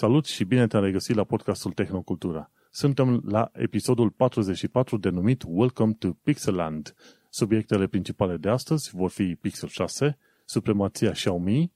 Salut 0.00 0.26
și 0.26 0.44
bine 0.44 0.66
te-am 0.66 0.82
regăsit 0.82 1.16
la 1.16 1.24
podcastul 1.24 1.72
Tehnocultura. 1.72 2.50
Suntem 2.70 3.22
la 3.26 3.50
episodul 3.52 4.10
44 4.10 4.96
denumit 4.96 5.42
Welcome 5.46 5.92
to 5.92 6.08
Pixelland. 6.22 6.94
Subiectele 7.30 7.86
principale 7.86 8.36
de 8.36 8.48
astăzi 8.48 8.90
vor 8.92 9.10
fi 9.10 9.36
Pixel 9.40 9.68
6, 9.68 10.18
supremația 10.44 11.10
Xiaomi, 11.10 11.72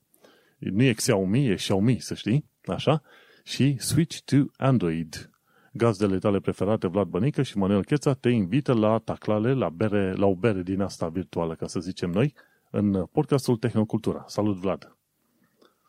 nu 0.57 0.83
e 0.83 0.93
Xiaomi, 0.93 1.47
e 1.47 1.55
Xiaomi, 1.55 1.99
să 1.99 2.13
știi, 2.13 2.45
așa, 2.65 3.01
și 3.43 3.75
Switch 3.79 4.17
to 4.25 4.35
Android. 4.57 5.29
Gazdele 5.73 6.17
tale 6.17 6.39
preferate, 6.39 6.87
Vlad 6.87 7.07
Bănică 7.07 7.41
și 7.41 7.57
Manuel 7.57 7.83
Cheța, 7.83 8.13
te 8.13 8.29
invită 8.29 8.73
la 8.73 8.97
taclale, 8.97 9.53
la, 9.53 9.69
bere, 9.69 10.13
la 10.13 10.25
o 10.25 10.35
bere 10.35 10.61
din 10.61 10.81
asta 10.81 11.07
virtuală, 11.07 11.55
ca 11.55 11.67
să 11.67 11.79
zicem 11.79 12.09
noi, 12.09 12.33
în 12.69 13.05
podcastul 13.05 13.57
Tehnocultura. 13.57 14.23
Salut, 14.27 14.55
Vlad! 14.55 14.95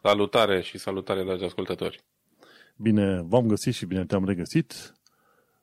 Salutare 0.02 0.62
și 0.62 0.78
salutare, 0.78 1.24
dragi 1.24 1.44
ascultători! 1.44 2.04
Bine 2.77 3.23
v-am 3.23 3.46
găsit 3.46 3.74
și 3.74 3.87
bine 3.87 4.05
te-am 4.05 4.24
regăsit. 4.24 4.95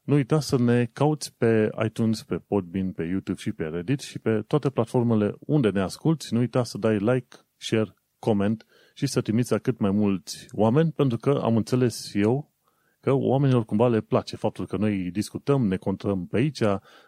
Nu 0.02 0.16
uita 0.16 0.40
să 0.40 0.58
ne 0.58 0.86
cauți 0.86 1.36
pe 1.38 1.70
iTunes, 1.86 2.24
pe 2.24 2.38
Podbean, 2.38 2.92
pe 2.92 3.04
YouTube 3.04 3.40
și 3.40 3.52
pe 3.52 3.64
Reddit 3.64 4.00
și 4.00 4.20
pe 4.20 4.42
toate 4.48 4.70
platformele 4.70 5.34
unde 5.40 5.70
ne 5.70 5.82
asculti. 5.82 6.34
Nu 6.34 6.40
uita 6.40 6.64
să 6.64 6.78
dai 6.78 6.98
like, 6.98 7.38
share, 7.58 7.96
comment 8.20 8.66
și 8.94 9.08
să 9.08 9.22
trimiți 9.22 9.60
cât 9.60 9.80
mai 9.80 9.92
mulți 9.92 10.48
oameni, 10.52 10.92
pentru 10.92 11.18
că 11.18 11.40
am 11.44 11.56
înțeles 11.56 12.12
eu 12.14 12.52
că 13.00 13.12
oamenilor 13.12 13.66
cumva 13.66 13.88
le 13.88 14.02
place 14.02 14.36
faptul 14.36 14.68
că 14.68 14.78
noi 14.78 15.12
discutăm, 15.12 15.68
ne 15.68 15.78
contrăm 15.78 16.28
pe 16.28 16.38
aici, 16.38 16.62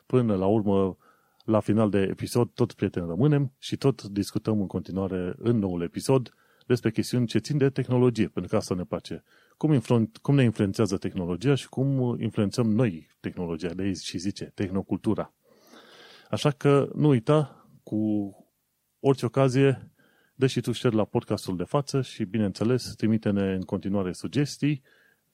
până 0.06 0.36
la 0.36 0.46
urmă, 0.46 0.98
la 1.46 1.60
final 1.60 1.90
de 1.90 2.08
episod, 2.10 2.50
tot 2.54 2.74
prieteni 2.74 3.08
rămânem 3.08 3.54
și 3.58 3.78
tot 3.78 4.04
discutăm 4.04 4.60
în 4.60 4.68
continuare 4.68 5.34
în 5.38 5.58
noul 5.58 5.82
episod 5.82 6.34
despre 6.68 6.92
chestiuni 6.92 7.28
ce 7.28 7.38
țin 7.38 7.58
de 7.58 7.70
tehnologie, 7.70 8.28
pentru 8.28 8.52
că 8.52 8.58
asta 8.58 8.76
ne 8.76 8.84
place 8.84 9.24
cum, 9.58 9.74
influ- 9.74 10.10
cum 10.22 10.36
ne 10.36 10.44
influențează 10.44 10.98
tehnologia 10.98 11.56
și 11.56 11.70
cum 11.70 12.18
influențăm 12.22 12.72
noi 12.72 13.08
tehnologia, 13.20 13.74
de 13.74 13.82
aici 13.84 13.98
și 13.98 14.18
zice, 14.18 14.52
tehnocultura. 14.54 15.34
Așa 16.30 16.52
că 16.52 16.90
nu 16.96 17.08
uita, 17.08 17.68
cu 17.84 18.32
orice 19.00 19.26
ocazie, 19.26 19.92
dă 20.36 20.48
și 20.48 20.62
tu 20.62 20.72
share 20.72 20.96
la 20.96 21.06
podcastul 21.06 21.58
de 21.58 21.64
față 21.64 22.02
și, 22.02 22.24
bineînțeles, 22.24 22.96
trimite-ne 22.96 23.54
în 23.54 23.62
continuare 23.62 24.12
sugestii, 24.12 24.82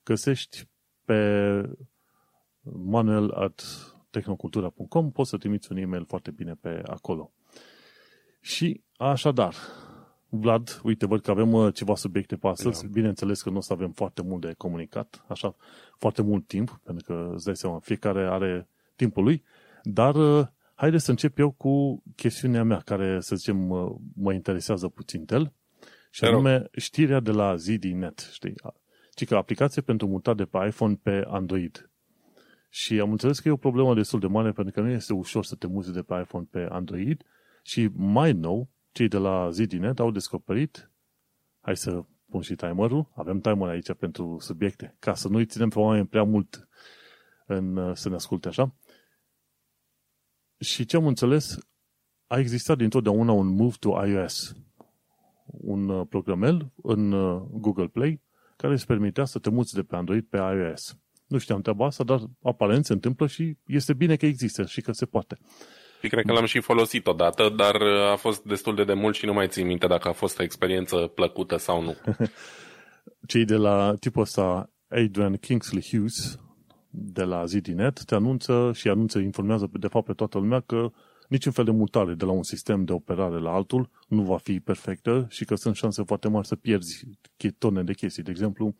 găsești 0.03 0.69
pe 1.05 1.61
manuel 2.61 3.31
at 3.31 3.63
tehnocultura.com, 4.09 5.11
poți 5.11 5.29
să 5.29 5.37
trimiți 5.37 5.71
un 5.71 5.77
e-mail 5.77 6.05
foarte 6.05 6.31
bine 6.31 6.53
pe 6.53 6.81
acolo. 6.85 7.33
Și 8.41 8.83
așadar, 8.97 9.55
Vlad, 10.29 10.79
uite, 10.83 11.05
văd 11.05 11.21
că 11.21 11.31
avem 11.31 11.53
uh, 11.53 11.73
ceva 11.73 11.95
subiecte 11.95 12.35
pe 12.35 12.47
astăzi. 12.47 12.83
Da. 12.83 12.89
Bineînțeles 12.91 13.41
că 13.41 13.49
nu 13.49 13.57
o 13.57 13.61
să 13.61 13.73
avem 13.73 13.91
foarte 13.91 14.21
mult 14.21 14.41
de 14.41 14.53
comunicat, 14.57 15.25
așa, 15.27 15.55
foarte 15.97 16.21
mult 16.21 16.47
timp, 16.47 16.79
pentru 16.83 17.05
că 17.05 17.31
îți 17.33 17.45
dai 17.45 17.55
seama, 17.55 17.79
fiecare 17.79 18.27
are 18.27 18.67
timpul 18.95 19.23
lui, 19.23 19.43
dar 19.83 20.15
uh, 20.15 20.47
haideți 20.75 21.03
să 21.03 21.11
încep 21.11 21.37
eu 21.39 21.51
cu 21.51 22.03
chestiunea 22.15 22.63
mea, 22.63 22.79
care, 22.79 23.19
să 23.19 23.35
zicem, 23.35 23.57
mă, 23.57 23.95
mă 24.15 24.33
interesează 24.33 24.87
puțin 24.87 25.25
tel, 25.25 25.53
și 26.11 26.23
anume 26.23 26.69
știrea 26.71 27.19
de 27.19 27.31
la 27.31 27.55
ZDNet, 27.55 28.29
știi? 28.31 28.53
Ci 29.13 29.25
că 29.25 29.35
aplicație 29.35 29.81
pentru 29.81 30.07
mutat 30.07 30.35
de 30.35 30.45
pe 30.45 30.65
iPhone 30.67 30.99
pe 31.03 31.23
Android. 31.27 31.89
Și 32.69 32.99
am 32.99 33.11
înțeles 33.11 33.39
că 33.39 33.47
e 33.47 33.51
o 33.51 33.57
problemă 33.57 33.93
destul 33.93 34.19
de 34.19 34.27
mare, 34.27 34.51
pentru 34.51 34.73
că 34.73 34.81
nu 34.81 34.89
este 34.89 35.13
ușor 35.13 35.45
să 35.45 35.55
te 35.55 35.67
muți 35.67 35.93
de 35.93 36.01
pe 36.01 36.19
iPhone 36.21 36.47
pe 36.51 36.67
Android 36.69 37.23
și 37.63 37.89
mai 37.93 38.33
nou, 38.33 38.69
cei 38.91 39.07
de 39.07 39.17
la 39.17 39.49
ZDNet 39.49 39.99
au 39.99 40.11
descoperit, 40.11 40.91
hai 41.59 41.77
să 41.77 42.03
pun 42.29 42.41
și 42.41 42.55
timerul, 42.55 43.11
avem 43.15 43.39
timer 43.39 43.69
aici 43.69 43.93
pentru 43.93 44.37
subiecte, 44.39 44.95
ca 44.99 45.13
să 45.13 45.27
nu-i 45.27 45.45
ținem 45.45 45.69
pe 45.69 45.79
oameni 45.79 46.07
prea 46.07 46.23
mult 46.23 46.67
în, 47.45 47.95
să 47.95 48.09
ne 48.09 48.15
asculte 48.15 48.47
așa. 48.47 48.75
Și 50.59 50.85
ce 50.85 50.95
am 50.95 51.07
înțeles, 51.07 51.57
a 52.27 52.39
existat 52.39 52.77
dintotdeauna 52.77 53.31
un 53.31 53.47
move 53.47 53.75
to 53.79 54.05
iOS, 54.05 54.55
un 55.45 55.89
uh, 55.89 56.07
programel 56.09 56.71
în 56.83 57.11
uh, 57.11 57.41
Google 57.51 57.87
Play 57.87 58.21
care 58.57 58.73
îți 58.73 58.85
permitea 58.85 59.25
să 59.25 59.39
te 59.39 59.49
muți 59.49 59.73
de 59.73 59.83
pe 59.83 59.95
Android 59.95 60.25
pe 60.25 60.37
iOS. 60.37 60.97
Nu 61.27 61.37
știam 61.37 61.61
treaba 61.61 61.85
asta, 61.85 62.03
dar 62.03 62.21
aparent 62.41 62.85
se 62.85 62.93
întâmplă 62.93 63.27
și 63.27 63.57
este 63.65 63.93
bine 63.93 64.15
că 64.15 64.25
există 64.25 64.65
și 64.65 64.81
că 64.81 64.91
se 64.91 65.05
poate. 65.05 65.37
Și 66.01 66.07
cred 66.07 66.25
că 66.25 66.31
l-am 66.31 66.45
și 66.45 66.59
folosit 66.59 67.07
odată, 67.07 67.49
dar 67.49 67.75
a 68.11 68.15
fost 68.15 68.43
destul 68.43 68.75
de 68.75 68.83
demult 68.83 69.15
și 69.15 69.25
nu 69.25 69.33
mai 69.33 69.47
țin 69.47 69.65
minte 69.65 69.87
dacă 69.87 70.07
a 70.07 70.11
fost 70.11 70.39
o 70.39 70.43
experiență 70.43 70.95
plăcută 70.95 71.57
sau 71.57 71.81
nu. 71.81 71.95
Cei 73.27 73.45
de 73.45 73.55
la 73.55 73.93
tipul 73.99 74.21
ăsta, 74.21 74.69
Adrian 74.87 75.37
Kingsley 75.37 75.83
Hughes, 75.89 76.39
de 76.89 77.23
la 77.23 77.45
ZDNet, 77.45 78.03
te 78.03 78.15
anunță 78.15 78.71
și 78.73 78.87
anunță, 78.87 79.19
informează 79.19 79.69
de 79.73 79.87
fapt 79.87 80.05
pe 80.05 80.13
toată 80.13 80.37
lumea 80.37 80.59
că 80.59 80.91
niciun 81.27 81.51
fel 81.51 81.65
de 81.65 81.71
mutare 81.71 82.13
de 82.13 82.25
la 82.25 82.31
un 82.31 82.43
sistem 82.43 82.85
de 82.85 82.91
operare 82.91 83.39
la 83.39 83.51
altul 83.51 83.89
nu 84.07 84.21
va 84.21 84.37
fi 84.37 84.59
perfectă 84.59 85.25
și 85.29 85.45
că 85.45 85.55
sunt 85.55 85.75
șanse 85.75 86.03
foarte 86.03 86.27
mari 86.27 86.47
să 86.47 86.55
pierzi 86.55 87.07
tone 87.57 87.83
de 87.83 87.93
chestii. 87.93 88.23
De 88.23 88.31
exemplu, 88.31 88.75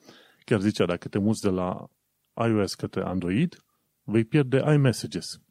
chiar 0.46 0.59
zicea, 0.59 0.86
dacă 0.86 1.07
te 1.07 1.19
muți 1.19 1.41
de 1.41 1.50
la 1.50 1.88
iOS 2.36 2.74
către 2.74 3.01
Android, 3.01 3.63
vei 4.03 4.24
pierde 4.24 4.63
iMessages. 4.74 5.41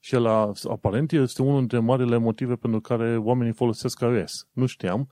Și 0.00 0.14
el, 0.14 0.26
aparent, 0.70 1.12
este 1.12 1.42
unul 1.42 1.58
dintre 1.58 1.78
marile 1.78 2.16
motive 2.16 2.54
pentru 2.54 2.80
care 2.80 3.16
oamenii 3.16 3.52
folosesc 3.52 4.00
iOS. 4.00 4.46
Nu 4.52 4.66
știam, 4.66 5.08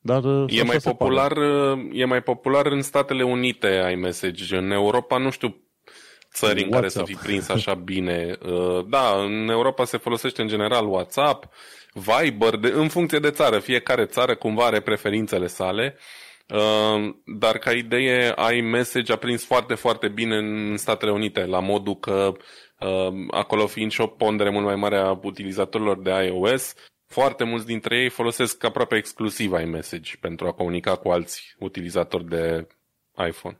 dar 0.00 0.24
e 0.46 0.62
mai, 0.62 0.76
popular, 0.82 1.32
pare. 1.32 1.88
e 1.92 2.04
mai 2.04 2.22
popular 2.22 2.66
în 2.66 2.82
Statele 2.82 3.22
Unite 3.22 3.88
iMessage. 3.92 4.56
În 4.56 4.70
Europa 4.70 5.18
nu 5.18 5.30
știu 5.30 5.56
țări 6.32 6.62
în 6.62 6.70
care 6.70 6.88
să 6.88 7.02
fi 7.02 7.14
prins 7.14 7.48
așa 7.48 7.74
bine. 7.74 8.38
Uh, 8.46 8.84
da, 8.88 9.22
în 9.22 9.48
Europa 9.48 9.84
se 9.84 9.96
folosește 9.96 10.42
în 10.42 10.48
general 10.48 10.86
WhatsApp, 10.86 11.48
Viber, 11.92 12.56
de, 12.56 12.68
în 12.68 12.88
funcție 12.88 13.18
de 13.18 13.30
țară. 13.30 13.58
Fiecare 13.58 14.04
țară 14.04 14.34
cumva 14.34 14.64
are 14.64 14.80
preferințele 14.80 15.46
sale. 15.46 15.96
Uh, 16.48 17.14
dar 17.24 17.58
ca 17.58 17.72
idee, 17.72 18.34
iMessage 18.56 19.12
a 19.12 19.16
prins 19.16 19.44
foarte, 19.44 19.74
foarte 19.74 20.08
bine 20.08 20.36
în 20.36 20.76
Statele 20.76 21.10
Unite, 21.10 21.44
la 21.44 21.60
modul 21.60 21.96
că 21.96 22.32
Ehm, 22.32 22.40
acolo 23.30 23.66
fiind 23.66 23.90
și 23.90 24.00
o 24.00 24.06
pondere 24.06 24.50
mult 24.50 24.64
mai 24.64 24.76
mare 24.76 24.96
a 24.96 25.20
utilizatorilor 25.22 26.02
de 26.02 26.10
iOS, 26.10 26.74
foarte 27.06 27.44
mulți 27.44 27.66
dintre 27.66 28.02
ei 28.02 28.08
folosesc 28.08 28.64
aproape 28.64 28.96
exclusiv 28.96 29.52
iMessage 29.52 30.16
pentru 30.20 30.46
a 30.46 30.52
comunica 30.52 30.96
cu 30.96 31.08
alți 31.08 31.54
utilizatori 31.58 32.28
de 32.28 32.66
iPhone. 33.28 33.58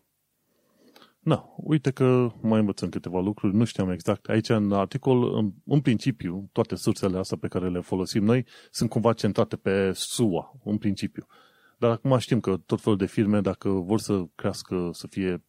Da, 1.26 1.54
uite 1.56 1.90
că 1.90 2.32
mai 2.40 2.58
învățăm 2.58 2.88
câteva 2.88 3.20
lucruri, 3.20 3.54
nu 3.54 3.64
știam 3.64 3.90
exact. 3.90 4.28
Aici, 4.28 4.48
în 4.48 4.72
articol, 4.72 5.36
în, 5.36 5.52
în 5.64 5.80
principiu, 5.80 6.48
toate 6.52 6.74
sursele 6.74 7.18
astea 7.18 7.36
pe 7.40 7.48
care 7.48 7.68
le 7.68 7.80
folosim 7.80 8.24
noi 8.24 8.46
sunt 8.70 8.90
cumva 8.90 9.12
centrate 9.12 9.56
pe 9.56 9.92
SUA, 9.92 10.52
în 10.64 10.78
principiu. 10.78 11.26
Dar 11.78 11.90
acum 11.90 12.18
știm 12.18 12.40
că 12.40 12.56
tot 12.66 12.80
felul 12.80 12.98
de 12.98 13.06
firme, 13.06 13.40
dacă 13.40 13.68
vor 13.68 14.00
să 14.00 14.24
crească, 14.34 14.90
să 14.92 15.06
fie 15.06 15.42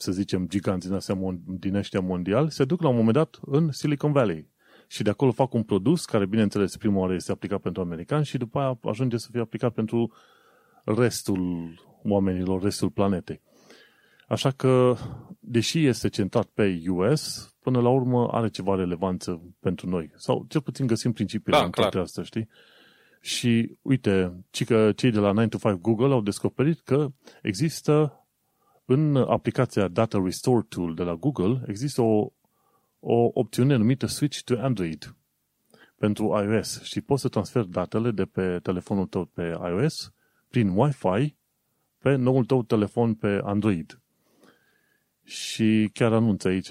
să 0.00 0.12
zicem, 0.12 0.48
giganți 0.48 0.86
din, 0.86 0.96
astea, 0.96 1.18
din 1.44 1.74
ăștia 1.74 2.00
mondial, 2.00 2.48
se 2.48 2.64
duc 2.64 2.82
la 2.82 2.88
un 2.88 2.96
moment 2.96 3.14
dat 3.14 3.38
în 3.44 3.72
Silicon 3.72 4.12
Valley. 4.12 4.50
Și 4.86 5.02
de 5.02 5.10
acolo 5.10 5.32
fac 5.32 5.52
un 5.54 5.62
produs 5.62 6.04
care, 6.04 6.26
bineînțeles, 6.26 6.76
prima 6.76 6.98
oară 6.98 7.14
este 7.14 7.32
aplicat 7.32 7.60
pentru 7.60 7.82
americani 7.82 8.24
și 8.24 8.38
după 8.38 8.58
aia 8.58 8.78
ajunge 8.82 9.16
să 9.16 9.28
fie 9.30 9.40
aplicat 9.40 9.72
pentru 9.72 10.12
restul 10.84 11.74
oamenilor, 12.02 12.62
restul 12.62 12.90
planetei. 12.90 13.40
Așa 14.28 14.50
că, 14.50 14.96
deși 15.38 15.86
este 15.86 16.08
centrat 16.08 16.46
pe 16.46 16.82
US, 16.88 17.54
până 17.60 17.80
la 17.80 17.88
urmă 17.88 18.28
are 18.28 18.48
ceva 18.48 18.74
relevanță 18.74 19.54
pentru 19.60 19.88
noi. 19.88 20.10
Sau 20.16 20.44
cel 20.48 20.60
puțin 20.60 20.86
găsim 20.86 21.12
principiile 21.12 21.58
da, 21.58 21.64
în 21.64 21.70
toate 21.70 21.98
astea, 21.98 22.22
știi? 22.22 22.48
Și 23.20 23.78
uite, 23.82 24.44
ci 24.50 24.64
că 24.64 24.92
cei 24.92 25.10
de 25.10 25.18
la 25.18 25.32
9 25.32 25.46
to 25.46 25.58
5 25.58 25.80
Google 25.80 26.12
au 26.12 26.20
descoperit 26.20 26.80
că 26.80 27.08
există 27.42 28.22
în 28.90 29.16
aplicația 29.16 29.88
Data 29.88 30.20
Restore 30.24 30.66
Tool 30.68 30.94
de 30.94 31.02
la 31.02 31.14
Google 31.14 31.62
există 31.66 32.02
o, 32.02 32.32
o 33.00 33.30
opțiune 33.32 33.76
numită 33.76 34.06
Switch 34.06 34.40
to 34.40 34.58
Android 34.58 35.16
pentru 35.96 36.24
iOS 36.24 36.82
și 36.82 37.00
poți 37.00 37.22
să 37.22 37.28
transferi 37.28 37.70
datele 37.70 38.10
de 38.10 38.24
pe 38.24 38.58
telefonul 38.62 39.06
tău 39.06 39.24
pe 39.24 39.42
iOS 39.42 40.12
prin 40.48 40.68
Wi-Fi 40.68 41.36
pe 41.98 42.14
noul 42.14 42.44
tău 42.44 42.62
telefon 42.62 43.14
pe 43.14 43.40
Android. 43.44 44.00
Și 45.24 45.90
chiar 45.92 46.12
anunță 46.12 46.48
aici, 46.48 46.70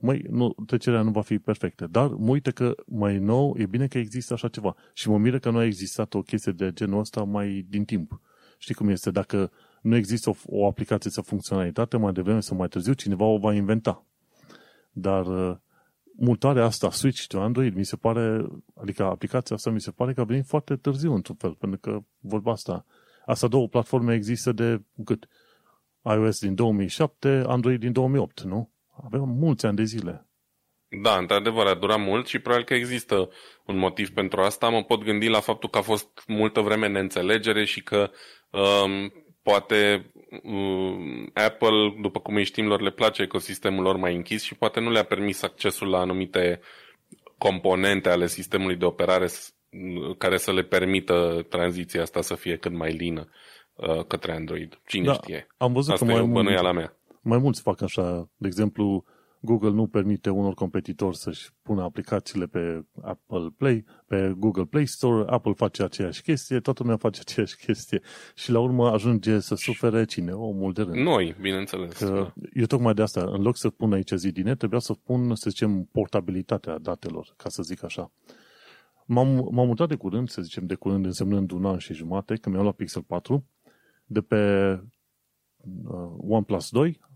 măi, 0.00 0.24
nu, 0.30 0.54
trecerea 0.66 1.02
nu 1.02 1.10
va 1.10 1.22
fi 1.22 1.38
perfectă, 1.38 1.86
dar 1.86 2.08
mă 2.08 2.30
uite 2.30 2.50
că 2.50 2.74
mai 2.86 3.18
nou 3.18 3.56
e 3.58 3.66
bine 3.66 3.86
că 3.86 3.98
există 3.98 4.32
așa 4.32 4.48
ceva. 4.48 4.74
Și 4.92 5.08
mă 5.08 5.18
miră 5.18 5.38
că 5.38 5.50
nu 5.50 5.58
a 5.58 5.64
existat 5.64 6.14
o 6.14 6.22
chestie 6.22 6.52
de 6.52 6.72
genul 6.72 6.98
ăsta 6.98 7.22
mai 7.22 7.66
din 7.68 7.84
timp. 7.84 8.20
Știi 8.58 8.74
cum 8.74 8.88
este? 8.88 9.10
Dacă 9.10 9.50
nu 9.84 9.96
există 9.96 10.30
o, 10.30 10.34
o 10.46 10.66
aplicație 10.66 11.10
sau 11.10 11.22
funcționalitate, 11.22 11.96
mai 11.96 12.12
devreme 12.12 12.40
sau 12.40 12.56
mai 12.56 12.68
târziu 12.68 12.92
cineva 12.92 13.24
o 13.24 13.38
va 13.38 13.54
inventa. 13.54 14.06
Dar 14.90 15.26
uh, 15.26 15.56
mutarea 16.16 16.64
asta, 16.64 16.90
Switch 16.90 17.26
to 17.26 17.40
Android, 17.40 17.74
mi 17.74 17.84
se 17.84 17.96
pare, 17.96 18.46
adică 18.74 19.04
aplicația 19.04 19.56
asta 19.56 19.70
mi 19.70 19.80
se 19.80 19.90
pare 19.90 20.12
că 20.12 20.20
a 20.20 20.24
venit 20.24 20.46
foarte 20.46 20.76
târziu 20.76 21.14
într-un 21.14 21.36
fel, 21.36 21.54
pentru 21.54 21.78
că 21.78 21.98
vorba 22.20 22.52
asta, 22.52 22.84
asta 23.26 23.48
două 23.48 23.68
platforme 23.68 24.14
există 24.14 24.52
de 24.52 24.82
cât? 25.04 25.28
iOS 26.04 26.40
din 26.40 26.54
2007, 26.54 27.42
Android 27.46 27.80
din 27.80 27.92
2008, 27.92 28.40
nu? 28.40 28.70
Avem 29.04 29.28
mulți 29.28 29.66
ani 29.66 29.76
de 29.76 29.84
zile. 29.84 30.26
Da, 31.02 31.16
într-adevăr, 31.16 31.66
a 31.66 31.74
durat 31.74 32.00
mult 32.00 32.26
și 32.26 32.38
probabil 32.38 32.64
că 32.64 32.74
există 32.74 33.30
un 33.66 33.78
motiv 33.78 34.10
pentru 34.10 34.40
asta. 34.40 34.68
Mă 34.68 34.82
pot 34.82 35.04
gândi 35.04 35.28
la 35.28 35.40
faptul 35.40 35.68
că 35.68 35.78
a 35.78 35.82
fost 35.82 36.24
multă 36.26 36.60
vreme 36.60 36.88
neînțelegere 36.88 37.64
și 37.64 37.82
că 37.82 38.10
um, 38.50 39.12
poate 39.44 40.10
um, 40.42 41.30
Apple, 41.34 41.96
după 42.00 42.20
cum 42.20 42.34
îi 42.34 42.44
știm 42.44 42.66
lor, 42.66 42.80
le 42.80 42.90
place 42.90 43.22
ecosistemul 43.22 43.82
lor 43.82 43.96
mai 43.96 44.14
închis 44.14 44.42
și 44.42 44.54
poate 44.54 44.80
nu 44.80 44.90
le-a 44.90 45.04
permis 45.04 45.42
accesul 45.42 45.88
la 45.88 45.98
anumite 45.98 46.60
componente 47.38 48.08
ale 48.08 48.26
sistemului 48.26 48.76
de 48.76 48.84
operare 48.84 49.26
care 50.18 50.36
să 50.36 50.52
le 50.52 50.62
permită 50.62 51.46
tranziția 51.48 52.02
asta 52.02 52.20
să 52.20 52.34
fie 52.34 52.56
cât 52.56 52.72
mai 52.72 52.92
lină 52.92 53.28
uh, 53.74 54.04
către 54.06 54.32
Android. 54.32 54.80
Cine 54.86 55.04
da, 55.04 55.12
știe? 55.12 55.46
Am 55.56 55.72
văzut 55.72 55.92
asta 55.92 56.06
că 56.06 56.12
mai, 56.12 56.22
mult, 56.22 56.60
la 56.60 56.72
mea. 56.72 56.96
mai 57.20 57.38
mulți 57.38 57.62
fac 57.62 57.82
așa. 57.82 58.30
De 58.36 58.46
exemplu, 58.46 59.04
Google 59.44 59.70
nu 59.70 59.86
permite 59.86 60.30
unor 60.30 60.54
competitori 60.54 61.16
să-și 61.16 61.50
pună 61.62 61.82
aplicațiile 61.82 62.46
pe 62.46 62.84
Apple 63.02 63.54
Play, 63.56 63.84
pe 64.06 64.34
Google 64.36 64.64
Play 64.64 64.86
Store, 64.86 65.24
Apple 65.28 65.52
face 65.52 65.82
aceeași 65.82 66.22
chestie, 66.22 66.60
toată 66.60 66.82
lumea 66.82 66.96
face 66.96 67.20
aceeași 67.20 67.56
chestie 67.56 68.00
și 68.34 68.50
la 68.50 68.60
urmă 68.60 68.90
ajunge 68.90 69.38
să 69.40 69.54
sufere 69.54 70.04
cine? 70.04 70.32
Omul 70.32 70.72
de 70.72 70.82
rând. 70.82 70.96
Noi, 70.96 71.34
bineînțeles. 71.40 71.96
Că 71.96 72.32
eu 72.52 72.64
tocmai 72.64 72.94
de 72.94 73.02
asta, 73.02 73.20
în 73.20 73.42
loc 73.42 73.56
să 73.56 73.70
pun 73.70 73.92
aici 73.92 74.10
zidine, 74.10 74.54
trebuia 74.54 74.80
să 74.80 74.92
pun, 74.92 75.34
să 75.34 75.50
zicem, 75.50 75.88
portabilitatea 75.92 76.78
datelor, 76.78 77.34
ca 77.36 77.48
să 77.48 77.62
zic 77.62 77.84
așa. 77.84 78.12
M-am, 79.06 79.48
m-am 79.50 79.66
mutat 79.66 79.88
de 79.88 79.94
curând, 79.94 80.28
să 80.28 80.42
zicem 80.42 80.66
de 80.66 80.74
curând 80.74 81.04
însemnând 81.04 81.50
un 81.50 81.64
an 81.64 81.78
și 81.78 81.94
jumate, 81.94 82.36
că 82.36 82.50
mi-am 82.50 82.62
luat 82.62 82.74
Pixel 82.74 83.02
4, 83.02 83.46
de 84.04 84.20
pe 84.20 84.72
uh, 85.84 86.14
OnePlus 86.18 86.70
2 86.70 87.00
un 87.08 87.13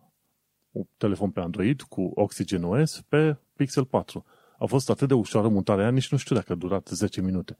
telefon 0.96 1.30
pe 1.30 1.40
Android 1.40 1.82
cu 1.82 2.12
Oxygen 2.14 2.64
OS 2.64 3.00
pe 3.08 3.36
Pixel 3.56 3.84
4. 3.84 4.24
A 4.58 4.64
fost 4.64 4.90
atât 4.90 5.08
de 5.08 5.14
ușoară 5.14 5.48
mutarea 5.48 5.82
aia, 5.82 5.92
nici 5.92 6.10
nu 6.10 6.18
știu 6.18 6.34
dacă 6.34 6.52
a 6.52 6.56
durat 6.56 6.88
10 6.88 7.20
minute. 7.20 7.56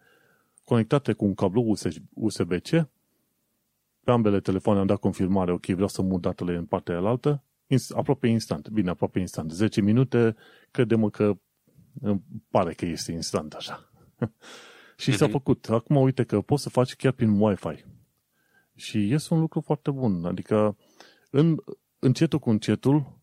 Conectate 0.65 1.13
cu 1.13 1.25
un 1.25 1.35
cablu 1.35 1.77
USB-C, 2.15 2.69
pe 4.05 4.11
ambele 4.11 4.41
telefoane 4.41 4.81
am 4.81 4.87
dat 4.87 4.99
confirmare, 4.99 5.53
ok, 5.53 5.67
vreau 5.67 5.89
să 5.89 6.03
mut 6.03 6.21
datele 6.21 6.57
în 6.57 6.65
partea 6.65 6.97
alaltă, 6.97 7.43
aproape 7.91 8.27
instant. 8.27 8.69
Bine, 8.69 8.91
aproape 8.91 9.19
instant. 9.19 9.51
10 9.51 9.81
minute, 9.81 10.37
credem 10.71 11.09
că 11.09 11.39
îmi 12.01 12.23
pare 12.51 12.73
că 12.73 12.87
este 12.87 13.13
instant 13.13 13.53
așa. 13.53 13.91
și 14.97 15.11
mm-hmm. 15.11 15.15
s-a 15.15 15.25
mhm. 15.25 15.33
făcut. 15.33 15.69
Acum 15.69 15.97
uite 15.97 16.25
că 16.25 16.41
poți 16.41 16.63
să 16.63 16.69
faci 16.69 16.97
chiar 16.97 17.13
prin 17.13 17.41
Wi-Fi. 17.41 17.85
Și 18.75 19.13
este 19.13 19.35
un 19.35 19.41
lucru 19.41 19.61
foarte 19.61 19.91
bun. 19.91 20.25
Adică 20.25 20.77
în, 21.31 21.57
încetul 21.99 22.39
cu 22.39 22.51
încetul 22.51 23.19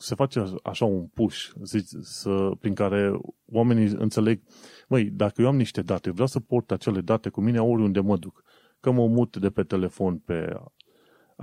se 0.00 0.14
face 0.14 0.44
așa 0.62 0.84
un 0.84 1.06
push 1.06 1.50
zici, 1.62 1.88
să, 2.00 2.50
prin 2.60 2.74
care 2.74 3.20
oamenii 3.46 3.86
înțeleg, 3.86 4.42
măi, 4.88 5.04
dacă 5.04 5.42
eu 5.42 5.48
am 5.48 5.56
niște 5.56 5.82
date, 5.82 6.10
vreau 6.10 6.26
să 6.26 6.40
port 6.40 6.70
acele 6.70 7.00
date 7.00 7.28
cu 7.28 7.40
mine 7.40 7.60
oriunde 7.60 8.00
mă 8.00 8.16
duc. 8.16 8.42
Că 8.80 8.90
mă 8.90 9.06
mut 9.06 9.36
de 9.36 9.50
pe 9.50 9.62
telefon 9.62 10.18
pe 10.18 10.62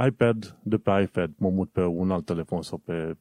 iPad, 0.07 0.59
de 0.63 0.77
pe 0.77 1.01
iPad 1.01 1.33
mă 1.37 1.49
mut 1.49 1.71
pe 1.71 1.81
un 1.81 2.11
alt 2.11 2.25
telefon 2.25 2.61
sau 2.61 2.77
pe, 2.77 3.17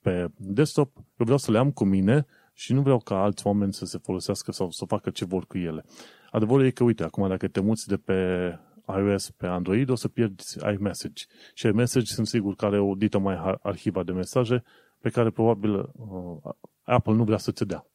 pe 0.00 0.30
desktop, 0.36 0.96
eu 0.96 1.24
vreau 1.24 1.38
să 1.38 1.50
le 1.50 1.58
am 1.58 1.70
cu 1.70 1.84
mine 1.84 2.26
și 2.52 2.72
nu 2.72 2.82
vreau 2.82 2.98
ca 2.98 3.22
alți 3.22 3.46
oameni 3.46 3.72
să 3.72 3.84
se 3.84 3.98
folosească 3.98 4.52
sau 4.52 4.70
să 4.70 4.84
facă 4.84 5.10
ce 5.10 5.24
vor 5.24 5.46
cu 5.46 5.58
ele. 5.58 5.84
Adevărul 6.30 6.64
e 6.64 6.70
că, 6.70 6.84
uite, 6.84 7.02
acum 7.02 7.28
dacă 7.28 7.48
te 7.48 7.60
muți 7.60 7.88
de 7.88 7.96
pe 7.96 8.18
iOS 8.88 9.30
pe 9.30 9.46
Android, 9.46 9.88
o 9.88 9.94
să 9.94 10.08
pierzi 10.08 10.58
iMessage. 10.74 11.24
Și 11.54 11.66
iMessage 11.66 12.06
sunt 12.06 12.26
sigur 12.26 12.54
că 12.54 12.64
are 12.64 12.78
o 12.78 12.94
dită 12.94 13.18
mai 13.18 13.58
arhiva 13.62 14.02
de 14.02 14.12
mesaje 14.12 14.62
pe 15.00 15.10
care 15.10 15.30
probabil 15.30 15.74
uh, 15.74 16.52
Apple 16.82 17.12
nu 17.12 17.24
vrea 17.24 17.36
să 17.36 17.52
ți 17.52 17.66
dea. 17.66 17.86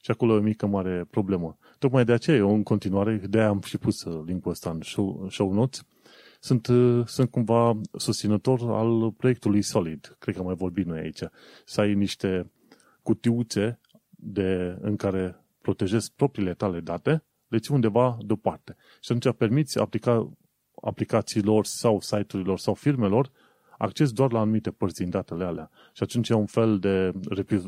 Și 0.00 0.10
acolo 0.10 0.34
e 0.34 0.38
o 0.38 0.42
mică 0.42 0.66
mare 0.66 1.06
problemă. 1.10 1.58
Tocmai 1.78 2.04
de 2.04 2.12
aceea 2.12 2.36
eu 2.36 2.54
în 2.54 2.62
continuare, 2.62 3.16
de 3.16 3.38
aia 3.38 3.48
am 3.48 3.60
și 3.60 3.78
pus 3.78 4.04
uh, 4.04 4.22
link-ul 4.26 4.50
ăsta 4.50 4.70
în 4.70 4.80
show, 4.82 5.26
show 5.30 5.52
notes, 5.52 5.84
sunt, 6.40 6.66
uh, 6.66 7.06
sunt 7.06 7.30
cumva 7.30 7.80
susținător 7.96 8.60
al 8.70 9.12
proiectului 9.12 9.62
Solid. 9.62 10.16
Cred 10.18 10.34
că 10.34 10.40
am 10.40 10.46
mai 10.46 10.54
vorbit 10.54 10.86
noi 10.86 10.98
aici. 10.98 11.22
Să 11.64 11.80
ai 11.80 11.94
niște 11.94 12.50
cutiuțe 13.02 13.80
de, 14.10 14.78
în 14.80 14.96
care 14.96 15.44
protejezi 15.60 16.12
propriile 16.16 16.54
tale 16.54 16.80
date 16.80 17.22
le 17.48 17.58
ții 17.58 17.74
undeva 17.74 18.18
deoparte. 18.20 18.76
Și 19.00 19.12
atunci 19.12 19.36
permiți 19.36 19.78
aplica, 19.78 20.32
aplicațiilor 20.82 21.64
sau 21.64 22.00
site-urilor 22.00 22.58
sau 22.58 22.74
firmelor 22.74 23.30
acces 23.78 24.12
doar 24.12 24.32
la 24.32 24.40
anumite 24.40 24.70
părți 24.70 25.00
din 25.00 25.10
datele 25.10 25.44
alea. 25.44 25.70
Și 25.92 26.02
atunci 26.02 26.28
e 26.28 26.34
un 26.34 26.46
fel 26.46 26.78
de 26.78 27.12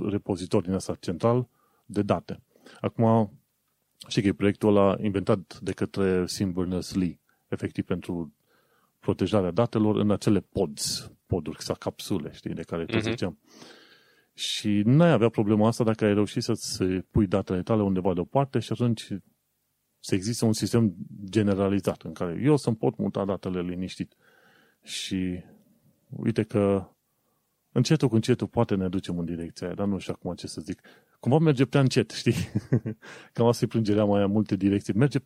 repozitor 0.09 0.63
din 0.63 0.73
asta 0.73 0.95
central 0.95 1.49
de 1.85 2.03
date. 2.03 2.43
Acum, 2.81 3.33
știi 4.09 4.23
că 4.23 4.29
e 4.29 4.33
proiectul 4.33 4.77
ăla 4.77 4.97
inventat 5.01 5.59
de 5.61 5.73
către 5.73 6.27
Sim 6.27 6.53
Berners-Lee, 6.53 7.21
efectiv 7.49 7.85
pentru 7.85 8.35
protejarea 8.99 9.51
datelor 9.51 9.97
în 9.97 10.11
acele 10.11 10.41
pods, 10.41 11.13
poduri 11.27 11.63
sau 11.63 11.75
capsule, 11.79 12.31
știi, 12.33 12.55
de 12.55 12.63
care 12.63 12.85
tot 12.85 13.01
uh-huh. 13.01 13.11
ziceam. 13.11 13.39
Și 14.35 14.83
n-ai 14.85 15.11
avea 15.11 15.29
problema 15.29 15.67
asta 15.67 15.85
dacă 15.85 16.05
ai 16.05 16.15
reușit 16.15 16.43
să-ți 16.43 16.85
pui 16.85 17.27
datele 17.27 17.63
tale 17.63 17.83
undeva 17.83 18.15
deoparte 18.15 18.59
și 18.59 18.73
atunci 18.73 19.09
să 20.01 20.15
existe 20.15 20.45
un 20.45 20.53
sistem 20.53 20.95
generalizat 21.25 22.03
în 22.03 22.13
care 22.13 22.41
eu 22.43 22.57
să-mi 22.57 22.77
pot 22.77 22.97
muta 22.97 23.25
datele 23.25 23.61
liniștit. 23.61 24.15
Și 24.83 25.43
uite 26.09 26.43
că 26.43 26.89
încetul 27.73 28.09
cu 28.09 28.15
încetul 28.15 28.47
poate 28.47 28.75
ne 28.75 28.89
ducem 28.89 29.19
în 29.19 29.25
direcția 29.25 29.67
aia, 29.67 29.77
dar 29.77 29.87
nu 29.87 29.99
știu 29.99 30.13
acum 30.17 30.35
ce 30.35 30.47
să 30.47 30.61
zic. 30.61 30.81
Cumva 31.21 31.39
merge 31.39 31.67
prea 31.67 31.81
încet, 31.81 32.11
știi? 32.21 32.35
Cam 33.33 33.47
asta 33.47 33.65
e 33.65 33.69
plângerea 33.69 34.05
mai 34.05 34.23
în 34.23 34.31
multe 34.31 34.57
direcții. 34.57 34.93
Merge 34.93 35.19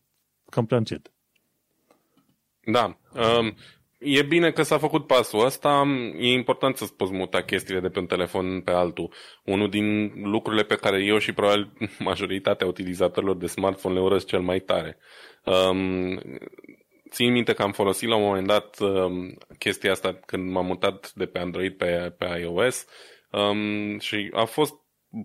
cam 0.50 0.66
prea 0.66 0.78
încet. 0.78 1.12
Da. 2.64 2.98
Um, 3.14 3.54
E 4.04 4.22
bine 4.22 4.50
că 4.50 4.62
s-a 4.62 4.78
făcut 4.78 5.06
pasul 5.06 5.44
ăsta. 5.44 5.82
E 6.18 6.32
important 6.32 6.76
să-ți 6.76 6.94
poți 6.96 7.12
muta 7.12 7.42
chestiile 7.42 7.80
de 7.80 7.88
pe 7.88 7.98
un 7.98 8.06
telefon 8.06 8.60
pe 8.60 8.70
altul. 8.70 9.12
Unul 9.44 9.68
din 9.70 10.12
lucrurile 10.14 10.62
pe 10.62 10.76
care 10.76 11.04
eu 11.04 11.18
și 11.18 11.32
probabil 11.32 11.72
majoritatea 11.98 12.66
utilizatorilor 12.66 13.36
de 13.36 13.46
smartphone 13.46 13.94
le 13.94 14.00
urăsc 14.00 14.26
cel 14.26 14.40
mai 14.40 14.58
tare. 14.58 14.98
Um, 15.44 16.20
țin 17.10 17.32
minte 17.32 17.52
că 17.52 17.62
am 17.62 17.72
folosit 17.72 18.08
la 18.08 18.16
un 18.16 18.22
moment 18.22 18.46
dat 18.46 18.78
um, 18.80 19.38
chestia 19.58 19.90
asta 19.90 20.18
când 20.26 20.50
m-am 20.50 20.66
mutat 20.66 21.12
de 21.14 21.26
pe 21.26 21.38
Android 21.38 21.72
pe, 21.72 22.14
pe 22.18 22.38
iOS 22.40 22.86
um, 23.30 23.98
și 23.98 24.30
a 24.32 24.44
fost 24.44 24.74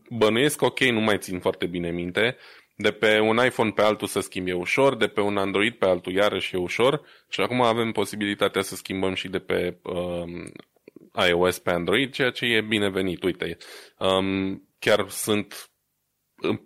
bănuiesc 0.09 0.61
ok, 0.61 0.79
nu 0.79 0.99
mai 0.99 1.17
țin 1.17 1.39
foarte 1.39 1.65
bine 1.65 1.91
minte, 1.91 2.37
de 2.81 2.91
pe 2.91 3.19
un 3.19 3.45
iPhone 3.45 3.71
pe 3.71 3.81
altul 3.81 4.07
să 4.07 4.19
schimbi 4.19 4.49
e 4.49 4.53
ușor, 4.53 4.95
de 4.95 5.07
pe 5.07 5.21
un 5.21 5.37
Android 5.37 5.73
pe 5.73 5.85
altul 5.85 6.13
iarăși 6.13 6.55
e 6.55 6.59
ușor 6.59 7.01
și 7.29 7.41
acum 7.41 7.61
avem 7.61 7.91
posibilitatea 7.91 8.61
să 8.61 8.75
schimbăm 8.75 9.13
și 9.13 9.27
de 9.27 9.39
pe 9.39 9.77
um, 9.83 10.51
iOS 11.27 11.59
pe 11.59 11.71
Android, 11.71 12.13
ceea 12.13 12.29
ce 12.29 12.45
e 12.45 12.61
binevenit. 12.61 13.23
Uite, 13.23 13.57
um, 13.97 14.63
chiar 14.79 15.09
sunt 15.09 15.69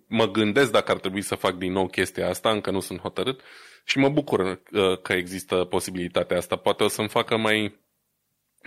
mă 0.08 0.32
gândesc 0.32 0.72
dacă 0.72 0.92
ar 0.92 1.00
trebui 1.00 1.22
să 1.22 1.36
fac 1.36 1.56
din 1.56 1.72
nou 1.72 1.88
chestia 1.88 2.30
asta, 2.30 2.52
încă 2.52 2.72
nu 2.72 2.80
sunt 2.80 3.00
hotărât 3.00 3.42
și 3.86 3.98
mă 3.98 4.10
bucur 4.10 4.40
uh, 4.40 5.02
că 5.02 5.14
există 5.14 5.56
posibilitatea 5.56 6.38
asta. 6.38 6.56
Poate 6.56 6.84
o 6.84 6.88
să-mi 6.88 7.10
facă 7.10 7.38
mai 7.38 7.83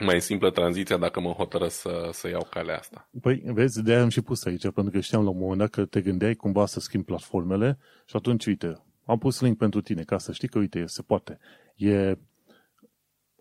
mai 0.05 0.21
simplă 0.21 0.51
tranziția 0.51 0.97
dacă 0.97 1.21
mă 1.21 1.31
hotără 1.31 1.69
să, 1.69 2.09
să 2.13 2.29
iau 2.29 2.47
calea 2.51 2.79
asta. 2.79 3.09
Păi, 3.21 3.43
vezi, 3.45 3.83
de-aia 3.83 4.03
am 4.03 4.09
și 4.09 4.21
pus 4.21 4.45
aici, 4.45 4.71
pentru 4.71 4.91
că 4.91 5.01
știam 5.01 5.25
la 5.25 5.31
un 5.31 5.39
moment 5.39 5.59
dat 5.59 5.71
că 5.71 5.85
te 5.85 6.01
gândeai 6.01 6.35
cumva 6.35 6.67
să 6.67 6.81
schimbi 6.81 7.07
platformele 7.07 7.79
și 8.07 8.17
atunci, 8.17 8.47
uite, 8.47 8.83
am 9.05 9.19
pus 9.19 9.41
link 9.41 9.57
pentru 9.57 9.81
tine 9.81 10.03
ca 10.03 10.19
să 10.19 10.33
știi 10.33 10.49
că, 10.49 10.59
uite, 10.59 10.87
se 10.87 11.03
poate. 11.03 11.39
E, 11.77 12.19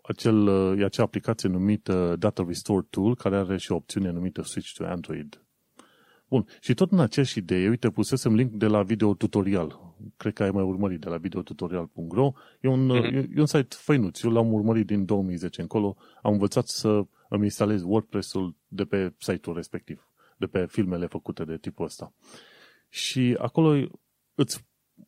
acel, 0.02 0.46
e 0.78 0.84
acea 0.84 1.02
aplicație 1.02 1.48
numită 1.48 2.16
Data 2.18 2.44
Restore 2.46 2.86
Tool, 2.90 3.16
care 3.16 3.36
are 3.36 3.56
și 3.56 3.72
o 3.72 3.74
opțiune 3.74 4.10
numită 4.10 4.42
Switch 4.42 4.72
to 4.76 4.84
Android. 4.84 5.45
Bun, 6.28 6.46
și 6.60 6.74
tot 6.74 6.92
în 6.92 7.00
aceeași 7.00 7.38
idee, 7.38 7.68
uite, 7.68 7.90
pusesem 7.90 8.34
link 8.34 8.52
de 8.52 8.66
la 8.66 8.82
video 8.82 9.14
tutorial. 9.14 9.94
Cred 10.16 10.32
că 10.32 10.42
ai 10.42 10.50
mai 10.50 10.62
urmărit 10.62 11.00
de 11.00 11.08
la 11.08 11.16
videotutorial.ro. 11.16 12.32
E 12.60 12.68
un, 12.68 12.90
mm-hmm. 12.92 13.14
e, 13.14 13.28
e 13.34 13.40
un 13.40 13.46
site 13.46 13.76
făinuț. 13.78 14.22
Eu 14.22 14.30
l-am 14.30 14.52
urmărit 14.52 14.86
din 14.86 15.04
2010 15.04 15.60
încolo. 15.60 15.96
Am 16.22 16.32
învățat 16.32 16.66
să 16.66 16.88
îmi 17.28 17.44
instalez 17.44 17.82
WordPress-ul 17.82 18.54
de 18.68 18.84
pe 18.84 19.14
site-ul 19.18 19.56
respectiv, 19.56 20.10
de 20.36 20.46
pe 20.46 20.66
filmele 20.66 21.06
făcute 21.06 21.44
de 21.44 21.56
tipul 21.56 21.84
ăsta. 21.84 22.12
Și 22.88 23.36
acolo 23.38 23.86
îți 24.34 24.66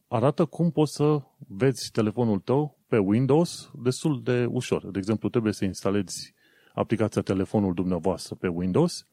arată 0.08 0.44
cum 0.44 0.70
poți 0.70 0.94
să 0.94 1.22
vezi 1.38 1.90
telefonul 1.90 2.38
tău 2.38 2.78
pe 2.86 2.98
Windows 2.98 3.70
destul 3.82 4.22
de 4.22 4.46
ușor. 4.50 4.90
De 4.90 4.98
exemplu, 4.98 5.28
trebuie 5.28 5.52
să 5.52 5.64
instalezi 5.64 6.34
aplicația 6.74 7.22
telefonul 7.22 7.74
dumneavoastră 7.74 8.34
pe 8.34 8.48
Windows 8.48 9.06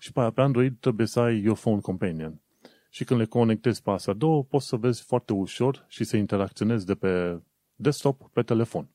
și 0.00 0.12
pe, 0.12 0.30
pe 0.34 0.40
Android 0.40 0.76
trebuie 0.80 1.06
să 1.06 1.20
ai 1.20 1.40
Your 1.40 1.56
Phone 1.56 1.80
Companion. 1.80 2.40
Și 2.90 3.04
când 3.04 3.20
le 3.20 3.26
conectezi 3.26 3.82
pe 3.82 3.90
astea 3.90 4.12
două, 4.12 4.44
poți 4.44 4.66
să 4.66 4.76
vezi 4.76 5.02
foarte 5.02 5.32
ușor 5.32 5.84
și 5.88 6.04
să 6.04 6.16
interacționezi 6.16 6.86
de 6.86 6.94
pe 6.94 7.40
desktop 7.74 8.30
pe 8.32 8.42
telefon. 8.42 8.88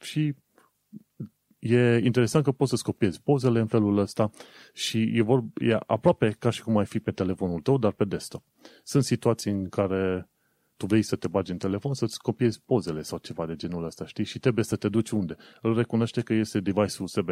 Și 0.00 0.34
e 1.58 1.96
interesant 1.96 2.44
că 2.44 2.52
poți 2.52 2.70
să 2.70 2.76
scopiezi 2.76 3.22
pozele 3.22 3.60
în 3.60 3.66
felul 3.66 3.98
ăsta 3.98 4.30
și 4.72 5.10
e, 5.16 5.22
vor, 5.22 5.44
e 5.54 5.78
aproape 5.86 6.36
ca 6.38 6.50
și 6.50 6.62
cum 6.62 6.76
ai 6.76 6.86
fi 6.86 7.00
pe 7.00 7.10
telefonul 7.10 7.60
tău, 7.60 7.78
dar 7.78 7.92
pe 7.92 8.04
desktop. 8.04 8.42
Sunt 8.82 9.04
situații 9.04 9.50
în 9.50 9.68
care 9.68 10.28
tu 10.76 10.86
vrei 10.86 11.02
să 11.02 11.16
te 11.16 11.28
bagi 11.28 11.50
în 11.50 11.58
telefon, 11.58 11.94
să-ți 11.94 12.18
copiezi 12.18 12.62
pozele 12.64 13.02
sau 13.02 13.18
ceva 13.18 13.46
de 13.46 13.56
genul 13.56 13.84
ăsta, 13.84 14.06
știi? 14.06 14.24
Și 14.24 14.38
trebuie 14.38 14.64
să 14.64 14.76
te 14.76 14.88
duci 14.88 15.10
unde? 15.10 15.36
Îl 15.62 15.76
recunoaște 15.76 16.20
că 16.20 16.32
este 16.32 16.60
device 16.60 17.02
USB. 17.02 17.28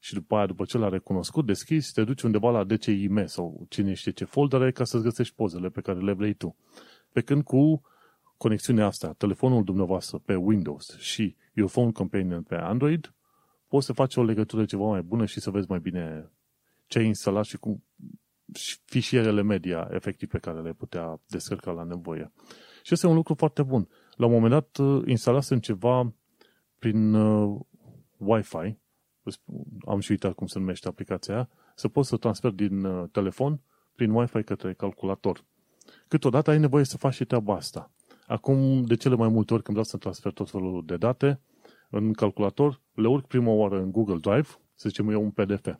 Și 0.00 0.14
după 0.14 0.36
aia, 0.36 0.46
după 0.46 0.64
ce 0.64 0.78
l-a 0.78 0.88
recunoscut, 0.88 1.46
deschizi, 1.46 1.92
te 1.92 2.04
duci 2.04 2.22
undeva 2.22 2.50
la 2.50 2.64
DCIM 2.64 3.26
sau 3.26 3.66
cine 3.68 3.94
știe 3.94 4.12
ce 4.12 4.24
folder 4.24 4.72
ca 4.72 4.84
să-ți 4.84 5.02
găsești 5.02 5.34
pozele 5.34 5.68
pe 5.68 5.80
care 5.80 5.98
le 5.98 6.12
vrei 6.12 6.34
tu. 6.34 6.56
Pe 7.12 7.20
când 7.20 7.42
cu 7.42 7.82
conexiunea 8.36 8.86
asta, 8.86 9.12
telefonul 9.12 9.64
dumneavoastră 9.64 10.18
pe 10.18 10.34
Windows 10.34 10.98
și 10.98 11.36
your 11.52 11.70
phone 11.70 11.92
companion 11.92 12.42
pe 12.42 12.54
Android, 12.54 13.14
poți 13.68 13.86
să 13.86 13.92
faci 13.92 14.16
o 14.16 14.24
legătură 14.24 14.64
ceva 14.64 14.84
mai 14.84 15.02
bună 15.02 15.24
și 15.24 15.40
să 15.40 15.50
vezi 15.50 15.66
mai 15.68 15.78
bine 15.78 16.30
ce 16.86 16.98
ai 16.98 17.06
instalat 17.06 17.44
și 17.44 17.56
cu 17.56 17.82
fișierele 18.84 19.42
media 19.42 19.88
efectiv 19.90 20.28
pe 20.28 20.38
care 20.38 20.60
le 20.60 20.72
putea 20.72 21.20
descărca 21.26 21.70
la 21.70 21.82
nevoie. 21.82 22.32
Și 22.84 22.92
este 22.92 23.06
un 23.06 23.14
lucru 23.14 23.34
foarte 23.34 23.62
bun. 23.62 23.88
La 24.16 24.26
un 24.26 24.32
moment 24.32 24.50
dat 24.50 24.76
uh, 24.76 25.02
instalasem 25.06 25.58
ceva 25.58 26.14
prin 26.78 27.14
uh, 27.14 27.60
Wi-Fi, 28.16 28.78
am 29.86 30.00
și 30.00 30.10
uitat 30.10 30.32
cum 30.32 30.46
se 30.46 30.58
numește 30.58 30.88
aplicația 30.88 31.34
aia, 31.34 31.48
să 31.74 31.88
poți 31.88 32.08
să 32.08 32.16
transfer 32.16 32.50
din 32.50 32.84
uh, 32.84 33.08
telefon 33.12 33.60
prin 33.94 34.10
Wi-Fi 34.10 34.42
către 34.42 34.74
calculator. 34.74 35.44
Câteodată 36.08 36.50
ai 36.50 36.58
nevoie 36.58 36.84
să 36.84 36.96
faci 36.96 37.14
și 37.14 37.24
treaba 37.24 37.54
asta. 37.54 37.90
Acum, 38.26 38.82
de 38.82 38.94
cele 38.94 39.14
mai 39.14 39.28
multe 39.28 39.54
ori 39.54 39.62
când 39.62 39.76
vreau 39.76 39.90
să 39.90 39.96
transfer 39.96 40.32
tot 40.32 40.50
felul 40.50 40.82
de 40.86 40.96
date, 40.96 41.40
în 41.90 42.12
calculator, 42.12 42.80
le 42.92 43.08
urc 43.08 43.26
prima 43.26 43.50
oară 43.50 43.80
în 43.80 43.90
Google 43.90 44.18
Drive, 44.18 44.48
să 44.74 44.88
zicem 44.88 45.08
eu 45.08 45.22
un 45.22 45.30
PDF. 45.30 45.74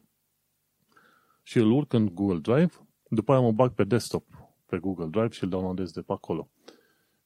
Și 1.42 1.58
îl 1.58 1.70
urc 1.70 1.92
în 1.92 2.14
Google 2.14 2.38
Drive, 2.38 2.72
după 3.08 3.32
aia 3.32 3.40
mă 3.40 3.52
bag 3.52 3.72
pe 3.72 3.84
desktop 3.84 4.24
pe 4.66 4.78
Google 4.78 5.06
Drive 5.06 5.28
și 5.28 5.42
îl 5.42 5.48
downloadez 5.48 5.90
de 5.90 6.00
pe 6.00 6.12
acolo. 6.12 6.48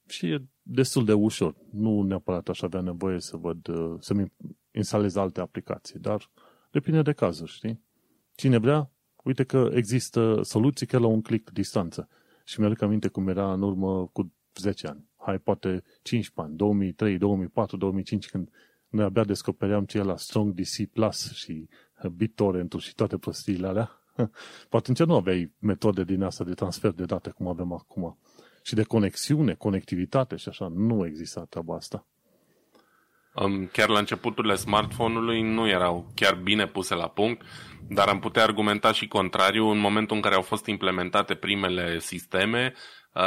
Și 0.09 0.31
e 0.31 0.45
destul 0.61 1.05
de 1.05 1.13
ușor. 1.13 1.55
Nu 1.71 2.01
neapărat 2.01 2.49
aș 2.49 2.61
avea 2.61 2.81
nevoie 2.81 3.19
să 3.19 3.37
văd, 3.37 3.67
uh, 3.67 3.95
să-mi 3.99 4.33
instalez 4.71 5.15
alte 5.15 5.41
aplicații, 5.41 5.99
dar 5.99 6.31
depinde 6.71 7.01
de 7.01 7.13
cazuri, 7.13 7.51
știi? 7.51 7.81
Cine 8.35 8.57
vrea, 8.57 8.91
uite 9.23 9.43
că 9.43 9.69
există 9.73 10.39
soluții 10.43 10.85
chiar 10.85 11.01
la 11.01 11.07
un 11.07 11.21
click 11.21 11.51
distanță. 11.51 12.09
Și 12.43 12.59
mi-aduc 12.59 12.81
aminte 12.81 13.07
cum 13.07 13.27
era 13.27 13.53
în 13.53 13.61
urmă 13.61 14.07
cu 14.07 14.33
10 14.55 14.87
ani. 14.87 15.09
Hai, 15.17 15.39
poate 15.39 15.83
15 16.01 16.31
ani, 16.35 16.57
2003, 16.57 17.17
2004, 17.17 17.77
2005, 17.77 18.29
când 18.29 18.49
noi 18.89 19.05
abia 19.05 19.23
descopeream 19.23 19.85
ce 19.85 19.97
e 19.97 20.01
la 20.01 20.17
Strong 20.17 20.53
DC 20.53 20.85
Plus 20.93 21.31
și 21.31 21.67
BitTorrent 22.11 22.73
și 22.77 22.95
toate 22.95 23.17
prostiile 23.17 23.67
alea. 23.67 23.91
Poate 24.69 24.91
atunci 24.91 25.07
nu 25.07 25.15
aveai 25.15 25.53
metode 25.59 26.03
din 26.03 26.21
asta 26.21 26.43
de 26.43 26.53
transfer 26.53 26.91
de 26.91 27.05
date 27.05 27.29
cum 27.29 27.47
avem 27.47 27.73
acum. 27.73 28.17
Și 28.61 28.75
de 28.75 28.83
conexiune, 28.83 29.53
conectivitate 29.53 30.35
și 30.35 30.49
așa. 30.49 30.71
Nu 30.75 31.05
exista 31.05 31.45
treaba 31.49 31.75
asta. 31.75 32.05
Chiar 33.71 33.89
la 33.89 33.99
începuturile 33.99 34.55
smartphone-ului 34.55 35.41
nu 35.41 35.67
erau 35.67 36.11
chiar 36.15 36.35
bine 36.35 36.67
puse 36.67 36.95
la 36.95 37.07
punct, 37.07 37.45
dar 37.89 38.07
am 38.07 38.19
putea 38.19 38.43
argumenta 38.43 38.91
și 38.91 39.07
contrariu. 39.07 39.67
În 39.67 39.79
momentul 39.79 40.15
în 40.15 40.21
care 40.21 40.35
au 40.35 40.41
fost 40.41 40.65
implementate 40.65 41.35
primele 41.35 41.99
sisteme, 41.99 42.73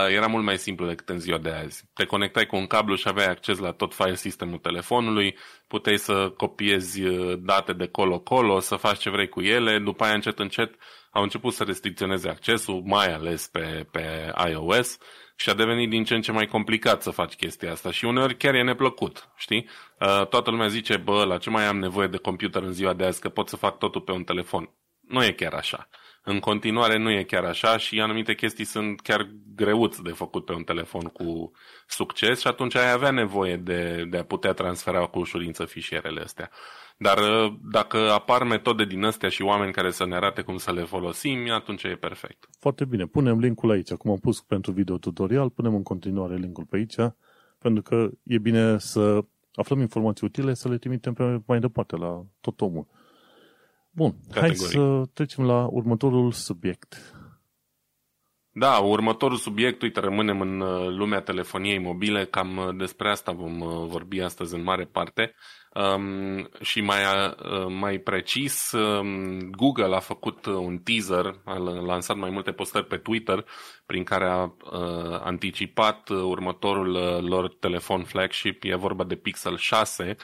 era 0.09 0.27
mult 0.27 0.45
mai 0.45 0.59
simplu 0.59 0.87
decât 0.87 1.09
în 1.09 1.19
ziua 1.19 1.39
de 1.39 1.51
azi. 1.51 1.85
Te 1.95 2.05
conectai 2.05 2.47
cu 2.47 2.57
un 2.57 2.67
cablu 2.67 2.95
și 2.95 3.09
aveai 3.09 3.27
acces 3.27 3.59
la 3.59 3.73
tot 3.73 3.95
file 3.95 4.15
sistemul 4.15 4.59
telefonului, 4.59 5.37
puteai 5.69 5.99
să 5.99 6.33
copiezi 6.37 7.03
date 7.39 7.73
de 7.73 7.87
colo-colo, 7.87 8.61
să 8.61 8.77
faci 8.77 8.99
ce 8.99 9.11
vrei 9.11 9.29
cu 9.29 9.41
ele, 9.41 9.79
după 9.79 10.05
aia 10.05 10.15
încet 10.15 10.39
încet 10.39 10.75
au 11.11 11.23
început 11.23 11.53
să 11.53 11.65
restricționeze 11.65 12.29
accesul, 12.29 12.83
mai 12.85 13.13
ales 13.15 13.47
pe, 13.47 13.87
pe 13.91 14.33
iOS 14.51 14.99
și 15.43 15.51
a 15.51 15.55
devenit 15.55 15.91
din 15.91 16.05
ce 16.05 16.15
în 16.15 16.21
ce 16.21 16.33
mai 16.33 16.47
complicat 16.47 17.03
să 17.03 17.11
faci 17.11 17.35
chestia 17.35 17.73
asta 17.73 17.91
și 17.91 18.05
uneori 18.05 18.37
chiar 18.37 18.55
e 18.55 18.63
neplăcut, 18.63 19.29
știi? 19.37 19.69
Toată 20.29 20.51
lumea 20.51 20.69
zice, 20.69 20.97
bă, 20.97 21.25
la 21.25 21.39
ce 21.39 21.51
mai 21.51 21.67
am 21.67 21.79
nevoie 21.79 22.07
de 22.07 22.17
computer 22.17 22.63
în 22.63 22.73
ziua 22.73 22.93
de 22.93 23.05
azi, 23.05 23.21
că 23.21 23.29
pot 23.29 23.49
să 23.49 23.57
fac 23.57 23.79
totul 23.79 24.01
pe 24.01 24.13
un 24.13 24.25
telefon. 24.25 24.71
Nu 25.01 25.25
e 25.25 25.33
chiar 25.33 25.53
așa. 25.53 25.89
În 26.25 26.39
continuare 26.39 26.99
nu 26.99 27.11
e 27.11 27.23
chiar 27.23 27.45
așa 27.45 27.77
și 27.77 28.01
anumite 28.01 28.35
chestii 28.35 28.65
sunt 28.65 29.01
chiar 29.01 29.31
greuți 29.55 30.03
de 30.03 30.11
făcut 30.11 30.45
pe 30.45 30.53
un 30.53 30.63
telefon 30.63 31.03
cu 31.03 31.51
succes 31.87 32.41
și 32.41 32.47
atunci 32.47 32.77
ai 32.77 32.93
avea 32.93 33.11
nevoie 33.11 33.57
de, 33.57 34.07
de 34.11 34.17
a 34.17 34.25
putea 34.25 34.53
transfera 34.53 35.07
cu 35.07 35.19
ușurință 35.19 35.65
fișierele 35.65 36.21
astea. 36.21 36.51
Dar 36.97 37.19
uh, 37.19 37.55
dacă 37.73 37.97
apar 37.97 38.43
metode 38.43 38.85
din 38.85 39.05
astea 39.05 39.29
și 39.29 39.43
oameni 39.43 39.73
care 39.73 39.91
să 39.91 40.07
ne 40.07 40.15
arate 40.15 40.43
cum 40.43 40.57
să 40.57 40.73
le 40.73 40.83
folosim, 40.83 41.51
atunci 41.51 41.83
e 41.83 41.97
perfect. 41.97 42.49
Foarte 42.59 42.85
bine. 42.85 43.07
Punem 43.07 43.39
linkul 43.39 43.71
aici. 43.71 43.93
Cum 43.93 44.11
am 44.11 44.19
pus 44.19 44.41
pentru 44.41 44.73
video 44.73 44.99
tutorial, 44.99 45.51
punem 45.51 45.75
în 45.75 45.83
continuare 45.83 46.37
linkul 46.37 46.65
pe 46.65 46.77
aici, 46.77 46.97
pentru 47.59 47.83
că 47.83 48.11
e 48.23 48.39
bine 48.39 48.79
să 48.79 49.25
aflăm 49.55 49.81
informații 49.81 50.27
utile, 50.27 50.55
să 50.55 50.69
le 50.69 50.79
trimitem 50.79 51.13
pe 51.13 51.41
mai 51.47 51.61
departe 51.61 51.97
la 51.97 52.25
tot 52.41 52.61
omul. 52.61 52.87
Bun, 53.95 54.15
Categoric. 54.31 54.59
hai 54.59 54.69
să 54.69 55.03
trecem 55.13 55.45
la 55.45 55.67
următorul 55.67 56.33
subiect. 56.33 57.15
Da, 58.55 58.79
următorul 58.79 59.37
subiect, 59.37 59.83
uite, 59.83 60.01
rămânem 60.01 60.41
în 60.41 60.61
uh, 60.61 60.89
lumea 60.89 61.21
telefoniei 61.21 61.79
mobile, 61.79 62.25
cam 62.25 62.57
uh, 62.57 62.77
despre 62.77 63.11
asta 63.11 63.33
vom 63.33 63.61
uh, 63.61 63.87
vorbi 63.89 64.21
astăzi 64.21 64.55
în 64.55 64.63
mare 64.63 64.85
parte. 64.85 65.35
Um, 65.75 66.49
și 66.61 66.81
mai, 66.81 67.01
uh, 67.01 67.67
mai 67.69 67.99
precis, 67.99 68.73
um, 68.73 69.39
Google 69.51 69.95
a 69.95 69.99
făcut 69.99 70.47
un 70.47 70.79
teaser, 70.79 71.41
a 71.45 71.57
lansat 71.59 72.17
mai 72.17 72.31
multe 72.31 72.53
postări 72.53 72.87
pe 72.87 72.97
Twitter 72.97 73.45
prin 73.87 74.05
care 74.05 74.25
a 74.25 74.43
uh, 74.43 75.21
anticipat 75.21 76.09
următorul 76.09 76.95
uh, 76.95 77.29
lor 77.29 77.55
telefon 77.55 78.03
flagship, 78.03 78.63
e 78.65 78.75
vorba 78.75 79.05
de 79.05 79.15
Pixel 79.15 79.57
6, 79.57 80.17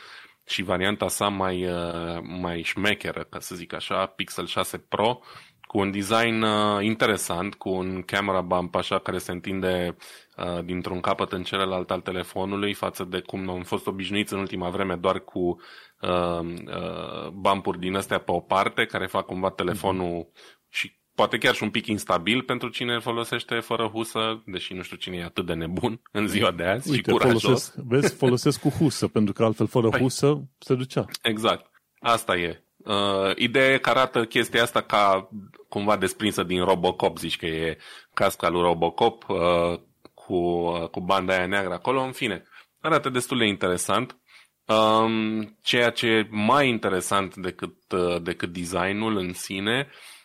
și 0.49 0.63
varianta 0.63 1.09
sa 1.09 1.29
mai, 1.29 1.67
uh, 1.67 2.19
mai 2.23 2.63
șmecheră, 2.63 3.27
ca 3.31 3.41
să 3.41 3.55
zic 3.55 3.73
așa, 3.73 4.07
Pixel 4.07 4.47
6 4.47 4.79
Pro, 4.79 5.21
cu 5.69 5.79
un 5.79 5.91
design 5.91 6.43
uh, 6.43 6.85
interesant, 6.85 7.55
cu 7.55 7.69
un 7.69 8.03
camera 8.03 8.41
bump 8.41 8.75
așa 8.75 8.99
care 8.99 9.19
se 9.19 9.33
întinde 9.33 9.97
uh, 10.37 10.65
dintr-un 10.65 11.01
capăt 11.01 11.33
în 11.33 11.43
celălalt 11.43 11.91
al 11.91 12.01
telefonului 12.01 12.75
față 12.75 13.05
de 13.05 13.21
cum 13.21 13.51
am 13.51 13.63
fost 13.63 13.87
obișnuiți 13.87 14.33
în 14.33 14.39
ultima 14.39 14.69
vreme 14.69 14.95
doar 14.95 15.21
cu 15.21 15.61
uh, 16.01 16.41
uh, 16.41 17.29
bumpuri 17.33 17.79
din 17.79 17.97
astea 17.97 18.19
pe 18.19 18.33
o 18.33 18.41
parte 18.41 18.85
care 18.85 19.07
fac 19.07 19.27
cumva 19.27 19.51
telefonul 19.51 20.25
mm-hmm. 20.25 20.69
și 20.69 20.98
poate 21.19 21.39
chiar 21.39 21.55
și 21.55 21.63
un 21.63 21.71
pic 21.71 21.87
instabil 21.87 22.43
pentru 22.43 22.69
cine 22.69 22.95
îl 22.95 23.01
folosește 23.01 23.61
fără 23.61 23.87
husă, 23.87 24.43
deși 24.47 24.73
nu 24.73 24.83
știu 24.83 24.97
cine 24.97 25.17
e 25.17 25.25
atât 25.25 25.47
de 25.47 25.53
nebun 25.53 26.01
în 26.13 26.27
ziua 26.27 26.51
de 26.51 26.65
azi 26.65 26.91
Uite, 26.91 27.11
și 27.11 27.17
curajos. 27.17 27.43
Folosesc, 27.43 27.75
vezi, 27.75 28.15
folosesc 28.15 28.61
cu 28.61 28.69
husă, 28.69 29.07
pentru 29.09 29.33
că 29.33 29.45
altfel 29.45 29.67
fără 29.67 29.89
păi, 29.89 30.01
husă 30.01 30.43
se 30.59 30.75
ducea. 30.75 31.05
Exact. 31.23 31.71
Asta 32.01 32.37
e. 32.37 32.63
Uh, 32.77 33.37
ideea 33.37 33.73
e 33.73 33.79
că 33.79 33.91
arată 33.91 34.25
chestia 34.25 34.63
asta 34.63 34.81
ca 34.81 35.29
cumva 35.69 35.97
desprinsă 35.97 36.43
din 36.43 36.65
Robocop, 36.65 37.19
zici 37.19 37.37
că 37.37 37.47
e 37.47 37.79
casca 38.15 38.49
lui 38.49 38.63
Robocop 38.63 39.29
uh, 39.29 39.81
cu, 40.15 40.35
uh, 40.35 40.89
cu 40.89 41.01
banda 41.01 41.35
aia 41.35 41.47
neagră 41.47 41.73
acolo, 41.73 42.01
în 42.01 42.13
fine. 42.13 42.43
Arată 42.81 43.09
destul 43.09 43.39
de 43.39 43.47
interesant. 43.47 44.17
Um, 44.65 45.57
ceea 45.63 45.91
ce 45.91 46.07
e 46.07 46.29
mai 46.31 46.69
interesant 46.69 47.37
decât, 47.37 47.93
uh, 47.93 48.23
decât 48.23 48.53
designul 48.53 49.17
în 49.17 49.33
sine 49.33 49.89
uh, 49.89 50.17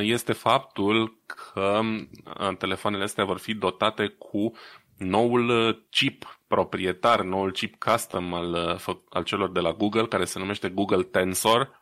este 0.00 0.32
faptul 0.32 1.18
că 1.26 1.80
uh, 2.40 2.56
telefoanele 2.58 3.02
astea 3.02 3.24
vor 3.24 3.38
fi 3.38 3.54
dotate 3.54 4.06
cu 4.18 4.52
noul 4.96 5.48
uh, 5.48 5.76
chip 5.90 6.40
proprietar, 6.46 7.22
noul 7.22 7.52
chip 7.52 7.78
custom 7.78 8.34
al, 8.34 8.78
uh, 8.88 8.96
al 9.10 9.24
celor 9.24 9.50
de 9.50 9.60
la 9.60 9.72
Google, 9.72 10.06
care 10.06 10.24
se 10.24 10.38
numește 10.38 10.68
Google 10.68 11.02
Tensor, 11.02 11.80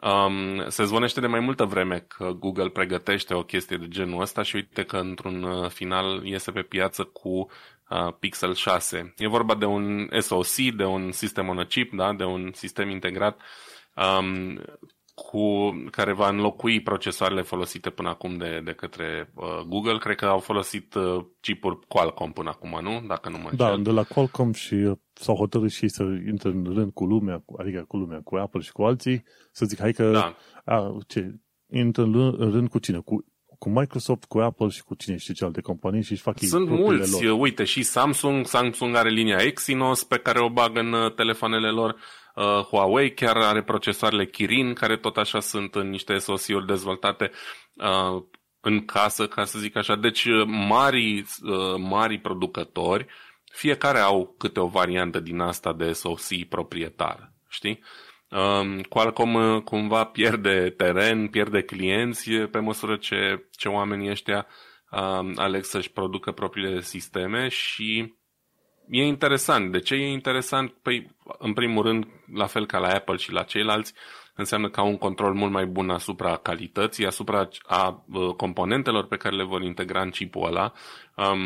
Um, 0.00 0.68
se 0.68 0.84
zvonește 0.84 1.20
de 1.20 1.26
mai 1.26 1.40
multă 1.40 1.64
vreme 1.64 1.98
că 1.98 2.32
Google 2.32 2.68
pregătește 2.68 3.34
o 3.34 3.42
chestie 3.42 3.76
de 3.76 3.88
genul 3.88 4.20
ăsta 4.20 4.42
și 4.42 4.54
uite 4.56 4.84
că 4.84 4.96
într-un 4.96 5.42
uh, 5.42 5.70
final 5.70 6.24
iese 6.24 6.50
pe 6.50 6.62
piață 6.62 7.04
cu 7.04 7.28
uh, 7.28 8.12
Pixel 8.18 8.54
6. 8.54 9.14
E 9.16 9.28
vorba 9.28 9.54
de 9.54 9.64
un 9.64 10.08
SoC, 10.18 10.56
de 10.76 10.84
un 10.84 11.12
System 11.12 11.48
on 11.48 11.58
a 11.58 11.64
Chip, 11.64 11.92
da? 11.92 12.12
de 12.12 12.24
un 12.24 12.50
sistem 12.54 12.90
integrat 12.90 13.40
um, 13.94 14.60
cu, 15.26 15.70
care 15.90 16.12
va 16.12 16.28
înlocui 16.28 16.80
procesoarele 16.80 17.42
folosite 17.42 17.90
până 17.90 18.08
acum 18.08 18.36
de, 18.36 18.60
de 18.64 18.72
către 18.72 19.32
uh, 19.34 19.60
Google. 19.66 19.98
Cred 19.98 20.16
că 20.16 20.24
au 20.24 20.38
folosit 20.38 20.94
uh, 20.94 21.24
chipuri 21.40 21.78
Qualcomm 21.88 22.32
până 22.32 22.48
acum, 22.48 22.78
nu? 22.82 23.04
Dacă 23.06 23.28
nu 23.28 23.38
mă 23.38 23.50
Da, 23.56 23.76
de 23.76 23.90
la 23.90 24.02
Qualcomm 24.02 24.52
și 24.52 24.74
uh, 24.74 24.96
s-au 25.12 25.36
hotărât 25.36 25.70
și 25.70 25.88
să 25.88 26.02
intre 26.02 26.48
în 26.48 26.72
rând 26.74 26.92
cu 26.92 27.04
lumea, 27.04 27.44
adică 27.58 27.84
cu 27.88 27.96
lumea, 27.96 28.20
cu 28.24 28.36
Apple 28.36 28.60
și 28.60 28.72
cu 28.72 28.82
alții, 28.82 29.24
să 29.52 29.64
zic, 29.64 29.78
hai 29.78 29.92
că 29.92 30.10
da. 30.10 30.36
a, 30.64 30.96
ce, 31.06 31.34
intră 31.72 32.02
în 32.02 32.50
rând 32.50 32.68
cu 32.68 32.78
cine? 32.78 32.98
Cu 32.98 33.24
cu 33.58 33.68
Microsoft, 33.68 34.24
cu 34.24 34.38
Apple 34.38 34.68
și 34.68 34.82
cu 34.82 34.94
cine 34.94 35.16
știe 35.16 35.34
ce 35.34 35.44
alte 35.44 35.60
companii 35.60 36.02
și 36.02 36.12
își 36.12 36.22
fac 36.22 36.38
Sunt 36.38 36.68
mulți, 36.68 37.24
lor. 37.24 37.38
uite, 37.40 37.64
și 37.64 37.82
Samsung, 37.82 38.46
Samsung 38.46 38.94
are 38.94 39.10
linia 39.10 39.36
Exynos 39.40 40.04
pe 40.04 40.16
care 40.16 40.40
o 40.40 40.48
bagă 40.48 40.80
în 40.80 40.92
uh, 40.92 41.14
telefoanele 41.14 41.70
lor. 41.70 41.96
Uh, 42.38 42.64
Huawei 42.64 43.14
chiar 43.14 43.36
are 43.36 43.62
procesoarele 43.62 44.26
Kirin, 44.26 44.74
care 44.74 44.96
tot 44.96 45.16
așa 45.16 45.40
sunt 45.40 45.74
în 45.74 45.88
niște 45.88 46.18
SoC-uri 46.18 46.66
dezvoltate 46.66 47.30
uh, 47.74 48.22
în 48.60 48.84
casă, 48.84 49.26
ca 49.28 49.44
să 49.44 49.58
zic 49.58 49.76
așa. 49.76 49.96
Deci 49.96 50.24
uh, 50.24 50.44
mari, 50.46 51.18
uh, 51.18 51.74
mari 51.76 52.18
producători, 52.18 53.06
fiecare 53.52 53.98
au 53.98 54.34
câte 54.38 54.60
o 54.60 54.66
variantă 54.66 55.20
din 55.20 55.40
asta 55.40 55.72
de 55.72 55.92
SoC 55.92 56.44
proprietar, 56.48 57.32
știi? 57.48 57.82
Um, 58.28 58.80
Qualcomm 58.80 59.34
uh, 59.34 59.62
cumva 59.62 60.04
pierde 60.04 60.74
teren, 60.76 61.28
pierde 61.28 61.62
clienți 61.62 62.30
pe 62.30 62.58
măsură 62.58 62.96
ce, 62.96 63.48
ce 63.50 63.68
oamenii 63.68 64.10
ăștia 64.10 64.46
um, 64.90 65.32
aleg 65.36 65.64
să-și 65.64 65.90
producă 65.92 66.32
propriile 66.32 66.80
sisteme 66.80 67.48
și 67.48 68.17
e 68.90 69.04
interesant. 69.04 69.72
De 69.72 69.78
ce 69.78 69.94
e 69.94 70.10
interesant? 70.10 70.70
Păi, 70.82 71.16
în 71.38 71.52
primul 71.52 71.82
rând, 71.82 72.06
la 72.34 72.46
fel 72.46 72.66
ca 72.66 72.78
la 72.78 72.88
Apple 72.88 73.16
și 73.16 73.32
la 73.32 73.42
ceilalți, 73.42 73.92
înseamnă 74.34 74.68
că 74.68 74.80
au 74.80 74.88
un 74.88 74.96
control 74.96 75.34
mult 75.34 75.52
mai 75.52 75.66
bun 75.66 75.90
asupra 75.90 76.36
calității, 76.36 77.06
asupra 77.06 77.48
a 77.66 78.04
componentelor 78.36 79.06
pe 79.06 79.16
care 79.16 79.36
le 79.36 79.44
vor 79.44 79.62
integra 79.62 80.00
în 80.00 80.10
chipul 80.10 80.46
ăla. 80.46 80.72
Um, 81.16 81.38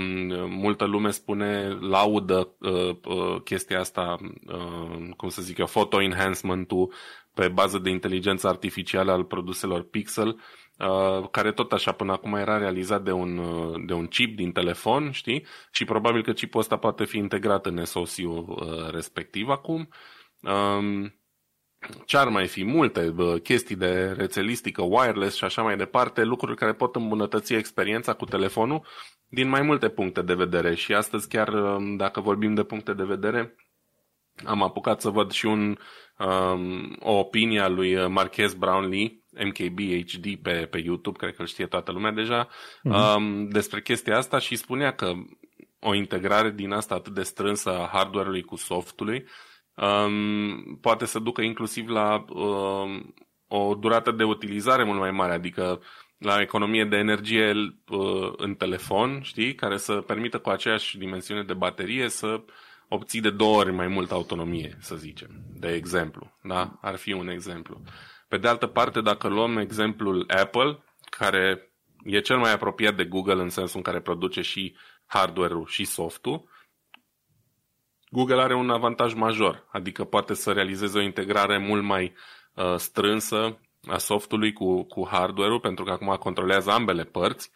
multă 0.50 0.84
lume 0.84 1.10
spune, 1.10 1.68
laudă 1.68 2.48
uh, 2.58 2.96
uh, 3.04 3.40
chestia 3.44 3.80
asta, 3.80 4.16
uh, 4.46 5.08
cum 5.16 5.28
să 5.28 5.42
zic 5.42 5.58
eu, 5.58 5.66
photo 5.66 6.02
enhancement-ul 6.02 6.92
pe 7.34 7.48
bază 7.48 7.78
de 7.78 7.90
inteligență 7.90 8.48
artificială 8.48 9.12
al 9.12 9.24
produselor 9.24 9.82
Pixel, 9.82 10.28
uh, 10.28 10.34
care 11.30 11.52
tot 11.52 11.72
așa 11.72 11.92
până 11.92 12.12
acum 12.12 12.34
era 12.34 12.58
realizat 12.58 13.02
de 13.02 13.12
un, 13.12 13.38
uh, 13.38 13.82
de 13.86 13.92
un 13.92 14.06
chip 14.06 14.36
din 14.36 14.52
telefon, 14.52 15.10
știi? 15.10 15.46
Și 15.70 15.84
probabil 15.84 16.22
că 16.22 16.32
chipul 16.32 16.60
ăsta 16.60 16.76
poate 16.76 17.04
fi 17.04 17.16
integrat 17.16 17.66
în 17.66 17.84
SoC-ul 17.84 18.44
uh, 18.48 18.90
respectiv 18.90 19.48
acum. 19.48 19.88
Um, 20.40 21.14
ce 22.06 22.16
ar 22.16 22.28
mai 22.28 22.46
fi? 22.46 22.64
Multe 22.64 23.14
chestii 23.42 23.76
de 23.76 24.12
rețelistică, 24.16 24.82
wireless 24.82 25.36
și 25.36 25.44
așa 25.44 25.62
mai 25.62 25.76
departe, 25.76 26.22
lucruri 26.22 26.56
care 26.56 26.72
pot 26.72 26.96
îmbunătăți 26.96 27.54
experiența 27.54 28.12
cu 28.12 28.24
telefonul 28.24 28.86
din 29.28 29.48
mai 29.48 29.62
multe 29.62 29.88
puncte 29.88 30.22
de 30.22 30.34
vedere. 30.34 30.74
Și 30.74 30.94
astăzi 30.94 31.28
chiar, 31.28 31.48
um, 31.48 31.96
dacă 31.96 32.20
vorbim 32.20 32.54
de 32.54 32.62
puncte 32.62 32.92
de 32.92 33.04
vedere, 33.04 33.54
am 34.44 34.62
apucat 34.62 35.00
să 35.00 35.08
văd 35.08 35.30
și 35.30 35.46
un, 35.46 35.78
um, 36.18 36.96
o 37.00 37.12
opinie 37.18 37.60
a 37.60 37.68
lui 37.68 38.08
Marquez 38.08 38.54
Brownlee, 38.54 39.21
MKBHD 39.44 40.36
pe, 40.42 40.66
pe 40.70 40.78
YouTube, 40.78 41.18
cred 41.18 41.34
că 41.34 41.40
îl 41.40 41.46
știe 41.46 41.66
toată 41.66 41.92
lumea 41.92 42.10
deja, 42.10 42.48
uh-huh. 42.48 43.16
um, 43.16 43.48
despre 43.48 43.82
chestia 43.82 44.16
asta 44.16 44.38
și 44.38 44.56
spunea 44.56 44.92
că 44.92 45.12
o 45.78 45.94
integrare 45.94 46.50
din 46.50 46.72
asta 46.72 46.94
atât 46.94 47.14
de 47.14 47.22
strânsă 47.22 47.70
a 47.70 47.88
hardware-ului 47.92 48.42
cu 48.42 48.56
softului 48.56 49.24
um, 49.74 50.78
poate 50.80 51.04
să 51.04 51.18
ducă 51.18 51.42
inclusiv 51.42 51.88
la 51.88 52.24
um, 52.28 53.14
o 53.46 53.74
durată 53.74 54.10
de 54.10 54.24
utilizare 54.24 54.84
mult 54.84 54.98
mai 54.98 55.10
mare, 55.10 55.32
adică 55.32 55.80
la 56.18 56.40
economie 56.40 56.84
de 56.84 56.96
energie 56.96 57.52
uh, 57.88 58.32
în 58.36 58.54
telefon, 58.54 59.20
știi, 59.22 59.54
care 59.54 59.76
să 59.76 59.94
permită 59.94 60.38
cu 60.38 60.48
aceeași 60.48 60.98
dimensiune 60.98 61.42
de 61.42 61.54
baterie 61.54 62.08
să 62.08 62.42
obții 62.88 63.20
de 63.20 63.30
două 63.30 63.56
ori 63.56 63.72
mai 63.72 63.86
multă 63.86 64.14
autonomie, 64.14 64.76
să 64.80 64.96
zicem, 64.96 65.30
de 65.54 65.68
exemplu. 65.68 66.38
Da? 66.42 66.78
Ar 66.80 66.96
fi 66.96 67.12
un 67.12 67.28
exemplu. 67.28 67.80
Pe 68.32 68.38
de 68.38 68.48
altă 68.48 68.66
parte, 68.66 69.00
dacă 69.00 69.28
luăm 69.28 69.56
exemplul 69.56 70.24
Apple, 70.28 70.82
care 71.10 71.72
e 72.04 72.20
cel 72.20 72.38
mai 72.38 72.52
apropiat 72.52 72.96
de 72.96 73.04
Google 73.04 73.42
în 73.42 73.48
sensul 73.48 73.76
în 73.76 73.82
care 73.82 74.00
produce 74.00 74.40
și 74.40 74.76
hardware-ul 75.06 75.66
și 75.66 75.84
softul, 75.84 76.48
Google 78.10 78.42
are 78.42 78.54
un 78.54 78.70
avantaj 78.70 79.14
major, 79.14 79.66
adică 79.72 80.04
poate 80.04 80.34
să 80.34 80.52
realizeze 80.52 80.98
o 80.98 81.02
integrare 81.02 81.58
mult 81.58 81.82
mai 81.82 82.14
uh, 82.54 82.74
strânsă 82.76 83.60
a 83.86 83.98
softului 83.98 84.52
cu, 84.52 84.82
cu 84.82 85.08
hardware-ul, 85.10 85.60
pentru 85.60 85.84
că 85.84 85.90
acum 85.90 86.16
controlează 86.16 86.70
ambele 86.70 87.04
părți 87.04 87.50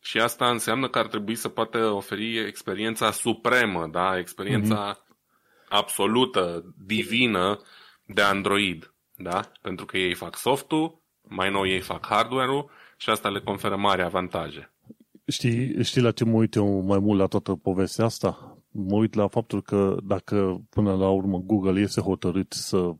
și 0.00 0.18
asta 0.18 0.50
înseamnă 0.50 0.88
că 0.88 0.98
ar 0.98 1.06
trebui 1.06 1.34
să 1.34 1.48
poată 1.48 1.78
oferi 1.78 2.38
experiența 2.38 3.10
supremă, 3.10 3.86
da? 3.86 4.18
experiența 4.18 4.94
mm-hmm. 4.94 5.68
absolută, 5.68 6.74
divină 6.86 7.60
de 8.04 8.22
Android, 8.22 8.89
da? 9.22 9.50
pentru 9.62 9.84
că 9.84 9.96
ei 9.96 10.14
fac 10.14 10.36
softul, 10.36 11.00
mai 11.22 11.50
nou 11.50 11.66
ei 11.66 11.80
fac 11.80 12.06
hardware-ul 12.06 12.70
și 12.96 13.10
asta 13.10 13.28
le 13.28 13.40
conferă 13.40 13.76
mari 13.76 14.02
avantaje. 14.02 14.72
Știi, 15.26 15.84
știi 15.84 16.02
la 16.02 16.10
ce 16.10 16.24
mă 16.24 16.36
uit 16.36 16.54
eu 16.54 16.80
mai 16.80 16.98
mult 16.98 17.18
la 17.18 17.26
toată 17.26 17.54
povestea 17.54 18.04
asta? 18.04 18.60
mă 18.70 18.96
uit 18.96 19.14
la 19.14 19.28
faptul 19.28 19.62
că 19.62 19.96
dacă 20.04 20.60
până 20.70 20.94
la 20.94 21.08
urmă 21.08 21.38
Google 21.38 21.80
este 21.80 22.00
hotărât 22.00 22.52
să 22.52 22.90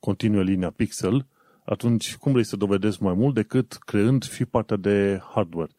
continue 0.00 0.42
linia 0.42 0.70
Pixel, 0.70 1.26
atunci 1.64 2.16
cum 2.16 2.32
vrei 2.32 2.44
să 2.44 2.56
dovedești 2.56 3.02
mai 3.02 3.14
mult 3.14 3.34
decât 3.34 3.72
creând 3.72 4.22
și 4.22 4.44
partea 4.44 4.76
de 4.76 5.20
hardware? 5.34 5.70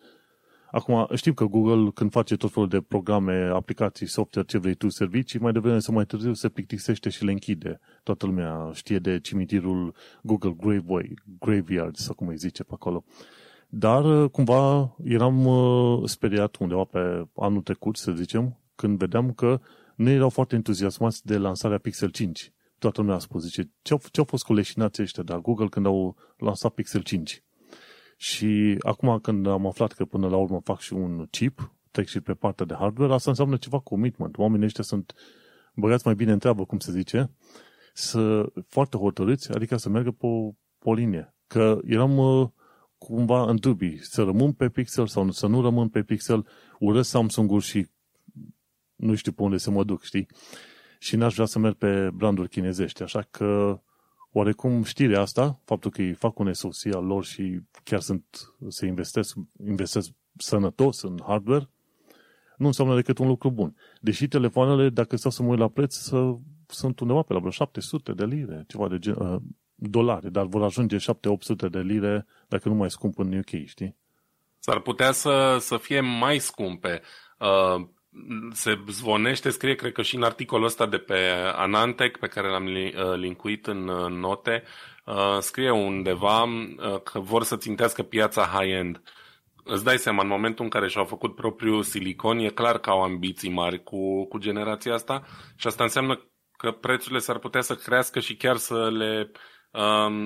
Acum, 0.72 1.08
știm 1.14 1.34
că 1.34 1.46
Google, 1.46 1.92
când 1.94 2.12
face 2.12 2.36
tot 2.36 2.52
felul 2.52 2.70
de 2.70 2.82
programe, 2.82 3.50
aplicații, 3.54 4.08
software, 4.08 4.48
ce 4.48 4.58
vrei 4.58 4.74
tu, 4.74 4.90
servicii, 4.90 5.40
mai 5.40 5.52
devreme 5.52 5.80
sau 5.80 5.94
mai 5.94 6.06
târziu 6.06 6.34
se 6.34 6.50
plictisește 6.50 7.10
și 7.10 7.24
le 7.24 7.32
închide. 7.32 7.80
Toată 8.04 8.26
lumea 8.26 8.72
știe 8.74 9.00
de 9.00 9.20
cimitirul 9.20 9.94
Google 10.22 10.56
Graveway, 10.58 11.14
Graveyard, 11.40 11.96
sau 11.96 12.16
cum 12.16 12.28
îi 12.28 12.38
zice 12.38 12.64
pe 12.64 12.72
acolo. 12.74 13.04
Dar, 13.68 14.28
cumva, 14.28 14.96
eram 15.04 15.46
uh, 15.46 16.02
speriat 16.10 16.56
undeva 16.56 16.84
pe 16.84 17.28
anul 17.36 17.62
trecut, 17.62 17.98
să 17.98 18.12
zicem, 18.12 18.60
când 18.76 18.98
vedeam 18.98 19.32
că 19.34 19.60
nu 19.96 20.10
erau 20.10 20.30
foarte 20.30 20.56
entuziasmați 20.56 21.26
de 21.26 21.38
lansarea 21.38 21.78
Pixel 21.78 22.10
5. 22.10 22.54
Toată 22.78 23.02
lumea 23.02 23.16
a 23.16 23.20
spus, 23.20 23.44
zice, 23.44 23.72
ce-au, 23.82 24.02
ce-au 24.12 24.26
fost 24.26 24.44
cu 24.44 24.54
leșinații 24.54 25.04
ăștia 25.04 25.24
de 25.24 25.32
la 25.34 25.40
Google 25.40 25.68
când 25.68 25.86
au 25.86 26.16
lansat 26.38 26.74
Pixel 26.74 27.02
5? 27.02 27.44
Și 28.22 28.78
acum 28.80 29.20
când 29.20 29.48
am 29.48 29.66
aflat 29.66 29.92
că 29.92 30.06
până 30.06 30.28
la 30.28 30.38
urmă 30.38 30.60
fac 30.64 30.80
și 30.80 30.94
un 30.94 31.26
chip, 31.26 31.74
trec 31.92 32.08
și 32.08 32.20
pe 32.20 32.34
partea 32.34 32.66
de 32.66 32.74
hardware, 32.74 33.14
asta 33.14 33.30
înseamnă 33.30 33.58
ceva 33.58 33.80
commitment. 33.80 34.38
Oamenii 34.38 34.66
ăștia 34.66 34.84
sunt 34.84 35.14
băgați 35.74 36.06
mai 36.06 36.16
bine 36.16 36.32
în 36.32 36.40
treabă, 36.40 36.66
cum 36.66 36.80
se 36.80 36.92
zice, 36.92 37.32
să 37.94 38.52
foarte 38.68 38.98
hotărâți, 38.98 39.52
adică 39.52 39.78
să 39.78 39.90
meargă 39.90 40.12
pe, 40.12 40.28
pe 40.80 40.90
o 40.90 40.94
linie. 40.94 41.34
Că 41.48 41.80
eram 41.86 42.18
uh, 42.18 42.50
cumva 42.98 43.50
în 43.50 43.56
dubii, 43.60 44.00
să 44.02 44.24
rămân 44.24 44.52
pe 44.52 44.70
Pixel 44.70 45.08
sau 45.08 45.32
să 45.32 45.48
nu 45.48 45.62
rămân 45.62 45.90
pe 45.90 46.04
Pixel, 46.04 46.48
urăsc 46.80 47.10
Samsung-ul 47.10 47.60
și 47.60 47.88
nu 48.96 49.16
știu 49.16 49.32
pe 49.32 49.42
unde 49.42 49.58
să 49.58 49.72
mă 49.72 49.84
duc, 49.84 50.04
știi? 50.04 50.28
Și 50.98 51.16
n-aș 51.16 51.34
vrea 51.34 51.46
să 51.46 51.60
merg 51.60 51.76
pe 51.76 52.10
branduri 52.14 52.50
chinezești, 52.50 53.04
așa 53.04 53.28
că 53.32 53.80
oarecum 54.32 54.84
știrea 54.84 55.22
asta, 55.22 55.60
faptul 55.66 55.92
că 55.92 56.02
îi 56.02 56.14
fac 56.14 56.40
un 56.40 56.54
SOC 56.54 56.94
al 56.94 57.06
lor 57.06 57.26
și 57.26 57.60
chiar 57.84 58.00
sunt, 58.00 58.26
se 58.68 58.86
investesc, 58.86 59.36
investesc 59.68 60.10
sănătos 60.38 61.02
în 61.02 61.20
hardware, 61.28 61.70
nu 62.58 62.66
înseamnă 62.66 62.96
decât 62.96 63.18
un 63.18 63.28
lucru 63.28 63.52
bun. 63.52 63.76
Deși 64.02 64.28
telefoanele, 64.28 64.90
dacă 64.90 65.16
stau 65.16 65.32
să 65.32 65.44
mă 65.44 65.50
uit 65.50 65.60
la 65.60 65.68
preț, 65.68 65.96
să, 65.96 66.36
sunt 66.68 67.00
undeva 67.00 67.22
pe 67.22 67.34
la 67.34 67.40
vreo 67.40 67.52
700 67.52 68.12
de 68.12 68.26
lire, 68.26 68.64
ceva 68.68 68.88
de 68.88 69.00
gen, 69.00 69.16
uh, 69.20 69.42
dolari, 69.76 70.32
dar 70.32 70.46
vor 70.46 70.64
ajunge 70.64 70.98
7-800 70.98 71.70
de 71.72 71.80
lire 71.80 72.26
dacă 72.48 72.70
nu 72.70 72.76
mai 72.76 72.92
scump 72.92 73.20
în 73.20 73.38
UK, 73.38 73.66
știi? 73.66 73.96
S-ar 74.60 74.80
putea 74.80 75.12
să, 75.12 75.58
să 75.60 75.78
fie 75.78 76.00
mai 76.00 76.38
scumpe. 76.40 77.02
Uh, 77.40 77.88
se 78.52 78.84
zvonește, 78.88 79.50
scrie, 79.50 79.76
cred 79.76 79.92
că 79.92 80.02
și 80.02 80.16
în 80.16 80.24
articolul 80.24 80.66
ăsta 80.66 80.86
de 80.86 80.98
pe 80.98 81.18
Anantec, 81.56 82.18
pe 82.18 82.28
care 82.28 82.48
l-am 82.50 82.66
uh, 82.66 83.16
linkuit 83.16 83.68
în 83.68 83.88
uh, 83.88 84.10
note, 84.10 84.64
uh, 85.06 85.38
scrie 85.40 85.72
undeva 85.72 86.46
că 87.04 87.20
vor 87.20 87.44
să 87.44 87.58
țintească 87.58 88.04
piața 88.04 88.44
high-end. 88.44 89.02
Îți 89.64 89.84
dai 89.84 89.98
seama, 89.98 90.22
în 90.22 90.28
momentul 90.28 90.64
în 90.64 90.70
care 90.70 90.88
și-au 90.88 91.06
făcut 91.06 91.36
propriul 91.36 91.84
silicon, 91.84 92.38
e 92.38 92.50
clar 92.50 92.78
că 92.78 92.90
au 92.90 93.02
ambiții 93.02 93.50
mari 93.50 93.84
cu, 93.84 94.26
cu 94.26 94.38
generația 94.38 94.94
asta 94.94 95.24
și 95.56 95.68
asta 95.68 95.84
înseamnă 95.84 96.30
că 96.58 96.72
prețurile 96.72 97.20
s-ar 97.20 97.38
putea 97.38 97.62
să 97.62 97.76
crească 97.76 98.20
și 98.20 98.36
chiar 98.36 98.56
să 98.56 98.90
le 98.90 99.18
um, 99.18 99.32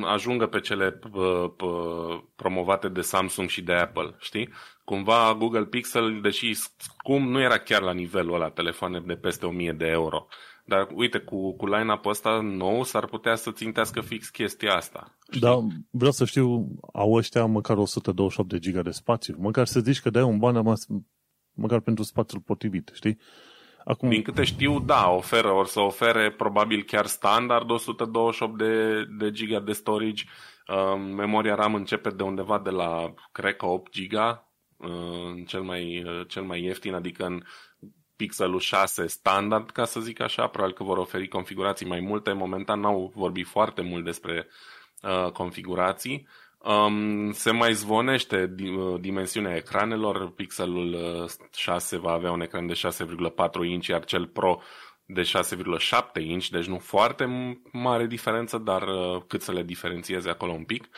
ajungă 0.03 0.47
pe 0.47 0.60
cele 0.60 0.99
uh, 1.13 1.51
uh, 1.62 2.23
promovate 2.36 2.88
de 2.89 3.01
Samsung 3.01 3.49
și 3.49 3.62
de 3.62 3.73
Apple, 3.73 4.15
știi? 4.19 4.49
Cumva 4.84 5.36
Google 5.38 5.65
Pixel, 5.65 6.21
deși 6.21 6.58
cum 6.97 7.29
nu 7.29 7.41
era 7.41 7.58
chiar 7.58 7.82
la 7.82 7.93
nivelul 7.93 8.34
ăla 8.34 8.49
telefoane 8.49 8.99
de 8.99 9.13
peste 9.13 9.45
1000 9.45 9.71
de 9.71 9.86
euro. 9.86 10.27
Dar 10.65 10.88
uite, 10.93 11.19
cu, 11.19 11.56
cu 11.56 11.67
line-up 11.67 12.06
ăsta 12.06 12.39
nou 12.41 12.84
s-ar 12.84 13.06
putea 13.06 13.36
să 13.36 13.51
țintească 13.51 14.01
fix 14.01 14.29
chestia 14.29 14.75
asta. 14.75 15.17
Știi? 15.27 15.41
Da, 15.41 15.58
vreau 15.89 16.12
să 16.12 16.25
știu, 16.25 16.67
au 16.93 17.13
ăștia 17.13 17.45
măcar 17.45 17.77
128 17.77 18.49
de 18.49 18.60
giga 18.60 18.82
de 18.82 18.91
spațiu. 18.91 19.36
Măcar 19.39 19.65
să 19.65 19.79
zici 19.79 20.01
că 20.01 20.10
dai 20.10 20.23
un 20.23 20.38
ban 20.38 20.63
măcar 21.53 21.79
pentru 21.79 22.03
spațiul 22.03 22.41
potrivit, 22.41 22.91
știi? 22.93 23.17
Acum... 23.86 24.10
Din 24.10 24.22
câte 24.22 24.43
știu, 24.43 24.80
da, 24.80 25.10
oferă, 25.10 25.52
or 25.52 25.67
să 25.67 25.80
ofere 25.80 26.32
probabil 26.32 26.84
chiar 26.84 27.06
standard 27.06 27.69
128 27.69 28.58
de, 28.58 29.04
de 29.17 29.32
giga 29.32 29.60
de 29.60 29.72
storage. 29.72 30.24
Uh, 30.67 31.02
memoria 31.15 31.56
RAM 31.56 31.76
începe 31.76 32.10
de 32.10 32.24
undeva 32.24 32.60
de 32.60 32.69
la, 32.69 33.13
cred 33.32 33.56
că 33.56 33.65
8 33.65 33.91
giga, 33.91 34.52
uh, 34.78 35.46
cel, 35.48 35.62
mai, 35.62 36.04
uh, 36.04 36.28
cel 36.28 36.43
mai 36.43 36.63
ieftin, 36.63 36.93
adică 36.93 37.26
în 37.26 37.43
Pixelul 38.15 38.60
6 38.60 39.08
standard, 39.08 39.69
ca 39.69 39.86
să 39.86 40.00
zic 40.00 40.19
așa, 40.19 40.48
probabil 40.48 40.76
că 40.76 40.84
vor 40.84 40.98
oferi 40.98 41.28
configurații 41.28 41.86
mai 41.86 42.00
multe. 42.00 42.32
Momentan 42.32 42.80
n-au 42.80 43.12
vorbit 43.15 43.48
foarte 43.48 43.82
mult 43.82 44.04
despre 44.04 44.48
uh, 45.02 45.32
configurații. 45.32 46.28
Um, 46.63 47.32
se 47.32 47.52
mai 47.52 47.73
zvonește 47.73 48.56
uh, 48.63 48.99
dimensiunea 48.99 49.56
ecranelor. 49.56 50.32
Pixelul 50.32 50.97
6 51.54 51.95
uh, 51.95 52.02
va 52.02 52.12
avea 52.12 52.32
un 52.32 52.41
ecran 52.41 52.67
de 52.67 52.73
6,4 52.73 53.65
inch, 53.65 53.88
iar 53.88 54.04
cel 54.06 54.28
Pro 54.28 54.62
de 55.06 55.21
6,7 55.21 56.21
inch, 56.21 56.47
deci 56.47 56.65
nu 56.65 56.78
foarte 56.78 57.26
mare 57.71 58.06
diferență, 58.06 58.58
dar 58.58 58.82
uh, 58.82 59.21
cât 59.28 59.41
să 59.41 59.52
le 59.52 59.63
diferențieze 59.63 60.30
acolo 60.30 60.52
un 60.52 60.63
pic. 60.63 60.89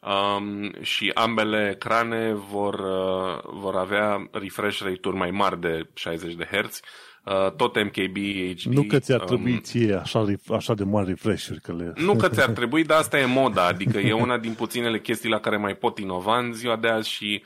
Um, 0.00 0.82
și 0.82 1.10
ambele 1.14 1.70
ecrane 1.74 2.32
vor, 2.32 2.74
uh, 2.74 3.40
vor 3.42 3.76
avea 3.76 4.28
refresh 4.32 4.80
rate-uri 4.80 5.16
mai 5.16 5.30
mari 5.30 5.60
de 5.60 5.90
60 5.94 6.34
de 6.34 6.48
Hz, 6.52 6.80
uh, 7.24 7.52
tot 7.56 7.84
MKB 7.84 8.16
HD. 8.56 8.72
Nu 8.72 8.82
că 8.82 8.98
ți-ar 8.98 9.20
um, 9.20 9.26
trebui 9.26 9.52
um, 9.52 9.60
ție 9.60 9.94
așa, 9.94 10.26
așa 10.50 10.74
de 10.74 10.84
mari 10.84 11.06
refresh-uri. 11.06 11.60
Că 11.60 11.72
le... 11.72 11.92
Nu 11.96 12.16
că 12.16 12.28
ți-ar 12.28 12.50
trebui, 12.58 12.84
dar 12.84 12.98
asta 12.98 13.18
e 13.18 13.24
moda, 13.24 13.66
adică 13.66 13.98
e 13.98 14.12
una 14.12 14.38
din 14.38 14.52
puținele 14.52 15.00
chestii 15.00 15.28
la 15.28 15.40
care 15.40 15.56
mai 15.56 15.74
pot 15.74 15.98
inova 15.98 16.38
în 16.38 16.52
ziua 16.52 16.76
de 16.76 16.88
azi 16.88 17.08
și 17.08 17.42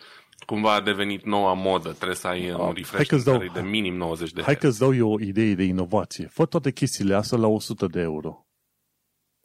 cumva 0.47 0.75
a 0.75 0.81
devenit 0.81 1.25
noua 1.25 1.53
modă. 1.53 1.89
Trebuie 1.89 2.17
să 2.17 2.27
ai 2.27 2.53
un 2.53 2.73
refresh 2.75 3.25
dau, 3.25 3.45
de 3.53 3.61
minim 3.61 3.97
90 3.97 4.33
de 4.33 4.43
Hai 4.43 4.57
că-ți 4.57 4.79
dau 4.79 4.95
eu 4.95 5.13
o 5.13 5.21
idee 5.21 5.55
de 5.55 5.63
inovație. 5.63 6.27
Fă 6.27 6.45
toate 6.45 6.73
chestiile 6.73 7.15
astea 7.15 7.39
la 7.39 7.47
100 7.47 7.87
de 7.87 8.01
euro. 8.01 8.43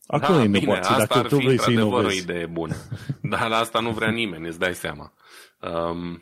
Acolo 0.07 0.37
da, 0.37 0.43
e 0.43 0.47
bine, 0.47 0.73
asta 0.73 0.97
dacă 0.97 1.17
ar 1.17 1.27
tu 1.27 1.37
fi 1.37 1.45
vrei 1.45 1.59
să 1.59 1.83
o 1.83 2.11
idee 2.11 2.45
bună. 2.45 2.75
Dar 3.31 3.47
la 3.47 3.57
asta 3.57 3.79
nu 3.79 3.89
vrea 3.89 4.09
nimeni, 4.09 4.47
îți 4.47 4.59
dai 4.59 4.73
seama. 4.73 5.13
Um, 5.59 6.21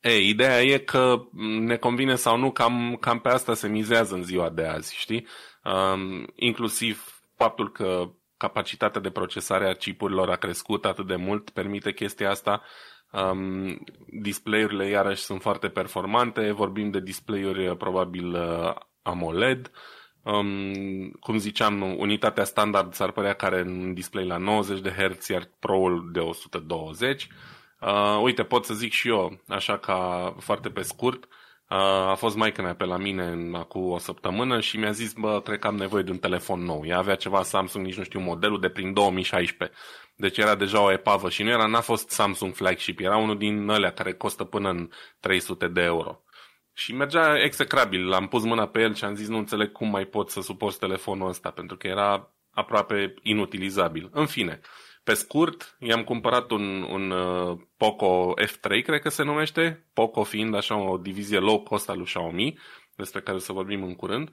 ei, 0.00 0.28
ideea 0.28 0.62
e 0.62 0.78
că 0.78 1.22
ne 1.60 1.76
convine 1.76 2.14
sau 2.14 2.36
nu, 2.36 2.50
cam, 2.50 2.96
cam 3.00 3.20
pe 3.20 3.28
asta 3.28 3.54
se 3.54 3.68
mizează 3.68 4.14
în 4.14 4.22
ziua 4.22 4.50
de 4.50 4.66
azi, 4.66 4.96
știi? 4.96 5.26
Um, 5.64 6.32
inclusiv 6.34 7.22
faptul 7.36 7.72
că 7.72 8.10
capacitatea 8.36 9.00
de 9.00 9.10
procesare 9.10 9.68
a 9.68 9.74
chipurilor 9.74 10.30
a 10.30 10.36
crescut 10.36 10.84
atât 10.84 11.06
de 11.06 11.16
mult, 11.16 11.50
permite 11.50 11.92
chestia 11.92 12.30
asta. 12.30 12.62
Um, 13.12 13.84
display-urile 14.22 14.88
iarăși 14.88 15.22
sunt 15.22 15.40
foarte 15.40 15.68
performante, 15.68 16.50
vorbim 16.50 16.90
de 16.90 17.00
display-uri 17.00 17.76
probabil 17.76 18.34
uh, 18.34 18.74
AMOLED, 19.02 19.70
Um, 20.22 21.10
cum 21.20 21.38
ziceam, 21.38 21.98
unitatea 21.98 22.44
standard 22.44 22.94
s-ar 22.94 23.10
părea 23.10 23.32
care 23.32 23.60
în 23.60 23.94
display 23.94 24.26
la 24.26 24.36
90 24.36 24.80
de 24.80 24.90
Hz, 24.90 25.26
iar 25.26 25.50
Pro-ul 25.58 26.08
de 26.12 26.18
120. 26.18 27.28
Uh, 27.80 28.20
uite, 28.22 28.44
pot 28.44 28.64
să 28.64 28.74
zic 28.74 28.92
și 28.92 29.08
eu, 29.08 29.40
așa 29.48 29.78
ca 29.78 30.34
foarte 30.38 30.70
pe 30.70 30.82
scurt, 30.82 31.24
uh, 31.24 31.76
a 32.08 32.14
fost 32.14 32.36
maica 32.36 32.62
mea 32.62 32.74
pe 32.74 32.84
la 32.84 32.96
mine 32.96 33.26
în, 33.26 33.54
acum 33.54 33.90
o 33.90 33.98
săptămână 33.98 34.60
și 34.60 34.76
mi-a 34.76 34.90
zis, 34.90 35.12
bă, 35.12 35.40
cred 35.40 35.58
că 35.58 35.66
am 35.66 35.76
nevoie 35.76 36.02
de 36.02 36.10
un 36.10 36.18
telefon 36.18 36.60
nou. 36.60 36.86
Ea 36.86 36.98
avea 36.98 37.14
ceva 37.14 37.42
Samsung, 37.42 37.84
nici 37.84 37.96
nu 37.96 38.04
știu 38.04 38.20
modelul, 38.20 38.60
de 38.60 38.68
prin 38.68 38.92
2016. 38.92 39.78
Deci 40.16 40.38
era 40.38 40.54
deja 40.54 40.80
o 40.80 40.92
epavă 40.92 41.30
și 41.30 41.42
nu 41.42 41.50
era, 41.50 41.66
n-a 41.66 41.80
fost 41.80 42.10
Samsung 42.10 42.54
flagship, 42.54 43.00
era 43.00 43.16
unul 43.16 43.38
din 43.38 43.68
alea 43.68 43.92
care 43.92 44.12
costă 44.14 44.44
până 44.44 44.68
în 44.68 44.90
300 45.20 45.68
de 45.68 45.80
euro. 45.82 46.22
Și 46.72 46.94
mergea 46.94 47.42
execrabil. 47.42 48.08
L-am 48.08 48.28
pus 48.28 48.44
mâna 48.44 48.66
pe 48.66 48.80
el 48.80 48.94
și 48.94 49.04
am 49.04 49.14
zis 49.14 49.28
nu 49.28 49.36
înțeleg 49.36 49.72
cum 49.72 49.90
mai 49.90 50.04
pot 50.04 50.30
să 50.30 50.40
suport 50.40 50.78
telefonul 50.78 51.28
ăsta, 51.28 51.50
pentru 51.50 51.76
că 51.76 51.86
era 51.86 52.30
aproape 52.50 53.14
inutilizabil. 53.22 54.10
În 54.12 54.26
fine, 54.26 54.60
pe 55.10 55.16
scurt, 55.16 55.76
i-am 55.78 56.04
cumpărat 56.04 56.50
un, 56.50 56.82
un 56.82 57.10
uh, 57.10 57.58
Poco 57.76 58.34
F3, 58.42 58.82
cred 58.84 59.00
că 59.00 59.08
se 59.08 59.22
numește, 59.22 59.86
Poco 59.92 60.22
fiind 60.22 60.54
așa 60.54 60.90
o 60.90 60.96
divizie 60.96 61.38
low 61.38 61.62
cost 61.62 61.88
al 61.88 61.96
lui 61.96 62.06
Xiaomi, 62.06 62.58
despre 62.96 63.20
care 63.20 63.36
o 63.36 63.40
să 63.40 63.52
vorbim 63.52 63.82
în 63.82 63.94
curând. 63.94 64.30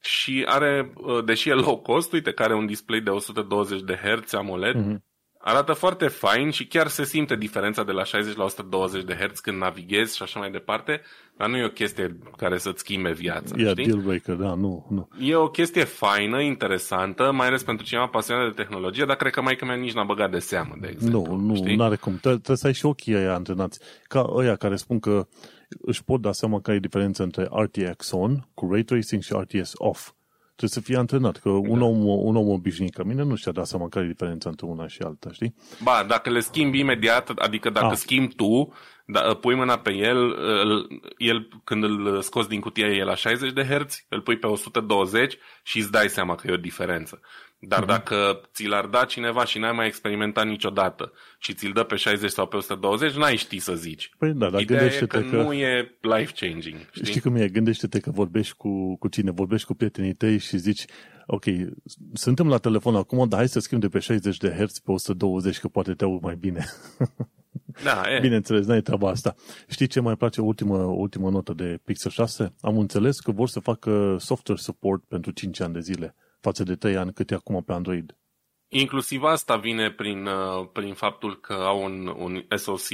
Și 0.00 0.44
are, 0.48 0.92
uh, 0.94 1.24
deși 1.24 1.48
e 1.48 1.52
low 1.52 1.78
cost, 1.78 2.12
uite, 2.12 2.32
care 2.32 2.52
are 2.52 2.58
un 2.58 2.66
display 2.66 3.00
de 3.00 3.10
120 3.10 3.80
de 3.80 3.94
Hz 3.94 4.34
AMOLED, 4.34 4.76
mm-hmm. 4.76 5.15
Arată 5.48 5.72
foarte 5.72 6.06
fain 6.06 6.50
și 6.50 6.66
chiar 6.66 6.86
se 6.88 7.04
simte 7.04 7.36
diferența 7.36 7.84
de 7.84 7.92
la 7.92 8.04
60 8.04 8.36
la 8.36 8.44
120 8.44 9.04
de 9.04 9.14
Hz 9.14 9.38
când 9.40 9.58
navighezi 9.58 10.16
și 10.16 10.22
așa 10.22 10.38
mai 10.38 10.50
departe, 10.50 11.00
dar 11.36 11.48
nu 11.48 11.56
e 11.56 11.64
o 11.64 11.68
chestie 11.68 12.18
care 12.36 12.58
să-ți 12.58 12.78
schimbe 12.78 13.12
viața. 13.12 13.54
E 13.58 13.68
știi? 13.68 13.86
deal 13.86 13.98
breaker, 13.98 14.34
da, 14.34 14.54
nu, 14.54 14.86
nu. 14.90 15.08
E 15.20 15.34
o 15.34 15.48
chestie 15.48 15.84
faină, 15.84 16.40
interesantă, 16.40 17.32
mai 17.32 17.46
ales 17.46 17.62
pentru 17.62 17.86
cineva 17.86 18.06
pasionat 18.06 18.46
de 18.46 18.62
tehnologie, 18.62 19.04
dar 19.04 19.16
cred 19.16 19.32
că 19.32 19.42
mai 19.42 19.56
că 19.56 19.64
mea 19.64 19.76
nici 19.76 19.92
n-a 19.92 20.04
băgat 20.04 20.30
de 20.30 20.38
seamă, 20.38 20.76
de 20.80 20.88
exemplu. 20.92 21.36
Nu, 21.36 21.54
nu, 21.74 21.84
are 21.84 21.96
cum. 21.96 22.16
Trebuie 22.16 22.56
să 22.56 22.66
ai 22.66 22.74
și 22.74 22.86
ochii 22.86 23.14
aia 23.14 23.34
antrenați. 23.34 23.80
Ca 24.02 24.30
ăia 24.34 24.56
care 24.56 24.76
spun 24.76 24.98
că 24.98 25.26
își 25.68 26.04
pot 26.04 26.20
da 26.20 26.32
seama 26.32 26.60
că 26.60 26.72
e 26.72 26.78
diferență 26.78 27.22
între 27.22 27.48
RTX 27.50 28.10
on 28.10 28.48
cu 28.54 28.68
Ray 28.70 28.82
Tracing 28.82 29.22
și 29.22 29.32
RTS 29.32 29.72
off. 29.74 30.10
Trebuie 30.56 30.70
să 30.70 30.80
fii 30.80 30.96
antrenat, 30.96 31.36
că 31.36 31.48
un, 31.48 31.78
da. 31.78 31.84
om, 31.84 32.04
un 32.04 32.36
om 32.36 32.48
obișnuit 32.48 32.94
ca 32.94 33.02
mine 33.02 33.22
nu 33.22 33.34
și-a 33.34 33.52
dat 33.52 33.66
seama 33.66 33.88
care 33.88 34.04
e 34.04 34.08
diferența 34.08 34.48
între 34.48 34.66
una 34.66 34.86
și 34.86 35.02
alta, 35.02 35.32
știi? 35.32 35.54
Ba, 35.82 36.04
dacă 36.08 36.30
le 36.30 36.40
schimbi 36.40 36.78
imediat, 36.78 37.28
adică 37.28 37.70
dacă 37.70 37.86
ah. 37.86 37.96
schimbi 37.96 38.34
tu, 38.34 38.72
da, 39.06 39.34
pui 39.34 39.54
mâna 39.54 39.78
pe 39.78 39.92
el, 39.92 40.36
el 41.16 41.48
când 41.64 41.84
îl 41.84 42.22
scoți 42.22 42.48
din 42.48 42.60
cutie 42.60 42.86
e 42.86 43.04
la 43.04 43.14
60 43.14 43.52
de 43.52 43.64
Hz, 43.64 44.04
îl 44.08 44.20
pui 44.20 44.38
pe 44.38 44.46
120 44.46 45.38
și 45.62 45.78
îți 45.78 45.90
dai 45.90 46.08
seama 46.08 46.34
că 46.34 46.46
e 46.46 46.52
o 46.52 46.56
diferență. 46.56 47.20
Dar 47.68 47.82
uh-huh. 47.82 47.86
dacă 47.86 48.40
ți 48.54 48.66
l-ar 48.66 48.86
da 48.86 49.04
cineva 49.04 49.44
și 49.44 49.58
n-ai 49.58 49.72
mai 49.72 49.86
experimentat 49.86 50.46
niciodată 50.46 51.12
și 51.38 51.54
ți-l 51.54 51.72
dă 51.72 51.82
pe 51.82 51.96
60 51.96 52.30
sau 52.30 52.46
pe 52.46 52.56
120, 52.56 53.12
n-ai 53.12 53.36
ști 53.36 53.58
să 53.58 53.74
zici. 53.74 54.10
Păi 54.18 54.32
da, 54.32 54.50
dar 54.50 54.60
Ideea 54.60 54.80
gândește-te 54.80 55.18
e 55.18 55.22
că, 55.22 55.28
că 55.28 55.42
nu 55.42 55.52
e 55.52 55.96
life-changing. 56.00 56.76
Știi? 56.90 57.06
știi 57.06 57.20
cum 57.20 57.36
e? 57.36 57.48
Gândește-te 57.48 58.00
că 58.00 58.10
vorbești 58.10 58.54
cu, 58.56 58.96
cu 58.96 59.08
cine, 59.08 59.30
vorbești 59.30 59.66
cu 59.66 59.74
prietenii 59.74 60.14
tăi 60.14 60.38
și 60.38 60.56
zici 60.56 60.84
ok, 61.26 61.44
suntem 62.12 62.48
la 62.48 62.58
telefon 62.58 62.96
acum, 62.96 63.28
dar 63.28 63.38
hai 63.38 63.48
să 63.48 63.60
schimb 63.60 63.80
de 63.80 63.88
pe 63.88 63.98
60 63.98 64.36
de 64.36 64.50
Hz 64.58 64.78
pe 64.78 64.90
120, 64.90 65.58
că 65.58 65.68
poate 65.68 65.94
te 65.94 66.04
aud 66.04 66.22
mai 66.22 66.36
bine. 66.36 66.64
Da, 67.84 68.02
e. 68.16 68.20
Bineînțeles, 68.20 68.66
n-ai 68.66 68.80
treaba 68.80 69.08
asta. 69.08 69.34
Știi 69.68 69.86
ce 69.86 70.00
mai 70.00 70.16
place 70.16 70.40
ultimă, 70.40 70.76
ultimă 70.76 71.30
notă 71.30 71.52
de 71.52 71.78
Pixel 71.84 72.10
6? 72.10 72.54
Am 72.60 72.78
înțeles 72.78 73.20
că 73.20 73.30
vor 73.30 73.48
să 73.48 73.60
facă 73.60 74.16
software 74.18 74.60
support 74.60 75.04
pentru 75.04 75.30
5 75.30 75.60
ani 75.60 75.72
de 75.72 75.80
zile 75.80 76.14
față 76.46 76.62
de 76.62 76.74
3 76.74 76.96
ani 76.96 77.12
cât 77.12 77.30
e 77.30 77.34
acum 77.34 77.62
pe 77.62 77.72
Android. 77.72 78.16
Inclusiv 78.68 79.22
asta 79.22 79.56
vine 79.56 79.90
prin, 79.90 80.26
uh, 80.26 80.68
prin 80.72 80.94
faptul 80.94 81.40
că 81.40 81.52
au 81.52 81.82
un, 81.82 82.06
un 82.18 82.44
SoC 82.56 82.88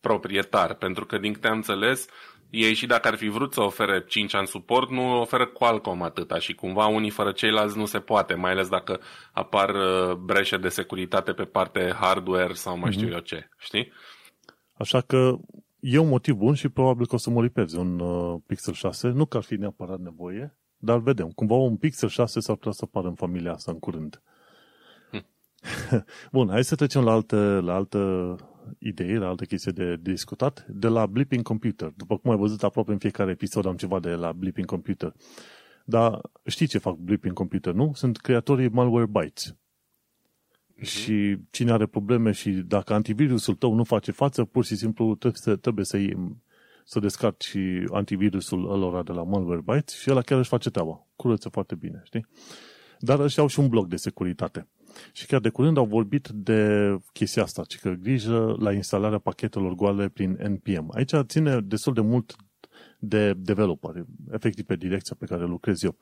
proprietar, 0.00 0.74
pentru 0.74 1.06
că 1.06 1.18
din 1.18 1.32
câte 1.32 1.48
am 1.48 1.56
înțeles, 1.56 2.06
ei 2.50 2.74
și 2.74 2.86
dacă 2.86 3.08
ar 3.08 3.16
fi 3.16 3.28
vrut 3.28 3.52
să 3.52 3.60
ofere 3.60 4.04
5 4.04 4.34
ani 4.34 4.46
suport, 4.46 4.90
nu 4.90 5.20
oferă 5.20 5.46
Qualcomm 5.46 6.02
atâta 6.02 6.38
și 6.38 6.54
cumva 6.54 6.86
unii 6.86 7.10
fără 7.10 7.32
ceilalți 7.32 7.76
nu 7.76 7.86
se 7.86 7.98
poate, 7.98 8.34
mai 8.34 8.50
ales 8.50 8.68
dacă 8.68 9.00
apar 9.32 9.68
uh, 9.74 10.14
breșe 10.14 10.56
de 10.56 10.68
securitate 10.68 11.32
pe 11.32 11.44
parte 11.44 11.94
hardware 12.00 12.52
sau 12.52 12.78
mai 12.78 12.92
știu 12.92 13.08
mm-hmm. 13.08 13.12
eu 13.12 13.18
ce, 13.18 13.48
știi? 13.58 13.92
Așa 14.78 15.00
că 15.00 15.36
e 15.80 15.98
un 15.98 16.08
motiv 16.08 16.34
bun 16.34 16.54
și 16.54 16.68
probabil 16.68 17.06
că 17.06 17.14
o 17.14 17.18
să 17.18 17.30
mă 17.30 17.42
lipezi 17.42 17.76
un 17.76 18.00
uh, 18.00 18.40
Pixel 18.46 18.72
6, 18.72 19.08
nu 19.08 19.24
că 19.26 19.36
ar 19.36 19.42
fi 19.42 19.54
neapărat 19.54 19.98
nevoie, 19.98 20.58
dar 20.84 20.98
vedem. 20.98 21.30
Cumva 21.30 21.54
un 21.54 21.76
Pixel 21.76 22.08
6 22.08 22.40
s-ar 22.40 22.56
putea 22.56 22.72
să 22.72 22.84
apară 22.84 23.08
în 23.08 23.14
familia 23.14 23.52
asta 23.52 23.72
în 23.72 23.78
curând. 23.78 24.22
Hm. 25.10 25.26
Bun, 26.32 26.48
hai 26.48 26.64
să 26.64 26.74
trecem 26.74 27.04
la 27.04 27.12
altă, 27.12 27.60
la 27.64 27.74
altă 27.74 28.36
idee, 28.78 29.18
la 29.18 29.28
altă 29.28 29.44
chestie 29.44 29.72
de 29.72 29.96
discutat, 30.00 30.66
de 30.68 30.88
la 30.88 31.06
Blipping 31.06 31.42
Computer. 31.42 31.92
După 31.96 32.18
cum 32.18 32.30
ai 32.30 32.36
văzut, 32.36 32.62
aproape 32.62 32.92
în 32.92 32.98
fiecare 32.98 33.30
episod 33.30 33.66
am 33.66 33.76
ceva 33.76 34.00
de 34.00 34.10
la 34.10 34.32
Blipping 34.32 34.66
Computer. 34.66 35.14
Dar 35.84 36.20
știi 36.44 36.66
ce 36.66 36.78
fac 36.78 36.94
Blipping 36.94 37.34
Computer, 37.34 37.72
nu? 37.72 37.92
Sunt 37.94 38.16
creatorii 38.16 38.68
Malwarebytes. 38.68 39.52
Uh-huh. 39.52 40.82
Și 40.82 41.36
cine 41.50 41.72
are 41.72 41.86
probleme 41.86 42.30
și 42.30 42.50
dacă 42.50 42.94
antivirusul 42.94 43.54
tău 43.54 43.74
nu 43.74 43.84
face 43.84 44.10
față, 44.10 44.44
pur 44.44 44.64
și 44.64 44.76
simplu 44.76 45.14
trebuie 45.14 45.40
să, 45.42 45.56
trebuie 45.56 45.84
să 45.84 45.96
iei 45.96 46.42
să 46.84 47.00
descarci 47.00 47.44
și 47.44 47.88
antivirusul 47.92 48.72
ălora 48.72 49.02
de 49.02 49.12
la 49.12 49.22
Malwarebytes 49.22 49.94
și 49.94 50.10
ăla 50.10 50.20
chiar 50.20 50.38
își 50.38 50.48
face 50.48 50.70
treaba. 50.70 51.06
Curăță 51.16 51.48
foarte 51.48 51.74
bine, 51.74 52.00
știi? 52.04 52.26
Dar 52.98 53.20
ăștia 53.20 53.42
au 53.42 53.48
și 53.48 53.58
un 53.60 53.68
blog 53.68 53.86
de 53.86 53.96
securitate. 53.96 54.68
Și 55.12 55.26
chiar 55.26 55.40
de 55.40 55.48
curând 55.48 55.76
au 55.76 55.86
vorbit 55.86 56.28
de 56.28 56.90
chestia 57.12 57.42
asta, 57.42 57.62
ci 57.62 57.78
că 57.78 57.90
grijă 57.90 58.56
la 58.58 58.72
instalarea 58.72 59.18
pachetelor 59.18 59.74
goale 59.74 60.08
prin 60.08 60.38
NPM. 60.48 60.90
Aici 60.94 61.12
ține 61.26 61.60
destul 61.60 61.92
de 61.92 62.00
mult 62.00 62.36
de 62.98 63.32
developer, 63.32 64.04
efectiv 64.32 64.64
pe 64.64 64.76
direcția 64.76 65.16
pe 65.18 65.26
care 65.26 65.44
lucrez 65.44 65.82
eu. 65.82 65.96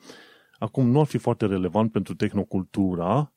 Acum, 0.58 0.90
nu 0.90 1.00
ar 1.00 1.06
fi 1.06 1.18
foarte 1.18 1.46
relevant 1.46 1.92
pentru 1.92 2.14
tehnocultura 2.14 3.32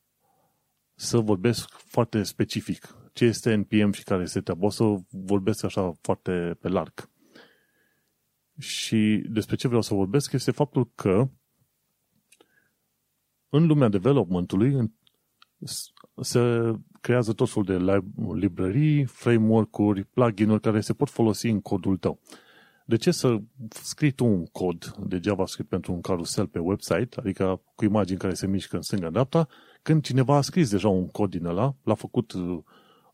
să 0.94 1.18
vorbesc 1.18 1.68
foarte 1.70 2.22
specific 2.22 2.96
ce 3.12 3.24
este 3.24 3.54
NPM 3.54 3.92
și 3.92 4.02
care 4.02 4.22
este 4.22 4.40
treaba. 4.40 4.66
O 4.66 4.70
să 4.70 4.84
vorbesc 5.10 5.64
așa 5.64 5.92
foarte 6.00 6.56
pe 6.60 6.68
larg. 6.68 7.08
Și 8.58 9.24
despre 9.28 9.56
ce 9.56 9.66
vreau 9.66 9.82
să 9.82 9.94
vorbesc 9.94 10.32
este 10.32 10.50
faptul 10.50 10.90
că 10.94 11.28
în 13.48 13.66
lumea 13.66 13.88
developmentului 13.88 14.94
se 16.20 16.72
creează 17.00 17.32
tot 17.32 17.50
felul 17.50 17.64
de 17.64 18.02
librării, 18.38 19.04
framework-uri, 19.04 20.04
plugin-uri 20.04 20.60
care 20.60 20.80
se 20.80 20.92
pot 20.92 21.10
folosi 21.10 21.46
în 21.48 21.60
codul 21.60 21.96
tău. 21.96 22.20
De 22.86 22.96
ce 22.96 23.10
să 23.10 23.38
scriți 23.68 24.14
tu 24.14 24.24
un 24.24 24.46
cod 24.46 24.94
de 25.06 25.20
JavaScript 25.22 25.68
pentru 25.68 25.92
un 25.92 26.00
carusel 26.00 26.46
pe 26.46 26.58
website, 26.58 27.08
adică 27.16 27.62
cu 27.74 27.84
imagini 27.84 28.18
care 28.18 28.34
se 28.34 28.46
mișcă 28.46 28.76
în 28.76 28.82
stânga-dreapta, 28.82 29.48
când 29.82 30.02
cineva 30.02 30.36
a 30.36 30.40
scris 30.40 30.70
deja 30.70 30.88
un 30.88 31.08
cod 31.08 31.30
din 31.30 31.44
ăla, 31.44 31.76
l-a 31.82 31.94
făcut 31.94 32.32
uh, 32.32 32.58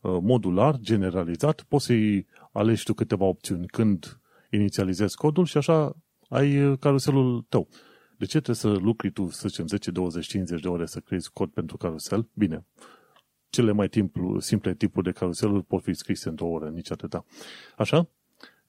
modular, 0.01 0.79
generalizat, 0.79 1.61
poți 1.61 1.85
să-i 1.85 2.27
alegi 2.51 2.83
tu 2.83 2.93
câteva 2.93 3.25
opțiuni 3.25 3.67
când 3.67 4.21
inițializezi 4.55 5.15
codul 5.15 5.45
și 5.45 5.57
așa 5.57 5.95
ai 6.29 6.65
uh, 6.65 6.77
caruselul 6.79 7.45
tău. 7.49 7.67
De 8.17 8.25
ce 8.25 8.41
trebuie 8.41 8.55
să 8.55 8.83
lucri 8.83 9.11
tu, 9.11 9.27
să 9.27 9.47
zicem, 9.47 9.67
10, 9.67 9.91
20, 9.91 10.25
50 10.25 10.61
de 10.61 10.67
ore 10.67 10.85
să 10.85 10.99
creezi 10.99 11.31
cod 11.31 11.49
pentru 11.49 11.77
carusel? 11.77 12.29
Bine, 12.33 12.65
cele 13.49 13.71
mai 13.71 13.87
timplu, 13.87 14.39
simple 14.39 14.73
tipuri 14.73 15.05
de 15.05 15.11
caruseluri 15.11 15.63
pot 15.63 15.83
fi 15.83 15.93
scrise 15.93 16.29
într-o 16.29 16.47
oră, 16.47 16.69
nici 16.69 16.91
atâta. 16.91 17.25
Așa? 17.77 18.09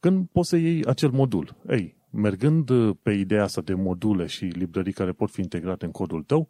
Când 0.00 0.28
poți 0.32 0.48
să 0.48 0.56
iei 0.56 0.84
acel 0.84 1.10
modul. 1.10 1.56
Ei, 1.68 1.96
mergând 2.10 2.68
uh, 2.68 2.96
pe 3.02 3.12
ideea 3.12 3.42
asta 3.42 3.60
de 3.60 3.74
module 3.74 4.26
și 4.26 4.44
librării 4.44 4.92
care 4.92 5.12
pot 5.12 5.30
fi 5.30 5.40
integrate 5.40 5.84
în 5.84 5.90
codul 5.90 6.22
tău, 6.22 6.48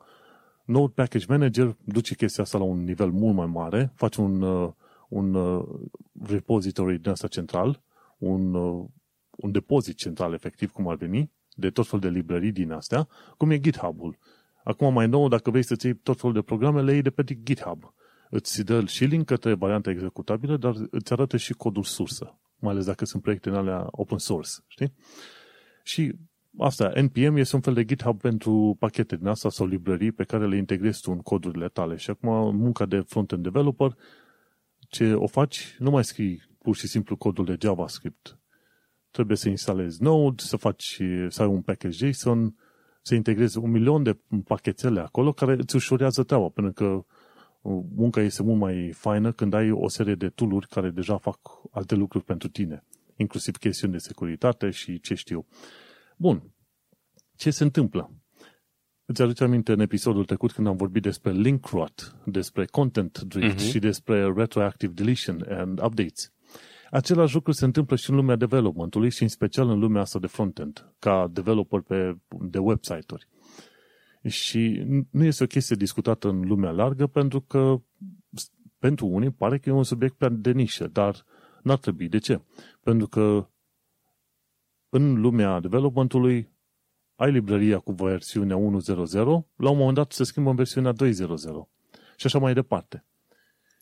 Node 0.64 0.92
Package 0.94 1.24
Manager 1.28 1.76
duce 1.84 2.14
chestia 2.14 2.42
asta 2.42 2.58
la 2.58 2.64
un 2.64 2.84
nivel 2.84 3.10
mult 3.10 3.34
mai 3.34 3.46
mare, 3.46 3.92
face 3.94 4.20
un, 4.20 4.42
uh, 4.42 4.72
un 5.08 5.34
uh, 5.34 5.64
repository 6.26 6.98
din 6.98 7.10
asta 7.10 7.26
central, 7.26 7.82
un, 8.18 8.54
un 9.36 9.52
depozit 9.52 9.96
central 9.96 10.32
efectiv, 10.32 10.70
cum 10.70 10.88
ar 10.88 10.96
veni, 10.96 11.30
de 11.54 11.70
tot 11.70 11.86
fel 11.86 11.98
de 11.98 12.08
librării 12.08 12.52
din 12.52 12.72
astea, 12.72 13.08
cum 13.36 13.50
e 13.50 13.58
GitHub-ul. 13.58 14.18
Acum 14.64 14.92
mai 14.92 15.06
nou, 15.06 15.28
dacă 15.28 15.50
vrei 15.50 15.62
să-ți 15.62 15.86
iei 15.86 15.94
tot 15.94 16.20
felul 16.20 16.34
de 16.34 16.42
programe, 16.42 16.82
le 16.82 16.92
iei 16.92 17.02
de 17.02 17.10
pe 17.10 17.24
GitHub. 17.42 17.94
Îți 18.30 18.64
dă 18.64 18.84
și 18.84 19.04
link 19.04 19.26
către 19.26 19.54
varianta 19.54 19.90
executabilă, 19.90 20.56
dar 20.56 20.74
îți 20.90 21.12
arată 21.12 21.36
și 21.36 21.52
codul 21.52 21.82
sursă, 21.82 22.38
mai 22.58 22.72
ales 22.72 22.84
dacă 22.84 23.04
sunt 23.04 23.22
proiecte 23.22 23.48
în 23.48 23.54
alea 23.54 23.86
open 23.90 24.18
source, 24.18 24.50
știi? 24.66 24.92
Și 25.82 26.14
asta, 26.58 26.92
NPM 27.00 27.36
este 27.36 27.56
un 27.56 27.62
fel 27.62 27.74
de 27.74 27.84
GitHub 27.84 28.20
pentru 28.20 28.76
pachete 28.78 29.16
din 29.16 29.26
asta 29.26 29.48
sau 29.48 29.66
librării 29.66 30.12
pe 30.12 30.24
care 30.24 30.46
le 30.46 30.56
integrezi 30.56 31.00
tu 31.00 31.10
în 31.10 31.18
codurile 31.18 31.68
tale. 31.68 31.96
Și 31.96 32.10
acum 32.10 32.56
munca 32.56 32.86
de 32.86 33.00
front-end 33.00 33.42
developer, 33.42 33.96
ce 34.88 35.12
o 35.14 35.26
faci, 35.26 35.76
nu 35.78 35.90
mai 35.90 36.04
scrii 36.04 36.42
pur 36.58 36.76
și 36.76 36.86
simplu 36.86 37.16
codul 37.16 37.44
de 37.44 37.56
JavaScript. 37.60 38.38
Trebuie 39.14 39.36
să 39.36 39.48
instalezi 39.48 40.02
Node, 40.02 40.42
să 40.42 40.56
faci, 40.56 41.00
să 41.28 41.42
ai 41.42 41.48
un 41.48 41.62
package 41.62 42.10
JSON, 42.10 42.54
să 43.02 43.14
integrezi 43.14 43.58
un 43.58 43.70
milion 43.70 44.02
de 44.02 44.18
pachetele 44.44 45.00
acolo 45.00 45.32
care 45.32 45.52
îți 45.52 45.76
ușurează 45.76 46.22
treaba, 46.22 46.48
pentru 46.48 46.72
că 46.72 47.04
munca 47.94 48.20
este 48.20 48.42
mult 48.42 48.58
mai 48.58 48.92
faină 48.92 49.32
când 49.32 49.54
ai 49.54 49.70
o 49.70 49.88
serie 49.88 50.14
de 50.14 50.28
tool 50.28 50.66
care 50.70 50.90
deja 50.90 51.16
fac 51.16 51.38
alte 51.70 51.94
lucruri 51.94 52.24
pentru 52.24 52.48
tine, 52.48 52.84
inclusiv 53.16 53.56
chestiuni 53.56 53.92
de 53.92 53.98
securitate 53.98 54.70
și 54.70 55.00
ce 55.00 55.14
știu. 55.14 55.46
Bun. 56.16 56.42
Ce 57.36 57.50
se 57.50 57.64
întâmplă? 57.64 58.10
Îți 59.04 59.22
aduce 59.22 59.44
aminte 59.44 59.72
în 59.72 59.80
episodul 59.80 60.24
trecut 60.24 60.52
când 60.52 60.66
am 60.66 60.76
vorbit 60.76 61.02
despre 61.02 61.32
link 61.32 61.66
rot, 61.66 62.16
despre 62.26 62.64
content 62.64 63.20
drift 63.20 63.60
uh-huh. 63.60 63.70
și 63.70 63.78
despre 63.78 64.32
retroactive 64.32 64.92
deletion 64.92 65.44
and 65.48 65.82
updates. 65.82 66.33
Același 66.94 67.34
lucru 67.34 67.52
se 67.52 67.64
întâmplă 67.64 67.96
și 67.96 68.10
în 68.10 68.16
lumea 68.16 68.36
developmentului 68.36 69.10
și 69.10 69.22
în 69.22 69.28
special 69.28 69.68
în 69.68 69.78
lumea 69.78 70.00
asta 70.00 70.18
de 70.18 70.26
frontend, 70.26 70.92
ca 70.98 71.28
developer 71.32 71.80
pe, 71.80 72.16
de 72.28 72.58
website-uri. 72.58 73.28
Și 74.28 74.84
nu 75.10 75.24
este 75.24 75.42
o 75.42 75.46
chestie 75.46 75.76
discutată 75.76 76.28
în 76.28 76.40
lumea 76.40 76.70
largă 76.70 77.06
pentru 77.06 77.40
că 77.40 77.80
pentru 78.78 79.06
unii 79.06 79.30
pare 79.30 79.58
că 79.58 79.68
e 79.68 79.72
un 79.72 79.82
subiect 79.82 80.14
pe 80.14 80.28
de 80.28 80.50
nișă, 80.50 80.86
dar 80.86 81.24
n-ar 81.62 81.78
trebui. 81.78 82.08
De 82.08 82.18
ce? 82.18 82.40
Pentru 82.80 83.06
că 83.06 83.48
în 84.88 85.20
lumea 85.20 85.60
developmentului 85.60 86.50
ai 87.16 87.32
librăria 87.32 87.78
cu 87.78 87.92
versiunea 87.92 88.56
1.0.0, 88.56 89.12
la 89.56 89.70
un 89.70 89.76
moment 89.76 89.94
dat 89.94 90.12
se 90.12 90.24
schimbă 90.24 90.50
în 90.50 90.56
versiunea 90.56 90.92
2.0.0 90.92 91.06
și 92.16 92.26
așa 92.26 92.38
mai 92.38 92.54
departe. 92.54 93.04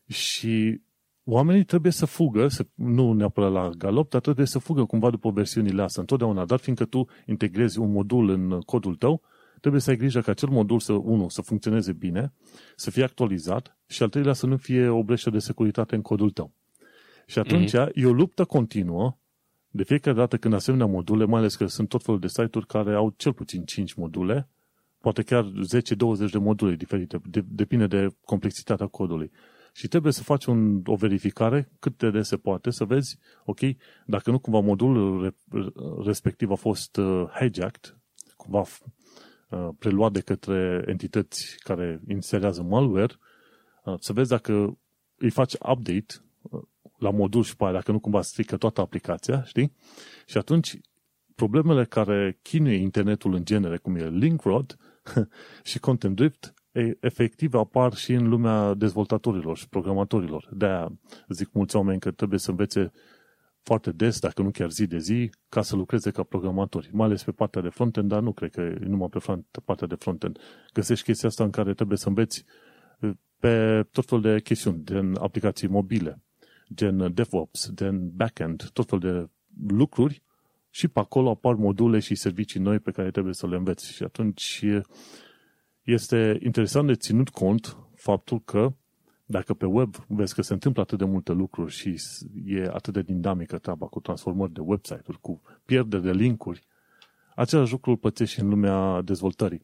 Și 0.07 0.83
oamenii 1.25 1.65
trebuie 1.65 1.93
să 1.93 2.07
fugă, 2.07 2.49
să, 2.49 2.67
nu 2.75 3.13
neapărat 3.13 3.53
la 3.53 3.71
galop, 3.79 4.11
dar 4.11 4.21
trebuie 4.21 4.47
să 4.47 4.59
fugă 4.59 4.85
cumva 4.85 5.11
după 5.11 5.31
versiunile 5.31 5.83
astea 5.83 6.01
întotdeauna, 6.01 6.45
dar 6.45 6.59
fiindcă 6.59 6.85
tu 6.85 7.09
integrezi 7.27 7.79
un 7.79 7.93
modul 7.93 8.29
în 8.29 8.61
codul 8.61 8.95
tău, 8.95 9.23
trebuie 9.61 9.81
să 9.81 9.91
ai 9.91 9.97
grijă 9.97 10.21
ca 10.21 10.31
acel 10.31 10.49
modul 10.49 10.81
să, 10.81 10.93
unu, 10.93 11.29
să 11.29 11.43
funcționeze 11.43 11.93
bine, 11.93 12.33
să 12.77 12.91
fie 12.91 13.03
actualizat 13.03 13.79
și 13.87 14.03
al 14.03 14.09
treilea 14.09 14.33
să 14.33 14.47
nu 14.47 14.57
fie 14.57 14.89
o 14.89 15.03
breșă 15.03 15.31
de 15.31 15.39
securitate 15.39 15.95
în 15.95 16.03
codul 16.03 16.31
tău. 16.31 16.53
Și 17.27 17.39
atunci 17.39 17.71
mm-hmm. 17.71 17.93
e 17.95 18.07
o 18.07 18.13
luptă 18.13 18.45
continuă 18.45 19.17
de 19.69 19.83
fiecare 19.83 20.17
dată 20.17 20.37
când 20.37 20.55
asemenea 20.55 20.87
module, 20.87 21.25
mai 21.25 21.39
ales 21.39 21.57
că 21.57 21.67
sunt 21.67 21.89
tot 21.89 22.03
felul 22.03 22.21
de 22.21 22.29
site-uri 22.29 22.67
care 22.67 22.95
au 22.95 23.15
cel 23.17 23.33
puțin 23.33 23.65
5 23.65 23.95
module, 23.95 24.49
poate 25.01 25.23
chiar 25.23 25.53
10-20 26.27 26.31
de 26.31 26.39
module 26.39 26.75
diferite, 26.75 27.21
de, 27.25 27.45
depinde 27.49 27.87
de 27.87 28.09
complexitatea 28.25 28.87
codului. 28.87 29.31
Și 29.73 29.89
trebuie 29.89 30.13
să 30.13 30.23
faci 30.23 30.45
un, 30.45 30.83
o 30.87 30.95
verificare 30.95 31.71
cât 31.79 31.99
de 31.99 32.11
des 32.11 32.29
se 32.29 32.37
poate, 32.37 32.71
să 32.71 32.85
vezi, 32.85 33.19
ok, 33.45 33.59
dacă 34.07 34.31
nu 34.31 34.39
cumva 34.39 34.61
modulul 34.61 35.35
respectiv 36.05 36.51
a 36.51 36.55
fost 36.55 36.97
uh, 36.97 37.25
hijacked, 37.39 37.99
cumva 38.37 38.65
Uh, 39.53 39.69
preluat 39.79 40.13
de 40.13 40.21
către 40.21 40.85
entități 40.87 41.57
care 41.59 42.01
inserează 42.09 42.63
malware, 42.63 43.15
uh, 43.85 43.95
să 43.99 44.13
vezi 44.13 44.29
dacă 44.29 44.79
îi 45.17 45.31
faci 45.31 45.53
update 45.53 46.07
uh, 46.43 46.63
la 46.99 47.11
modul 47.11 47.43
și 47.43 47.57
pe 47.57 47.65
aia, 47.65 47.73
dacă 47.73 47.93
nu 47.93 47.99
cumva 47.99 48.23
strică 48.23 48.57
toată 48.57 48.81
aplicația, 48.81 49.43
știi? 49.43 49.73
Și 50.27 50.39
atunci 50.39 50.81
problemele 51.35 51.85
care 51.85 52.39
chinuie 52.43 52.77
internetul 52.77 53.35
în 53.35 53.45
genere, 53.45 53.77
cum 53.77 53.97
e 53.97 54.09
link 54.09 54.43
rot 54.43 54.77
și 55.71 55.79
content 55.79 56.17
drift, 56.17 56.55
efectiv 57.01 57.55
apar 57.55 57.95
și 57.95 58.13
în 58.13 58.29
lumea 58.29 58.75
dezvoltatorilor 58.75 59.57
și 59.57 59.69
programatorilor. 59.69 60.49
De-aia 60.53 60.93
zic 61.29 61.53
mulți 61.53 61.77
oameni 61.77 62.01
că 62.01 62.11
trebuie 62.11 62.39
să 62.39 62.51
învețe 62.51 62.93
foarte 63.63 63.91
des, 63.93 64.19
dacă 64.21 64.43
nu 64.43 64.51
chiar 64.51 64.71
zi 64.71 64.87
de 64.87 64.99
zi, 64.99 65.31
ca 65.49 65.63
să 65.63 65.77
lucreze 65.77 66.11
ca 66.11 66.23
programatori, 66.23 66.89
mai 66.93 67.07
ales 67.07 67.23
pe 67.23 67.33
partea 67.33 67.63
de 67.63 67.69
frontend, 67.69 68.09
dar 68.09 68.21
nu 68.21 68.33
cred 68.33 68.51
că 68.51 68.61
e 68.61 68.79
numai 68.81 69.09
pe 69.09 69.61
partea 69.65 69.87
de 69.87 69.95
frontend. 69.95 70.39
Găsești 70.73 71.05
chestia 71.05 71.29
asta 71.29 71.45
în 71.45 71.51
care 71.51 71.75
trebuie 71.75 71.99
să 71.99 72.09
înveți 72.09 72.45
uh, 73.01 73.11
pe 73.39 73.87
tot 73.91 74.07
felul 74.07 74.23
de 74.23 74.41
chestiuni, 74.41 74.85
din 74.85 75.17
aplicații 75.21 75.69
mobile, 75.69 76.23
gen 76.75 77.15
DevOps, 77.15 77.71
gen 77.75 78.11
backend, 78.17 78.71
tot 78.73 78.89
felul 78.89 79.13
de 79.13 79.31
lucruri 79.75 80.23
și 80.71 80.89
pe 80.89 80.99
acolo 80.99 81.31
apar 81.31 81.55
module 81.55 81.99
și 81.99 82.15
servicii 82.15 82.61
noi 82.61 82.79
pe 82.79 82.91
care 82.91 83.11
trebuie 83.11 83.35
să 83.35 83.47
le 83.47 83.57
înveți. 83.57 83.93
Și 83.93 84.03
atunci 84.03 84.65
este 85.83 86.39
interesant 86.43 86.87
de 86.87 86.95
ținut 86.95 87.29
cont 87.29 87.77
faptul 87.95 88.41
că 88.45 88.73
dacă 89.25 89.55
pe 89.55 89.67
web 89.67 89.95
vezi 90.07 90.35
că 90.35 90.43
se 90.43 90.53
întâmplă 90.53 90.83
atât 90.83 90.99
de 90.99 91.05
multe 91.05 91.33
lucruri 91.33 91.73
și 91.73 91.97
e 92.47 92.69
atât 92.73 92.93
de 92.93 93.03
dinamică 93.03 93.59
treaba 93.59 93.87
cu 93.87 94.01
transformări 94.01 94.53
de 94.53 94.61
website-uri, 94.61 95.21
cu 95.21 95.43
pierderi 95.65 96.03
de 96.03 96.13
linkuri, 96.13 96.63
același 97.35 97.73
lucru 97.73 97.91
îl 97.91 97.97
pățești 97.97 98.35
și 98.35 98.41
în 98.41 98.49
lumea 98.49 99.03
dezvoltării. 99.03 99.63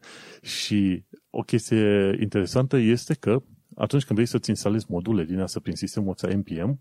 și 0.58 1.02
o 1.30 1.40
chestie 1.40 2.16
interesantă 2.20 2.76
este 2.76 3.14
că 3.14 3.42
atunci 3.74 4.04
când 4.04 4.18
vrei 4.18 4.30
să-ți 4.30 4.50
instalezi 4.50 4.86
module 4.88 5.24
din 5.24 5.40
asta 5.40 5.60
prin 5.60 5.74
sistemul 5.74 6.10
ăsta 6.10 6.28
NPM, 6.28 6.80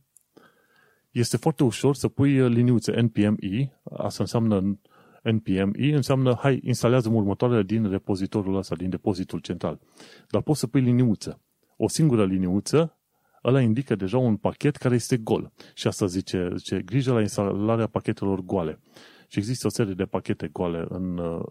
este 1.11 1.37
foarte 1.37 1.63
ușor 1.63 1.95
să 1.95 2.07
pui 2.07 2.49
liniuțe 2.49 3.01
NPMI, 3.01 3.71
asta 3.83 4.23
înseamnă 4.23 4.79
NPMI, 5.31 5.91
înseamnă, 5.91 6.37
hai, 6.39 6.59
instalează 6.63 7.09
următoarele 7.09 7.63
din 7.63 7.89
repozitorul 7.89 8.55
ăsta, 8.55 8.75
din 8.75 8.89
depozitul 8.89 9.39
central. 9.39 9.79
Dar 10.29 10.41
poți 10.41 10.59
să 10.59 10.67
pui 10.67 10.81
liniuță 10.81 11.41
o 11.77 11.87
singură 11.87 12.25
liniuță, 12.25 12.97
ăla 13.43 13.61
indică 13.61 13.95
deja 13.95 14.17
un 14.17 14.37
pachet 14.37 14.75
care 14.75 14.95
este 14.95 15.17
gol. 15.17 15.51
Și 15.73 15.87
asta 15.87 16.05
zice, 16.05 16.49
zice 16.55 16.81
grijă 16.81 17.13
la 17.13 17.21
instalarea 17.21 17.87
pachetelor 17.87 18.39
goale. 18.41 18.79
Și 19.27 19.39
există 19.39 19.67
o 19.67 19.69
serie 19.69 19.93
de 19.93 20.05
pachete 20.05 20.47
goale 20.47 20.85
în 20.89 21.17
uh, 21.17 21.41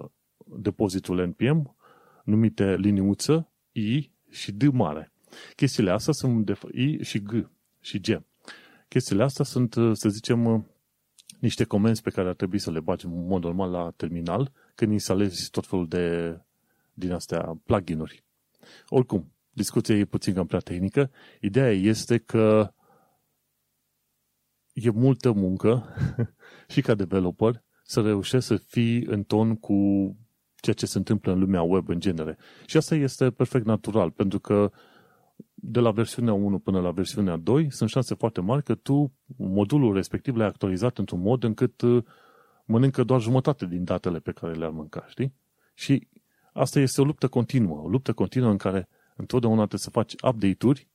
depozitul 0.45 1.27
NPM, 1.27 1.77
numite 2.25 2.77
liniuță, 2.77 3.51
I 3.73 4.11
și 4.31 4.53
D 4.53 4.63
mare. 4.63 5.13
Chestiile 5.57 5.91
astea 5.91 6.13
sunt 6.13 6.47
de 6.47 6.59
I 6.73 7.03
și 7.03 7.23
G 7.23 7.51
și 7.81 8.01
G. 8.01 8.23
Chestiile 8.89 9.23
astea 9.23 9.45
sunt, 9.45 9.75
uh, 9.75 9.91
să 9.93 10.09
zicem, 10.09 10.45
uh, 10.45 10.61
niște 11.39 11.65
comenzi 11.65 12.03
pe 12.03 12.11
care 12.11 12.29
ar 12.29 12.35
trebui 12.35 12.59
să 12.59 12.71
le 12.71 12.81
bagi 12.81 13.07
în 13.07 13.27
mod 13.27 13.43
normal 13.43 13.71
la 13.71 13.93
terminal 13.97 14.53
când 14.75 14.93
instalezi 14.93 15.51
tot 15.51 15.67
felul 15.67 15.89
de 15.89 16.39
din 16.95 17.13
astea 17.13 17.61
plugin-uri. 17.65 18.25
Oricum, 18.89 19.33
discuția 19.51 19.95
e 19.97 20.05
puțin 20.05 20.35
cam 20.35 20.47
prea 20.47 20.59
tehnică. 20.59 21.11
Ideea 21.41 21.71
este 21.71 22.19
că 22.19 22.73
e 24.73 24.91
multă 24.91 25.33
muncă 25.33 25.85
și 26.73 26.81
ca 26.81 26.95
developer 26.95 27.63
să 27.83 28.01
reușești 28.01 28.47
să 28.47 28.57
fii 28.57 29.05
în 29.05 29.23
ton 29.23 29.57
cu 29.57 29.75
ceea 30.57 30.75
ce 30.75 30.87
se 30.87 30.99
întâmplă 30.99 31.33
în 31.33 31.39
lumea 31.39 31.63
web 31.63 31.89
în 31.89 32.01
genere. 32.01 32.37
Și 32.67 32.77
asta 32.77 32.95
este 32.95 33.31
perfect 33.31 33.65
natural, 33.65 34.11
pentru 34.11 34.41
că 34.41 34.71
de 35.55 35.81
la 35.81 35.91
versiunea 35.91 36.33
1 36.33 36.59
până 36.59 36.81
la 36.81 36.91
versiunea 36.91 37.37
2, 37.37 37.71
sunt 37.71 37.91
șanse 37.91 38.15
foarte 38.15 38.41
mari 38.41 38.63
că 38.63 38.75
tu 38.75 39.13
modulul 39.37 39.95
respectiv 39.95 40.37
l-ai 40.37 40.47
actualizat 40.47 40.99
într-un 40.99 41.21
mod 41.21 41.43
încât 41.43 41.81
uh, 41.81 42.05
mănâncă 42.65 43.05
doar 43.05 43.21
jumătate 43.21 43.67
din 43.67 43.85
datele 43.85 44.19
pe 44.19 44.33
care 44.33 44.53
le-ar 44.53 44.71
mânca, 44.71 45.05
știi? 45.09 45.35
Și 45.75 46.09
asta 46.53 46.81
este 46.81 47.01
o 47.01 47.05
luptă 47.05 47.29
continuă, 47.29 47.81
o 47.83 47.89
luptă 47.89 48.13
continuă 48.13 48.51
în 48.51 48.57
care 48.57 48.89
întotdeauna 49.17 49.59
trebuie 49.59 49.81
să 49.81 49.91
faci 49.91 50.13
update-uri, 50.13 50.89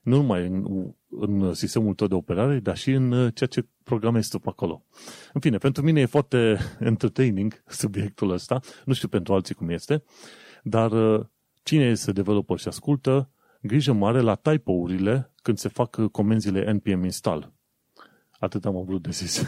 nu 0.00 0.16
numai 0.16 0.46
în, 0.46 0.64
în 1.08 1.54
sistemul 1.54 1.94
tău 1.94 2.06
de 2.06 2.14
operare, 2.14 2.58
dar 2.60 2.76
și 2.76 2.90
în 2.90 3.12
uh, 3.12 3.34
ceea 3.34 3.48
ce 3.48 3.66
programezi 3.82 4.30
tu 4.30 4.38
pe 4.38 4.48
acolo. 4.48 4.84
În 5.32 5.40
fine, 5.40 5.58
pentru 5.58 5.82
mine 5.82 6.00
e 6.00 6.06
foarte 6.06 6.58
entertaining 6.80 7.62
subiectul 7.66 8.30
ăsta, 8.30 8.60
nu 8.84 8.92
știu 8.92 9.08
pentru 9.08 9.34
alții 9.34 9.54
cum 9.54 9.68
este, 9.68 10.02
dar 10.62 10.92
uh, 10.92 11.26
cine 11.62 11.84
este 11.84 12.12
developer 12.12 12.58
și 12.58 12.68
ascultă, 12.68 13.30
grijă 13.60 13.92
mare 13.92 14.20
la 14.20 14.34
typo-urile 14.34 15.32
când 15.42 15.58
se 15.58 15.68
fac 15.68 16.10
comenzile 16.10 16.72
npm 16.72 17.04
install. 17.04 17.52
Atât 18.38 18.64
am 18.64 18.84
vrut 18.84 19.02
de 19.02 19.10
zis. 19.10 19.38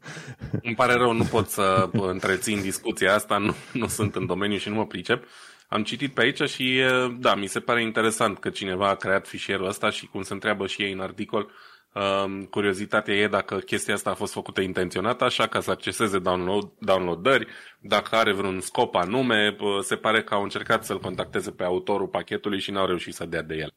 Îmi 0.62 0.74
pare 0.74 0.92
rău, 0.92 1.12
nu 1.12 1.24
pot 1.24 1.48
să 1.48 1.90
întrețin 1.92 2.60
discuția 2.60 3.14
asta, 3.14 3.38
nu, 3.38 3.54
nu 3.72 3.86
sunt 3.86 4.14
în 4.14 4.26
domeniu 4.26 4.56
și 4.56 4.68
nu 4.68 4.74
mă 4.74 4.86
pricep. 4.86 5.24
Am 5.68 5.82
citit 5.82 6.14
pe 6.14 6.20
aici 6.20 6.42
și, 6.42 6.82
da, 7.18 7.34
mi 7.34 7.46
se 7.46 7.60
pare 7.60 7.82
interesant 7.82 8.38
că 8.38 8.50
cineva 8.50 8.88
a 8.88 8.94
creat 8.94 9.26
fișierul 9.26 9.66
ăsta 9.66 9.90
și 9.90 10.06
cum 10.06 10.22
se 10.22 10.32
întreabă 10.32 10.66
și 10.66 10.82
ei 10.82 10.92
în 10.92 11.00
articol, 11.00 11.50
um, 11.94 12.44
curiozitatea 12.44 13.14
e 13.14 13.28
dacă 13.28 13.56
chestia 13.56 13.94
asta 13.94 14.10
a 14.10 14.14
fost 14.14 14.32
făcută 14.32 14.60
intenționat 14.60 15.22
așa 15.22 15.46
ca 15.46 15.60
să 15.60 15.70
acceseze 15.70 16.18
download, 16.18 16.70
downloadări, 16.78 17.46
dacă 17.80 18.16
are 18.16 18.32
vreun 18.32 18.60
scop 18.60 18.94
anume, 18.94 19.56
se 19.82 19.96
pare 19.96 20.22
că 20.22 20.34
au 20.34 20.42
încercat 20.42 20.84
să-l 20.84 21.00
contacteze 21.00 21.50
pe 21.50 21.64
autorul 21.64 22.08
pachetului 22.08 22.60
și 22.60 22.70
n-au 22.70 22.86
reușit 22.86 23.14
să 23.14 23.26
dea 23.26 23.42
de 23.42 23.54
el. 23.54 23.74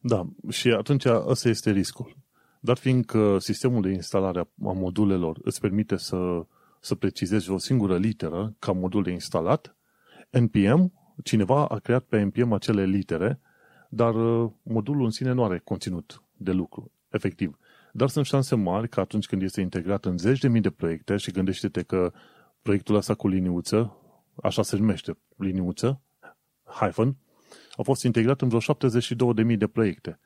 Da, 0.00 0.26
și 0.50 0.68
atunci 0.68 1.04
ăsta 1.06 1.48
este 1.48 1.70
riscul. 1.70 2.16
Dar 2.60 2.76
fiindcă 2.76 3.38
sistemul 3.38 3.82
de 3.82 3.88
instalare 3.88 4.40
a 4.40 4.46
modulelor 4.72 5.38
îți 5.42 5.60
permite 5.60 5.96
să, 5.96 6.46
să 6.80 6.94
precizezi 6.94 7.50
o 7.50 7.58
singură 7.58 7.96
literă 7.96 8.54
ca 8.58 8.72
modul 8.72 9.02
de 9.02 9.10
instalat, 9.10 9.76
NPM, 10.30 10.92
cineva 11.22 11.66
a 11.66 11.78
creat 11.78 12.04
pe 12.04 12.22
NPM 12.22 12.52
acele 12.52 12.84
litere, 12.84 13.40
dar 13.88 14.14
uh, 14.14 14.50
modulul 14.62 15.04
în 15.04 15.10
sine 15.10 15.32
nu 15.32 15.44
are 15.44 15.60
conținut 15.64 16.22
de 16.36 16.52
lucru, 16.52 16.92
efectiv. 17.08 17.58
Dar 17.92 18.08
sunt 18.08 18.26
șanse 18.26 18.54
mari 18.54 18.88
că 18.88 19.00
atunci 19.00 19.26
când 19.26 19.42
este 19.42 19.60
integrat 19.60 20.04
în 20.04 20.18
zeci 20.18 20.40
de 20.40 20.48
mii 20.48 20.60
de 20.60 20.70
proiecte 20.70 21.16
și 21.16 21.30
gândește-te 21.30 21.82
că 21.82 22.12
proiectul 22.62 22.94
ăsta 22.94 23.14
cu 23.14 23.28
liniuță, 23.28 23.96
așa 24.42 24.62
se 24.62 24.76
numește, 24.76 25.18
liniuță, 25.36 26.00
hyphen, 26.64 27.16
a 27.76 27.82
fost 27.82 28.02
integrat 28.02 28.40
în 28.40 28.48
vreo 28.48 28.60
72.000 28.60 29.56
de 29.56 29.66
proiecte 29.66 30.20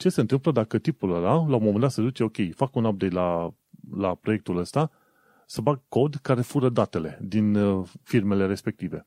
ce 0.00 0.08
se 0.08 0.20
întâmplă 0.20 0.52
dacă 0.52 0.78
tipul 0.78 1.14
ăla, 1.14 1.32
la 1.32 1.56
un 1.56 1.62
moment 1.62 1.80
dat 1.80 1.90
se 1.90 2.00
duce, 2.00 2.22
ok, 2.22 2.36
fac 2.54 2.74
un 2.74 2.84
update 2.84 3.14
la, 3.14 3.54
la 3.96 4.14
proiectul 4.14 4.56
ăsta, 4.56 4.90
să 5.46 5.60
bag 5.60 5.80
cod 5.88 6.14
care 6.14 6.40
fură 6.40 6.68
datele 6.68 7.18
din 7.22 7.54
uh, 7.54 7.88
firmele 8.02 8.46
respective. 8.46 9.06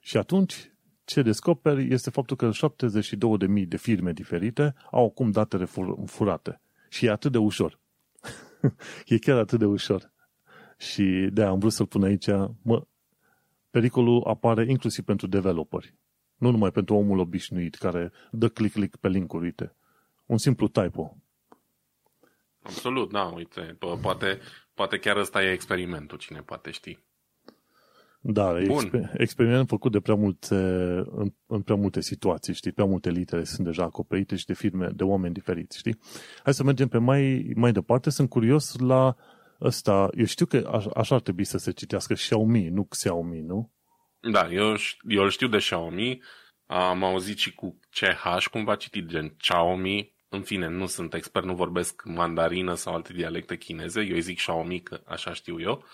Și 0.00 0.16
atunci, 0.16 0.72
ce 1.04 1.22
descoperi 1.22 1.92
este 1.92 2.10
faptul 2.10 2.36
că 2.36 2.50
72.000 2.50 3.66
de 3.66 3.76
firme 3.76 4.12
diferite 4.12 4.74
au 4.90 5.06
acum 5.06 5.30
datele 5.30 5.64
furate. 6.06 6.60
Și 6.88 7.06
e 7.06 7.10
atât 7.10 7.32
de 7.32 7.38
ușor. 7.38 7.78
e 9.06 9.18
chiar 9.18 9.38
atât 9.38 9.58
de 9.58 9.64
ușor. 9.64 10.12
Și 10.78 11.28
de 11.32 11.42
am 11.42 11.58
vrut 11.58 11.72
să-l 11.72 11.86
pun 11.86 12.02
aici, 12.02 12.26
mă, 12.62 12.86
pericolul 13.70 14.24
apare 14.26 14.66
inclusiv 14.68 15.04
pentru 15.04 15.26
developeri. 15.26 15.94
Nu 16.36 16.50
numai 16.50 16.70
pentru 16.70 16.94
omul 16.94 17.18
obișnuit 17.18 17.74
care 17.74 18.12
dă 18.30 18.48
click-click 18.48 18.96
pe 18.96 19.08
linkuri, 19.08 19.44
uite 19.44 19.74
un 20.30 20.38
simplu 20.38 20.68
typo. 20.68 21.16
Absolut, 22.62 23.10
da, 23.12 23.24
uite, 23.24 23.76
poate, 24.02 24.40
poate 24.74 24.98
chiar 24.98 25.16
ăsta 25.16 25.42
e 25.42 25.52
experimentul, 25.52 26.18
cine 26.18 26.40
poate 26.40 26.70
ști. 26.70 26.98
Da, 28.22 28.52
Bun. 28.66 29.10
experiment 29.16 29.68
făcut 29.68 29.92
de 29.92 30.00
prea 30.00 30.14
multe, 30.14 30.54
în, 31.10 31.32
în 31.46 31.62
prea 31.62 31.76
multe 31.76 32.00
situații, 32.00 32.54
știi, 32.54 32.72
prea 32.72 32.86
multe 32.86 33.10
litere 33.10 33.44
sunt 33.44 33.66
deja 33.66 33.82
acoperite 33.82 34.36
și 34.36 34.46
de 34.46 34.54
firme, 34.54 34.90
de 34.94 35.04
oameni 35.04 35.34
diferiți, 35.34 35.78
știi? 35.78 35.98
Hai 36.42 36.54
să 36.54 36.64
mergem 36.64 36.88
pe 36.88 36.98
mai, 36.98 37.52
mai 37.54 37.72
departe, 37.72 38.10
sunt 38.10 38.28
curios 38.28 38.78
la 38.78 39.16
ăsta, 39.60 40.08
eu 40.14 40.24
știu 40.24 40.46
că 40.46 40.70
aș, 40.72 40.84
așa 40.94 41.14
ar 41.14 41.20
trebui 41.20 41.44
să 41.44 41.58
se 41.58 41.70
citească 41.70 42.14
Xiaomi, 42.14 42.68
nu 42.68 42.84
Xiaomi, 42.84 43.40
nu? 43.40 43.72
Da, 44.20 44.48
eu, 44.50 44.76
eu 45.08 45.22
îl 45.22 45.30
știu 45.30 45.48
de 45.48 45.56
Xiaomi, 45.56 46.22
am 46.66 47.04
auzit 47.04 47.38
și 47.38 47.54
cu 47.54 47.78
CH, 47.90 48.46
cum 48.50 48.64
va 48.64 48.74
citi 48.74 49.06
gen 49.06 49.34
Xiaomi, 49.38 50.12
în 50.28 50.42
fine, 50.42 50.68
nu 50.68 50.86
sunt 50.86 51.14
expert, 51.14 51.44
nu 51.44 51.54
vorbesc 51.54 52.02
mandarină 52.04 52.74
sau 52.74 52.94
alte 52.94 53.12
dialecte 53.12 53.56
chineze, 53.56 54.00
eu 54.00 54.14
îi 54.14 54.20
zic 54.20 54.36
Xiaomi, 54.36 54.80
că 54.80 55.00
așa 55.06 55.32
știu 55.32 55.60
eu. 55.60 55.84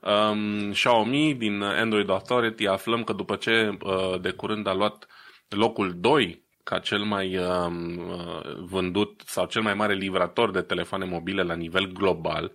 Um, 0.00 0.72
Xiaomi, 0.72 1.34
din 1.34 1.62
Android 1.62 2.08
Authority, 2.08 2.66
aflăm 2.66 3.04
că 3.04 3.12
după 3.12 3.36
ce 3.36 3.78
uh, 3.82 4.20
de 4.20 4.30
curând 4.30 4.66
a 4.66 4.74
luat 4.74 5.06
locul 5.48 5.94
2 6.00 6.44
ca 6.62 6.78
cel 6.78 7.02
mai 7.02 7.36
um, 7.36 7.98
uh, 7.98 8.54
vândut 8.56 9.22
sau 9.26 9.46
cel 9.46 9.62
mai 9.62 9.74
mare 9.74 9.94
livrator 9.94 10.50
de 10.50 10.62
telefoane 10.62 11.04
mobile 11.04 11.42
la 11.42 11.54
nivel 11.54 11.92
global, 11.92 12.52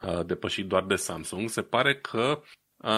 uh, 0.00 0.20
depășit 0.26 0.66
doar 0.66 0.84
de 0.84 0.96
Samsung, 0.96 1.48
se 1.48 1.62
pare 1.62 1.96
că 1.96 2.42
uh, 2.76 2.90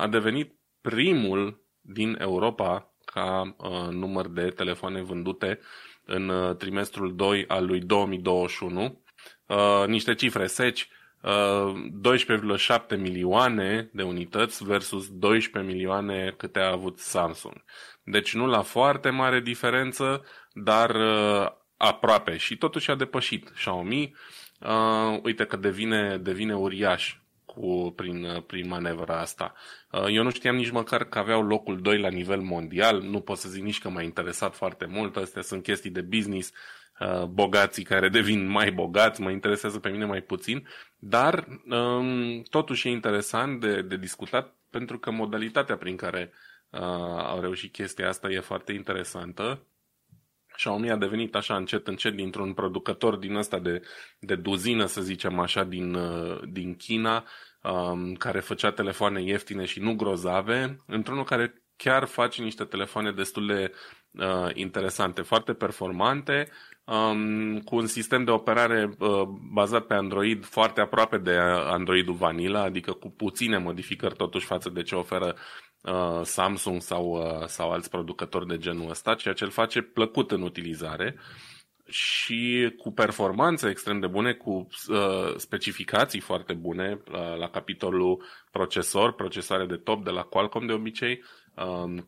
a 0.00 0.06
devenit 0.10 0.54
primul 0.80 1.64
din 1.80 2.16
Europa 2.20 2.94
ca 3.04 3.54
uh, 3.58 3.88
număr 3.90 4.28
de 4.28 4.48
telefoane 4.48 5.02
vândute 5.02 5.58
în 6.04 6.28
uh, 6.28 6.56
trimestrul 6.56 7.16
2 7.16 7.44
al 7.48 7.66
lui 7.66 7.80
2021. 7.80 9.02
Uh, 9.46 9.84
niște 9.86 10.14
cifre 10.14 10.46
seci, 10.46 10.80
uh, 10.80 10.99
12,7 11.22 12.96
milioane 12.96 13.90
de 13.92 14.02
unități 14.02 14.64
versus 14.64 15.08
12 15.10 15.72
milioane 15.72 16.34
câte 16.36 16.58
a 16.58 16.70
avut 16.70 16.98
Samsung. 16.98 17.64
Deci 18.02 18.34
nu 18.34 18.46
la 18.46 18.62
foarte 18.62 19.10
mare 19.10 19.40
diferență, 19.40 20.24
dar 20.52 20.94
uh, 20.94 21.48
aproape 21.76 22.36
și 22.36 22.56
totuși 22.56 22.90
a 22.90 22.94
depășit 22.94 23.50
Xiaomi. 23.50 24.14
Uh, 24.60 25.18
uite 25.22 25.44
că 25.44 25.56
devine, 25.56 26.18
devine 26.18 26.54
uriaș 26.54 27.16
cu, 27.44 27.92
prin, 27.96 28.44
prin 28.46 28.68
manevra 28.68 29.20
asta. 29.20 29.54
Uh, 29.90 30.04
eu 30.08 30.22
nu 30.22 30.30
știam 30.30 30.56
nici 30.56 30.70
măcar 30.70 31.04
că 31.04 31.18
aveau 31.18 31.42
locul 31.42 31.80
2 31.80 31.98
la 31.98 32.08
nivel 32.08 32.40
mondial, 32.40 33.00
nu 33.00 33.20
pot 33.20 33.36
să 33.36 33.48
zic 33.48 33.62
nici 33.62 33.78
că 33.78 33.88
m-a 33.88 34.02
interesat 34.02 34.54
foarte 34.54 34.86
mult, 34.86 35.16
astea 35.16 35.42
sunt 35.42 35.62
chestii 35.62 35.90
de 35.90 36.00
business, 36.00 36.52
uh, 37.00 37.24
bogații 37.24 37.84
care 37.84 38.08
devin 38.08 38.46
mai 38.46 38.72
bogați, 38.72 39.20
mă 39.20 39.30
interesează 39.30 39.78
pe 39.78 39.88
mine 39.88 40.04
mai 40.04 40.20
puțin, 40.20 40.68
dar 40.98 41.46
um, 41.70 42.42
totuși 42.42 42.88
e 42.88 42.90
interesant 42.90 43.60
de, 43.60 43.82
de 43.82 43.96
discutat 43.96 44.54
pentru 44.70 44.98
că 44.98 45.10
modalitatea 45.10 45.76
prin 45.76 45.96
care 45.96 46.32
uh, 46.70 46.80
au 47.24 47.40
reușit 47.40 47.72
chestia 47.72 48.08
asta 48.08 48.30
e 48.30 48.40
foarte 48.40 48.72
interesantă. 48.72 49.64
Xiaomi 50.52 50.90
a 50.90 50.96
devenit 50.96 51.34
așa 51.34 51.56
încet, 51.56 51.86
încet 51.86 52.14
dintr-un 52.14 52.52
producător 52.52 53.16
din 53.16 53.34
ăsta 53.34 53.58
de, 53.58 53.82
de 54.18 54.34
duzină, 54.34 54.86
să 54.86 55.00
zicem 55.00 55.38
așa, 55.38 55.64
din, 55.64 55.96
din 56.52 56.76
China, 56.76 57.24
um, 57.62 58.14
care 58.14 58.40
făcea 58.40 58.72
telefoane 58.72 59.22
ieftine 59.22 59.64
și 59.64 59.80
nu 59.80 59.94
grozave, 59.94 60.76
într-unul 60.86 61.24
care 61.24 61.62
chiar 61.76 62.04
face 62.04 62.42
niște 62.42 62.64
telefoane 62.64 63.12
destul 63.12 63.46
de 63.46 63.72
uh, 64.10 64.50
interesante, 64.54 65.22
foarte 65.22 65.52
performante, 65.52 66.48
um, 66.90 67.58
cu 67.60 67.76
un 67.76 67.86
sistem 67.86 68.24
de 68.24 68.30
operare 68.30 68.90
uh, 68.98 69.22
bazat 69.52 69.86
pe 69.86 69.94
Android 69.94 70.44
foarte 70.44 70.80
aproape 70.80 71.18
de 71.18 71.36
Androidul 71.66 72.14
Vanilla, 72.14 72.62
adică 72.62 72.92
cu 72.92 73.10
puține 73.10 73.58
modificări 73.58 74.14
totuși 74.14 74.46
față 74.46 74.70
de 74.70 74.82
ce 74.82 74.94
oferă 74.94 75.34
uh, 75.82 76.20
Samsung 76.22 76.80
sau, 76.80 77.04
uh, 77.04 77.46
sau 77.46 77.70
alți 77.70 77.90
producători 77.90 78.46
de 78.46 78.58
genul 78.58 78.90
ăsta, 78.90 79.14
ceea 79.14 79.34
ce 79.34 79.44
îl 79.44 79.50
face 79.50 79.80
plăcut 79.80 80.30
în 80.30 80.42
utilizare. 80.42 81.14
Uh, 81.16 81.50
și 81.90 82.74
cu 82.78 82.92
performanțe 82.92 83.68
extrem 83.68 84.00
de 84.00 84.06
bune, 84.06 84.32
cu 84.32 84.68
uh, 84.88 85.34
specificații 85.36 86.20
foarte 86.20 86.52
bune 86.52 87.00
uh, 87.12 87.36
la 87.38 87.48
capitolul 87.48 88.22
procesor, 88.50 89.12
procesare 89.12 89.66
de 89.66 89.76
top 89.76 90.04
de 90.04 90.10
la 90.10 90.22
Qualcomm 90.22 90.66
de 90.66 90.72
obicei, 90.72 91.22
uh, 91.22 91.28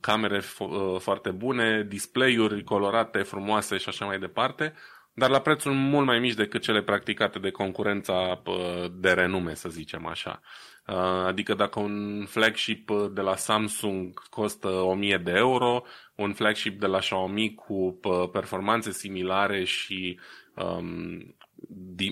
camere 0.00 0.40
f- 0.40 0.58
uh, 0.58 1.00
foarte 1.00 1.30
bune, 1.30 1.84
display-uri 1.88 2.64
colorate, 2.64 3.18
frumoase 3.18 3.76
și 3.76 3.88
așa 3.88 4.04
mai 4.04 4.18
departe, 4.18 4.74
dar 5.14 5.30
la 5.30 5.40
prețuri 5.40 5.74
mult 5.74 6.06
mai 6.06 6.18
mici 6.18 6.34
decât 6.34 6.62
cele 6.62 6.82
practicate 6.82 7.38
de 7.38 7.50
concurența 7.50 8.42
uh, 8.46 8.90
de 8.92 9.10
renume, 9.12 9.54
să 9.54 9.68
zicem 9.68 10.06
așa. 10.06 10.40
Uh, 10.86 10.94
adică 11.26 11.54
dacă 11.54 11.80
un 11.80 12.24
flagship 12.28 12.90
de 13.12 13.20
la 13.20 13.36
Samsung 13.36 14.28
costă 14.28 14.68
1000 14.68 15.16
de 15.16 15.32
euro, 15.34 15.82
un 16.14 16.32
flagship 16.32 16.80
de 16.80 16.86
la 16.86 16.98
Xiaomi 16.98 17.54
cu 17.54 18.00
performanțe 18.32 18.92
similare 18.92 19.64
și 19.64 20.18
um, 20.54 21.34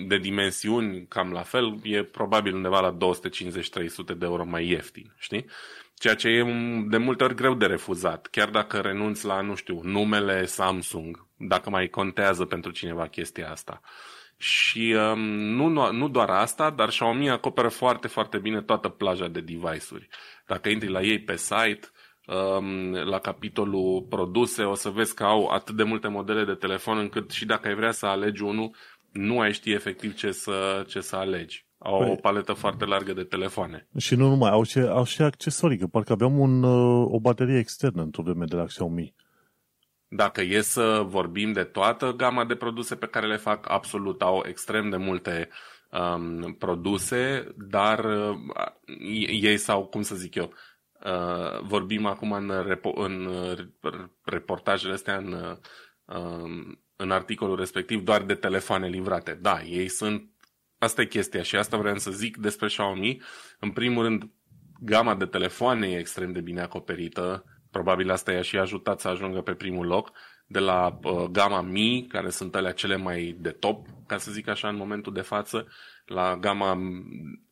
de 0.07 0.19
dimensiuni 0.19 1.07
cam 1.09 1.33
la 1.33 1.43
fel, 1.43 1.79
e 1.83 2.03
probabil 2.03 2.55
undeva 2.55 2.81
la 2.81 2.97
250-300 2.97 4.17
de 4.17 4.25
euro 4.25 4.45
mai 4.45 4.69
ieftin, 4.69 5.15
știi? 5.19 5.47
Ceea 6.01 6.15
ce 6.15 6.29
e 6.29 6.45
de 6.89 6.97
multe 6.97 7.25
ori 7.25 7.35
greu 7.35 7.55
de 7.55 7.67
refuzat, 7.67 8.27
chiar 8.27 8.51
dacă 8.51 8.79
renunți 8.79 9.27
la, 9.27 9.41
nu 9.41 9.55
știu, 9.55 9.81
numele 9.83 10.45
Samsung, 10.45 11.27
dacă 11.37 11.71
mai 11.71 11.89
contează 11.89 12.45
pentru 12.45 12.71
cineva 12.71 13.07
chestia 13.07 13.51
asta. 13.51 13.81
Și 14.37 14.97
um, 15.13 15.21
nu, 15.31 15.93
nu 15.93 16.09
doar 16.09 16.31
asta, 16.31 16.71
dar 16.71 16.89
Xiaomi 16.89 17.31
acoperă 17.31 17.69
foarte, 17.69 18.09
foarte 18.09 18.39
bine 18.39 18.63
toată 18.63 18.89
plaja 18.89 19.29
de 19.29 19.41
device-uri. 19.41 20.09
Dacă 20.47 20.69
intri 20.69 20.89
la 20.89 21.01
ei 21.01 21.21
pe 21.21 21.37
site, 21.37 21.89
um, 22.27 22.93
la 22.93 23.19
capitolul 23.19 24.07
produse, 24.09 24.63
o 24.63 24.75
să 24.75 24.89
vezi 24.89 25.15
că 25.15 25.25
au 25.25 25.47
atât 25.47 25.77
de 25.77 25.83
multe 25.83 26.09
modele 26.09 26.45
de 26.45 26.55
telefon 26.55 26.99
încât 26.99 27.31
și 27.31 27.45
dacă 27.45 27.69
ai 27.69 27.75
vrea 27.75 27.93
să 27.93 28.07
alegi 28.07 28.43
unul, 28.43 28.75
nu 29.13 29.41
ai 29.41 29.53
ști 29.53 29.73
efectiv 29.73 30.15
ce 30.15 30.31
să, 30.31 30.85
ce 30.89 31.01
să 31.01 31.17
alegi. 31.17 31.69
Au 31.83 31.99
păi, 31.99 32.11
o 32.11 32.15
paletă 32.15 32.53
foarte 32.53 32.85
largă 32.85 33.13
de 33.13 33.23
telefoane. 33.23 33.89
Și 33.99 34.15
nu 34.15 34.29
numai, 34.29 34.51
au 34.51 34.63
și, 34.63 34.79
au 34.79 35.05
și 35.05 35.23
accesorii, 35.23 35.79
că 35.79 35.87
parcă 35.87 36.13
aveam 36.13 36.39
un, 36.39 36.63
uh, 36.63 37.07
o 37.11 37.21
baterie 37.21 37.59
externă 37.59 38.03
într-o 38.03 38.23
vreme 38.23 38.45
de 38.45 38.57
la 38.57 38.65
Xiaomi. 38.65 39.15
Dacă 40.09 40.41
e 40.41 40.61
să 40.61 41.03
vorbim 41.07 41.53
de 41.53 41.65
toată 41.65 42.13
gama 42.13 42.45
de 42.45 42.55
produse 42.55 42.97
pe 42.97 43.07
care 43.07 43.27
le 43.27 43.37
fac, 43.37 43.71
absolut 43.71 44.23
au 44.23 44.45
extrem 44.47 44.91
de 44.91 44.97
multe 44.97 45.49
um, 45.91 46.53
produse, 46.53 47.55
dar 47.57 48.05
uh, 48.05 48.37
ei 49.41 49.57
sau, 49.57 49.87
cum 49.87 50.03
să 50.03 50.15
zic 50.15 50.35
eu, 50.35 50.53
uh, 51.05 51.61
vorbim 51.63 52.07
acum 52.07 52.33
în, 52.33 52.51
repo- 52.51 52.95
în 52.95 53.27
uh, 53.27 53.59
reportajele 54.25 54.93
astea, 54.93 55.17
în, 55.17 55.33
uh, 56.07 56.77
în 56.97 57.11
articolul 57.11 57.57
respectiv, 57.57 58.03
doar 58.03 58.23
de 58.23 58.35
telefoane 58.35 58.89
livrate. 58.89 59.39
Da, 59.41 59.63
ei 59.63 59.89
sunt 59.89 60.30
Asta 60.81 61.03
e 61.03 61.07
chestia 61.07 61.43
și 61.43 61.57
asta 61.57 61.77
vreau 61.77 61.99
să 61.99 62.11
zic 62.11 62.37
despre 62.37 62.67
Xiaomi. 62.67 63.23
În 63.59 63.71
primul 63.71 64.03
rând, 64.03 64.31
gama 64.81 65.15
de 65.15 65.27
telefoane 65.27 65.87
e 65.89 65.99
extrem 65.99 66.33
de 66.33 66.41
bine 66.41 66.61
acoperită. 66.61 67.45
Probabil 67.71 68.11
asta 68.11 68.33
i-a 68.33 68.43
și 68.43 68.59
ajutat 68.59 69.01
să 69.01 69.09
ajungă 69.09 69.41
pe 69.41 69.55
primul 69.55 69.87
loc. 69.87 70.13
De 70.47 70.59
la 70.59 70.99
uh, 71.03 71.25
gama 71.25 71.61
Mi, 71.61 72.07
care 72.09 72.31
sunt 72.31 72.55
alea 72.55 72.73
cele 72.73 72.97
mai 72.97 73.37
de 73.39 73.51
top, 73.51 73.87
ca 74.07 74.19
să 74.19 74.31
zic 74.31 74.49
așa, 74.49 74.69
în 74.69 74.77
momentul 74.77 75.13
de 75.13 75.21
față, 75.21 75.67
la 76.05 76.37
gama 76.37 76.79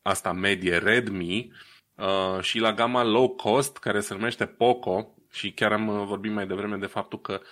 asta 0.03 0.33
medie 0.33 0.77
Redmi 0.77 1.53
uh, 1.95 2.41
și 2.41 2.59
la 2.59 2.73
gama 2.73 3.05
low 3.05 3.29
cost, 3.29 3.77
care 3.77 4.01
se 4.01 4.15
numește 4.15 4.47
Poco, 4.47 5.15
și 5.31 5.53
chiar 5.53 5.73
am 5.73 5.89
uh, 5.89 6.05
vorbit 6.07 6.33
mai 6.33 6.47
devreme 6.47 6.77
de 6.77 6.87
faptul 6.87 7.21
că 7.21 7.33
Uh, 7.33 7.47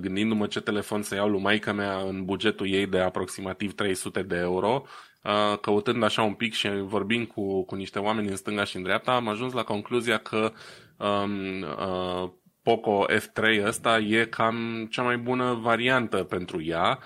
gândindu-mă 0.00 0.46
ce 0.46 0.60
telefon 0.60 1.02
să 1.02 1.14
iau 1.14 1.28
lui 1.28 1.40
maica 1.40 1.72
mea 1.72 1.98
în 1.98 2.24
bugetul 2.24 2.68
ei 2.68 2.86
de 2.86 2.98
aproximativ 2.98 3.74
300 3.74 4.22
de 4.22 4.36
euro, 4.36 4.84
uh, 5.22 5.58
căutând 5.60 6.02
așa 6.02 6.22
un 6.22 6.34
pic 6.34 6.52
și 6.52 6.68
vorbind 6.68 7.26
cu, 7.26 7.64
cu 7.64 7.74
niște 7.74 7.98
oameni 7.98 8.28
în 8.28 8.36
stânga 8.36 8.64
și 8.64 8.76
în 8.76 8.82
dreapta, 8.82 9.12
am 9.12 9.28
ajuns 9.28 9.52
la 9.52 9.62
concluzia 9.62 10.18
că 10.18 10.52
um, 10.96 11.62
uh, 11.62 12.30
Poco 12.62 13.06
F3 13.06 13.64
ăsta 13.64 13.98
e 13.98 14.24
cam 14.24 14.86
cea 14.90 15.02
mai 15.02 15.16
bună 15.16 15.54
variantă 15.54 16.16
pentru 16.16 16.62
ea, 16.62 16.98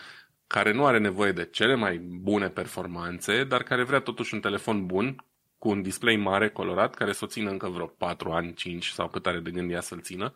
care 0.46 0.72
nu 0.72 0.86
are 0.86 0.98
nevoie 0.98 1.32
de 1.32 1.48
cele 1.52 1.74
mai 1.74 1.98
bune 1.98 2.48
performanțe, 2.48 3.44
dar 3.44 3.62
care 3.62 3.82
vrea 3.82 4.00
totuși 4.00 4.34
un 4.34 4.40
telefon 4.40 4.86
bun, 4.86 5.24
cu 5.58 5.68
un 5.68 5.82
display 5.82 6.16
mare, 6.16 6.48
colorat, 6.48 6.94
care 6.94 7.12
să 7.12 7.24
o 7.24 7.28
țină 7.28 7.50
încă 7.50 7.68
vreo 7.68 7.86
4 7.86 8.30
ani, 8.30 8.54
5 8.54 8.86
sau 8.86 9.08
cât 9.08 9.26
are 9.26 9.38
de 9.38 9.50
gând 9.50 9.70
ea 9.70 9.80
să-l 9.80 10.00
țină. 10.00 10.32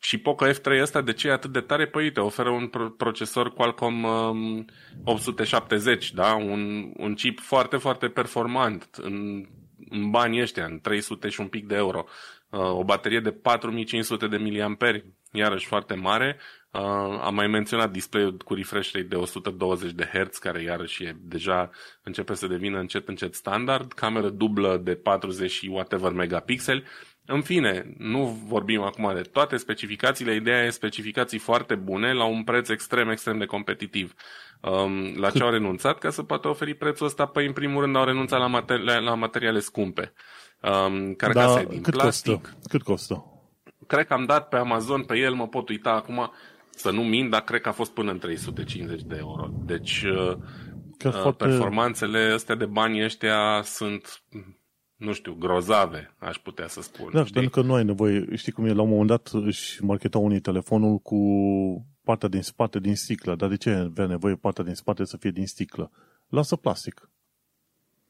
Și 0.00 0.18
Poco 0.18 0.46
F3 0.46 0.80
ăsta 0.80 1.00
de 1.00 1.12
ce 1.12 1.28
e 1.28 1.32
atât 1.32 1.52
de 1.52 1.60
tare? 1.60 1.86
Păi 1.86 2.12
te 2.12 2.20
oferă 2.20 2.50
un 2.50 2.70
procesor 2.96 3.52
Qualcomm 3.52 4.04
um, 4.04 4.64
870, 5.04 6.12
da? 6.12 6.34
Un, 6.34 6.92
un 6.96 7.14
chip 7.14 7.40
foarte, 7.40 7.76
foarte 7.76 8.08
performant 8.08 8.88
în, 8.96 9.46
în 9.90 10.10
banii 10.10 10.40
ăștia, 10.40 10.64
în 10.64 10.80
300 10.80 11.28
și 11.28 11.40
un 11.40 11.48
pic 11.48 11.66
de 11.66 11.74
euro. 11.74 12.04
Uh, 12.50 12.60
o 12.60 12.84
baterie 12.84 13.20
de 13.20 13.30
4500 13.30 14.26
de 14.26 14.36
mAh, 14.36 15.00
iarăși 15.32 15.66
foarte 15.66 15.94
mare. 15.94 16.38
Uh, 16.70 17.20
am 17.22 17.34
mai 17.34 17.46
menționat 17.46 17.90
display-ul 17.90 18.36
cu 18.36 18.54
refresh 18.54 18.92
rate 18.92 19.06
de 19.06 19.16
120 19.16 19.92
de 19.92 20.10
Hz, 20.12 20.36
care 20.36 20.62
iarăși 20.62 21.04
e 21.04 21.16
deja 21.20 21.70
începe 22.02 22.34
să 22.34 22.46
devină 22.46 22.78
încet 22.78 23.08
încet 23.08 23.34
standard. 23.34 23.92
Cameră 23.92 24.28
dublă 24.28 24.76
de 24.76 24.94
40 24.94 25.50
și 25.50 25.68
whatever 25.68 26.12
megapixeli 26.12 26.84
în 27.30 27.42
fine, 27.42 27.94
nu 27.98 28.40
vorbim 28.46 28.82
acum 28.82 29.12
de 29.14 29.20
toate 29.20 29.56
specificațiile, 29.56 30.34
ideea 30.34 30.64
e 30.64 30.70
specificații 30.70 31.38
foarte 31.38 31.74
bune 31.74 32.12
la 32.12 32.24
un 32.24 32.44
preț 32.44 32.68
extrem, 32.68 33.08
extrem 33.08 33.38
de 33.38 33.44
competitiv. 33.44 34.14
Um, 34.60 35.14
la 35.16 35.30
ce 35.30 35.42
au 35.42 35.50
renunțat 35.50 35.98
ca 35.98 36.10
să 36.10 36.22
poată 36.22 36.48
oferi 36.48 36.74
prețul 36.74 37.06
ăsta? 37.06 37.26
Păi, 37.26 37.46
în 37.46 37.52
primul 37.52 37.82
rând, 37.82 37.96
au 37.96 38.04
renunțat 38.04 38.38
la, 38.38 38.60
materi- 38.60 39.02
la 39.04 39.14
materiale 39.14 39.60
scumpe. 39.60 40.12
Um, 40.60 41.14
carcase 41.14 41.62
da, 41.62 41.68
din 41.68 41.80
cât 41.80 41.94
plastic. 41.94 42.32
Costă? 42.32 42.58
Cât 42.68 42.82
costă? 42.82 43.24
Cred 43.86 44.06
că 44.06 44.14
am 44.14 44.24
dat 44.24 44.48
pe 44.48 44.56
Amazon 44.56 45.02
pe 45.02 45.18
el, 45.18 45.34
mă 45.34 45.48
pot 45.48 45.68
uita 45.68 45.90
acum, 45.90 46.32
să 46.70 46.90
nu 46.90 47.02
mint, 47.02 47.30
dar 47.30 47.40
cred 47.40 47.60
că 47.60 47.68
a 47.68 47.72
fost 47.72 47.90
până 47.90 48.10
în 48.10 48.18
350 48.18 49.02
de 49.02 49.16
euro. 49.18 49.48
Deci, 49.64 50.02
uh, 50.02 50.36
uh, 51.04 51.12
foarte... 51.12 51.44
performanțele 51.44 52.30
astea 52.34 52.54
de 52.54 52.66
bani 52.66 53.04
ăștia 53.04 53.60
sunt 53.62 54.22
nu 54.98 55.12
știu, 55.12 55.34
grozave, 55.34 56.14
aș 56.18 56.36
putea 56.36 56.68
să 56.68 56.82
spun. 56.82 57.10
Da, 57.12 57.20
știi? 57.20 57.32
pentru 57.32 57.50
că 57.60 57.66
nu 57.66 57.74
ai 57.74 57.84
nevoie, 57.84 58.36
știi 58.36 58.52
cum 58.52 58.64
e, 58.64 58.72
la 58.72 58.82
un 58.82 58.88
moment 58.88 59.08
dat 59.08 59.30
își 59.32 59.84
marketau 59.84 60.24
unii 60.24 60.40
telefonul 60.40 60.98
cu 60.98 61.18
partea 62.04 62.28
din 62.28 62.42
spate 62.42 62.78
din 62.78 62.96
sticlă, 62.96 63.34
dar 63.34 63.48
de 63.48 63.56
ce 63.56 63.70
avea 63.70 64.06
nevoie 64.06 64.34
partea 64.34 64.64
din 64.64 64.74
spate 64.74 65.04
să 65.04 65.16
fie 65.16 65.30
din 65.30 65.46
sticlă? 65.46 65.90
Lasă 66.28 66.56
plastic. 66.56 67.10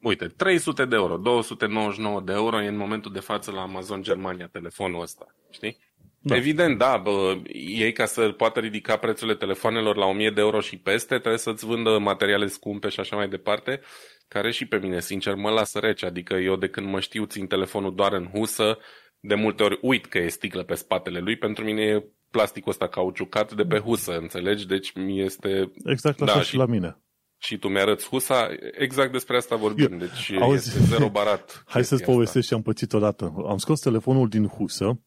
Uite, 0.01 0.25
300 0.25 0.85
de 0.85 0.95
euro, 0.95 1.17
299 1.17 2.21
de 2.21 2.31
euro 2.31 2.61
e 2.61 2.67
în 2.67 2.77
momentul 2.77 3.11
de 3.11 3.19
față 3.19 3.51
la 3.51 3.61
Amazon 3.61 4.01
Germania 4.01 4.47
telefonul 4.47 5.01
ăsta, 5.01 5.35
știi? 5.49 5.77
Da. 6.21 6.35
Evident, 6.35 6.77
da, 6.77 6.97
bă, 6.97 7.37
ei 7.77 7.91
ca 7.91 8.05
să 8.05 8.29
poată 8.29 8.59
ridica 8.59 8.97
prețurile 8.97 9.35
telefonelor 9.35 9.95
la 9.95 10.05
1000 10.05 10.29
de 10.29 10.41
euro 10.41 10.59
și 10.59 10.77
peste, 10.77 11.17
trebuie 11.17 11.37
să-ți 11.37 11.65
vândă 11.65 11.97
materiale 11.97 12.47
scumpe 12.47 12.89
și 12.89 12.99
așa 12.99 13.15
mai 13.15 13.29
departe 13.29 13.81
care 14.29 14.51
și 14.51 14.65
pe 14.65 14.77
mine, 14.77 14.99
sincer, 14.99 15.35
mă 15.35 15.49
lasă 15.49 15.79
rece. 15.79 16.05
Adică 16.05 16.33
eu 16.33 16.55
de 16.55 16.67
când 16.67 16.87
mă 16.87 16.99
știu 16.99 17.25
țin 17.25 17.47
telefonul 17.47 17.95
doar 17.95 18.13
în 18.13 18.25
husă, 18.25 18.77
de 19.19 19.35
multe 19.35 19.63
ori 19.63 19.79
uit 19.81 20.05
că 20.05 20.17
e 20.17 20.27
sticlă 20.27 20.63
pe 20.63 20.75
spatele 20.75 21.19
lui. 21.19 21.37
Pentru 21.37 21.63
mine 21.63 21.81
e 21.81 22.03
plasticul 22.31 22.71
ăsta 22.71 22.87
cauciucat 22.87 23.53
de 23.53 23.63
pe 23.63 23.79
husă, 23.79 24.17
înțelegi? 24.17 24.67
Deci 24.67 24.93
mi 24.93 25.21
este... 25.21 25.71
Exact 25.85 26.21
așa 26.21 26.33
da, 26.33 26.41
și, 26.41 26.49
și 26.49 26.55
la 26.55 26.65
mine. 26.65 26.97
Și 27.37 27.57
tu 27.57 27.67
mi-arăți 27.67 28.07
husa, 28.07 28.47
exact 28.71 29.11
despre 29.11 29.37
asta 29.37 29.55
vorbim, 29.55 29.97
deci 29.97 30.31
Auzi, 30.39 30.67
este 30.67 30.79
zero 30.79 31.09
barat. 31.09 31.63
Hai 31.67 31.83
să-ți 31.83 32.03
povestesc 32.03 32.47
ce 32.47 32.53
am 32.53 32.61
pățit 32.61 32.93
odată. 32.93 33.33
Am 33.47 33.57
scos 33.57 33.79
telefonul 33.79 34.29
din 34.29 34.47
husă 34.47 34.99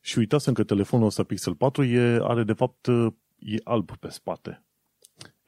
și 0.00 0.18
uitasem 0.18 0.52
că 0.52 0.64
telefonul 0.64 1.06
ăsta 1.06 1.22
Pixel 1.22 1.54
4 1.54 1.84
e, 1.84 2.18
are 2.22 2.42
de 2.42 2.52
fapt 2.52 2.86
e 3.38 3.56
alb 3.64 3.96
pe 3.96 4.08
spate. 4.08 4.67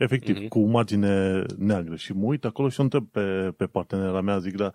Efectiv, 0.01 0.37
mm-hmm. 0.37 0.49
cu 0.49 0.59
margine 0.59 1.43
neagră. 1.59 1.97
Și 1.97 2.13
mă 2.13 2.25
uit 2.25 2.45
acolo 2.45 2.69
și 2.69 2.81
o 2.81 2.83
întreb 2.83 3.07
pe, 3.11 3.53
pe 3.57 3.67
partenera 3.67 4.21
mea, 4.21 4.39
zic, 4.39 4.57
da, 4.57 4.73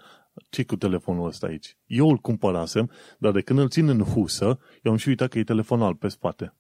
ce 0.50 0.64
cu 0.64 0.76
telefonul 0.76 1.28
ăsta 1.28 1.48
aici? 1.48 1.76
Eu 1.86 2.10
îl 2.10 2.18
cumpărasem, 2.18 2.92
dar 3.18 3.32
de 3.32 3.42
când 3.42 3.60
îl 3.60 3.70
țin 3.70 3.88
în 3.88 4.02
husă, 4.02 4.60
eu 4.82 4.92
am 4.92 4.98
și 4.98 5.08
uitat 5.08 5.30
că 5.30 5.40
e 5.40 5.44
telefon 5.44 5.82
alb 5.82 6.00
pe 6.00 6.08
spate. 6.08 6.54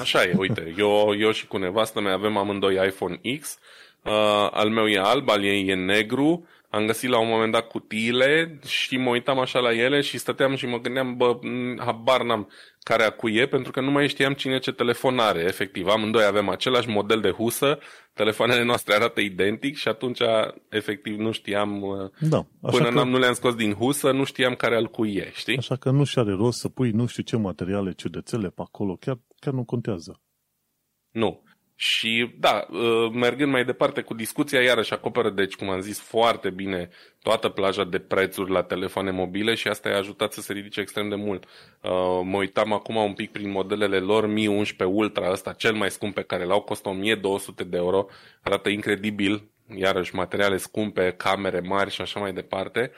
Așa 0.00 0.22
e, 0.22 0.34
uite, 0.36 0.74
eu, 0.76 1.14
eu 1.18 1.30
și 1.30 1.46
cu 1.46 1.56
nevastă 1.56 2.00
mea 2.00 2.12
avem 2.12 2.36
amândoi 2.36 2.86
iPhone 2.86 3.20
X, 3.40 3.58
uh, 4.04 4.48
al 4.50 4.70
meu 4.70 4.86
e 4.86 4.98
alb, 4.98 5.28
al 5.28 5.44
ei 5.44 5.68
e 5.68 5.74
negru, 5.74 6.46
am 6.70 6.86
găsit 6.86 7.10
la 7.10 7.20
un 7.20 7.28
moment 7.28 7.52
dat 7.52 7.68
cutiile 7.68 8.58
și 8.66 8.96
mă 8.96 9.10
uitam 9.10 9.38
așa 9.38 9.58
la 9.58 9.72
ele 9.72 10.00
și 10.00 10.18
stăteam 10.18 10.56
și 10.56 10.66
mă 10.66 10.78
gândeam, 10.78 11.16
bă, 11.16 11.38
habar 11.78 12.22
n-am 12.22 12.48
care 12.78 13.02
acuie, 13.02 13.46
pentru 13.46 13.72
că 13.72 13.80
nu 13.80 13.90
mai 13.90 14.08
știam 14.08 14.32
cine 14.32 14.58
ce 14.58 14.72
telefon 14.72 15.18
are, 15.18 15.40
efectiv. 15.40 15.86
Amândoi 15.86 16.24
avem 16.24 16.48
același 16.48 16.88
model 16.88 17.20
de 17.20 17.30
husă, 17.30 17.78
telefoanele 18.12 18.64
noastre 18.64 18.94
arată 18.94 19.20
identic 19.20 19.76
și 19.76 19.88
atunci, 19.88 20.20
efectiv, 20.68 21.18
nu 21.18 21.30
știam, 21.30 21.82
da, 22.20 22.46
până 22.60 22.90
că... 22.90 23.04
nu 23.04 23.18
le-am 23.18 23.34
scos 23.34 23.54
din 23.54 23.72
husă, 23.72 24.10
nu 24.10 24.24
știam 24.24 24.54
care 24.54 24.76
al 24.76 24.86
cuie, 24.86 25.30
știi? 25.34 25.56
Așa 25.56 25.76
că 25.76 25.90
nu 25.90 26.04
și 26.04 26.18
are 26.18 26.32
rost 26.32 26.58
să 26.58 26.68
pui 26.68 26.90
nu 26.90 27.06
știu 27.06 27.22
ce 27.22 27.36
materiale 27.36 27.92
ciudățele 27.92 28.48
pe 28.48 28.62
acolo, 28.62 28.96
chiar, 28.96 29.18
chiar 29.40 29.52
nu 29.52 29.64
contează. 29.64 30.20
Nu. 31.10 31.42
Și 31.80 32.34
da, 32.38 32.66
uh, 32.70 33.10
mergând 33.12 33.52
mai 33.52 33.64
departe 33.64 34.00
cu 34.00 34.14
discuția, 34.14 34.62
iarăși 34.62 34.92
acoperă, 34.92 35.30
deci, 35.30 35.54
cum 35.54 35.70
am 35.70 35.80
zis, 35.80 36.00
foarte 36.00 36.50
bine 36.50 36.88
toată 37.22 37.48
plaja 37.48 37.84
de 37.84 37.98
prețuri 37.98 38.50
la 38.50 38.62
telefoane 38.62 39.10
mobile 39.10 39.54
și 39.54 39.68
asta 39.68 39.88
i-a 39.88 39.96
ajutat 39.96 40.32
să 40.32 40.40
se 40.40 40.52
ridice 40.52 40.80
extrem 40.80 41.08
de 41.08 41.14
mult. 41.14 41.44
Uh, 41.44 42.20
mă 42.22 42.36
uitam 42.36 42.72
acum 42.72 42.96
un 42.96 43.12
pic 43.12 43.32
prin 43.32 43.50
modelele 43.50 43.98
lor, 43.98 44.26
Mi 44.26 44.46
11 44.46 44.96
Ultra, 44.96 45.30
ăsta 45.30 45.52
cel 45.52 45.72
mai 45.74 45.90
scump 45.90 46.14
pe 46.14 46.22
care 46.22 46.44
l-au, 46.44 46.60
costă 46.60 46.88
1200 46.88 47.64
de 47.64 47.76
euro, 47.76 48.06
arată 48.42 48.68
incredibil, 48.68 49.48
iarăși 49.76 50.14
materiale 50.14 50.56
scumpe, 50.56 51.14
camere 51.16 51.60
mari 51.60 51.90
și 51.90 52.00
așa 52.00 52.20
mai 52.20 52.32
departe. 52.32 52.92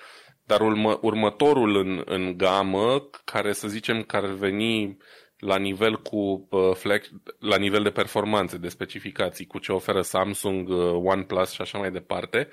Dar 0.45 0.61
urmă, 0.61 0.99
următorul 1.03 1.76
în, 1.76 2.03
în 2.05 2.37
gamă, 2.37 3.09
care 3.24 3.53
să 3.53 3.68
zicem 3.68 4.03
că 4.03 4.16
ar 4.16 4.26
veni 4.26 4.97
la 5.41 5.57
nivel 5.57 6.03
cu 6.03 6.49
uh, 6.51 6.74
flex, 6.74 7.11
la 7.38 7.57
nivel 7.57 7.82
de 7.82 7.91
performanțe, 7.91 8.57
de 8.57 8.68
specificații, 8.68 9.47
cu 9.47 9.59
ce 9.59 9.72
oferă 9.72 10.03
Samsung, 10.03 10.68
uh, 10.68 10.93
OnePlus 11.05 11.51
și 11.51 11.61
așa 11.61 11.78
mai 11.78 11.91
departe, 11.91 12.49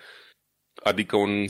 adică 0.84 1.16
un 1.16 1.46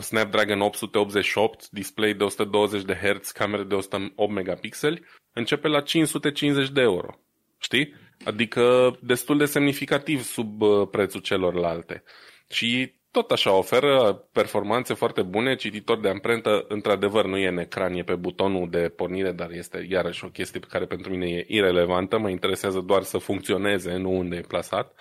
Snapdragon 0.00 0.60
888, 0.60 1.68
display 1.70 2.14
de 2.14 2.24
120 2.24 2.82
de 2.82 2.94
Hz, 2.94 3.30
cameră 3.30 3.64
de 3.64 3.74
108 3.74 4.32
megapixeli, 4.32 5.04
începe 5.32 5.68
la 5.68 5.80
550 5.80 6.70
de 6.70 6.80
euro. 6.80 7.20
Știi? 7.58 7.94
Adică 8.24 8.96
destul 9.02 9.38
de 9.38 9.44
semnificativ 9.44 10.22
sub 10.22 10.60
uh, 10.60 10.88
prețul 10.90 11.20
celorlalte. 11.20 12.02
Și 12.48 12.94
tot 13.20 13.30
așa 13.30 13.52
oferă 13.52 14.24
performanțe 14.32 14.94
foarte 14.94 15.22
bune, 15.22 15.54
cititor 15.54 16.00
de 16.00 16.08
amprentă, 16.08 16.64
într-adevăr 16.68 17.26
nu 17.26 17.36
e 17.36 17.48
în 17.48 17.58
ecran, 17.58 17.94
e 17.94 18.02
pe 18.02 18.14
butonul 18.14 18.70
de 18.70 18.92
pornire, 18.96 19.32
dar 19.32 19.50
este 19.50 19.86
iarăși 19.90 20.24
o 20.24 20.28
chestie 20.28 20.60
pe 20.60 20.66
care 20.70 20.84
pentru 20.84 21.10
mine 21.10 21.26
e 21.26 21.44
irelevantă, 21.48 22.18
mă 22.18 22.28
interesează 22.28 22.80
doar 22.80 23.02
să 23.02 23.18
funcționeze, 23.18 23.96
nu 23.96 24.10
unde 24.10 24.36
e 24.36 24.40
plasat. 24.40 24.94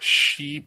Și 0.00 0.66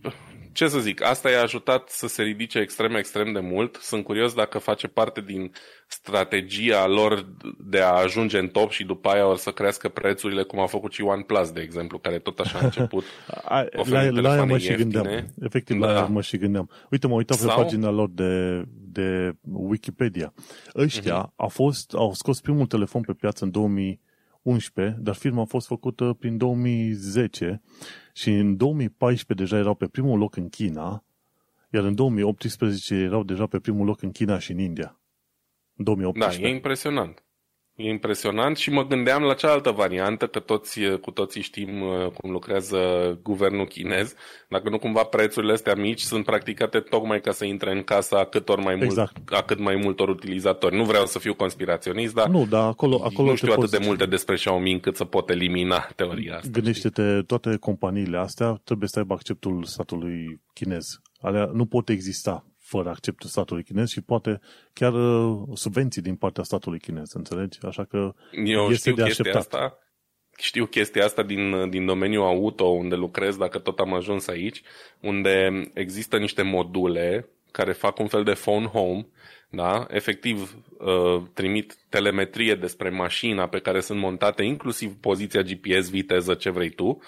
ce 0.51 0.67
să 0.67 0.79
zic, 0.79 1.03
asta 1.03 1.29
i-a 1.29 1.41
ajutat 1.41 1.89
să 1.89 2.07
se 2.07 2.21
ridice 2.23 2.59
extrem, 2.59 2.95
extrem 2.95 3.31
de 3.33 3.39
mult. 3.39 3.75
Sunt 3.81 4.03
curios 4.03 4.33
dacă 4.33 4.57
face 4.57 4.87
parte 4.87 5.21
din 5.21 5.51
strategia 5.87 6.87
lor 6.87 7.25
de 7.57 7.81
a 7.81 7.91
ajunge 7.91 8.37
în 8.37 8.47
top 8.47 8.71
și 8.71 8.83
după 8.83 9.09
aia 9.09 9.27
o 9.27 9.35
să 9.35 9.51
crească 9.51 9.89
prețurile, 9.89 10.43
cum 10.43 10.59
a 10.59 10.65
făcut 10.65 10.93
și 10.93 11.01
OnePlus, 11.01 11.51
de 11.51 11.61
exemplu, 11.61 11.97
care 11.97 12.19
tot 12.19 12.39
așa 12.39 12.59
a 12.59 12.63
început. 12.63 13.03
a, 13.43 13.65
la, 13.85 14.09
la 14.09 14.31
aia 14.31 14.43
mă 14.43 14.57
și 14.57 14.73
gândeam. 14.73 15.07
Efectiv, 15.41 15.79
da. 15.79 15.85
la 15.85 15.93
aia 15.93 16.05
mă 16.05 16.21
și 16.21 16.37
gândeam. 16.37 16.69
Uite, 16.89 17.07
mă 17.07 17.13
uitam 17.13 17.37
Sau... 17.37 17.55
pe 17.55 17.61
pagina 17.61 17.89
lor 17.89 18.09
de, 18.09 18.63
de 18.91 19.35
Wikipedia. 19.41 20.33
Ăștia 20.75 21.27
uh-huh. 21.27 21.35
au, 21.35 21.49
fost, 21.49 21.93
au 21.93 22.13
scos 22.13 22.41
primul 22.41 22.65
telefon 22.65 23.01
pe 23.01 23.13
piață 23.13 23.43
în 23.43 23.51
2011, 24.43 24.97
dar 25.01 25.15
firma 25.15 25.41
a 25.41 25.45
fost 25.45 25.67
făcută 25.67 26.15
prin 26.19 26.37
2010 26.37 27.61
și 28.13 28.29
în 28.29 28.57
2014 28.57 29.45
deja 29.45 29.61
erau 29.61 29.73
pe 29.73 29.87
primul 29.87 30.19
loc 30.19 30.35
în 30.35 30.49
China, 30.49 31.03
iar 31.69 31.83
în 31.83 31.95
2018 31.95 32.95
erau 32.95 33.23
deja 33.23 33.47
pe 33.47 33.59
primul 33.59 33.85
loc 33.85 34.01
în 34.01 34.11
China 34.11 34.39
și 34.39 34.51
în 34.51 34.59
India. 34.59 34.99
2018. 35.73 36.41
Da, 36.41 36.47
e 36.47 36.53
impresionant. 36.53 37.23
E 37.75 37.89
impresionant 37.89 38.57
și 38.57 38.69
mă 38.69 38.85
gândeam 38.85 39.23
la 39.23 39.33
cealaltă 39.33 39.71
variantă, 39.71 40.27
că 40.27 40.39
toți, 40.39 40.79
cu 41.01 41.11
toții 41.11 41.41
știm 41.41 41.81
uh, 41.81 42.07
cum 42.07 42.31
lucrează 42.31 42.77
guvernul 43.23 43.65
chinez. 43.65 44.13
Dacă 44.49 44.69
nu 44.69 44.77
cumva 44.77 45.03
prețurile 45.03 45.53
astea 45.53 45.75
mici 45.75 45.99
sunt 45.99 46.25
practicate 46.25 46.79
tocmai 46.79 47.21
ca 47.21 47.31
să 47.31 47.45
intre 47.45 47.71
în 47.71 47.83
casa 47.83 48.19
a 48.19 48.23
cât, 48.23 48.49
ori 48.49 48.61
mai 48.61 48.75
mult, 48.75 48.89
exact. 48.89 49.17
a 49.25 49.41
cât 49.41 49.59
mai 49.59 49.75
multor 49.75 50.09
utilizatori. 50.09 50.75
Nu 50.75 50.83
vreau 50.83 51.05
să 51.05 51.19
fiu 51.19 51.33
conspiraționist, 51.33 52.13
dar 52.13 52.27
nu, 52.27 52.45
dar 52.45 52.67
acolo, 52.67 53.01
acolo 53.03 53.29
nu 53.29 53.35
știu 53.35 53.53
atât 53.53 53.69
de 53.69 53.79
multe 53.81 54.05
despre 54.05 54.35
Xiaomi 54.35 54.71
încât 54.71 54.95
să 54.95 55.05
pot 55.05 55.29
elimina 55.29 55.87
teoria 55.95 56.35
asta. 56.35 56.49
Gândește-te, 56.51 57.21
toate 57.21 57.57
companiile 57.59 58.17
astea 58.17 58.61
trebuie 58.63 58.89
să 58.89 58.99
aibă 58.99 59.13
acceptul 59.13 59.63
statului 59.63 60.41
chinez. 60.53 60.99
Alea 61.19 61.49
nu 61.53 61.65
pot 61.65 61.89
exista 61.89 62.45
fără 62.73 62.89
acceptul 62.89 63.29
statului 63.29 63.63
chinez 63.63 63.89
și 63.89 64.01
poate 64.01 64.39
chiar 64.73 64.93
uh, 64.93 65.41
subvenții 65.53 66.01
din 66.01 66.15
partea 66.15 66.43
statului 66.43 66.79
chinez, 66.79 67.13
înțelegi? 67.13 67.57
Așa 67.61 67.83
că 67.83 68.13
Eu 68.45 68.63
este 68.63 68.75
știu 68.75 68.93
de 68.93 69.03
așteptat. 69.03 69.35
Asta, 69.35 69.77
știu 70.37 70.65
chestia 70.65 71.05
asta 71.05 71.23
din, 71.23 71.69
din 71.69 71.85
domeniul 71.85 72.25
auto, 72.25 72.65
unde 72.65 72.95
lucrez, 72.95 73.35
dacă 73.35 73.59
tot 73.59 73.79
am 73.79 73.93
ajuns 73.93 74.27
aici, 74.27 74.61
unde 74.99 75.63
există 75.73 76.17
niște 76.17 76.41
module 76.41 77.29
care 77.51 77.71
fac 77.71 77.99
un 77.99 78.07
fel 78.07 78.23
de 78.23 78.33
phone 78.33 78.65
home, 78.65 79.07
da? 79.49 79.85
efectiv 79.89 80.57
uh, 80.77 81.23
trimit 81.33 81.77
telemetrie 81.89 82.55
despre 82.55 82.89
mașina 82.89 83.47
pe 83.47 83.59
care 83.59 83.79
sunt 83.79 83.99
montate, 83.99 84.43
inclusiv 84.43 84.93
poziția 84.95 85.41
GPS, 85.41 85.89
viteză, 85.89 86.33
ce 86.33 86.49
vrei 86.49 86.69
tu, 86.69 86.85
uh, 86.85 87.01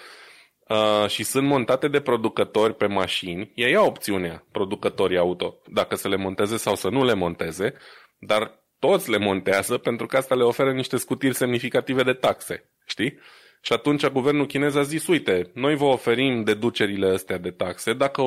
și 1.08 1.22
sunt 1.22 1.46
montate 1.46 1.88
de 1.88 2.00
producători 2.00 2.74
pe 2.74 2.86
mașini, 2.86 3.52
ei 3.54 3.76
au 3.76 3.86
opțiunea, 3.86 4.46
producătorii 4.52 5.18
auto, 5.18 5.56
dacă 5.66 5.94
să 5.94 6.08
le 6.08 6.16
monteze 6.16 6.56
sau 6.56 6.74
să 6.74 6.88
nu 6.88 7.04
le 7.04 7.14
monteze, 7.14 7.74
dar 8.18 8.64
toți 8.78 9.10
le 9.10 9.18
montează 9.18 9.78
pentru 9.78 10.06
că 10.06 10.16
asta 10.16 10.34
le 10.34 10.42
oferă 10.42 10.72
niște 10.72 10.96
scutiri 10.96 11.34
semnificative 11.34 12.02
de 12.02 12.12
taxe, 12.12 12.70
știi? 12.86 13.18
Și 13.60 13.72
atunci 13.72 14.06
guvernul 14.06 14.46
chinez 14.46 14.74
a 14.74 14.82
zis, 14.82 15.06
uite, 15.06 15.50
noi 15.54 15.76
vă 15.76 15.84
oferim 15.84 16.44
deducerile 16.44 17.06
astea 17.06 17.38
de 17.38 17.50
taxe 17.50 17.92
dacă 17.92 18.22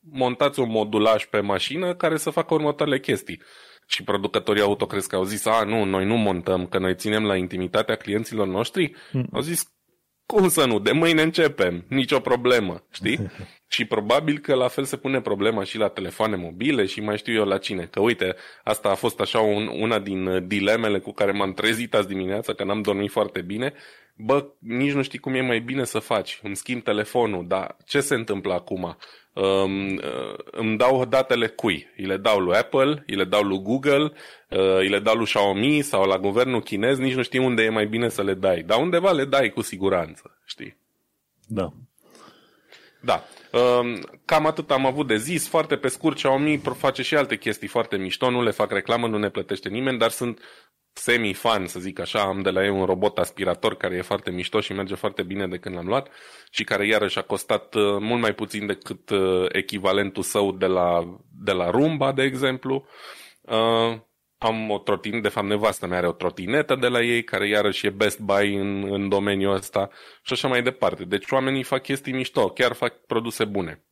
montați 0.00 0.60
un 0.60 0.70
modulaj 0.70 1.24
pe 1.24 1.40
mașină 1.40 1.94
care 1.94 2.16
să 2.16 2.30
facă 2.30 2.54
următoarele 2.54 3.00
chestii. 3.00 3.42
Și 3.86 4.04
producătorii 4.04 4.62
auto 4.62 4.86
crezi 4.86 5.08
că 5.08 5.16
au 5.16 5.24
zis, 5.24 5.44
a, 5.44 5.62
nu, 5.64 5.84
noi 5.84 6.04
nu 6.04 6.16
montăm, 6.16 6.66
că 6.66 6.78
noi 6.78 6.94
ținem 6.94 7.24
la 7.24 7.36
intimitatea 7.36 7.96
clienților 7.96 8.46
noștri. 8.46 8.94
Mm. 9.12 9.28
Au 9.32 9.40
zis, 9.40 9.77
cum 10.34 10.48
să 10.48 10.64
nu? 10.64 10.78
De 10.78 10.92
mâine 10.92 11.22
începem. 11.22 11.84
Nicio 11.88 12.20
problemă, 12.20 12.84
știi? 12.90 13.30
și 13.74 13.84
probabil 13.84 14.38
că 14.38 14.54
la 14.54 14.68
fel 14.68 14.84
se 14.84 14.96
pune 14.96 15.20
problema 15.20 15.64
și 15.64 15.78
la 15.78 15.88
telefoane 15.88 16.36
mobile 16.36 16.84
și 16.84 17.00
mai 17.00 17.16
știu 17.16 17.34
eu 17.34 17.44
la 17.44 17.58
cine. 17.58 17.84
Că 17.84 18.00
uite, 18.00 18.34
asta 18.64 18.88
a 18.88 18.94
fost 18.94 19.20
așa 19.20 19.40
un, 19.40 19.66
una 19.66 19.98
din 19.98 20.26
uh, 20.26 20.42
dilemele 20.46 20.98
cu 20.98 21.12
care 21.12 21.32
m-am 21.32 21.52
trezit 21.52 21.94
azi 21.94 22.08
dimineața, 22.08 22.54
că 22.54 22.64
n-am 22.64 22.82
dormit 22.82 23.10
foarte 23.10 23.40
bine. 23.40 23.72
Bă, 24.18 24.46
nici 24.58 24.92
nu 24.92 25.02
știi 25.02 25.18
cum 25.18 25.34
e 25.34 25.40
mai 25.40 25.60
bine 25.60 25.84
să 25.84 25.98
faci. 25.98 26.40
Îmi 26.42 26.56
schimb 26.56 26.82
telefonul, 26.82 27.46
dar 27.48 27.76
ce 27.86 28.00
se 28.00 28.14
întâmplă 28.14 28.52
acum? 28.52 28.96
um, 29.38 30.00
îmi 30.50 30.76
dau 30.76 31.04
datele 31.04 31.46
cui? 31.46 31.92
Îi 31.96 32.04
le 32.04 32.16
dau 32.16 32.38
lui 32.38 32.56
Apple, 32.56 33.04
îi 33.06 33.14
le 33.14 33.24
dau 33.24 33.42
lui 33.42 33.62
Google, 33.62 34.12
uh, 34.48 34.76
îi 34.78 34.88
le 34.88 34.98
dau 34.98 35.14
lui 35.14 35.24
Xiaomi 35.24 35.82
sau 35.82 36.04
la 36.04 36.18
guvernul 36.18 36.62
chinez, 36.62 36.98
nici 36.98 37.14
nu 37.14 37.22
știu 37.22 37.44
unde 37.44 37.62
e 37.62 37.68
mai 37.68 37.86
bine 37.86 38.08
să 38.08 38.22
le 38.22 38.34
dai. 38.34 38.62
Dar 38.62 38.80
undeva 38.80 39.12
le 39.12 39.24
dai 39.24 39.50
cu 39.50 39.60
siguranță, 39.60 40.38
știi? 40.44 40.76
Da. 41.46 41.72
Da. 43.00 43.24
Um, 43.52 44.00
cam 44.24 44.46
atât 44.46 44.70
am 44.70 44.86
avut 44.86 45.06
de 45.06 45.16
zis. 45.16 45.48
Foarte 45.48 45.76
pe 45.76 45.88
scurt, 45.88 46.16
Xiaomi 46.16 46.62
face 46.76 47.02
și 47.02 47.16
alte 47.16 47.36
chestii 47.36 47.68
foarte 47.68 47.96
mișto. 47.96 48.30
Nu 48.30 48.42
le 48.42 48.50
fac 48.50 48.70
reclamă, 48.70 49.06
nu 49.06 49.18
ne 49.18 49.30
plătește 49.30 49.68
nimeni, 49.68 49.98
dar 49.98 50.10
sunt 50.10 50.40
semi-fan, 50.98 51.66
să 51.66 51.80
zic 51.80 51.98
așa, 51.98 52.20
am 52.20 52.42
de 52.42 52.50
la 52.50 52.62
ei 52.62 52.70
un 52.70 52.84
robot 52.84 53.18
aspirator 53.18 53.76
care 53.76 53.96
e 53.96 54.02
foarte 54.02 54.30
mișto 54.30 54.60
și 54.60 54.72
merge 54.72 54.94
foarte 54.94 55.22
bine 55.22 55.46
de 55.46 55.56
când 55.56 55.74
l-am 55.74 55.86
luat 55.86 56.08
și 56.50 56.64
care 56.64 56.86
iarăși 56.86 57.18
a 57.18 57.22
costat 57.22 57.74
uh, 57.74 57.82
mult 58.00 58.20
mai 58.20 58.34
puțin 58.34 58.66
decât 58.66 59.10
uh, 59.10 59.46
echivalentul 59.48 60.22
său 60.22 60.52
de 60.52 60.66
la, 60.66 61.18
de 61.44 61.52
la 61.52 61.70
Rumba, 61.70 62.12
de 62.12 62.22
exemplu. 62.22 62.86
Uh, 63.40 63.98
am 64.38 64.70
o 64.70 64.78
trotinetă, 64.78 65.22
de 65.22 65.28
fapt 65.28 65.46
nevastă 65.46 65.86
mea 65.86 65.98
are 65.98 66.06
o 66.06 66.12
trotinetă 66.12 66.74
de 66.74 66.88
la 66.88 67.02
ei, 67.02 67.24
care 67.24 67.48
iarăși 67.48 67.86
e 67.86 67.90
best 67.90 68.20
buy 68.20 68.54
în, 68.54 68.92
în 68.92 69.08
domeniul 69.08 69.54
ăsta 69.54 69.90
și 70.22 70.32
așa 70.32 70.48
mai 70.48 70.62
departe. 70.62 71.04
Deci 71.04 71.30
oamenii 71.30 71.62
fac 71.62 71.82
chestii 71.82 72.12
mișto, 72.12 72.48
chiar 72.48 72.72
fac 72.72 72.94
produse 72.94 73.44
bune. 73.44 73.82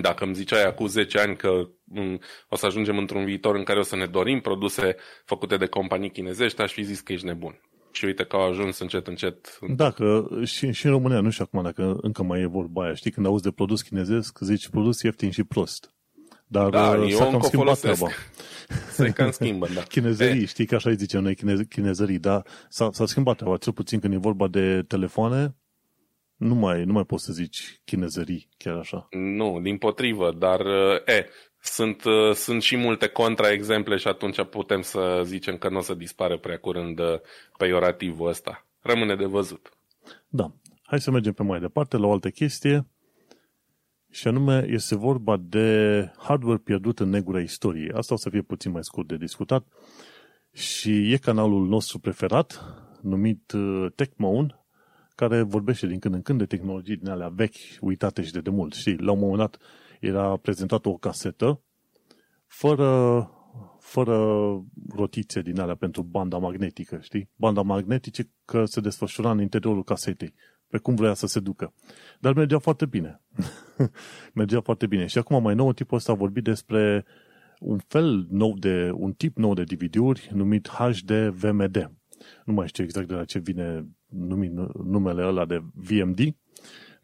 Dacă 0.00 0.24
îmi 0.24 0.34
ziceai 0.34 0.64
acum 0.64 0.86
10 0.86 1.18
ani 1.18 1.36
că 1.36 1.68
mm, 1.84 2.20
o 2.48 2.56
să 2.56 2.66
ajungem 2.66 2.98
într-un 2.98 3.24
viitor 3.24 3.54
în 3.54 3.64
care 3.64 3.78
o 3.78 3.82
să 3.82 3.96
ne 3.96 4.06
dorim 4.06 4.40
produse 4.40 4.96
făcute 5.24 5.56
de 5.56 5.66
companii 5.66 6.10
chinezești, 6.10 6.60
aș 6.60 6.72
fi 6.72 6.82
zis 6.82 7.00
că 7.00 7.12
ești 7.12 7.26
nebun. 7.26 7.60
Și 7.92 8.04
uite 8.04 8.24
că 8.24 8.36
au 8.36 8.48
ajuns 8.48 8.78
încet, 8.78 9.06
încet. 9.06 9.58
Da, 9.60 9.90
că 9.90 10.26
și, 10.44 10.72
și 10.72 10.86
în 10.86 10.92
România, 10.92 11.20
nu 11.20 11.30
știu 11.30 11.44
acum 11.46 11.62
dacă 11.62 11.96
încă 12.00 12.22
mai 12.22 12.40
e 12.40 12.46
vorba 12.46 12.84
aia. 12.84 12.94
Știi, 12.94 13.10
când 13.10 13.26
auzi 13.26 13.42
de 13.42 13.50
produs 13.50 13.82
chinezesc, 13.82 14.38
zici 14.40 14.68
produs 14.68 15.02
ieftin 15.02 15.30
și 15.30 15.44
prost. 15.44 15.94
Dar 16.52 16.68
da, 16.68 16.90
uh, 16.90 17.10
eu 17.10 17.30
încă 17.30 17.46
folosesc. 17.46 17.80
Treaba. 17.80 18.14
Se 18.90 19.10
cam 19.10 19.30
schimbă, 19.30 19.68
da. 19.74 19.80
Chinezerii, 19.80 20.42
e. 20.42 20.46
știi 20.46 20.66
că 20.66 20.74
așa 20.74 20.88
îi 20.90 20.96
zicem 20.96 21.22
noi, 21.22 21.66
chinezerii, 21.68 22.18
dar 22.18 22.46
s-a, 22.68 22.88
s-a 22.92 23.06
schimbat 23.06 23.36
treaba, 23.36 23.56
cel 23.56 23.72
puțin 23.72 24.00
când 24.00 24.14
e 24.14 24.16
vorba 24.16 24.48
de 24.48 24.82
telefoane, 24.82 25.54
nu 26.36 26.54
mai, 26.54 26.84
nu 26.84 26.92
mai 26.92 27.04
poți 27.04 27.24
să 27.24 27.32
zici 27.32 27.80
chinezării, 27.84 28.48
chiar 28.56 28.76
așa. 28.76 29.06
Nu, 29.10 29.60
din 29.62 29.76
potrivă, 29.76 30.34
dar 30.38 30.60
e, 31.06 31.26
sunt, 31.60 32.02
sunt 32.34 32.62
și 32.62 32.76
multe 32.76 33.06
contraexemple 33.06 33.96
și 33.96 34.08
atunci 34.08 34.44
putem 34.44 34.80
să 34.80 35.22
zicem 35.24 35.56
că 35.56 35.68
nu 35.68 35.76
o 35.76 35.80
să 35.80 35.94
dispară 35.94 36.38
prea 36.38 36.58
curând 36.58 37.00
peiorativul 37.58 38.28
ăsta. 38.28 38.66
Rămâne 38.80 39.16
de 39.16 39.24
văzut. 39.24 39.70
Da. 40.28 40.52
Hai 40.82 41.00
să 41.00 41.10
mergem 41.10 41.32
pe 41.32 41.42
mai 41.42 41.60
departe 41.60 41.96
la 41.96 42.06
o 42.06 42.12
altă 42.12 42.30
chestie. 42.30 42.86
Și 44.10 44.28
anume, 44.28 44.66
este 44.68 44.96
vorba 44.96 45.36
de 45.36 46.10
hardware 46.18 46.58
pierdut 46.58 46.98
în 46.98 47.08
negura 47.08 47.40
istoriei. 47.40 47.92
Asta 47.92 48.14
o 48.14 48.16
să 48.16 48.30
fie 48.30 48.42
puțin 48.42 48.70
mai 48.70 48.84
scurt 48.84 49.08
de 49.08 49.16
discutat. 49.16 49.66
Și 50.52 51.12
e 51.12 51.16
canalul 51.16 51.66
nostru 51.66 51.98
preferat, 51.98 52.64
numit 53.02 53.52
TechMoan, 53.94 54.64
care 55.14 55.42
vorbește 55.42 55.86
din 55.86 55.98
când 55.98 56.14
în 56.14 56.22
când 56.22 56.38
de 56.38 56.46
tehnologii 56.46 56.96
din 56.96 57.08
alea 57.08 57.28
vechi, 57.28 57.56
uitate 57.80 58.22
și 58.22 58.32
de 58.32 58.40
demult. 58.40 58.72
Știi, 58.72 58.96
la 58.96 59.12
un 59.12 59.18
moment 59.18 59.38
dat 59.38 59.58
era 60.00 60.36
prezentată 60.36 60.88
o 60.88 60.96
casetă 60.96 61.62
fără, 62.46 63.30
fără 63.78 64.16
rotițe 64.94 65.40
din 65.40 65.60
alea 65.60 65.74
pentru 65.74 66.02
banda 66.02 66.38
magnetică, 66.38 66.98
știi? 67.02 67.30
Banda 67.36 67.62
magnetică 67.62 68.22
că 68.44 68.64
se 68.64 68.80
desfășura 68.80 69.30
în 69.30 69.40
interiorul 69.40 69.84
casetei, 69.84 70.34
pe 70.70 70.78
cum 70.78 70.94
vrea 70.94 71.14
să 71.14 71.26
se 71.26 71.40
ducă. 71.40 71.74
Dar 72.18 72.34
mergea 72.34 72.58
foarte 72.58 72.86
bine. 72.86 73.20
mergea 74.34 74.60
foarte 74.60 74.86
bine. 74.86 75.06
Și 75.06 75.18
acum 75.18 75.42
mai 75.42 75.54
nou 75.54 75.72
tipul 75.72 75.96
ăsta 75.96 76.12
a 76.12 76.14
vorbit 76.14 76.44
despre 76.44 77.04
un 77.60 77.78
fel 77.78 78.26
nou 78.30 78.56
de, 78.58 78.90
un 78.94 79.12
tip 79.12 79.36
nou 79.36 79.54
de 79.54 79.62
DVD-uri 79.62 80.30
numit 80.32 80.68
HD 80.68 81.10
VMD. 81.12 81.90
Nu 82.44 82.52
mai 82.52 82.68
știu 82.68 82.84
exact 82.84 83.08
de 83.08 83.14
la 83.14 83.24
ce 83.24 83.38
vine 83.38 83.86
numit 84.06 84.52
numele 84.84 85.22
ăla 85.22 85.44
de 85.44 85.62
VMD. 85.74 86.18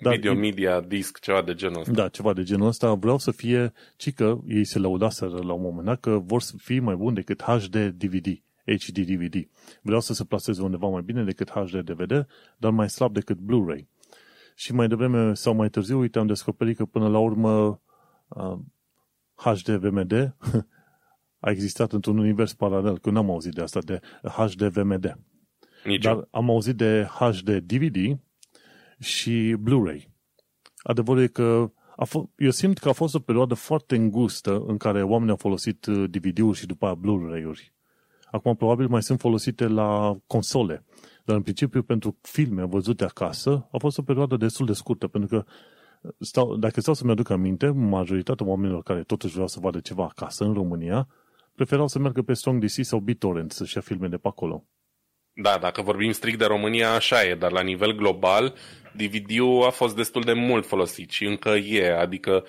Dar 0.01 0.15
Video 0.15 0.35
Media 0.35 0.81
Disc, 0.81 1.19
ceva 1.21 1.43
de 1.43 1.55
genul 1.55 1.81
ăsta. 1.81 1.93
Da, 1.93 2.09
ceva 2.09 2.33
de 2.33 2.43
genul 2.43 2.67
ăsta. 2.67 2.95
Vreau 2.95 3.19
să 3.19 3.31
fie, 3.31 3.73
ci 3.97 4.13
că 4.13 4.39
ei 4.47 4.65
se 4.65 4.79
lăudaseră 4.79 5.43
la 5.43 5.53
un 5.53 5.63
moment 5.63 5.87
dat 5.87 6.01
că 6.01 6.19
vor 6.25 6.41
să 6.41 6.55
fie 6.57 6.81
mai 6.81 6.95
bun 6.95 7.15
decât 7.15 7.43
HD 7.43 7.77
DVD. 7.77 8.27
HD 8.67 8.99
DVD. 8.99 9.49
Vreau 9.83 10.01
să 10.01 10.15
se 10.15 10.25
placeze 10.25 10.63
undeva 10.63 10.87
mai 10.87 11.03
bine 11.03 11.25
decât 11.25 11.51
HD 11.51 11.81
DVD, 11.81 12.27
dar 12.57 12.71
mai 12.71 12.91
slab 12.91 13.13
decât 13.13 13.39
Blu-ray. 13.39 13.89
Și 14.55 14.73
mai 14.73 14.89
devreme 14.89 15.35
sau 15.35 15.55
mai 15.55 15.69
târziu, 15.69 15.99
uite, 15.99 16.19
am 16.19 16.27
descoperit 16.27 16.77
că 16.77 16.85
până 16.85 17.09
la 17.09 17.19
urmă 17.19 17.81
uh, 18.29 18.59
HD 19.35 19.69
VMD 19.69 20.37
a 21.47 21.51
existat 21.51 21.93
într-un 21.93 22.19
univers 22.19 22.55
paralel, 22.55 22.99
că 22.99 23.11
n-am 23.11 23.31
auzit 23.31 23.53
de 23.53 23.63
asta, 23.63 23.81
de 23.81 24.01
HD 24.23 24.63
VMD. 24.63 25.19
Nici 25.85 26.03
Dar 26.03 26.29
am 26.31 26.51
auzit 26.51 26.77
de 26.77 27.09
HD 27.19 27.51
DVD 27.59 28.19
și 28.99 29.57
Blu-ray. 29.61 30.11
Adevărul 30.83 31.23
e 31.23 31.27
că 31.27 31.71
a 31.97 32.07
f- 32.07 32.35
eu 32.37 32.51
simt 32.51 32.79
că 32.79 32.89
a 32.89 32.93
fost 32.93 33.15
o 33.15 33.19
perioadă 33.19 33.55
foarte 33.55 33.97
îngustă 33.97 34.65
în 34.67 34.77
care 34.77 35.03
oamenii 35.03 35.31
au 35.31 35.37
folosit 35.37 35.87
uh, 35.87 36.11
DVD-uri 36.11 36.59
și 36.59 36.67
după 36.67 36.85
aia 36.85 36.95
Blu-ray-uri. 36.95 37.75
Acum 38.31 38.57
probabil 38.57 38.87
mai 38.89 39.03
sunt 39.03 39.21
folosite 39.21 39.67
la 39.67 40.19
console, 40.27 40.85
dar 41.25 41.37
în 41.37 41.43
principiu 41.43 41.83
pentru 41.83 42.19
filme 42.21 42.65
văzute 42.65 43.05
acasă 43.05 43.69
a 43.73 43.79
fost 43.79 43.99
o 43.99 44.03
perioadă 44.03 44.37
destul 44.37 44.67
de 44.67 44.73
scurtă, 44.73 45.07
pentru 45.07 45.29
că 45.29 45.45
uh, 45.47 46.13
stau, 46.19 46.57
dacă 46.57 46.81
stau 46.81 46.95
să-mi 46.95 47.11
aduc 47.11 47.31
aminte, 47.31 47.69
majoritatea 47.69 48.47
oamenilor 48.47 48.83
care 48.83 49.03
totuși 49.03 49.33
vreau 49.33 49.49
să 49.49 49.61
vadă 49.61 49.81
ceva 49.81 50.05
acasă 50.05 50.45
în 50.45 50.53
România, 50.53 51.09
preferau 51.55 51.89
să 51.89 51.99
meargă 51.99 52.23
pe 52.23 52.33
StrongDC 52.33 52.85
sau 52.85 52.99
BitTorrent 52.99 53.53
să-și 53.53 53.77
ia 53.77 53.83
filme 53.83 54.09
de 54.09 54.17
pe 54.17 54.29
acolo. 54.29 54.65
Da, 55.39 55.59
dacă 55.61 55.83
vorbim 55.83 56.13
strict 56.13 56.39
de 56.39 56.45
România, 56.45 56.95
așa 56.95 57.25
e, 57.25 57.35
dar 57.35 57.53
la 57.53 57.63
nivel 57.63 57.93
global, 57.93 58.55
DVD-ul 58.93 59.65
a 59.67 59.71
fost 59.71 59.97
destul 59.97 60.23
de 60.23 60.33
mult 60.33 60.67
folosit 60.67 61.11
și 61.11 61.25
încă 61.25 61.49
e, 61.49 61.99
adică 61.99 62.45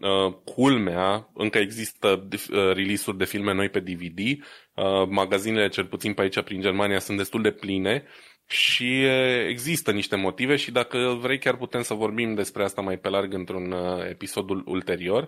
uh, 0.00 0.32
culmea, 0.44 1.30
încă 1.34 1.58
există 1.58 2.28
uh, 2.32 2.72
release-uri 2.72 3.18
de 3.18 3.24
filme 3.24 3.52
noi 3.52 3.68
pe 3.68 3.80
DVD, 3.80 4.18
uh, 4.18 5.08
magazinele, 5.08 5.68
cel 5.68 5.86
puțin 5.86 6.12
pe 6.12 6.22
aici, 6.22 6.40
prin 6.40 6.60
Germania, 6.60 6.98
sunt 6.98 7.16
destul 7.16 7.42
de 7.42 7.50
pline 7.50 8.04
și 8.46 9.02
uh, 9.04 9.46
există 9.48 9.92
niște 9.92 10.16
motive 10.16 10.56
și 10.56 10.70
dacă 10.70 11.18
vrei 11.20 11.38
chiar 11.38 11.56
putem 11.56 11.82
să 11.82 11.94
vorbim 11.94 12.34
despre 12.34 12.62
asta 12.62 12.80
mai 12.80 12.98
pe 12.98 13.08
larg 13.08 13.32
într-un 13.32 13.72
uh, 13.72 14.08
episodul 14.08 14.62
ulterior, 14.66 15.22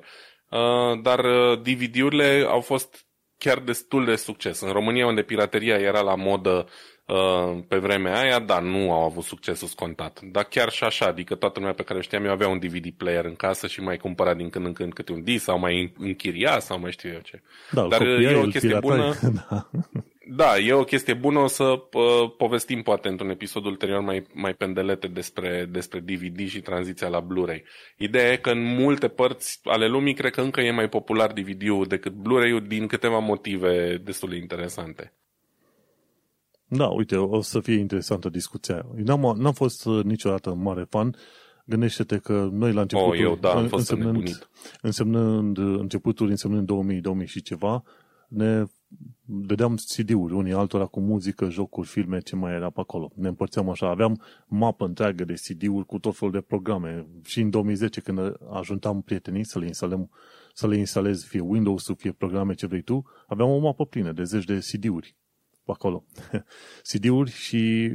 uh, 0.48 1.00
dar 1.02 1.24
uh, 1.24 1.60
DVD-urile 1.62 2.44
au 2.48 2.60
fost 2.60 3.06
chiar 3.38 3.58
destul 3.58 4.04
de 4.04 4.16
succes. 4.16 4.60
În 4.60 4.72
România, 4.72 5.06
unde 5.06 5.22
pirateria 5.22 5.76
era 5.76 6.00
la 6.00 6.14
modă 6.14 6.66
uh, 6.68 6.72
pe 7.68 7.76
vremea 7.76 8.20
aia, 8.20 8.38
da, 8.38 8.58
nu 8.60 8.92
au 8.92 9.04
avut 9.04 9.24
succesul 9.24 9.68
scontat. 9.68 10.20
Dar 10.22 10.44
chiar 10.44 10.70
și 10.70 10.84
așa, 10.84 11.06
adică 11.06 11.34
toată 11.34 11.58
lumea 11.58 11.74
pe 11.74 11.82
care 11.82 11.98
o 11.98 12.02
știam 12.02 12.24
eu 12.24 12.30
avea 12.30 12.48
un 12.48 12.58
DVD 12.58 12.90
player 12.96 13.24
în 13.24 13.34
casă 13.34 13.66
și 13.66 13.80
mai 13.80 13.96
cumpăra 13.96 14.34
din 14.34 14.50
când 14.50 14.66
în 14.66 14.72
când 14.72 14.92
câte 14.92 15.12
un 15.12 15.22
disc 15.22 15.44
sau 15.44 15.58
mai 15.58 15.92
închiria 15.98 16.58
sau 16.58 16.78
mai 16.78 16.90
știu 16.92 17.10
eu 17.10 17.20
ce. 17.20 17.42
Da, 17.70 17.86
Dar 17.86 18.06
e 18.06 18.36
o 18.36 18.46
chestie 18.46 18.78
bună. 18.78 19.14
da. 19.48 19.70
Da, 20.26 20.58
e 20.58 20.72
o 20.72 20.84
chestie 20.84 21.14
bună, 21.14 21.38
o 21.38 21.46
să 21.46 21.64
uh, 21.64 22.32
povestim 22.36 22.82
poate 22.82 23.08
într-un 23.08 23.30
episod 23.30 23.64
ulterior 23.64 24.00
mai, 24.00 24.26
mai 24.32 24.54
pendelete 24.54 25.06
despre, 25.06 25.68
despre 25.70 26.00
DVD 26.00 26.48
și 26.48 26.60
tranziția 26.60 27.08
la 27.08 27.20
Blu-ray. 27.20 27.64
Ideea 27.96 28.32
e 28.32 28.36
că 28.36 28.50
în 28.50 28.62
multe 28.62 29.08
părți 29.08 29.60
ale 29.64 29.86
lumii 29.86 30.14
cred 30.14 30.32
că 30.32 30.40
încă 30.40 30.60
e 30.60 30.70
mai 30.70 30.88
popular 30.88 31.32
DVD-ul 31.32 31.86
decât 31.86 32.12
Blu-ray-ul 32.12 32.66
din 32.66 32.86
câteva 32.86 33.18
motive 33.18 34.00
destul 34.04 34.28
de 34.28 34.36
interesante. 34.36 35.12
Da, 36.76 36.86
uite, 36.86 37.16
o 37.16 37.40
să 37.40 37.60
fie 37.60 37.74
interesantă 37.74 38.28
discuția. 38.28 38.86
Eu 38.96 39.04
n-am, 39.04 39.36
n-am 39.38 39.52
fost 39.52 39.84
uh, 39.84 40.04
niciodată 40.04 40.54
mare 40.54 40.86
fan. 40.88 41.16
Gândește-te 41.64 42.18
că 42.18 42.48
noi 42.52 42.72
la 42.72 42.80
început, 42.80 43.06
oh, 43.06 43.18
eu, 43.18 43.36
da, 43.40 43.50
am 43.50 43.66
fost 43.66 43.90
însemnând, 43.90 44.48
însemnând 44.80 45.58
începutul, 45.58 46.28
însemnând 46.28 46.66
2000, 46.66 47.00
2000 47.00 47.26
și 47.26 47.42
ceva, 47.42 47.82
ne 48.28 48.64
dădeam 49.24 49.74
CD-uri 49.74 50.34
unii 50.34 50.52
altora 50.52 50.86
cu 50.86 51.00
muzică, 51.00 51.50
jocuri, 51.50 51.86
filme, 51.86 52.18
ce 52.18 52.36
mai 52.36 52.52
era 52.52 52.70
pe 52.70 52.80
acolo. 52.80 53.10
Ne 53.14 53.28
împărțeam 53.28 53.68
așa, 53.68 53.88
aveam 53.88 54.22
mapă 54.46 54.84
întreagă 54.84 55.24
de 55.24 55.34
CD-uri 55.34 55.86
cu 55.86 55.98
tot 55.98 56.16
felul 56.16 56.34
de 56.34 56.40
programe. 56.40 57.06
Și 57.24 57.40
în 57.40 57.50
2010, 57.50 58.00
când 58.00 58.18
ajuntam 58.50 59.02
prietenii 59.02 59.44
să 59.44 59.58
le 59.58 59.66
instalăm, 59.66 60.10
să 60.54 60.68
le 60.68 60.76
instalez 60.76 61.24
fie 61.24 61.40
Windows, 61.40 61.90
fie 61.96 62.12
programe 62.12 62.54
ce 62.54 62.66
vrei 62.66 62.82
tu, 62.82 63.04
aveam 63.26 63.48
o 63.48 63.58
mapă 63.58 63.86
plină 63.86 64.12
de 64.12 64.22
zeci 64.22 64.44
de 64.44 64.58
CD-uri 64.58 65.16
pe 65.21 65.21
acolo. 65.66 66.04
CD-uri 66.88 67.30
și 67.30 67.92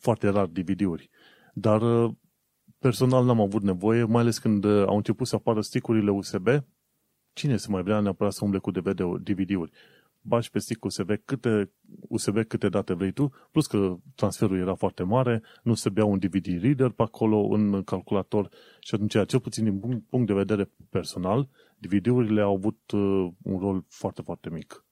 foarte 0.00 0.28
rar 0.28 0.46
DVD-uri. 0.46 1.10
Dar 1.54 1.82
personal 2.78 3.24
n-am 3.24 3.40
avut 3.40 3.62
nevoie, 3.62 4.04
mai 4.04 4.20
ales 4.20 4.38
când 4.38 4.64
au 4.64 4.96
început 4.96 5.26
să 5.26 5.34
apară 5.34 5.60
sticurile 5.60 6.10
USB, 6.10 6.48
cine 7.32 7.56
se 7.56 7.70
mai 7.70 7.82
vrea 7.82 8.00
neapărat 8.00 8.32
să 8.32 8.44
umble 8.44 8.58
cu 8.58 8.70
DVD-uri? 8.70 9.70
Bași 10.26 10.50
pe 10.50 10.58
stick 10.58 10.84
USB 10.84 11.10
câte, 11.24 11.72
USB 12.08 12.44
câte 12.44 12.68
date 12.68 12.94
vrei 12.94 13.12
tu, 13.12 13.32
plus 13.50 13.66
că 13.66 13.96
transferul 14.14 14.58
era 14.58 14.74
foarte 14.74 15.02
mare, 15.02 15.42
nu 15.62 15.74
se 15.74 15.88
bea 15.88 16.04
un 16.04 16.18
DVD 16.18 16.46
reader 16.62 16.90
pe 16.90 17.02
acolo, 17.02 17.36
un 17.36 17.82
calculator 17.82 18.48
și 18.80 18.94
atunci, 18.94 19.26
cel 19.26 19.40
puțin 19.40 19.64
din 19.64 20.00
punct 20.00 20.26
de 20.26 20.32
vedere 20.32 20.70
personal, 20.90 21.48
DVD-urile 21.78 22.40
au 22.40 22.54
avut 22.54 22.90
uh, 22.90 23.28
un 23.42 23.58
rol 23.58 23.84
foarte, 23.88 24.22
foarte 24.22 24.50
mic. 24.50 24.83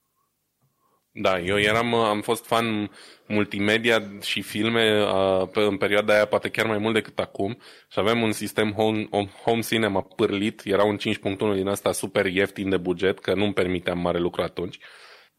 Da, 1.15 1.39
eu 1.39 1.59
eram, 1.59 1.93
am 1.93 2.21
fost 2.21 2.45
fan 2.45 2.91
multimedia 3.27 4.19
și 4.21 4.41
filme 4.41 5.03
uh, 5.03 5.47
în 5.53 5.77
perioada 5.77 6.13
aia, 6.13 6.25
poate 6.25 6.49
chiar 6.49 6.65
mai 6.65 6.77
mult 6.77 6.93
decât 6.93 7.19
acum 7.19 7.57
și 7.91 7.99
aveam 7.99 8.21
un 8.21 8.31
sistem 8.31 8.71
home, 8.71 9.09
home 9.43 9.59
cinema 9.61 10.01
pârlit, 10.01 10.61
era 10.65 10.83
un 10.83 10.97
5.1 10.97 11.37
din 11.55 11.67
asta 11.67 11.91
super 11.91 12.25
ieftin 12.25 12.69
de 12.69 12.77
buget, 12.77 13.19
că 13.19 13.33
nu-mi 13.33 13.53
permiteam 13.53 13.99
mare 13.99 14.19
lucru 14.19 14.41
atunci. 14.41 14.77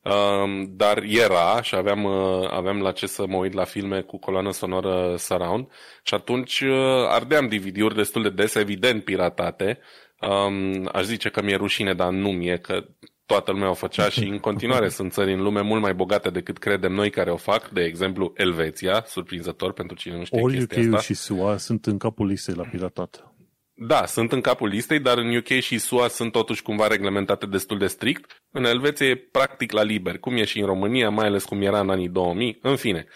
Uh, 0.02 0.64
dar 0.68 1.02
era 1.02 1.62
și 1.62 1.74
aveam, 1.74 2.04
uh, 2.04 2.48
aveam 2.50 2.80
la 2.80 2.92
ce 2.92 3.06
să 3.06 3.26
mă 3.26 3.36
uit 3.36 3.52
la 3.52 3.64
filme 3.64 4.00
cu 4.00 4.18
coloană 4.18 4.52
sonoră 4.52 5.14
surround 5.18 5.68
și 6.02 6.14
atunci 6.14 6.60
uh, 6.60 7.06
ardeam 7.08 7.48
DVD-uri 7.48 7.94
destul 7.94 8.22
de 8.22 8.30
des, 8.30 8.54
evident 8.54 9.04
piratate. 9.04 9.78
Um, 10.20 10.88
aș 10.92 11.04
zice 11.04 11.28
că 11.28 11.42
mi-e 11.42 11.56
rușine, 11.56 11.94
dar 11.94 12.10
nu 12.10 12.30
mi-e, 12.32 12.56
că 12.56 12.84
toată 13.26 13.52
lumea 13.52 13.70
o 13.70 13.74
făcea 13.74 14.08
și 14.08 14.24
în 14.24 14.38
continuare 14.38 14.88
sunt 14.88 15.12
țări 15.12 15.32
în 15.32 15.42
lume 15.42 15.60
mult 15.60 15.82
mai 15.82 15.94
bogate 15.94 16.30
decât 16.30 16.58
credem 16.58 16.92
noi 16.92 17.10
care 17.10 17.30
o 17.30 17.36
fac, 17.36 17.68
de 17.68 17.82
exemplu 17.82 18.32
Elveția, 18.36 19.04
surprinzător 19.06 19.72
pentru 19.72 19.96
cine 19.96 20.16
nu 20.16 20.24
știe 20.24 20.40
Ori 20.40 20.54
chestia 20.56 20.82
UK 20.82 20.94
asta. 20.94 21.00
și 21.00 21.14
SUA 21.14 21.56
sunt 21.56 21.86
în 21.86 21.98
capul 21.98 22.26
listei 22.26 22.54
la 22.54 22.64
piratat. 22.64 23.28
Da, 23.76 24.06
sunt 24.06 24.32
în 24.32 24.40
capul 24.40 24.68
listei, 24.68 25.00
dar 25.00 25.18
în 25.18 25.36
UK 25.36 25.46
și 25.46 25.78
SUA 25.78 26.08
sunt 26.08 26.32
totuși 26.32 26.62
cumva 26.62 26.86
reglementate 26.86 27.46
destul 27.46 27.78
de 27.78 27.86
strict. 27.86 28.42
În 28.50 28.64
Elveția 28.64 29.06
e 29.06 29.16
practic 29.16 29.72
la 29.72 29.82
liber, 29.82 30.18
cum 30.18 30.36
e 30.36 30.44
și 30.44 30.60
în 30.60 30.66
România, 30.66 31.10
mai 31.10 31.26
ales 31.26 31.44
cum 31.44 31.62
era 31.62 31.80
în 31.80 31.90
anii 31.90 32.08
2000. 32.08 32.58
În 32.62 32.76
fine, 32.76 33.06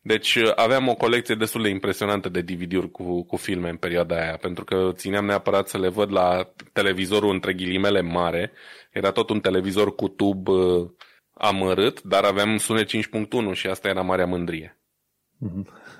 deci 0.00 0.34
uh, 0.34 0.52
aveam 0.54 0.88
o 0.88 0.94
colecție 0.94 1.34
destul 1.34 1.62
de 1.62 1.68
impresionantă 1.68 2.28
de 2.28 2.40
DVD-uri 2.40 2.90
cu, 2.90 3.22
cu 3.22 3.36
filme 3.36 3.68
în 3.68 3.76
perioada 3.76 4.20
aia, 4.20 4.36
pentru 4.36 4.64
că 4.64 4.90
țineam 4.94 5.24
neapărat 5.24 5.68
să 5.68 5.78
le 5.78 5.88
văd 5.88 6.12
la 6.12 6.52
televizorul 6.72 7.32
între 7.32 7.52
ghilimele 7.52 8.00
mare. 8.00 8.52
Era 8.90 9.10
tot 9.10 9.30
un 9.30 9.40
televizor 9.40 9.94
cu 9.94 10.08
tub 10.08 10.48
uh, 10.48 10.90
amărât, 11.34 12.02
dar 12.02 12.24
aveam 12.24 12.56
sunet 12.56 12.88
5.1 12.88 13.52
și 13.52 13.66
asta 13.66 13.88
era 13.88 14.02
marea 14.02 14.26
mândrie. 14.26 14.80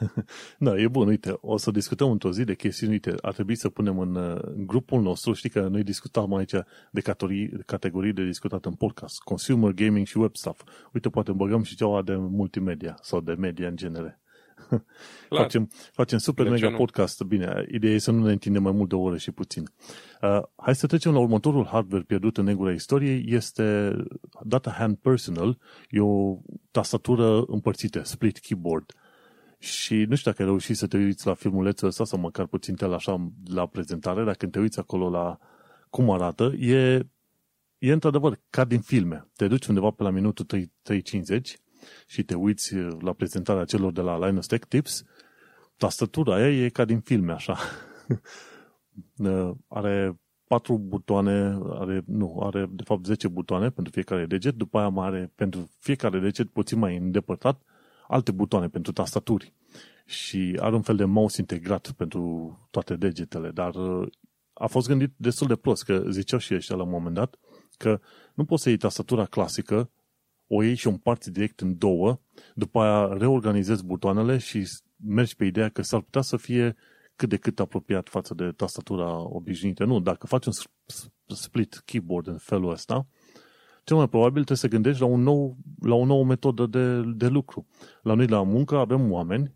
Da, 0.58 0.76
e 0.76 0.88
bun, 0.88 1.08
uite, 1.08 1.36
o 1.40 1.56
să 1.56 1.70
discutăm 1.70 2.10
într-o 2.10 2.32
zi 2.32 2.44
de 2.44 2.54
chestiuni, 2.54 2.92
uite, 2.92 3.14
ar 3.20 3.32
trebui 3.32 3.56
să 3.56 3.68
punem 3.68 3.98
în, 3.98 4.14
uh, 4.14 4.38
în 4.42 4.66
grupul 4.66 5.02
nostru, 5.02 5.32
știi 5.32 5.50
că 5.50 5.60
noi 5.60 5.82
discutam 5.82 6.34
aici 6.34 6.54
de 6.90 7.00
categorii, 7.00 7.58
categorii 7.66 8.12
de 8.12 8.24
discutat 8.24 8.64
în 8.64 8.74
podcast, 8.74 9.20
consumer, 9.20 9.72
gaming 9.72 10.06
și 10.06 10.18
web 10.18 10.36
stuff. 10.36 10.62
Uite, 10.92 11.08
poate 11.08 11.32
băgăm 11.32 11.62
și 11.62 11.76
ceva 11.76 12.02
de 12.02 12.16
multimedia 12.16 12.98
sau 13.02 13.20
de 13.20 13.32
media 13.32 13.68
în 13.68 13.76
genere. 13.76 14.20
facem, 15.40 15.70
facem 15.92 16.18
super 16.18 16.44
de 16.44 16.50
mega 16.50 16.70
podcast. 16.70 17.22
Bine, 17.22 17.66
ideea 17.70 17.94
e 17.94 17.98
să 17.98 18.10
nu 18.10 18.24
ne 18.24 18.32
întindem 18.32 18.62
mai 18.62 18.72
mult 18.72 18.88
de 18.88 18.94
o 18.94 19.00
oră 19.00 19.16
și 19.16 19.30
puțin. 19.30 19.62
Uh, 20.22 20.42
hai 20.56 20.74
să 20.74 20.86
trecem 20.86 21.12
la 21.12 21.18
următorul 21.18 21.66
hardware 21.66 22.04
pierdut 22.04 22.36
în 22.36 22.44
negura 22.44 22.72
istoriei. 22.72 23.24
Este 23.26 23.96
Data 24.42 24.70
Hand 24.70 24.96
Personal. 24.96 25.58
E 25.88 26.00
o 26.00 26.36
tastatură 26.70 27.42
împărțită, 27.46 28.02
split 28.04 28.38
keyboard. 28.38 28.92
Și 29.58 29.94
nu 29.94 30.14
știu 30.14 30.30
dacă 30.30 30.42
ai 30.42 30.48
reușit 30.48 30.76
să 30.76 30.86
te 30.86 30.96
uiți 30.96 31.26
la 31.26 31.34
filmulețul 31.34 31.88
ăsta 31.88 32.04
sau 32.04 32.18
măcar 32.18 32.46
puțin 32.46 32.74
tel 32.74 32.92
așa 32.92 33.30
la 33.44 33.66
prezentare, 33.66 34.24
dacă 34.24 34.46
te 34.46 34.58
uiți 34.58 34.78
acolo 34.78 35.10
la 35.10 35.38
cum 35.90 36.10
arată, 36.10 36.52
e, 36.58 37.06
e 37.78 37.92
într-adevăr 37.92 38.40
ca 38.50 38.64
din 38.64 38.80
filme. 38.80 39.28
Te 39.36 39.48
duci 39.48 39.66
undeva 39.66 39.90
pe 39.90 40.02
la 40.02 40.10
minutul 40.10 40.46
3.50 40.46 40.60
și 42.06 42.22
te 42.22 42.34
uiți 42.34 42.74
la 43.00 43.12
prezentarea 43.12 43.64
celor 43.64 43.92
de 43.92 44.00
la 44.00 44.26
Linus 44.26 44.46
Tech 44.46 44.66
Tips, 44.66 45.04
tastatura 45.76 46.34
aia 46.34 46.64
e 46.64 46.68
ca 46.68 46.84
din 46.84 47.00
filme, 47.00 47.32
așa. 47.32 47.56
are 49.68 50.20
patru 50.46 50.78
butoane, 50.78 51.58
are, 51.70 52.02
nu, 52.06 52.40
are 52.42 52.68
de 52.70 52.82
fapt 52.82 53.04
10 53.04 53.28
butoane 53.28 53.70
pentru 53.70 53.92
fiecare 53.92 54.26
deget, 54.26 54.54
după 54.54 54.78
aia 54.78 54.88
mai 54.88 55.06
are 55.06 55.32
pentru 55.34 55.70
fiecare 55.78 56.18
deget 56.18 56.48
puțin 56.48 56.78
mai 56.78 56.96
îndepărtat 56.96 57.62
alte 58.08 58.32
butoane 58.32 58.68
pentru 58.68 58.92
tastaturi 58.92 59.54
și 60.04 60.58
are 60.60 60.74
un 60.74 60.82
fel 60.82 60.96
de 60.96 61.04
mouse 61.04 61.40
integrat 61.40 61.92
pentru 61.92 62.52
toate 62.70 62.96
degetele, 62.96 63.50
dar 63.50 63.74
a 64.52 64.66
fost 64.66 64.88
gândit 64.88 65.12
destul 65.16 65.46
de 65.46 65.56
prost, 65.56 65.84
că 65.84 66.04
ziceau 66.08 66.38
și 66.38 66.54
ăștia 66.54 66.76
la 66.76 66.82
un 66.82 66.90
moment 66.90 67.14
dat 67.14 67.38
că 67.76 68.00
nu 68.34 68.44
poți 68.44 68.62
să 68.62 68.68
iei 68.68 68.78
tastatura 68.78 69.24
clasică 69.24 69.90
o 70.46 70.62
iei 70.62 70.74
și 70.74 70.86
o 70.86 70.90
împarți 70.90 71.30
direct 71.30 71.60
în 71.60 71.78
două, 71.78 72.20
după 72.54 72.80
aia 72.80 73.16
reorganizezi 73.18 73.84
butoanele 73.84 74.38
și 74.38 74.68
mergi 74.96 75.36
pe 75.36 75.44
ideea 75.44 75.68
că 75.68 75.82
s-ar 75.82 76.00
putea 76.00 76.20
să 76.20 76.36
fie 76.36 76.76
cât 77.16 77.28
de 77.28 77.36
cât 77.36 77.60
apropiat 77.60 78.08
față 78.08 78.34
de 78.34 78.52
tastatura 78.56 79.18
obișnuită. 79.28 79.84
Nu, 79.84 80.00
dacă 80.00 80.26
faci 80.26 80.46
un 80.46 80.52
split 81.34 81.82
keyboard 81.84 82.26
în 82.26 82.38
felul 82.38 82.70
ăsta, 82.70 83.06
cel 83.88 83.96
mai 83.96 84.08
probabil 84.08 84.44
trebuie 84.44 84.56
să 84.56 84.68
gândești 84.68 85.00
la, 85.00 85.06
un 85.06 85.22
nou, 85.22 85.56
la 85.80 85.94
o 85.94 86.04
nouă 86.04 86.24
metodă 86.24 86.66
de, 86.66 87.02
de 87.16 87.26
lucru. 87.26 87.66
La 88.02 88.14
noi 88.14 88.26
la 88.26 88.42
muncă 88.42 88.76
avem 88.76 89.12
oameni 89.12 89.54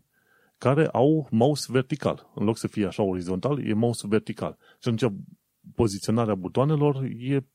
care 0.57 0.87
au 0.87 1.27
mouse 1.31 1.67
vertical. 1.71 2.31
În 2.35 2.45
loc 2.45 2.57
să 2.57 2.67
fie 2.67 2.85
așa 2.85 3.03
orizontal, 3.03 3.67
e 3.67 3.73
mouse 3.73 4.07
vertical. 4.07 4.57
Și 4.59 4.89
atunci 4.89 5.13
poziționarea 5.75 6.35
butoanelor 6.35 7.03
e, 7.03 7.45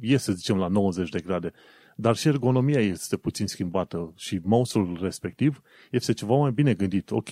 e, 0.00 0.16
să 0.16 0.32
zicem, 0.32 0.56
la 0.56 0.68
90 0.68 1.08
de 1.08 1.20
grade. 1.20 1.52
Dar 1.96 2.16
și 2.16 2.28
ergonomia 2.28 2.80
este 2.80 3.16
puțin 3.16 3.46
schimbată 3.46 4.12
și 4.16 4.40
mouse-ul 4.42 4.98
respectiv 5.00 5.62
este 5.90 6.12
ceva 6.12 6.34
mai 6.34 6.52
bine 6.52 6.74
gândit. 6.74 7.10
Ok, 7.10 7.28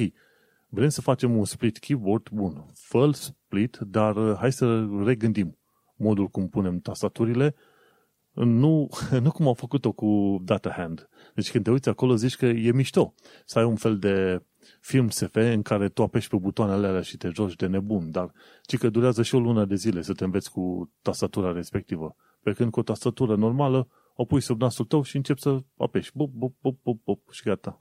vrem 0.69 0.89
să 0.89 1.01
facem 1.01 1.37
un 1.37 1.45
split 1.45 1.79
keyboard, 1.79 2.29
bun, 2.33 2.67
fă 2.75 3.11
split, 3.13 3.77
dar 3.77 4.17
uh, 4.17 4.37
hai 4.39 4.53
să 4.53 4.89
regândim 5.05 5.59
modul 5.97 6.29
cum 6.29 6.49
punem 6.49 6.79
tastaturile, 6.79 7.55
nu, 8.33 8.89
nu 9.23 9.31
cum 9.31 9.47
au 9.47 9.55
făcut-o 9.55 9.93
cu 9.93 10.41
Data 10.43 10.73
Hand. 10.77 11.09
Deci 11.35 11.51
când 11.51 11.65
te 11.65 11.71
uiți 11.71 11.89
acolo 11.89 12.15
zici 12.15 12.37
că 12.37 12.47
e 12.47 12.73
mișto 12.73 13.15
să 13.45 13.59
ai 13.59 13.65
un 13.65 13.77
fel 13.77 13.99
de 13.99 14.43
film 14.81 15.09
SF 15.09 15.35
în 15.35 15.63
care 15.63 15.89
tu 15.89 16.03
apeși 16.03 16.29
pe 16.29 16.37
butoanele 16.37 16.87
alea 16.87 17.01
și 17.01 17.17
te 17.17 17.31
joci 17.35 17.57
de 17.57 17.67
nebun, 17.67 18.11
dar 18.11 18.33
ci 18.63 18.79
că 18.79 18.89
durează 18.89 19.23
și 19.23 19.35
o 19.35 19.39
lună 19.39 19.65
de 19.65 19.75
zile 19.75 20.03
să 20.03 20.13
te 20.13 20.25
înveți 20.25 20.51
cu 20.51 20.93
tastatura 21.03 21.53
respectivă. 21.53 22.17
Pe 22.43 22.53
când 22.53 22.71
cu 22.71 22.81
o 22.81 22.83
tastatură 22.83 23.37
normală 23.37 23.89
o 24.15 24.25
pui 24.25 24.41
sub 24.41 24.61
nasul 24.61 24.85
tău 24.85 25.03
și 25.03 25.17
începi 25.17 25.41
să 25.41 25.59
apeși. 25.77 26.11
Bup, 26.15 26.31
bup, 26.33 26.55
bup, 26.61 26.79
bup, 26.83 27.01
bup 27.05 27.31
și 27.31 27.43
gata. 27.43 27.81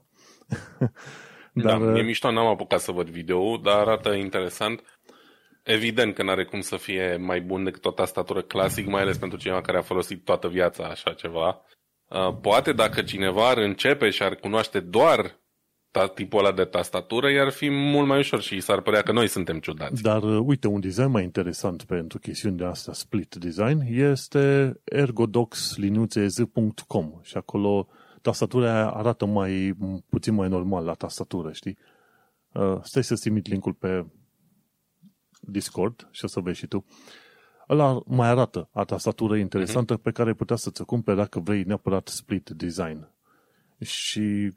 dar, 1.64 1.78
da, 1.78 1.98
e 1.98 2.02
mișto, 2.02 2.30
n-am 2.30 2.46
apucat 2.46 2.80
să 2.80 2.92
văd 2.92 3.08
video 3.08 3.56
dar 3.56 3.78
arată 3.78 4.12
interesant. 4.12 4.99
Evident 5.62 6.14
că 6.14 6.22
n-are 6.22 6.44
cum 6.44 6.60
să 6.60 6.76
fie 6.76 7.16
mai 7.16 7.40
bun 7.40 7.64
decât 7.64 7.84
o 7.84 7.90
tastatură 7.90 8.42
clasic, 8.42 8.86
mai 8.86 9.02
ales 9.02 9.18
pentru 9.18 9.38
cineva 9.38 9.60
care 9.60 9.78
a 9.78 9.82
folosit 9.82 10.24
toată 10.24 10.48
viața 10.48 10.84
așa 10.84 11.12
ceva. 11.12 11.60
Uh, 12.08 12.36
poate 12.40 12.72
dacă 12.72 13.02
cineva 13.02 13.48
ar 13.48 13.56
începe 13.56 14.10
și 14.10 14.22
ar 14.22 14.34
cunoaște 14.34 14.80
doar 14.80 15.38
tipul 16.14 16.38
ăla 16.38 16.52
de 16.52 16.64
tastatură, 16.64 17.30
i-ar 17.30 17.50
fi 17.50 17.68
mult 17.68 18.06
mai 18.06 18.18
ușor 18.18 18.40
și 18.40 18.60
s-ar 18.60 18.80
părea 18.80 19.02
că 19.02 19.12
noi 19.12 19.28
suntem 19.28 19.58
ciudați. 19.58 20.02
Dar 20.02 20.22
uh, 20.22 20.40
uite, 20.44 20.68
un 20.68 20.80
design 20.80 21.10
mai 21.10 21.22
interesant 21.22 21.82
pentru 21.82 22.18
chestiuni 22.18 22.56
de 22.56 22.64
asta, 22.64 22.92
split 22.92 23.34
design, 23.34 23.80
este 23.88 24.74
ergodox.com 24.84 27.12
și 27.22 27.36
acolo 27.36 27.88
tastatura 28.22 28.90
arată 28.90 29.26
mai 29.26 29.76
puțin 30.08 30.34
mai 30.34 30.48
normal 30.48 30.84
la 30.84 30.92
tastatură, 30.92 31.52
știi? 31.52 31.78
Uh, 32.52 32.78
stai 32.82 33.04
să-ți 33.04 33.20
trimit 33.20 33.48
linkul 33.48 33.72
pe 33.72 34.04
Discord 35.50 36.08
și 36.10 36.24
o 36.24 36.28
să 36.28 36.40
vezi 36.40 36.58
și 36.58 36.66
tu. 36.66 36.84
Ăla 37.68 38.02
mai 38.06 38.28
arată 38.28 38.68
a 38.72 38.84
tastatură 38.84 39.36
interesantă 39.36 39.98
uh-huh. 39.98 40.02
pe 40.02 40.10
care 40.10 40.34
putea 40.34 40.56
să-ți 40.56 40.80
o 40.80 40.84
cumperi 40.84 41.16
dacă 41.16 41.40
vrei 41.40 41.62
neapărat 41.62 42.08
split 42.08 42.50
design. 42.50 43.08
Și 43.80 44.52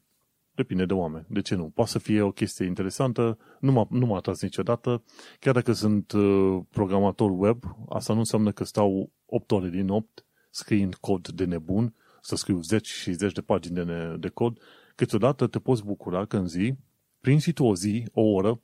depinde 0.56 0.86
de 0.86 0.94
oameni. 0.94 1.26
De 1.30 1.42
ce 1.42 1.56
nu? 1.56 1.70
Poate 1.70 1.92
să 1.92 2.00
fie 2.00 2.22
o 2.22 2.32
chestie 2.32 2.66
interesantă, 2.66 3.38
nu 3.60 3.72
m-a, 3.72 3.88
nu 3.90 4.06
m-a 4.06 4.18
atras 4.18 4.42
niciodată. 4.42 5.04
Chiar 5.40 5.54
dacă 5.54 5.72
sunt 5.72 6.12
uh, 6.12 6.60
programator 6.70 7.32
web, 7.34 7.64
asta 7.90 8.14
nu 8.14 8.20
înseamnă 8.20 8.52
că 8.52 8.64
stau 8.64 9.12
8 9.26 9.52
ore 9.52 9.70
din 9.70 9.90
8 9.90 10.26
scriind 10.50 10.96
cod 10.96 11.28
de 11.28 11.46
nebun, 11.46 11.96
să 12.22 12.36
scriu 12.36 12.62
10 12.62 12.92
și 12.92 13.12
10 13.12 13.34
de 13.34 13.42
pagini 13.42 13.76
de, 13.76 13.84
ne, 13.84 14.16
de 14.18 14.30
cod. 14.30 14.60
Câteodată 14.96 15.48
te 15.48 15.60
poți 15.60 15.84
bucura 15.84 16.26
că 16.26 16.38
în 16.38 16.48
zi, 16.48 16.76
prin 17.22 17.40
și 17.40 17.54
tu 17.54 17.64
o 17.64 17.76
zi, 17.76 18.08
o 18.12 18.22
oră, 18.22 18.62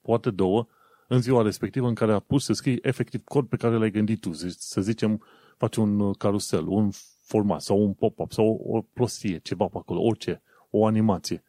poate 0.00 0.30
două, 0.30 0.66
în 1.12 1.20
ziua 1.20 1.42
respectivă 1.42 1.88
în 1.88 1.94
care 1.94 2.12
a 2.12 2.18
pus 2.18 2.44
să 2.44 2.52
scrii 2.52 2.78
efectiv 2.82 3.24
cod 3.24 3.48
pe 3.48 3.56
care 3.56 3.76
l-ai 3.76 3.90
gândit 3.90 4.20
tu. 4.20 4.32
Să 4.48 4.80
zicem, 4.80 5.22
faci 5.56 5.76
un 5.76 6.12
carusel, 6.12 6.66
un 6.66 6.90
format 7.22 7.60
sau 7.60 7.78
un 7.78 7.92
pop-up 7.92 8.32
sau 8.32 8.60
o 8.66 8.80
prostie, 8.80 9.38
ceva 9.38 9.66
pe 9.66 9.76
acolo, 9.78 10.00
orice, 10.00 10.42
o 10.70 10.86
animație. 10.86 11.42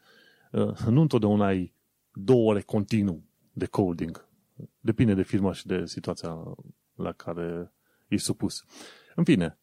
Uh, 0.52 0.78
nu 0.78 1.02
întotdeauna 1.02 1.46
ai 1.46 1.74
două 2.14 2.50
ore 2.50 2.62
continuu 2.62 3.24
de 3.54 3.66
coding. 3.66 4.28
Depinde 4.80 5.14
de 5.14 5.24
firma 5.24 5.54
și 5.54 5.66
de 5.66 5.86
situația 5.86 6.38
la 6.96 7.12
care 7.12 7.72
e 8.08 8.18
supus. 8.18 8.64
În 9.16 9.24
fine, 9.24 9.58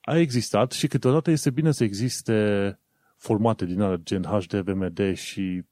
a 0.00 0.16
existat 0.16 0.72
și 0.72 0.86
câteodată 0.86 1.30
este 1.30 1.50
bine 1.50 1.72
să 1.72 1.84
existe 1.84 2.78
formate 3.16 3.64
din 3.64 3.80
alea 3.80 3.96
gen 3.96 4.22
HD, 4.22 4.54
VMD 4.54 5.14
și 5.14 5.64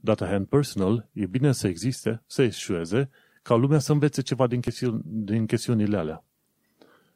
Data 0.00 0.26
Hand 0.26 0.46
Personal, 0.46 1.08
e 1.12 1.26
bine 1.26 1.52
să 1.52 1.68
existe, 1.68 2.22
să 2.26 2.42
eșueze 2.42 3.10
ca 3.46 3.54
lumea 3.54 3.78
să 3.78 3.92
învețe 3.92 4.22
ceva 4.22 4.46
din, 4.46 4.60
chestiuni, 4.60 5.02
din 5.04 5.46
chestiunile 5.46 5.96
alea. 5.96 6.24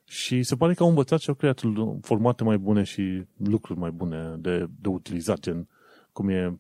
Și 0.04 0.42
se 0.42 0.56
pare 0.56 0.74
că 0.74 0.82
au 0.82 0.88
învățat 0.88 1.20
și 1.20 1.28
au 1.28 1.34
creat 1.34 1.60
formate 2.00 2.44
mai 2.44 2.58
bune 2.58 2.82
și 2.82 3.24
lucruri 3.36 3.78
mai 3.78 3.90
bune 3.90 4.36
de, 4.38 4.66
de 4.80 4.88
utilizat, 4.88 5.38
gen 5.38 5.68
cum 6.12 6.28
e 6.28 6.58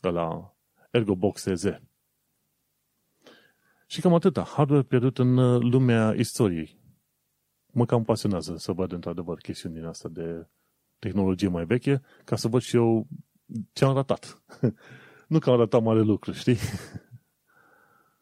la 0.00 0.54
ErgoBox 0.90 1.46
EZ. 1.46 1.64
Și 3.86 4.00
cam 4.00 4.14
atâta. 4.14 4.42
Hardware 4.42 4.82
pierdut 4.82 5.18
în 5.18 5.36
uh, 5.36 5.62
lumea 5.62 6.14
istoriei. 6.16 6.78
Mă 7.72 7.84
cam 7.84 8.04
pasionează 8.04 8.54
să 8.56 8.72
văd 8.72 8.92
într-adevăr 8.92 9.38
chestiuni 9.38 9.74
din 9.74 9.84
asta 9.84 10.08
de 10.08 10.46
tehnologie 10.98 11.48
mai 11.48 11.64
veche, 11.64 12.02
ca 12.24 12.36
să 12.36 12.48
văd 12.48 12.60
și 12.60 12.76
eu 12.76 13.06
ce 13.72 13.84
am 13.84 13.94
ratat. 13.94 14.42
nu 15.28 15.38
că 15.38 15.50
am 15.50 15.58
ratat 15.58 15.82
mare 15.82 16.00
lucru, 16.00 16.32
știi? 16.32 16.56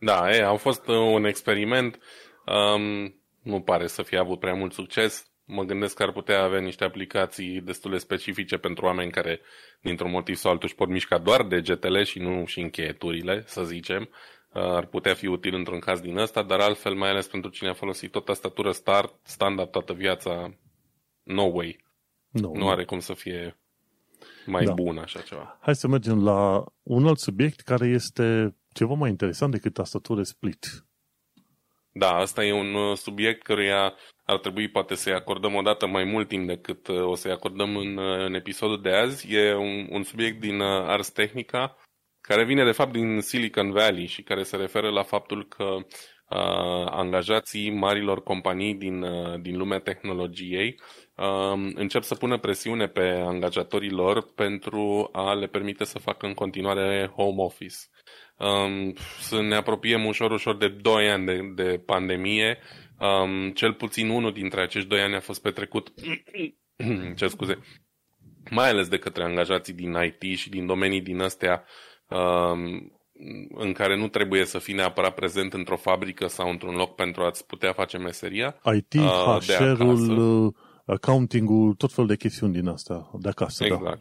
Da, 0.04 0.36
e, 0.36 0.42
a 0.42 0.56
fost 0.56 0.88
uh, 0.88 0.96
un 0.96 1.24
experiment. 1.24 1.98
Um, 2.46 3.14
nu 3.42 3.60
pare 3.60 3.86
să 3.86 4.02
fie 4.02 4.18
avut 4.18 4.38
prea 4.38 4.54
mult 4.54 4.72
succes. 4.72 5.28
Mă 5.44 5.62
gândesc 5.62 5.94
că 5.94 6.02
ar 6.02 6.12
putea 6.12 6.42
avea 6.42 6.60
niște 6.60 6.84
aplicații 6.84 7.60
destul 7.60 7.90
de 7.90 7.98
specifice 7.98 8.56
pentru 8.56 8.84
oameni 8.84 9.10
care, 9.10 9.40
dintr-un 9.80 10.10
motiv 10.10 10.34
sau 10.34 10.50
altul, 10.50 10.66
își 10.66 10.76
pot 10.76 10.88
mișca 10.88 11.18
doar 11.18 11.42
degetele 11.42 12.02
și 12.02 12.18
nu 12.18 12.44
și 12.44 12.60
încheieturile, 12.60 13.42
să 13.46 13.64
zicem. 13.64 14.08
Uh, 14.52 14.62
ar 14.62 14.86
putea 14.86 15.14
fi 15.14 15.26
util 15.26 15.54
într-un 15.54 15.78
caz 15.78 16.00
din 16.00 16.16
ăsta, 16.16 16.42
dar 16.42 16.60
altfel, 16.60 16.94
mai 16.94 17.10
ales 17.10 17.26
pentru 17.26 17.50
cine 17.50 17.68
a 17.68 17.74
folosit 17.74 18.10
tot 18.10 18.24
tastatură 18.24 18.72
start, 18.72 19.14
standard 19.22 19.70
toată 19.70 19.92
viața, 19.92 20.54
no 21.22 21.42
way. 21.42 21.84
No, 22.30 22.50
nu 22.54 22.68
are 22.68 22.84
cum 22.84 22.98
să 22.98 23.14
fie 23.14 23.56
mai 24.46 24.64
da. 24.64 24.72
bun 24.72 24.98
așa 24.98 25.20
ceva. 25.20 25.58
Hai 25.60 25.74
să 25.74 25.88
mergem 25.88 26.24
la 26.24 26.64
un 26.82 27.06
alt 27.06 27.18
subiect 27.18 27.60
care 27.60 27.86
este 27.86 28.56
ceva 28.74 28.94
mai 28.94 29.10
interesant 29.10 29.52
decât 29.52 29.72
tastatură 29.72 30.22
split. 30.22 30.84
Da, 31.92 32.14
asta 32.14 32.44
e 32.44 32.52
un 32.52 32.74
uh, 32.74 32.96
subiect 32.96 33.42
căruia 33.42 33.94
ar 34.24 34.38
trebui 34.38 34.68
poate 34.68 34.94
să-i 34.94 35.12
acordăm 35.12 35.54
o 35.54 35.62
dată 35.62 35.86
mai 35.86 36.04
mult 36.04 36.28
timp 36.28 36.46
decât 36.46 36.86
uh, 36.86 37.02
o 37.02 37.14
să-i 37.14 37.30
acordăm 37.30 37.76
în, 37.76 37.96
uh, 37.96 38.24
în 38.26 38.34
episodul 38.34 38.82
de 38.82 38.90
azi. 38.90 39.34
E 39.34 39.54
un, 39.54 39.86
un 39.90 40.02
subiect 40.02 40.40
din 40.40 40.60
Ars 40.60 41.10
Technica 41.10 41.76
care 42.20 42.44
vine 42.44 42.64
de 42.64 42.72
fapt 42.72 42.92
din 42.92 43.20
Silicon 43.20 43.70
Valley 43.70 44.06
și 44.06 44.22
care 44.22 44.42
se 44.42 44.56
referă 44.56 44.90
la 44.90 45.02
faptul 45.02 45.46
că 45.48 45.64
uh, 45.64 46.86
angajații 46.90 47.70
marilor 47.70 48.22
companii 48.22 48.74
din, 48.74 49.02
uh, 49.02 49.40
din 49.40 49.56
lumea 49.56 49.78
tehnologiei 49.78 50.80
uh, 51.16 51.72
încep 51.74 52.02
să 52.02 52.14
pună 52.14 52.38
presiune 52.38 52.86
pe 52.86 53.08
angajatorii 53.08 53.90
lor 53.90 54.32
pentru 54.34 55.08
a 55.12 55.32
le 55.32 55.46
permite 55.46 55.84
să 55.84 55.98
facă 55.98 56.26
în 56.26 56.34
continuare 56.34 57.12
home 57.16 57.42
office 57.42 57.76
um, 58.38 58.94
să 59.20 59.40
ne 59.40 59.54
apropiem 59.54 60.04
ușor, 60.04 60.30
ușor 60.30 60.56
de 60.56 60.68
2 60.68 61.10
ani 61.10 61.26
de, 61.26 61.40
de 61.54 61.82
pandemie. 61.86 62.58
Um, 62.98 63.50
cel 63.50 63.72
puțin 63.72 64.08
unul 64.08 64.32
dintre 64.32 64.60
acești 64.60 64.88
2 64.88 65.00
ani 65.00 65.14
a 65.14 65.20
fost 65.20 65.42
petrecut, 65.42 65.92
ce 67.16 67.26
scuze, 67.26 67.58
mai 68.50 68.68
ales 68.68 68.88
de 68.88 68.98
către 68.98 69.24
angajații 69.24 69.72
din 69.74 69.96
IT 70.02 70.38
și 70.38 70.48
din 70.48 70.66
domenii 70.66 71.00
din 71.00 71.20
astea 71.20 71.64
um, 72.08 72.92
în 73.54 73.72
care 73.72 73.96
nu 73.96 74.08
trebuie 74.08 74.44
să 74.44 74.58
fii 74.58 74.74
neapărat 74.74 75.14
prezent 75.14 75.52
într-o 75.52 75.76
fabrică 75.76 76.26
sau 76.26 76.50
într-un 76.50 76.74
loc 76.74 76.94
pentru 76.94 77.22
a-ți 77.22 77.46
putea 77.46 77.72
face 77.72 77.98
meseria. 77.98 78.60
IT, 78.74 78.94
uh, 78.94 79.38
HR-ul, 79.40 80.54
accounting-ul, 80.86 81.74
tot 81.74 81.92
fel 81.92 82.06
de 82.06 82.16
chestiuni 82.16 82.52
din 82.52 82.68
asta, 82.68 83.10
de 83.18 83.28
acasă. 83.28 83.64
Exact. 83.64 83.82
Da. 83.82 83.96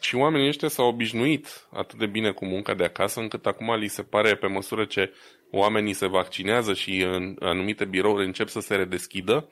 Și 0.00 0.14
oamenii 0.14 0.48
ăștia 0.48 0.68
s-au 0.68 0.88
obișnuit 0.88 1.66
atât 1.70 1.98
de 1.98 2.06
bine 2.06 2.30
cu 2.30 2.44
munca 2.44 2.74
de 2.74 2.84
acasă, 2.84 3.20
încât 3.20 3.46
acum 3.46 3.74
li 3.74 3.88
se 3.88 4.02
pare, 4.02 4.36
pe 4.36 4.46
măsură 4.46 4.84
ce 4.84 5.12
oamenii 5.50 5.92
se 5.92 6.06
vaccinează 6.06 6.74
și 6.74 7.00
în 7.00 7.36
anumite 7.40 7.84
birouri 7.84 8.24
încep 8.24 8.48
să 8.48 8.60
se 8.60 8.74
redeschidă, 8.74 9.48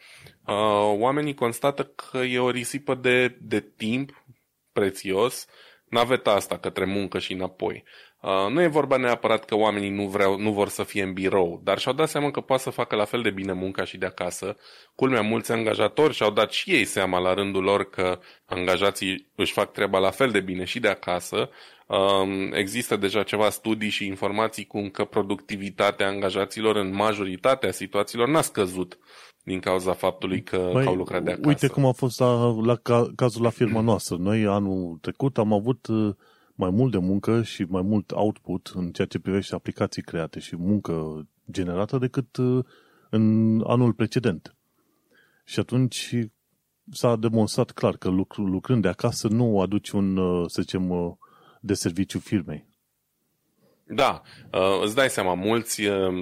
uh, 0.47 0.95
oamenii 0.99 1.35
constată 1.35 1.85
că 1.85 2.19
e 2.19 2.39
o 2.39 2.51
risipă 2.51 2.95
de, 2.95 3.37
de 3.41 3.61
timp 3.77 4.25
prețios 4.73 5.47
naveta 5.89 6.31
asta 6.31 6.59
către 6.59 6.85
muncă 6.85 7.19
și 7.19 7.33
înapoi. 7.33 7.85
Uh, 8.27 8.53
nu 8.53 8.63
e 8.63 8.67
vorba 8.67 8.97
neapărat 8.97 9.45
că 9.45 9.55
oamenii 9.55 9.91
nu, 9.91 10.09
vreau, 10.09 10.39
nu 10.39 10.53
vor 10.53 10.69
să 10.69 10.83
fie 10.83 11.03
în 11.03 11.13
birou, 11.13 11.61
dar 11.65 11.79
și-au 11.79 11.95
dat 11.95 12.09
seama 12.09 12.31
că 12.31 12.41
poate 12.41 12.63
să 12.63 12.71
facă 12.71 12.97
la 12.97 13.05
fel 13.05 13.23
de 13.23 13.31
bine 13.31 13.53
munca 13.53 13.85
și 13.85 13.97
de 13.97 14.07
acasă. 14.07 14.57
Culmea, 14.95 15.23
mulți 15.23 15.53
angajatori 15.53 16.15
și-au 16.15 16.31
dat 16.31 16.51
și 16.51 16.71
ei 16.71 16.85
seama 16.85 17.19
la 17.19 17.35
rândul 17.35 17.63
lor 17.63 17.91
că 17.91 18.19
angajații 18.47 19.31
își 19.35 19.53
fac 19.53 19.73
treaba 19.73 19.99
la 19.99 20.11
fel 20.11 20.31
de 20.31 20.41
bine 20.41 20.65
și 20.65 20.81
de 20.81 20.89
acasă. 20.89 21.49
Um, 21.87 22.53
există 22.53 22.97
deja 22.97 23.23
ceva 23.23 23.51
studii 23.51 23.89
și 23.89 24.07
informații 24.07 24.67
cum 24.67 24.89
că 24.89 25.05
productivitatea 25.05 26.07
angajaților 26.07 26.77
în 26.77 26.95
majoritatea 26.95 27.71
situațiilor 27.71 28.29
n-a 28.29 28.41
scăzut 28.41 28.99
din 29.43 29.61
cauza 29.61 29.93
faptului 29.93 30.43
că, 30.43 30.69
Băi, 30.73 30.83
că 30.83 30.89
au 30.89 30.95
lucrat 30.95 31.23
de 31.23 31.31
acasă. 31.31 31.49
Uite 31.49 31.67
cum 31.67 31.85
a 31.85 31.93
fost 31.93 32.21
la, 32.21 32.55
la 32.65 32.77
cazul 33.17 33.43
la 33.43 33.51
firma 33.51 33.81
noastră. 33.91 34.17
Noi 34.17 34.47
anul 34.47 34.99
trecut 35.01 35.39
am 35.39 35.53
avut 35.53 35.87
uh, 35.87 36.15
mai 36.57 36.71
mult 36.71 36.93
de 36.93 36.99
muncă 36.99 37.43
și 37.43 37.63
mai 37.69 37.83
mult 37.83 38.11
output 38.11 38.73
în 38.75 38.91
ceea 38.93 39.07
ce 39.07 39.19
privește 39.19 39.55
aplicații 39.55 40.03
create 40.03 40.41
și 40.41 40.57
muncă 40.57 41.27
generată 41.51 41.99
decât 41.99 42.37
uh, 42.37 42.65
în 43.11 43.61
anul 43.67 43.93
precedent. 43.93 44.55
Și 45.45 45.59
atunci 45.59 46.15
s-a 46.93 47.17
demonstrat 47.17 47.71
clar 47.71 47.97
că 47.97 48.09
lucrând 48.37 48.83
de 48.83 48.89
acasă 48.89 49.29
nu 49.29 49.61
aduci 49.61 49.91
un, 49.91 50.17
uh, 50.17 50.51
să 50.51 50.63
zicem, 50.63 51.19
de 51.61 51.75
serviciu 51.75 52.19
firmei. 52.19 52.67
Da, 53.89 54.23
uh, 54.53 54.81
îți 54.83 54.95
dai 54.95 55.11
seama, 55.11 55.35
mulți, 55.35 55.85
uh, 55.85 56.15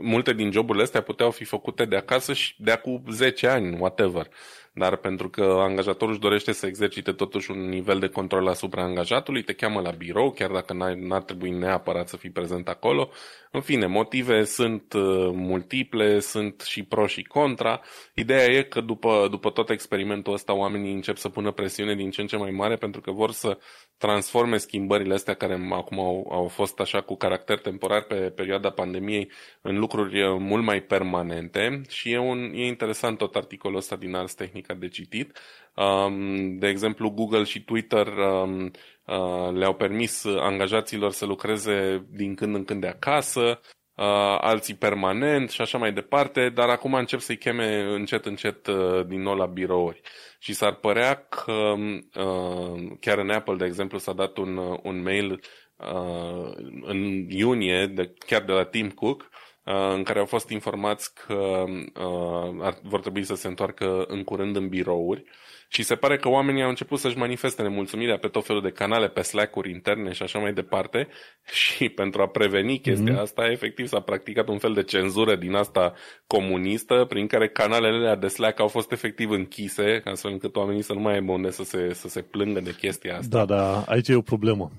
multe 0.00 0.32
din 0.32 0.50
joburile 0.50 0.84
astea 0.84 1.02
puteau 1.02 1.30
fi 1.30 1.44
făcute 1.44 1.84
de 1.84 1.96
acasă 1.96 2.32
și 2.32 2.62
de 2.62 2.70
acum 2.70 3.04
10 3.10 3.48
ani, 3.48 3.78
whatever 3.78 4.28
dar 4.72 4.96
pentru 4.96 5.28
că 5.28 5.42
angajatorul 5.42 6.12
își 6.12 6.22
dorește 6.22 6.52
să 6.52 6.66
exercite 6.66 7.12
totuși 7.12 7.50
un 7.50 7.68
nivel 7.68 7.98
de 7.98 8.08
control 8.08 8.48
asupra 8.48 8.82
angajatului, 8.82 9.42
te 9.42 9.52
cheamă 9.52 9.80
la 9.80 9.90
birou, 9.90 10.30
chiar 10.30 10.50
dacă 10.50 10.94
n-ar 10.96 11.22
trebui 11.22 11.50
neapărat 11.50 12.08
să 12.08 12.16
fii 12.16 12.30
prezent 12.30 12.68
acolo. 12.68 13.10
În 13.52 13.60
fine, 13.60 13.86
motive 13.86 14.44
sunt 14.44 14.92
uh, 14.92 15.30
multiple, 15.32 16.20
sunt 16.20 16.60
și 16.60 16.82
pro 16.82 17.06
și 17.06 17.22
contra. 17.22 17.80
Ideea 18.14 18.44
e 18.44 18.62
că 18.62 18.80
după, 18.80 19.26
după 19.30 19.50
tot 19.50 19.70
experimentul 19.70 20.32
ăsta 20.32 20.54
oamenii 20.54 20.92
încep 20.92 21.16
să 21.16 21.28
pună 21.28 21.52
presiune 21.52 21.94
din 21.94 22.10
ce 22.10 22.20
în 22.20 22.26
ce 22.26 22.36
mai 22.36 22.50
mare 22.50 22.76
pentru 22.76 23.00
că 23.00 23.10
vor 23.10 23.30
să 23.30 23.58
transforme 23.98 24.56
schimbările 24.56 25.14
astea 25.14 25.34
care 25.34 25.68
acum 25.70 26.00
au, 26.00 26.28
au 26.30 26.46
fost 26.46 26.80
așa 26.80 27.00
cu 27.00 27.16
caracter 27.16 27.58
temporar 27.58 28.02
pe 28.02 28.14
perioada 28.14 28.70
pandemiei 28.70 29.30
în 29.60 29.78
lucruri 29.78 30.22
uh, 30.22 30.36
mult 30.38 30.64
mai 30.64 30.80
permanente 30.82 31.80
și 31.88 32.12
e, 32.12 32.18
un, 32.18 32.52
e 32.54 32.66
interesant 32.66 33.18
tot 33.18 33.34
articolul 33.34 33.76
ăsta 33.76 33.96
din 33.96 34.14
Ars 34.14 34.34
Technica 34.34 34.59
de 34.68 34.88
citit. 34.88 35.38
Um, 35.74 36.58
de 36.58 36.68
exemplu, 36.68 37.10
Google 37.10 37.42
și 37.42 37.64
Twitter 37.64 38.06
um, 38.06 38.70
uh, 39.04 39.52
le-au 39.52 39.74
permis 39.74 40.24
angajaților 40.24 41.12
să 41.12 41.26
lucreze 41.26 42.06
din 42.10 42.34
când 42.34 42.54
în 42.54 42.64
când 42.64 42.80
de 42.80 42.86
acasă, 42.86 43.60
uh, 43.94 44.36
alții 44.40 44.74
permanent 44.74 45.50
și 45.50 45.60
așa 45.60 45.78
mai 45.78 45.92
departe, 45.92 46.48
dar 46.48 46.68
acum 46.68 46.94
încep 46.94 47.20
să-i 47.20 47.38
cheme 47.38 47.82
încet, 47.82 48.26
încet 48.26 48.66
uh, 48.66 49.06
din 49.06 49.22
nou 49.22 49.34
la 49.34 49.46
birouri. 49.46 50.00
Și 50.38 50.52
s-ar 50.52 50.74
părea 50.74 51.14
că 51.14 51.74
uh, 52.22 52.92
chiar 53.00 53.18
în 53.18 53.30
Apple, 53.30 53.56
de 53.56 53.64
exemplu, 53.64 53.98
s-a 53.98 54.12
dat 54.12 54.36
un, 54.36 54.56
un 54.82 55.02
mail 55.02 55.40
uh, 55.76 56.52
în 56.82 57.26
iunie, 57.28 57.86
de, 57.86 58.14
chiar 58.26 58.42
de 58.42 58.52
la 58.52 58.64
Tim 58.64 58.90
Cook, 58.90 59.20
uh, 59.20 59.39
în 59.64 60.02
care 60.02 60.18
au 60.18 60.24
fost 60.24 60.48
informați 60.48 61.14
că 61.14 61.64
uh, 62.00 62.60
ar, 62.60 62.78
vor 62.82 63.00
trebui 63.00 63.24
să 63.24 63.34
se 63.34 63.48
întoarcă 63.48 64.04
în 64.06 64.24
curând 64.24 64.56
în 64.56 64.68
birouri 64.68 65.24
și 65.72 65.82
se 65.82 65.94
pare 65.94 66.16
că 66.16 66.28
oamenii 66.28 66.62
au 66.62 66.68
început 66.68 66.98
să-și 66.98 67.16
manifeste 67.16 67.62
nemulțumirea 67.62 68.18
pe 68.18 68.28
tot 68.28 68.46
felul 68.46 68.62
de 68.62 68.70
canale, 68.70 69.08
pe 69.08 69.22
Slack-uri 69.22 69.70
interne 69.70 70.12
și 70.12 70.22
așa 70.22 70.38
mai 70.38 70.52
departe. 70.52 71.08
Și 71.62 71.88
pentru 71.88 72.22
a 72.22 72.28
preveni 72.28 72.80
chestia 72.80 73.14
mm-hmm. 73.14 73.20
asta, 73.20 73.50
efectiv 73.50 73.86
s-a 73.86 74.00
practicat 74.00 74.48
un 74.48 74.58
fel 74.58 74.72
de 74.72 74.82
cenzură 74.82 75.36
din 75.36 75.54
asta 75.54 75.92
comunistă, 76.26 77.04
prin 77.08 77.26
care 77.26 77.48
canalele 77.48 78.16
de 78.20 78.26
Slack 78.26 78.60
au 78.60 78.68
fost 78.68 78.92
efectiv 78.92 79.30
închise, 79.30 80.02
astfel 80.04 80.30
încât 80.30 80.56
oamenii 80.56 80.82
să 80.82 80.92
nu 80.92 81.00
mai 81.00 81.14
aibă 81.14 81.32
unde 81.32 81.50
să 81.50 81.62
se, 81.62 81.92
să 81.92 82.08
se 82.08 82.22
plângă 82.22 82.60
de 82.60 82.74
chestia 82.74 83.16
asta. 83.16 83.38
Da, 83.38 83.44
da, 83.44 83.80
aici 83.80 84.08
e 84.08 84.14
o 84.14 84.20
problemă. 84.20 84.70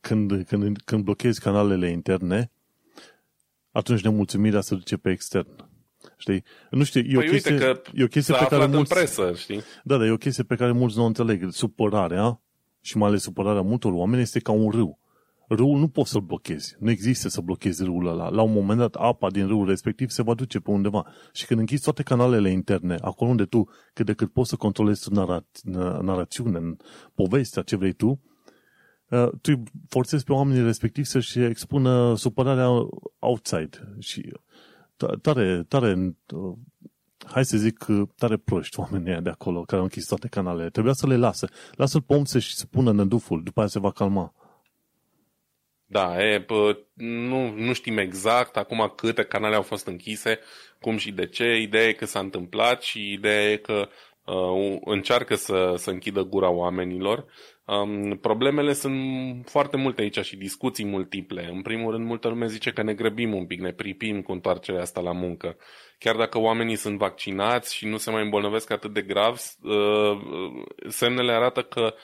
Când, 0.00 0.44
când, 0.46 0.76
când 0.84 1.04
blochezi 1.04 1.40
canalele 1.40 1.90
interne, 1.90 2.50
atunci 3.74 4.02
nemulțumirea 4.02 4.60
se 4.60 4.74
duce 4.74 4.96
pe 4.96 5.10
extern. 5.10 5.48
Știi? 6.16 6.44
Nu 6.70 6.84
știu, 6.84 7.00
e 7.00 7.16
o 7.16 7.20
păi 7.20 7.28
chestie, 7.28 7.52
uite 7.52 7.64
că 7.64 7.80
e 7.94 8.02
o 8.02 8.06
chestie 8.06 8.34
pe 8.34 8.46
care 8.48 8.66
mulți... 8.66 8.92
în 8.92 8.98
presă, 8.98 9.32
știi? 9.36 9.60
Da, 9.84 9.96
dar 9.96 10.06
e 10.06 10.10
o 10.10 10.16
chestie 10.16 10.44
pe 10.44 10.54
care 10.54 10.72
mulți 10.72 10.96
nu 10.96 11.02
o 11.02 11.06
înțeleg. 11.06 11.50
Supărarea, 11.50 12.40
și 12.80 12.96
mai 12.96 13.08
ales 13.08 13.22
supărarea 13.22 13.60
multor 13.60 13.92
oameni, 13.92 14.22
este 14.22 14.38
ca 14.38 14.52
un 14.52 14.70
râu. 14.70 14.98
Râul 15.48 15.78
nu 15.78 15.88
poți 15.88 16.10
să-l 16.10 16.20
blochezi. 16.20 16.76
Nu 16.78 16.90
există 16.90 17.28
să 17.28 17.40
blochezi 17.40 17.84
râul 17.84 18.06
ăla. 18.06 18.28
La 18.28 18.42
un 18.42 18.52
moment 18.52 18.78
dat, 18.78 18.94
apa 18.94 19.30
din 19.30 19.46
râul 19.46 19.66
respectiv 19.66 20.08
se 20.08 20.22
va 20.22 20.34
duce 20.34 20.60
pe 20.60 20.70
undeva. 20.70 21.06
Și 21.32 21.46
când 21.46 21.60
închizi 21.60 21.82
toate 21.82 22.02
canalele 22.02 22.50
interne, 22.50 22.96
acolo 23.00 23.30
unde 23.30 23.44
tu 23.44 23.68
cât 23.92 24.06
de 24.06 24.12
cât 24.12 24.32
poți 24.32 24.48
să 24.48 24.56
controlezi 24.56 25.08
nara- 25.10 25.44
narațiune, 26.00 26.76
povestea, 27.14 27.62
ce 27.62 27.76
vrei 27.76 27.92
tu, 27.92 28.08
uh, 28.08 28.33
tu 29.40 29.62
forțezi 29.88 30.24
pe 30.24 30.32
oamenii 30.32 30.62
respectivi 30.62 31.06
să-și 31.06 31.42
expună 31.42 32.14
supărarea 32.16 32.68
outside. 33.18 33.94
Și 33.98 34.32
tare, 35.22 35.64
tare, 35.68 36.16
hai 37.24 37.44
să 37.44 37.56
zic, 37.56 37.86
tare 38.16 38.36
proști 38.36 38.80
oamenii 38.80 39.20
de 39.22 39.30
acolo 39.30 39.62
care 39.62 39.76
au 39.76 39.82
închis 39.82 40.06
toate 40.06 40.28
canalele. 40.28 40.70
Trebuia 40.70 40.92
să 40.92 41.06
le 41.06 41.16
lasă. 41.16 41.48
Lasă-l 41.72 42.02
pe 42.02 42.14
om 42.14 42.24
să-și 42.24 42.54
spună 42.54 42.92
năduful, 42.92 43.42
după 43.42 43.60
aia 43.60 43.68
se 43.68 43.78
va 43.78 43.90
calma. 43.90 44.34
Da, 45.86 46.24
e, 46.24 46.40
pă, 46.40 46.78
nu, 46.94 47.50
nu 47.50 47.72
știm 47.72 47.98
exact 47.98 48.56
acum 48.56 48.92
câte 48.96 49.22
canale 49.24 49.54
au 49.54 49.62
fost 49.62 49.86
închise, 49.86 50.38
cum 50.80 50.96
și 50.96 51.12
de 51.12 51.26
ce. 51.26 51.56
Ideea 51.60 51.88
e 51.88 51.92
că 51.92 52.06
s-a 52.06 52.18
întâmplat 52.18 52.82
și 52.82 53.12
ideea 53.12 53.50
e 53.50 53.56
că 53.56 53.88
uh, 54.24 54.78
încearcă 54.84 55.34
să, 55.34 55.74
să 55.76 55.90
închidă 55.90 56.22
gura 56.22 56.50
oamenilor. 56.50 57.24
Um, 57.66 58.16
problemele 58.16 58.72
sunt 58.72 58.94
foarte 59.48 59.76
multe 59.76 60.02
aici 60.02 60.18
și 60.18 60.36
discuții 60.36 60.84
multiple. 60.84 61.48
În 61.52 61.62
primul 61.62 61.90
rând, 61.92 62.06
multă 62.06 62.28
lume 62.28 62.46
zice 62.46 62.70
că 62.70 62.82
ne 62.82 62.94
grăbim 62.94 63.34
un 63.34 63.46
pic, 63.46 63.60
ne 63.60 63.72
pripim 63.72 64.22
cu 64.22 64.32
întoarcerea 64.32 64.80
asta 64.80 65.00
la 65.00 65.12
muncă. 65.12 65.56
Chiar 65.98 66.16
dacă 66.16 66.38
oamenii 66.38 66.76
sunt 66.76 66.98
vaccinați 66.98 67.74
și 67.74 67.86
nu 67.86 67.96
se 67.96 68.10
mai 68.10 68.22
îmbolnăvesc 68.22 68.70
atât 68.70 68.92
de 68.92 69.02
grav, 69.02 69.40
uh, 69.62 70.18
semnele 70.88 71.32
arată 71.32 71.62
că 71.62 71.94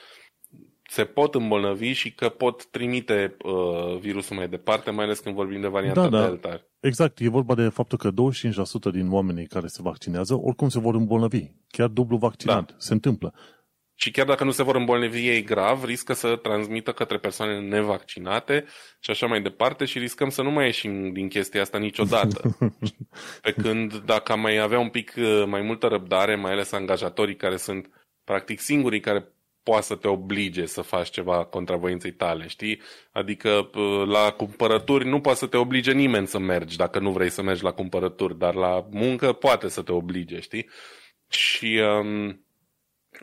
se 0.89 1.03
pot 1.03 1.35
îmbolnăvi 1.35 1.91
și 1.91 2.13
că 2.13 2.29
pot 2.29 2.65
trimite 2.65 3.37
uh, 3.43 3.99
virusul 3.99 4.35
mai 4.35 4.47
departe, 4.47 4.91
mai 4.91 5.05
ales 5.05 5.19
când 5.19 5.35
vorbim 5.35 5.61
de 5.61 5.67
varianta 5.67 6.01
da, 6.01 6.09
da. 6.09 6.27
Delta. 6.27 6.61
Exact, 6.79 7.19
e 7.19 7.29
vorba 7.29 7.55
de 7.55 7.69
faptul 7.69 7.97
că 7.97 8.09
25% 8.09 8.91
din 8.91 9.11
oamenii 9.11 9.47
care 9.47 9.67
se 9.67 9.81
vaccinează 9.81 10.39
oricum 10.41 10.69
se 10.69 10.79
vor 10.79 10.95
îmbolnăvi. 10.95 11.43
Chiar 11.67 11.87
dublu 11.87 12.17
vaccinat. 12.17 12.69
Da. 12.69 12.75
Se 12.77 12.93
întâmplă. 12.93 13.33
Și 14.01 14.11
chiar 14.11 14.25
dacă 14.25 14.43
nu 14.43 14.51
se 14.51 14.63
vor 14.63 14.75
îmbolnăvi 14.75 15.27
ei 15.27 15.43
grav, 15.43 15.83
riscă 15.83 16.13
să 16.13 16.35
transmită 16.35 16.91
către 16.91 17.17
persoane 17.17 17.59
nevaccinate 17.59 18.65
și 18.99 19.11
așa 19.11 19.25
mai 19.25 19.41
departe 19.41 19.85
și 19.85 19.99
riscăm 19.99 20.29
să 20.29 20.41
nu 20.41 20.51
mai 20.51 20.65
ieșim 20.65 21.13
din 21.13 21.27
chestia 21.27 21.61
asta 21.61 21.77
niciodată. 21.77 22.57
Pe 23.41 23.51
când 23.51 23.97
dacă 23.97 24.31
am 24.31 24.39
mai 24.39 24.57
avea 24.57 24.79
un 24.79 24.89
pic 24.89 25.13
uh, 25.17 25.43
mai 25.45 25.61
multă 25.61 25.87
răbdare, 25.87 26.35
mai 26.35 26.51
ales 26.51 26.71
angajatorii 26.71 27.35
care 27.35 27.57
sunt 27.57 27.89
practic 28.23 28.59
singurii 28.59 28.99
care 28.99 29.27
poate 29.63 29.85
să 29.85 29.95
te 29.95 30.07
oblige 30.07 30.65
să 30.65 30.81
faci 30.81 31.09
ceva 31.09 31.45
contra 31.45 31.75
voinței 31.75 32.11
tale, 32.11 32.47
știi? 32.47 32.81
Adică 33.11 33.69
uh, 33.73 34.07
la 34.07 34.31
cumpărături 34.31 35.07
nu 35.07 35.21
poate 35.21 35.37
să 35.37 35.47
te 35.47 35.57
oblige 35.57 35.91
nimeni 35.91 36.27
să 36.27 36.39
mergi 36.39 36.77
dacă 36.77 36.99
nu 36.99 37.11
vrei 37.11 37.29
să 37.29 37.41
mergi 37.41 37.63
la 37.63 37.71
cumpărături, 37.71 38.37
dar 38.37 38.55
la 38.55 38.87
muncă 38.91 39.33
poate 39.33 39.67
să 39.67 39.81
te 39.81 39.91
oblige, 39.91 40.39
știi? 40.39 40.69
Și 41.29 41.81
um, 41.99 42.45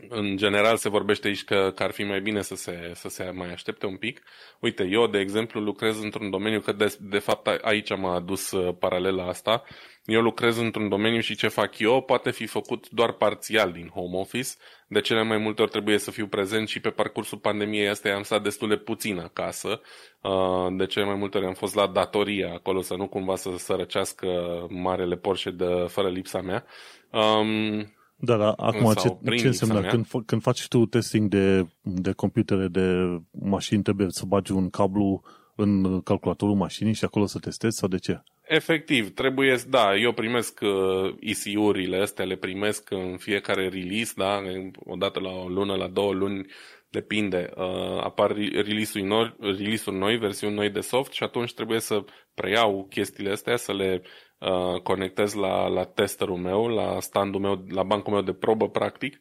în 0.09 0.37
general 0.37 0.77
se 0.77 0.89
vorbește 0.89 1.27
aici 1.27 1.45
că, 1.45 1.73
că 1.75 1.83
ar 1.83 1.91
fi 1.91 2.03
mai 2.03 2.21
bine 2.21 2.43
să 2.43 2.55
se, 2.55 2.91
să 2.95 3.09
se 3.09 3.31
mai 3.35 3.53
aștepte 3.53 3.87
un 3.87 3.97
pic. 3.97 4.23
Uite, 4.61 4.89
eu, 4.91 5.07
de 5.07 5.19
exemplu, 5.19 5.61
lucrez 5.61 6.03
într-un 6.03 6.31
domeniu, 6.31 6.61
că 6.61 6.73
de, 6.73 6.97
de 7.01 7.19
fapt 7.19 7.47
aici 7.47 7.97
m-a 7.97 8.15
adus 8.15 8.51
uh, 8.51 8.75
paralela 8.79 9.27
asta. 9.27 9.63
Eu 10.05 10.21
lucrez 10.21 10.57
într-un 10.57 10.89
domeniu 10.89 11.21
și 11.21 11.37
ce 11.37 11.49
fac 11.49 11.79
eu 11.79 12.03
poate 12.03 12.31
fi 12.31 12.47
făcut 12.47 12.89
doar 12.89 13.13
parțial 13.13 13.73
din 13.73 13.89
home 13.95 14.19
office. 14.19 14.49
De 14.89 15.01
cele 15.01 15.23
mai 15.23 15.39
multe 15.39 15.63
ori 15.63 15.71
trebuie 15.71 15.99
să 15.99 16.11
fiu 16.11 16.27
prezent 16.27 16.69
și 16.69 16.81
pe 16.81 16.91
parcursul 16.91 17.39
pandemiei 17.39 17.89
astea 17.89 18.17
am 18.17 18.23
stat 18.23 18.43
destul 18.43 18.69
de 18.69 18.77
puțin 18.77 19.19
acasă. 19.19 19.81
Uh, 20.23 20.67
de 20.77 20.87
cele 20.87 21.05
mai 21.05 21.15
multe 21.15 21.37
ori 21.37 21.47
am 21.47 21.55
fost 21.55 21.75
la 21.75 21.87
datorie 21.87 22.51
acolo 22.55 22.81
să 22.81 22.95
nu 22.95 23.09
cumva 23.09 23.37
să 23.37 23.51
sărăcească 23.57 24.27
marele 24.71 25.17
Porsche 25.17 25.51
de, 25.51 25.85
fără 25.89 26.09
lipsa 26.09 26.41
mea. 26.41 26.65
Um, 27.11 27.98
da, 28.21 28.37
da, 28.37 28.53
acum 28.53 28.93
ce, 28.93 29.37
ce 29.37 29.47
înseamnă? 29.47 29.89
Când, 29.89 30.07
când 30.27 30.43
faci 30.43 30.69
tu 30.69 30.87
testing 30.87 31.29
de, 31.29 31.67
de 31.81 32.13
computere, 32.13 32.69
de 32.69 33.19
mașini, 33.31 33.83
trebuie 33.83 34.07
să 34.11 34.25
bagi 34.27 34.53
un 34.53 34.71
cablu 34.71 35.23
în 35.57 36.01
calculatorul 36.01 36.55
mașinii 36.55 36.95
și 36.95 37.05
acolo 37.05 37.27
să 37.27 37.39
testezi 37.39 37.79
sau 37.79 37.89
de 37.89 37.99
ce? 37.99 38.23
Efectiv, 38.43 39.15
trebuie, 39.15 39.57
da, 39.69 39.97
eu 39.97 40.13
primesc 40.13 40.61
uh, 40.63 41.15
ECU-urile 41.21 42.01
astea, 42.01 42.25
le 42.25 42.37
primesc 42.37 42.91
în 42.91 43.17
fiecare 43.17 43.69
release, 43.69 44.13
da, 44.17 44.41
odată 44.85 45.21
la 45.21 45.31
o 45.31 45.49
lună, 45.49 45.75
la 45.75 45.89
două 45.89 46.13
luni 46.13 46.47
depinde, 46.91 47.51
uh, 47.57 48.03
apar 48.03 48.31
release-uri 48.37 49.07
noi, 49.07 49.35
release 49.41 49.91
noi, 49.91 50.17
versiuni 50.17 50.55
noi 50.55 50.71
de 50.71 50.81
soft 50.81 51.13
și 51.13 51.23
atunci 51.23 51.55
trebuie 51.55 51.81
să 51.81 52.05
preiau 52.35 52.87
chestiile 52.91 53.31
astea, 53.31 53.57
să 53.57 53.73
le 53.73 54.03
uh, 54.39 54.81
conectez 54.83 55.33
la, 55.33 55.67
la 55.67 55.85
testerul 55.85 56.37
meu, 56.37 56.67
la 56.67 57.01
standul 57.01 57.41
meu, 57.41 57.65
la 57.69 57.83
bancul 57.83 58.13
meu 58.13 58.23
de 58.23 58.33
probă, 58.33 58.69
practic, 58.69 59.21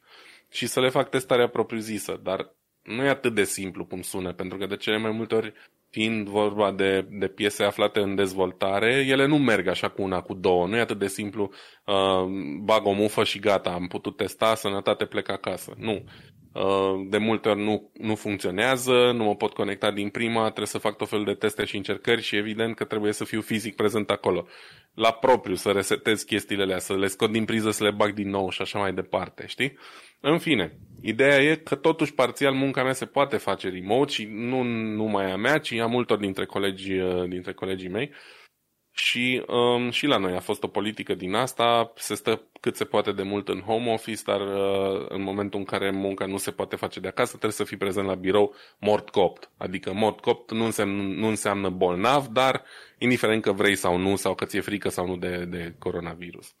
și 0.50 0.66
să 0.66 0.80
le 0.80 0.88
fac 0.88 1.08
testarea 1.08 1.48
propriu-zisă, 1.48 2.20
dar 2.22 2.54
nu 2.82 3.04
e 3.04 3.08
atât 3.08 3.34
de 3.34 3.44
simplu 3.44 3.84
cum 3.86 4.02
sună, 4.02 4.32
pentru 4.32 4.58
că 4.58 4.66
de 4.66 4.76
cele 4.76 4.98
mai 4.98 5.10
multe 5.10 5.34
ori, 5.34 5.52
fiind 5.90 6.28
vorba 6.28 6.72
de, 6.72 7.06
de 7.10 7.26
piese 7.26 7.64
aflate 7.64 8.00
în 8.00 8.14
dezvoltare, 8.14 9.06
ele 9.08 9.26
nu 9.26 9.38
merg 9.38 9.66
așa 9.66 9.88
cu 9.88 10.02
una, 10.02 10.20
cu 10.20 10.34
două. 10.34 10.66
Nu 10.66 10.76
e 10.76 10.80
atât 10.80 10.98
de 10.98 11.06
simplu, 11.06 11.50
uh, 11.84 12.24
bag 12.62 12.86
o 12.86 12.92
mufă 12.92 13.24
și 13.24 13.38
gata, 13.38 13.70
am 13.70 13.86
putut 13.86 14.16
testa, 14.16 14.54
sănătate, 14.54 15.04
plec 15.04 15.30
acasă. 15.30 15.74
Nu. 15.76 16.04
Uh, 16.52 17.06
de 17.08 17.18
multe 17.18 17.48
ori 17.48 17.62
nu, 17.62 17.90
nu 17.92 18.14
funcționează, 18.14 19.12
nu 19.14 19.24
mă 19.24 19.34
pot 19.34 19.52
conecta 19.52 19.90
din 19.90 20.08
prima, 20.08 20.42
trebuie 20.42 20.66
să 20.66 20.78
fac 20.78 20.96
tot 20.96 21.08
felul 21.08 21.24
de 21.24 21.34
teste 21.34 21.64
și 21.64 21.76
încercări 21.76 22.22
și 22.22 22.36
evident 22.36 22.76
că 22.76 22.84
trebuie 22.84 23.12
să 23.12 23.24
fiu 23.24 23.40
fizic 23.40 23.76
prezent 23.76 24.10
acolo. 24.10 24.46
La 24.94 25.12
propriu, 25.12 25.54
să 25.54 25.70
resetez 25.70 26.22
chestiile 26.22 26.62
alea, 26.62 26.78
să 26.78 26.96
le 26.96 27.06
scot 27.06 27.32
din 27.32 27.44
priză, 27.44 27.70
să 27.70 27.84
le 27.84 27.90
bag 27.90 28.12
din 28.12 28.30
nou 28.30 28.50
și 28.50 28.62
așa 28.62 28.78
mai 28.78 28.92
departe, 28.92 29.46
știi? 29.46 29.78
În 30.20 30.38
fine, 30.38 30.78
ideea 31.02 31.42
e 31.42 31.54
că 31.54 31.74
totuși 31.74 32.14
parțial 32.14 32.52
munca 32.52 32.82
mea 32.82 32.92
se 32.92 33.06
poate 33.06 33.36
face 33.36 33.68
remote 33.68 34.12
și 34.12 34.28
nu 34.30 34.62
numai 34.62 35.30
a 35.30 35.36
mea, 35.36 35.58
ci 35.58 35.77
a 35.80 35.86
multor 35.86 36.18
dintre 36.18 36.44
colegii, 36.44 37.00
uh, 37.00 37.28
dintre 37.28 37.52
colegii 37.52 37.88
mei. 37.88 38.10
Și, 38.98 39.44
um, 39.46 39.90
și 39.90 40.06
la 40.06 40.16
noi 40.16 40.34
a 40.34 40.40
fost 40.40 40.62
o 40.62 40.68
politică 40.68 41.14
din 41.14 41.34
asta, 41.34 41.92
se 41.96 42.14
stă 42.14 42.42
cât 42.60 42.76
se 42.76 42.84
poate 42.84 43.12
de 43.12 43.22
mult 43.22 43.48
în 43.48 43.60
home 43.60 43.92
office, 43.92 44.22
dar 44.24 44.40
uh, 44.40 45.06
în 45.08 45.22
momentul 45.22 45.58
în 45.58 45.64
care 45.64 45.90
munca 45.90 46.26
nu 46.26 46.36
se 46.36 46.50
poate 46.50 46.76
face 46.76 47.00
de 47.00 47.08
acasă, 47.08 47.30
trebuie 47.30 47.52
să 47.52 47.64
fii 47.64 47.76
prezent 47.76 48.06
la 48.06 48.14
birou 48.14 48.54
mort 48.78 49.10
copt. 49.10 49.50
Adică 49.56 49.92
mort 49.92 50.20
copt 50.20 50.50
nu 50.50 50.64
înseamnă, 50.64 51.02
nu 51.02 51.26
înseamnă 51.26 51.68
bolnav, 51.68 52.26
dar 52.26 52.64
indiferent 52.98 53.42
că 53.42 53.52
vrei 53.52 53.76
sau 53.76 53.96
nu, 53.96 54.16
sau 54.16 54.34
că 54.34 54.44
ți-e 54.44 54.60
frică 54.60 54.88
sau 54.88 55.06
nu 55.06 55.16
de, 55.16 55.44
de 55.44 55.74
coronavirus. 55.78 56.54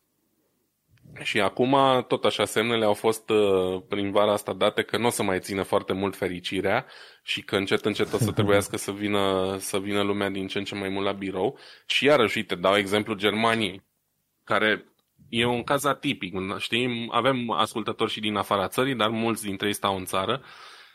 Și 1.22 1.40
acum, 1.40 2.04
tot 2.08 2.24
așa, 2.24 2.44
semnele 2.44 2.84
au 2.84 2.94
fost 2.94 3.30
uh, 3.30 3.82
prin 3.88 4.10
vara 4.10 4.32
asta 4.32 4.52
date 4.52 4.82
că 4.82 4.98
nu 4.98 5.06
o 5.06 5.10
să 5.10 5.22
mai 5.22 5.40
țină 5.40 5.62
foarte 5.62 5.92
mult 5.92 6.16
fericirea 6.16 6.86
și 7.28 7.42
că 7.42 7.56
încet, 7.56 7.84
încet 7.84 8.12
o 8.12 8.18
să 8.18 8.32
trebuiască 8.32 8.76
să 8.76 8.92
vină, 8.92 9.56
să 9.58 9.78
vină 9.78 10.02
lumea 10.02 10.30
din 10.30 10.46
ce 10.46 10.58
în 10.58 10.64
ce 10.64 10.74
mai 10.74 10.88
mult 10.88 11.04
la 11.04 11.12
birou. 11.12 11.58
Și 11.86 12.04
iarăși, 12.04 12.36
uite, 12.36 12.54
dau 12.54 12.76
exemplu 12.76 13.14
Germaniei, 13.14 13.82
care 14.44 14.84
e 15.28 15.44
un 15.44 15.62
caz 15.62 15.84
atipic. 15.84 16.34
Știi, 16.58 17.08
avem 17.10 17.50
ascultători 17.50 18.10
și 18.10 18.20
din 18.20 18.36
afara 18.36 18.68
țării, 18.68 18.94
dar 18.94 19.08
mulți 19.08 19.44
dintre 19.44 19.66
ei 19.66 19.72
stau 19.72 19.96
în 19.96 20.04
țară 20.04 20.42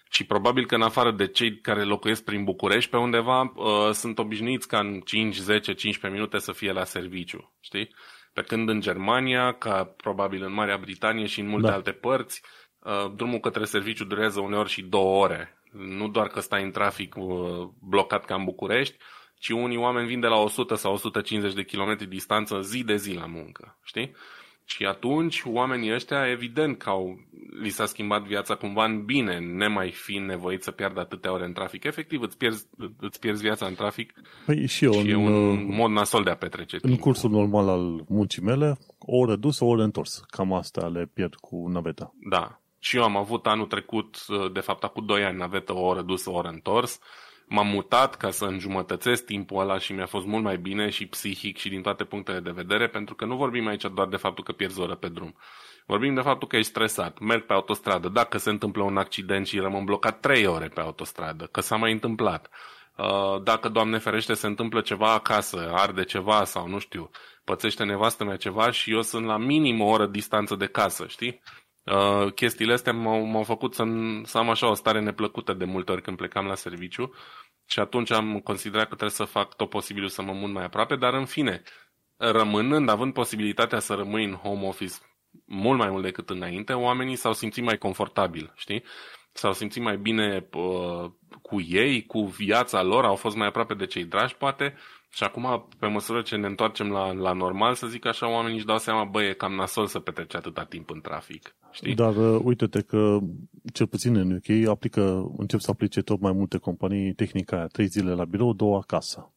și 0.09 0.25
probabil 0.25 0.65
că 0.65 0.75
în 0.75 0.81
afară 0.81 1.11
de 1.11 1.27
cei 1.27 1.59
care 1.59 1.83
locuiesc 1.83 2.23
prin 2.23 2.43
București, 2.43 2.89
pe 2.89 2.97
undeva 2.97 3.41
uh, 3.41 3.91
sunt 3.91 4.19
obișnuiți 4.19 4.67
ca 4.67 4.79
în 4.79 4.99
5, 4.99 5.35
10, 5.35 5.73
15 5.73 6.19
minute 6.19 6.37
să 6.37 6.51
fie 6.51 6.71
la 6.71 6.83
serviciu, 6.83 7.53
știi? 7.59 7.95
Pe 8.33 8.41
când 8.41 8.69
în 8.69 8.81
Germania, 8.81 9.51
ca 9.51 9.83
probabil 9.83 10.43
în 10.43 10.53
Marea 10.53 10.77
Britanie 10.77 11.25
și 11.25 11.39
în 11.39 11.47
multe 11.47 11.67
da. 11.67 11.73
alte 11.73 11.91
părți, 11.91 12.41
uh, 12.79 13.11
drumul 13.15 13.39
către 13.39 13.65
serviciu 13.65 14.03
durează 14.03 14.39
uneori 14.39 14.69
și 14.69 14.81
două 14.81 15.23
ore. 15.23 15.57
Nu 15.73 16.07
doar 16.07 16.27
că 16.27 16.39
stai 16.39 16.63
în 16.63 16.71
trafic 16.71 17.15
uh, 17.17 17.67
blocat 17.81 18.25
ca 18.25 18.35
în 18.35 18.43
București, 18.43 18.97
ci 19.39 19.49
unii 19.49 19.77
oameni 19.77 20.07
vin 20.07 20.19
de 20.19 20.27
la 20.27 20.37
100 20.37 20.75
sau 20.75 20.93
150 20.93 21.53
de 21.53 21.63
kilometri 21.63 22.07
distanță 22.07 22.61
zi 22.61 22.83
de 22.83 22.95
zi 22.95 23.13
la 23.13 23.25
muncă, 23.25 23.77
știi? 23.83 24.11
Și 24.65 24.85
atunci 24.85 25.41
oamenii 25.45 25.93
ăștia, 25.93 26.29
evident 26.29 26.77
că 26.77 26.89
au, 26.89 27.17
li 27.61 27.69
s-a 27.69 27.85
schimbat 27.85 28.23
viața 28.23 28.55
cumva 28.55 28.85
în 28.85 29.05
bine, 29.05 29.39
nemai 29.39 29.91
fiind 29.91 30.27
nevoit 30.27 30.63
să 30.63 30.71
piardă 30.71 30.99
atâtea 30.99 31.33
ore 31.33 31.45
în 31.45 31.53
trafic. 31.53 31.83
Efectiv, 31.83 32.21
îți 32.21 32.37
pierzi, 32.37 32.67
îți 32.99 33.19
pierzi 33.19 33.41
viața 33.41 33.65
în 33.65 33.73
trafic 33.73 34.13
păi 34.45 34.67
și, 34.67 34.85
eu, 34.85 34.91
și 34.91 35.09
e 35.09 35.15
un 35.15 35.33
uh, 35.33 35.65
mod 35.67 35.91
nasol 35.91 36.23
de 36.23 36.29
a 36.29 36.35
petrece 36.35 36.75
În 36.75 36.81
timpul. 36.81 36.99
cursul 36.99 37.29
normal 37.29 37.69
al 37.69 38.05
muncii 38.07 38.41
mele, 38.41 38.77
o 38.99 39.17
oră 39.17 39.35
dus, 39.35 39.59
o 39.59 39.65
oră 39.65 39.83
întors. 39.83 40.23
Cam 40.27 40.53
asta 40.53 40.87
le 40.87 41.09
pierd 41.13 41.35
cu 41.35 41.67
naveta. 41.67 42.13
Da. 42.29 42.62
Și 42.83 42.95
eu 42.95 43.03
am 43.03 43.17
avut 43.17 43.47
anul 43.47 43.65
trecut, 43.65 44.25
uh, 44.27 44.51
de 44.51 44.59
fapt 44.59 44.83
acum 44.83 45.05
2 45.05 45.23
ani, 45.23 45.37
navetă 45.37 45.73
o 45.73 45.85
oră 45.85 46.01
dus, 46.01 46.25
o 46.25 46.31
oră 46.31 46.47
întors 46.47 46.99
m-am 47.45 47.67
mutat 47.67 48.15
ca 48.15 48.31
să 48.31 48.45
înjumătățesc 48.45 49.25
timpul 49.25 49.59
ăla 49.59 49.77
și 49.79 49.93
mi-a 49.93 50.05
fost 50.05 50.25
mult 50.25 50.43
mai 50.43 50.57
bine 50.57 50.89
și 50.89 51.05
psihic 51.05 51.57
și 51.57 51.69
din 51.69 51.81
toate 51.81 52.03
punctele 52.03 52.39
de 52.39 52.51
vedere, 52.51 52.87
pentru 52.87 53.15
că 53.15 53.25
nu 53.25 53.35
vorbim 53.35 53.67
aici 53.67 53.85
doar 53.93 54.07
de 54.07 54.15
faptul 54.15 54.43
că 54.43 54.51
pierzi 54.51 54.79
o 54.79 54.83
oră 54.83 54.95
pe 54.95 55.07
drum. 55.07 55.35
Vorbim 55.85 56.13
de 56.13 56.21
faptul 56.21 56.47
că 56.47 56.55
ești 56.55 56.69
stresat, 56.69 57.19
merg 57.19 57.45
pe 57.45 57.53
autostradă, 57.53 58.09
dacă 58.09 58.37
se 58.37 58.49
întâmplă 58.49 58.83
un 58.83 58.97
accident 58.97 59.47
și 59.47 59.59
rămân 59.59 59.83
blocat 59.83 60.19
3 60.19 60.45
ore 60.45 60.67
pe 60.67 60.81
autostradă, 60.81 61.49
că 61.51 61.61
s-a 61.61 61.75
mai 61.75 61.91
întâmplat. 61.91 62.49
Uh, 62.97 63.41
dacă, 63.43 63.69
Doamne 63.69 63.97
ferește, 63.97 64.33
se 64.33 64.47
întâmplă 64.47 64.81
ceva 64.81 65.13
acasă, 65.13 65.71
arde 65.73 66.03
ceva 66.03 66.43
sau 66.43 66.67
nu 66.67 66.79
știu, 66.79 67.09
pățește 67.43 67.83
nevastă 67.83 68.23
mea 68.23 68.37
ceva 68.37 68.71
și 68.71 68.91
eu 68.93 69.01
sunt 69.01 69.25
la 69.25 69.37
minim 69.37 69.81
o 69.81 69.85
oră 69.85 70.05
distanță 70.05 70.55
de 70.55 70.65
casă, 70.65 71.05
știi? 71.07 71.41
Uh, 71.85 72.33
chestiile 72.33 72.73
astea 72.73 72.93
m-au, 72.93 73.25
m-au 73.25 73.43
făcut 73.43 73.73
să, 73.73 73.83
să 74.23 74.37
am 74.37 74.49
așa 74.49 74.69
o 74.69 74.73
stare 74.73 74.99
neplăcută 74.99 75.53
de 75.53 75.65
multe 75.65 75.91
ori 75.91 76.01
când 76.01 76.17
plecam 76.17 76.45
la 76.45 76.55
serviciu 76.55 77.13
și 77.65 77.79
atunci 77.79 78.11
am 78.11 78.39
considerat 78.39 78.83
că 78.83 78.95
trebuie 78.95 79.09
să 79.09 79.23
fac 79.23 79.55
tot 79.55 79.69
posibilul 79.69 80.09
să 80.09 80.21
mă 80.21 80.33
mut 80.33 80.51
mai 80.51 80.63
aproape, 80.63 80.95
dar 80.95 81.13
în 81.13 81.25
fine, 81.25 81.61
rămânând, 82.17 82.89
având 82.89 83.13
posibilitatea 83.13 83.79
să 83.79 83.93
rămâi 83.93 84.25
în 84.25 84.33
home 84.33 84.67
office 84.67 84.95
mult 85.45 85.79
mai 85.79 85.89
mult 85.89 86.03
decât 86.03 86.29
înainte, 86.29 86.73
oamenii 86.73 87.15
s-au 87.15 87.33
simțit 87.33 87.63
mai 87.63 87.77
confortabil, 87.77 88.51
știi? 88.55 88.83
S-au 89.31 89.53
simțit 89.53 89.81
mai 89.81 89.97
bine 89.97 90.47
uh, 90.51 91.11
cu 91.41 91.61
ei, 91.61 92.05
cu 92.05 92.25
viața 92.25 92.83
lor, 92.83 93.05
au 93.05 93.15
fost 93.15 93.35
mai 93.35 93.47
aproape 93.47 93.73
de 93.73 93.85
cei 93.85 94.05
dragi, 94.05 94.35
poate, 94.35 94.75
și 95.09 95.23
acum, 95.23 95.67
pe 95.79 95.87
măsură 95.87 96.21
ce 96.21 96.35
ne 96.35 96.47
întoarcem 96.47 96.91
la, 96.91 97.11
la 97.11 97.33
normal, 97.33 97.73
să 97.73 97.87
zic 97.87 98.05
așa, 98.05 98.29
oamenii 98.29 98.57
își 98.57 98.65
dau 98.65 98.77
seama, 98.77 99.03
băi, 99.03 99.27
e 99.27 99.33
cam 99.33 99.53
nasol 99.53 99.87
să 99.87 99.99
petrece 99.99 100.37
atâta 100.37 100.63
timp 100.63 100.89
în 100.89 101.01
trafic. 101.01 101.55
Știi? 101.73 101.95
Dar 101.95 102.15
uh, 102.15 102.41
uite-te 102.43 102.81
că, 102.81 103.19
cel 103.73 103.87
puțin 103.87 104.15
în 104.15 104.31
UK, 104.31 104.67
aplică, 104.67 105.31
încep 105.37 105.59
să 105.59 105.71
aplice 105.71 106.01
tot 106.01 106.19
mai 106.19 106.31
multe 106.31 106.57
companii 106.57 107.13
tehnica 107.13 107.55
aia, 107.55 107.67
trei 107.67 107.87
zile 107.87 108.13
la 108.13 108.25
birou, 108.25 108.53
două 108.53 108.77
acasă. 108.77 109.33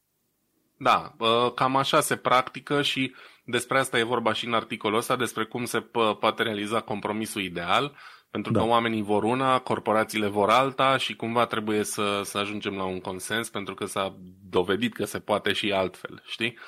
Da, 0.79 1.15
uh, 1.19 1.53
cam 1.55 1.77
așa 1.77 2.01
se 2.01 2.17
practică 2.17 2.83
și 2.83 3.15
despre 3.45 3.79
asta 3.79 3.99
e 3.99 4.03
vorba 4.03 4.33
și 4.33 4.47
în 4.47 4.55
articolul 4.55 4.99
ăsta, 4.99 5.17
despre 5.17 5.45
cum 5.45 5.65
se 5.65 5.81
poate 6.21 6.43
realiza 6.43 6.81
compromisul 6.81 7.43
ideal 7.43 7.97
pentru 8.31 8.53
da. 8.53 8.61
că 8.61 8.67
oamenii 8.67 9.03
vor 9.03 9.23
una, 9.23 9.59
corporațiile 9.59 10.27
vor 10.27 10.51
alta 10.51 10.97
și 10.97 11.17
cumva 11.17 11.47
trebuie 11.47 11.85
să, 11.85 12.21
să 12.25 12.39
ajungem 12.39 12.75
la 12.77 12.85
un 12.85 13.01
consens 13.01 13.49
pentru 13.49 13.75
că 13.75 13.85
s-a 13.85 14.17
dovedit 14.51 14.93
că 14.93 15.05
se 15.05 15.19
poate 15.19 15.53
și 15.53 15.73
altfel, 15.73 16.23
știi? 16.27 16.59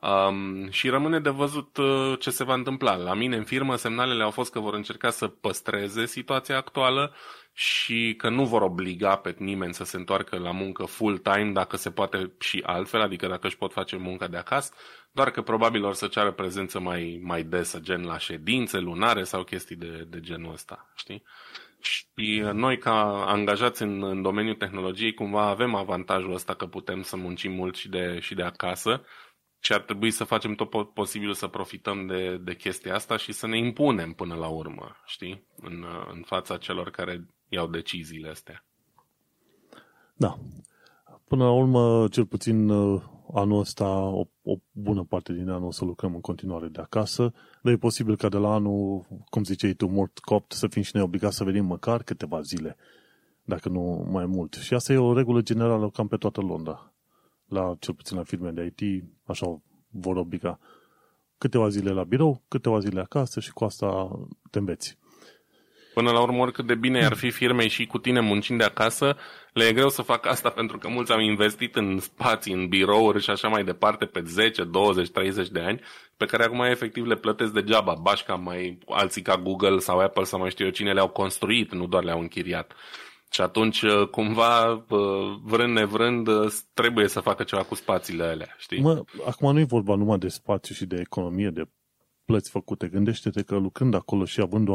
Um, 0.00 0.70
și 0.70 0.88
rămâne 0.88 1.20
de 1.20 1.30
văzut 1.30 1.76
uh, 1.76 2.18
ce 2.18 2.30
se 2.30 2.44
va 2.44 2.54
întâmpla. 2.54 2.96
La 2.96 3.14
mine 3.14 3.36
în 3.36 3.44
firmă 3.44 3.76
semnalele 3.76 4.22
au 4.22 4.30
fost 4.30 4.52
că 4.52 4.60
vor 4.60 4.74
încerca 4.74 5.10
să 5.10 5.26
păstreze 5.28 6.06
situația 6.06 6.56
actuală 6.56 7.14
și 7.52 8.14
că 8.16 8.28
nu 8.28 8.44
vor 8.44 8.62
obliga 8.62 9.16
pe 9.16 9.34
nimeni 9.38 9.74
să 9.74 9.84
se 9.84 9.96
întoarcă 9.96 10.38
la 10.38 10.50
muncă 10.50 10.84
full-time 10.84 11.50
dacă 11.52 11.76
se 11.76 11.90
poate 11.90 12.32
și 12.38 12.62
altfel, 12.66 13.00
adică 13.00 13.26
dacă 13.26 13.46
își 13.46 13.56
pot 13.56 13.72
face 13.72 13.96
munca 13.96 14.26
de 14.26 14.36
acasă, 14.36 14.72
doar 15.12 15.30
că 15.30 15.42
probabil 15.42 15.84
or 15.84 15.94
să 15.94 16.06
ceară 16.06 16.32
prezență 16.32 16.80
mai, 16.80 17.20
mai 17.22 17.42
desă, 17.42 17.80
gen 17.80 18.04
la 18.04 18.18
ședințe 18.18 18.78
lunare 18.78 19.24
sau 19.24 19.42
chestii 19.42 19.76
de, 19.76 20.06
de 20.08 20.20
genul 20.20 20.52
ăsta, 20.52 20.90
știi? 20.96 21.22
Și 21.80 22.06
noi, 22.52 22.78
ca 22.78 23.24
angajați 23.26 23.82
în, 23.82 24.02
în 24.02 24.22
domeniul 24.22 24.54
tehnologiei, 24.54 25.14
cumva 25.14 25.42
avem 25.42 25.74
avantajul 25.74 26.34
ăsta 26.34 26.54
că 26.54 26.66
putem 26.66 27.02
să 27.02 27.16
muncim 27.16 27.52
mult 27.52 27.76
și 27.76 27.88
de, 27.88 28.18
și 28.20 28.34
de 28.34 28.42
acasă 28.42 29.04
și 29.66 29.72
ar 29.72 29.80
trebui 29.80 30.10
să 30.10 30.24
facem 30.24 30.54
tot 30.54 30.92
posibilul 30.92 31.34
să 31.34 31.46
profităm 31.46 32.06
de, 32.06 32.36
de 32.36 32.54
chestia 32.54 32.94
asta 32.94 33.16
și 33.16 33.32
să 33.32 33.46
ne 33.46 33.58
impunem 33.58 34.12
până 34.12 34.34
la 34.34 34.48
urmă, 34.48 34.96
știi? 35.06 35.46
În, 35.56 35.84
în 36.12 36.22
fața 36.26 36.56
celor 36.56 36.90
care 36.90 37.26
iau 37.48 37.66
deciziile 37.66 38.28
astea. 38.28 38.64
Da. 40.16 40.38
Până 41.24 41.44
la 41.44 41.50
urmă, 41.50 42.08
cel 42.08 42.26
puțin 42.26 42.70
anul 43.34 43.58
ăsta, 43.58 43.88
o, 43.90 44.24
o 44.42 44.56
bună 44.72 45.04
parte 45.04 45.32
din 45.32 45.48
anul 45.48 45.66
o 45.66 45.70
să 45.70 45.84
lucrăm 45.84 46.14
în 46.14 46.20
continuare 46.20 46.68
de 46.68 46.80
acasă, 46.80 47.32
dar 47.62 47.72
e 47.72 47.76
posibil 47.76 48.16
ca 48.16 48.28
de 48.28 48.36
la 48.36 48.52
anul, 48.52 49.06
cum 49.30 49.44
ziceai 49.44 49.72
tu, 49.72 49.86
mort 49.86 50.18
copt, 50.18 50.52
să 50.52 50.66
fim 50.66 50.82
și 50.82 50.90
noi 50.94 51.04
obligați 51.04 51.36
să 51.36 51.44
venim 51.44 51.64
măcar 51.64 52.02
câteva 52.02 52.40
zile, 52.40 52.76
dacă 53.42 53.68
nu 53.68 54.08
mai 54.10 54.26
mult. 54.26 54.54
Și 54.54 54.74
asta 54.74 54.92
e 54.92 54.96
o 54.96 55.14
regulă 55.14 55.40
generală 55.40 55.90
cam 55.90 56.08
pe 56.08 56.16
toată 56.16 56.40
Londra. 56.40 56.95
La, 57.48 57.76
cel 57.78 57.94
puțin 57.94 58.16
la 58.16 58.22
firme 58.22 58.50
de 58.50 58.74
IT, 58.76 59.04
așa 59.24 59.60
vor 59.90 60.16
obliga 60.16 60.58
câteva 61.38 61.68
zile 61.68 61.90
la 61.90 62.04
birou, 62.04 62.42
câteva 62.48 62.78
zile 62.78 63.00
acasă 63.00 63.40
și 63.40 63.52
cu 63.52 63.64
asta 63.64 64.10
te 64.50 64.58
înveți. 64.58 64.98
Până 65.94 66.10
la 66.10 66.20
urmă, 66.20 66.42
oricât 66.42 66.66
de 66.66 66.74
bine 66.74 67.04
ar 67.04 67.12
fi 67.12 67.30
firmei 67.30 67.68
și 67.68 67.86
cu 67.86 67.98
tine 67.98 68.20
muncind 68.20 68.58
de 68.58 68.64
acasă, 68.64 69.16
le 69.52 69.64
e 69.64 69.72
greu 69.72 69.88
să 69.88 70.02
facă 70.02 70.28
asta 70.28 70.50
pentru 70.60 70.78
că 70.78 70.88
mulți 70.88 71.12
au 71.12 71.18
investit 71.18 71.76
în 71.76 71.98
spații, 71.98 72.52
în 72.52 72.68
birouri 72.68 73.22
și 73.22 73.30
așa 73.30 73.48
mai 73.48 73.64
departe 73.64 74.04
pe 74.04 74.22
10, 74.24 74.64
20, 74.64 75.10
30 75.10 75.48
de 75.48 75.60
ani, 75.60 75.80
pe 76.16 76.24
care 76.24 76.44
acum 76.44 76.60
efectiv 76.60 77.06
le 77.06 77.16
plătesc 77.16 77.52
degeaba. 77.52 77.94
Bașca 78.02 78.34
mai 78.34 78.78
alții 78.86 79.22
ca 79.22 79.36
Google 79.36 79.78
sau 79.78 79.98
Apple 79.98 80.24
sau 80.24 80.38
mai 80.40 80.50
știu 80.50 80.64
eu 80.64 80.70
cine 80.70 80.92
le-au 80.92 81.08
construit, 81.08 81.72
nu 81.72 81.86
doar 81.86 82.04
le-au 82.04 82.20
închiriat. 82.20 82.72
Și 83.30 83.40
atunci, 83.40 83.82
uh, 83.82 84.08
cumva, 84.08 84.72
uh, 84.72 85.40
vrând 85.42 85.72
nevrând, 85.72 86.26
uh, 86.26 86.52
trebuie 86.74 87.08
să 87.08 87.20
facă 87.20 87.42
ceva 87.42 87.62
cu 87.62 87.74
spațiile 87.74 88.24
alea, 88.24 88.54
știi? 88.58 88.80
Mă, 88.80 89.04
acum 89.26 89.52
nu 89.52 89.58
e 89.60 89.64
vorba 89.64 89.94
numai 89.94 90.18
de 90.18 90.28
spațiu 90.28 90.74
și 90.74 90.86
de 90.86 90.96
economie, 91.00 91.50
de 91.50 91.68
plăți 92.24 92.50
făcute. 92.50 92.88
Gândește-te 92.88 93.42
că 93.42 93.56
lucrând 93.56 93.94
acolo 93.94 94.24
și 94.24 94.40
având, 94.40 94.68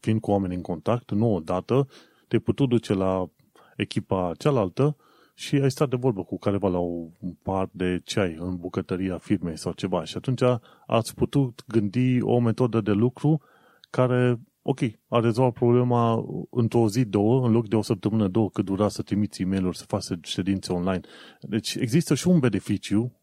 fiind 0.00 0.20
cu 0.20 0.30
oameni 0.30 0.54
în 0.54 0.62
contact, 0.62 1.10
nu 1.10 1.34
odată, 1.34 1.88
te-ai 2.28 2.40
putut 2.40 2.68
duce 2.68 2.94
la 2.94 3.30
echipa 3.76 4.32
cealaltă 4.38 4.96
și 5.34 5.56
ai 5.56 5.70
stat 5.70 5.88
de 5.88 5.96
vorbă 5.96 6.22
cu 6.22 6.38
careva 6.38 6.68
la 6.68 6.78
un 6.78 7.32
par 7.42 7.68
de 7.72 8.00
ceai 8.04 8.36
în 8.38 8.56
bucătăria 8.56 9.18
firmei 9.18 9.58
sau 9.58 9.72
ceva 9.72 10.04
și 10.04 10.16
atunci 10.16 10.42
ați 10.86 11.14
putut 11.14 11.64
gândi 11.66 12.22
o 12.22 12.40
metodă 12.40 12.80
de 12.80 12.92
lucru 12.92 13.42
care, 13.90 14.40
ok, 14.66 14.80
a 15.08 15.20
rezolvat 15.20 15.52
problema 15.52 16.24
într-o 16.50 16.88
zi, 16.88 17.04
două, 17.04 17.46
în 17.46 17.52
loc 17.52 17.68
de 17.68 17.76
o 17.76 17.82
săptămână, 17.82 18.28
două, 18.28 18.50
cât 18.50 18.64
dura 18.64 18.88
să 18.88 19.02
trimiți 19.02 19.42
e 19.42 19.44
mail 19.44 19.72
să 19.72 19.84
faci 19.84 20.04
ședințe 20.22 20.72
online. 20.72 21.00
Deci 21.40 21.74
există 21.74 22.14
și 22.14 22.28
un 22.28 22.38
beneficiu 22.38 23.20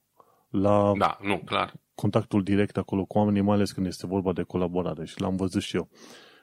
la 0.50 0.92
da, 0.98 1.18
nu, 1.22 1.42
clar. 1.46 1.74
contactul 1.96 2.44
direct 2.44 2.78
acolo 2.78 3.06
cu 3.06 3.18
oamenii, 3.18 3.42
mai 3.42 3.56
ales 3.56 3.72
când 3.72 3.86
este 3.86 4.08
vorba 4.08 4.34
de 4.34 4.44
colaborare 4.44 5.06
și 5.06 5.22
l-am 5.22 5.36
văzut 5.36 5.62
și 5.62 5.76
eu. 5.76 5.90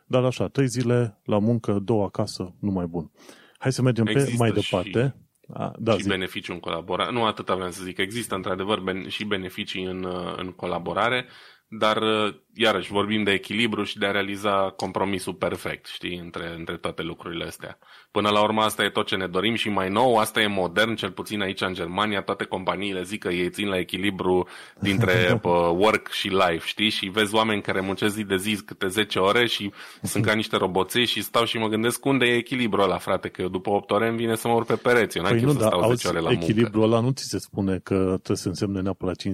Dar 0.07 0.25
așa, 0.25 0.49
trei 0.49 0.67
zile 0.67 1.21
la 1.25 1.39
muncă, 1.39 1.79
două 1.79 2.05
acasă, 2.05 2.55
nu 2.61 2.71
mai 2.71 2.87
bun. 2.87 3.11
Hai 3.59 3.73
să 3.73 3.83
mergem 3.83 4.07
Există 4.07 4.31
pe 4.31 4.37
mai 4.39 4.51
departe. 4.51 5.15
Și 5.17 5.53
a, 5.53 5.73
da, 5.79 5.93
și 5.93 6.03
zi. 6.03 6.09
beneficii 6.09 6.55
în 6.55 6.61
colaborare. 6.61 7.13
Nu 7.13 7.25
atât 7.25 7.49
aveam 7.49 7.71
să 7.71 7.85
zic. 7.85 7.99
Există 7.99 8.35
într-adevăr 8.35 8.83
și 9.07 9.25
beneficii 9.25 9.85
în, 9.85 10.07
în 10.37 10.53
colaborare, 10.53 11.27
dar 11.69 12.03
uh, 12.03 12.35
iarăși 12.55 12.91
vorbim 12.91 13.23
de 13.23 13.33
echilibru 13.33 13.85
și 13.85 13.99
de 13.99 14.07
a 14.07 14.11
realiza 14.11 14.71
compromisul 14.71 15.35
perfect, 15.35 15.87
știi, 15.87 16.19
între, 16.19 16.55
între 16.55 16.77
toate 16.77 17.03
lucrurile 17.03 17.45
astea. 17.45 17.79
Până 18.11 18.29
la 18.29 18.43
urmă 18.43 18.63
asta 18.63 18.85
e 18.85 18.89
tot 18.89 19.07
ce 19.07 19.17
ne 19.17 19.27
dorim 19.27 19.55
și 19.55 19.69
mai 19.69 19.89
nou, 19.89 20.17
asta 20.17 20.41
e 20.41 20.47
modern, 20.47 20.95
cel 20.95 21.11
puțin 21.11 21.41
aici 21.43 21.61
în 21.61 21.75
Germania, 21.75 22.23
toate 22.23 22.45
companiile 22.45 23.03
zic 23.03 23.23
că 23.23 23.29
ei 23.29 23.51
țin 23.51 23.69
la 23.69 23.79
echilibru 23.79 24.49
dintre 24.81 25.41
work 25.83 26.11
și 26.11 26.29
life, 26.29 26.67
știi? 26.67 26.91
Și 26.91 27.07
vezi 27.09 27.35
oameni 27.35 27.63
care 27.63 27.81
muncesc 27.81 28.15
zi 28.15 28.25
de 28.25 28.37
zi 28.37 28.57
câte 28.65 28.87
10 28.87 29.19
ore 29.19 29.47
și 29.47 29.73
sunt 30.03 30.25
ca 30.25 30.33
niște 30.33 30.57
roboței 30.57 31.05
și 31.05 31.23
stau 31.23 31.45
și 31.45 31.59
mă 31.59 31.69
gândesc 31.69 32.05
unde 32.05 32.27
e 32.27 32.37
echilibru 32.37 32.81
ăla, 32.81 32.99
frate, 32.99 33.29
că 33.29 33.43
eu 33.43 33.49
după 33.49 33.71
8 33.71 33.91
ore 33.91 34.09
îmi 34.09 34.17
vine 34.17 34.35
să 34.35 34.49
mă 34.49 34.55
urc 34.55 34.67
pe 34.67 34.75
pereți, 34.75 35.17
eu 35.17 35.23
n-am 35.23 35.33
păi 35.33 35.43
nu, 35.43 35.53
să 35.53 35.59
da, 35.59 35.67
stau 35.67 35.89
10 35.89 36.09
ore 36.09 36.21
la 36.21 36.31
muncă. 36.31 36.45
Echilibru 36.45 36.83
ăla 36.83 37.01
nu 37.01 37.11
ți 37.11 37.25
se 37.29 37.39
spune 37.39 37.81
că 37.83 37.95
trebuie 37.95 38.37
să 38.37 38.49
însemne 38.49 38.81
neapărat 38.81 39.17
50-50, 39.23 39.27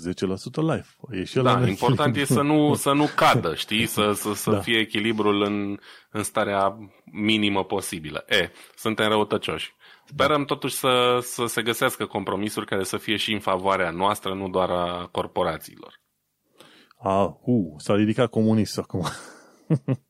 life. 0.56 0.96
E 1.12 1.24
și 1.24 1.40
da, 1.40 1.68
important 1.68 2.16
e 2.16 2.26
să 2.26 2.42
nu, 2.42 2.74
să 2.86 2.92
nu 2.92 3.10
cadă, 3.16 3.54
știi? 3.56 3.86
Să, 3.86 4.12
să, 4.16 4.34
să 4.34 4.52
da. 4.52 4.60
fie 4.60 4.78
echilibrul 4.78 5.42
în, 5.42 5.78
în 6.10 6.24
starea 6.28 6.78
minimă 7.12 7.64
posibilă. 7.64 8.26
E, 8.28 8.52
suntem 8.76 9.08
răutăcioși. 9.08 9.76
Sperăm 10.06 10.46
totuși 10.46 10.76
să, 10.76 11.20
să 11.22 11.46
se 11.46 11.62
găsească 11.62 12.06
compromisuri 12.06 12.66
care 12.66 12.84
să 12.84 12.98
fie 12.98 13.16
și 13.16 13.34
în 13.34 13.40
favoarea 13.40 13.90
noastră, 13.90 14.34
nu 14.34 14.50
doar 14.50 14.70
a 14.70 15.10
corporațiilor. 15.12 16.02
A, 16.98 17.24
uh, 17.42 17.74
s-a 17.78 17.96
ridicat 17.96 18.30
comunist 18.30 18.78
acum. 18.78 19.04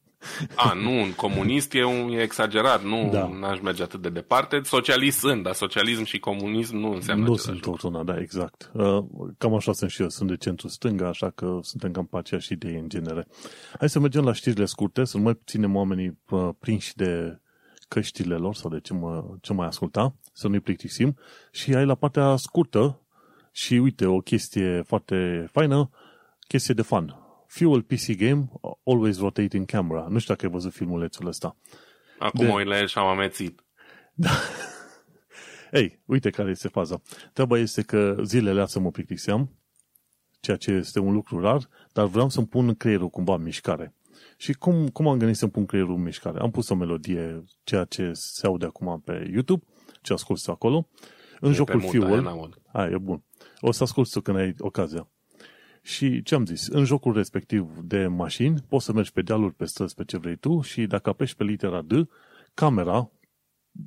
A, 0.55 0.73
nu, 0.73 1.01
un 1.01 1.13
comunist 1.13 1.73
e, 1.73 1.83
un, 1.83 2.09
e 2.09 2.21
exagerat, 2.21 2.83
nu 2.83 3.09
da. 3.11 3.47
aș 3.47 3.59
merge 3.59 3.83
atât 3.83 4.01
de 4.01 4.09
departe. 4.09 4.61
Socialist 4.63 5.17
sunt, 5.17 5.43
dar 5.43 5.53
socialism 5.53 6.03
și 6.03 6.19
comunism 6.19 6.77
nu 6.77 6.91
înseamnă 6.91 7.27
Nu 7.27 7.35
sunt 7.35 7.61
tot 7.61 7.81
una, 7.81 8.03
da, 8.03 8.19
exact. 8.19 8.71
Uh, 8.73 9.05
cam 9.37 9.55
așa 9.55 9.71
sunt 9.71 9.89
și 9.89 10.01
eu, 10.01 10.09
sunt 10.09 10.29
de 10.29 10.37
centru 10.37 10.67
stânga, 10.67 11.07
așa 11.07 11.29
că 11.29 11.59
suntem 11.61 11.91
cam 11.91 12.05
pe 12.05 12.17
aceeași 12.17 12.51
idee 12.51 12.77
în 12.77 12.89
genere. 12.89 13.27
Hai 13.79 13.89
să 13.89 13.99
mergem 13.99 14.23
la 14.23 14.33
știrile 14.33 14.65
scurte, 14.65 15.03
să 15.03 15.17
nu 15.17 15.23
mai 15.23 15.39
ținem 15.45 15.75
oamenii 15.75 16.19
uh, 16.29 16.49
prinși 16.59 16.95
de 16.95 17.39
căștile 17.87 18.35
lor 18.35 18.55
sau 18.55 18.69
de 18.69 18.79
ce, 18.79 18.93
mă, 18.93 19.25
ce 19.41 19.53
mai 19.53 19.67
asculta, 19.67 20.15
să 20.33 20.47
nu-i 20.47 20.59
plictisim. 20.59 21.17
Și 21.51 21.73
ai 21.73 21.85
la 21.85 21.95
partea 21.95 22.35
scurtă 22.35 23.01
și 23.51 23.73
uite, 23.73 24.05
o 24.05 24.19
chestie 24.19 24.83
foarte 24.85 25.47
faină, 25.51 25.89
chestie 26.47 26.73
de 26.73 26.81
fan 26.81 27.26
Fuel 27.47 27.81
PC 27.81 28.15
Game, 28.17 28.49
Always 28.83 29.19
Rotating 29.19 29.65
Camera. 29.65 30.07
Nu 30.09 30.19
știu 30.19 30.33
dacă 30.33 30.45
ai 30.45 30.51
văzut 30.51 30.73
filmulețul 30.73 31.27
ăsta. 31.27 31.57
Acum 32.19 32.57
de... 32.57 32.63
la 32.63 32.77
el 32.77 32.87
și 32.87 32.97
am 32.97 33.07
amețit. 33.07 33.63
Da. 34.13 34.29
Ei, 35.71 36.01
uite 36.05 36.29
care 36.29 36.49
este 36.49 36.67
faza. 36.67 37.01
Treaba 37.33 37.57
este 37.57 37.81
că 37.81 38.15
zilele 38.23 38.61
astea 38.61 38.81
mă 38.81 38.91
plictiseam, 38.91 39.57
ceea 40.39 40.57
ce 40.57 40.71
este 40.71 40.99
un 40.99 41.13
lucru 41.13 41.41
rar, 41.41 41.69
dar 41.93 42.05
vreau 42.05 42.29
să-mi 42.29 42.47
pun 42.47 42.75
creierul 42.75 43.09
cumva 43.09 43.33
în 43.33 43.41
mișcare. 43.41 43.93
Și 44.37 44.53
cum, 44.53 44.87
cum 44.87 45.07
am 45.07 45.17
gândit 45.17 45.37
să-mi 45.37 45.51
pun 45.51 45.65
creierul 45.65 45.95
în 45.95 46.01
mișcare? 46.01 46.39
Am 46.39 46.51
pus 46.51 46.69
o 46.69 46.75
melodie, 46.75 47.43
ceea 47.63 47.83
ce 47.83 48.11
se 48.13 48.47
aude 48.47 48.65
acum 48.65 49.01
pe 49.05 49.29
YouTube, 49.33 49.65
ce 50.01 50.13
asculti 50.13 50.49
acolo, 50.49 50.87
în 51.39 51.51
e 51.51 51.53
jocul 51.53 51.81
Fuel. 51.81 52.51
Aia 52.71 52.89
e 52.89 52.97
bun. 52.97 53.23
O 53.59 53.71
să 53.71 53.83
asculti 53.83 54.21
când 54.21 54.37
ai 54.37 54.55
ocazia. 54.59 55.07
Și 55.87 56.21
ce 56.21 56.35
am 56.35 56.45
zis? 56.45 56.67
În 56.67 56.83
jocul 56.83 57.13
respectiv 57.13 57.79
de 57.83 58.07
mașini, 58.07 58.61
poți 58.67 58.85
să 58.85 58.93
mergi 58.93 59.11
pe 59.11 59.21
dealuri, 59.21 59.53
pe 59.53 59.65
străzi, 59.65 59.95
pe 59.95 60.03
ce 60.03 60.17
vrei 60.17 60.35
tu 60.35 60.61
și 60.61 60.85
dacă 60.85 61.09
apeși 61.09 61.35
pe 61.35 61.43
litera 61.43 61.81
D, 61.81 61.91
camera, 62.53 63.11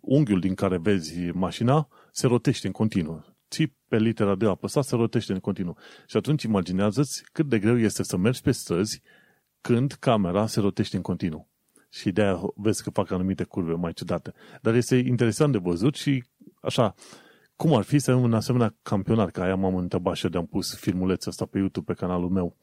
unghiul 0.00 0.40
din 0.40 0.54
care 0.54 0.78
vezi 0.78 1.20
mașina, 1.20 1.88
se 2.12 2.26
rotește 2.26 2.66
în 2.66 2.72
continuu. 2.72 3.24
Ții 3.50 3.76
pe 3.88 3.98
litera 3.98 4.34
D 4.34 4.42
apăsat, 4.42 4.84
se 4.84 4.96
rotește 4.96 5.32
în 5.32 5.38
continuu. 5.40 5.76
Și 6.06 6.16
atunci 6.16 6.42
imaginează-ți 6.42 7.24
cât 7.32 7.48
de 7.48 7.58
greu 7.58 7.78
este 7.78 8.02
să 8.02 8.16
mergi 8.16 8.42
pe 8.42 8.50
străzi 8.50 9.02
când 9.60 9.92
camera 9.92 10.46
se 10.46 10.60
rotește 10.60 10.96
în 10.96 11.02
continuu. 11.02 11.48
Și 11.90 12.10
de-aia 12.10 12.40
vezi 12.54 12.82
că 12.82 12.90
fac 12.90 13.10
anumite 13.10 13.44
curve 13.44 13.72
mai 13.72 13.92
ciudate. 13.92 14.32
Dar 14.62 14.74
este 14.74 14.96
interesant 14.96 15.52
de 15.52 15.58
văzut 15.58 15.94
și 15.94 16.24
așa, 16.60 16.94
cum 17.60 17.74
ar 17.74 17.82
fi 17.82 17.98
să 17.98 18.14
un 18.14 18.34
asemenea 18.34 18.76
campionat, 18.82 19.30
că 19.30 19.42
aia 19.42 19.54
m-am 19.54 19.76
întrebat 19.76 20.14
și 20.14 20.28
de-am 20.28 20.46
pus 20.46 20.74
filmulețul 20.74 21.30
ăsta 21.30 21.44
pe 21.44 21.58
YouTube, 21.58 21.92
pe 21.92 22.00
canalul 22.00 22.28
meu. 22.28 22.56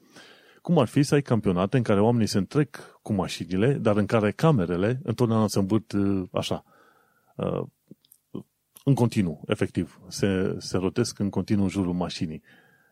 Cum 0.61 0.79
ar 0.79 0.87
fi 0.87 1.03
să 1.03 1.13
ai 1.13 1.21
campionate 1.21 1.77
în 1.77 1.83
care 1.83 2.01
oamenii 2.01 2.27
se 2.27 2.37
întrec 2.37 2.99
cu 3.01 3.13
mașinile, 3.13 3.73
dar 3.73 3.97
în 3.97 4.05
care 4.05 4.31
camerele 4.31 4.99
întotdeauna 5.03 5.47
se 5.47 5.59
învârt 5.59 5.91
uh, 5.91 6.23
așa, 6.31 6.63
uh, 7.35 7.63
în 8.83 8.93
continuu, 8.93 9.41
efectiv. 9.47 9.99
Se, 10.07 10.55
se 10.57 10.77
rotesc 10.77 11.19
în 11.19 11.29
continuu 11.29 11.63
în 11.63 11.69
jurul 11.69 11.93
mașinii. 11.93 12.41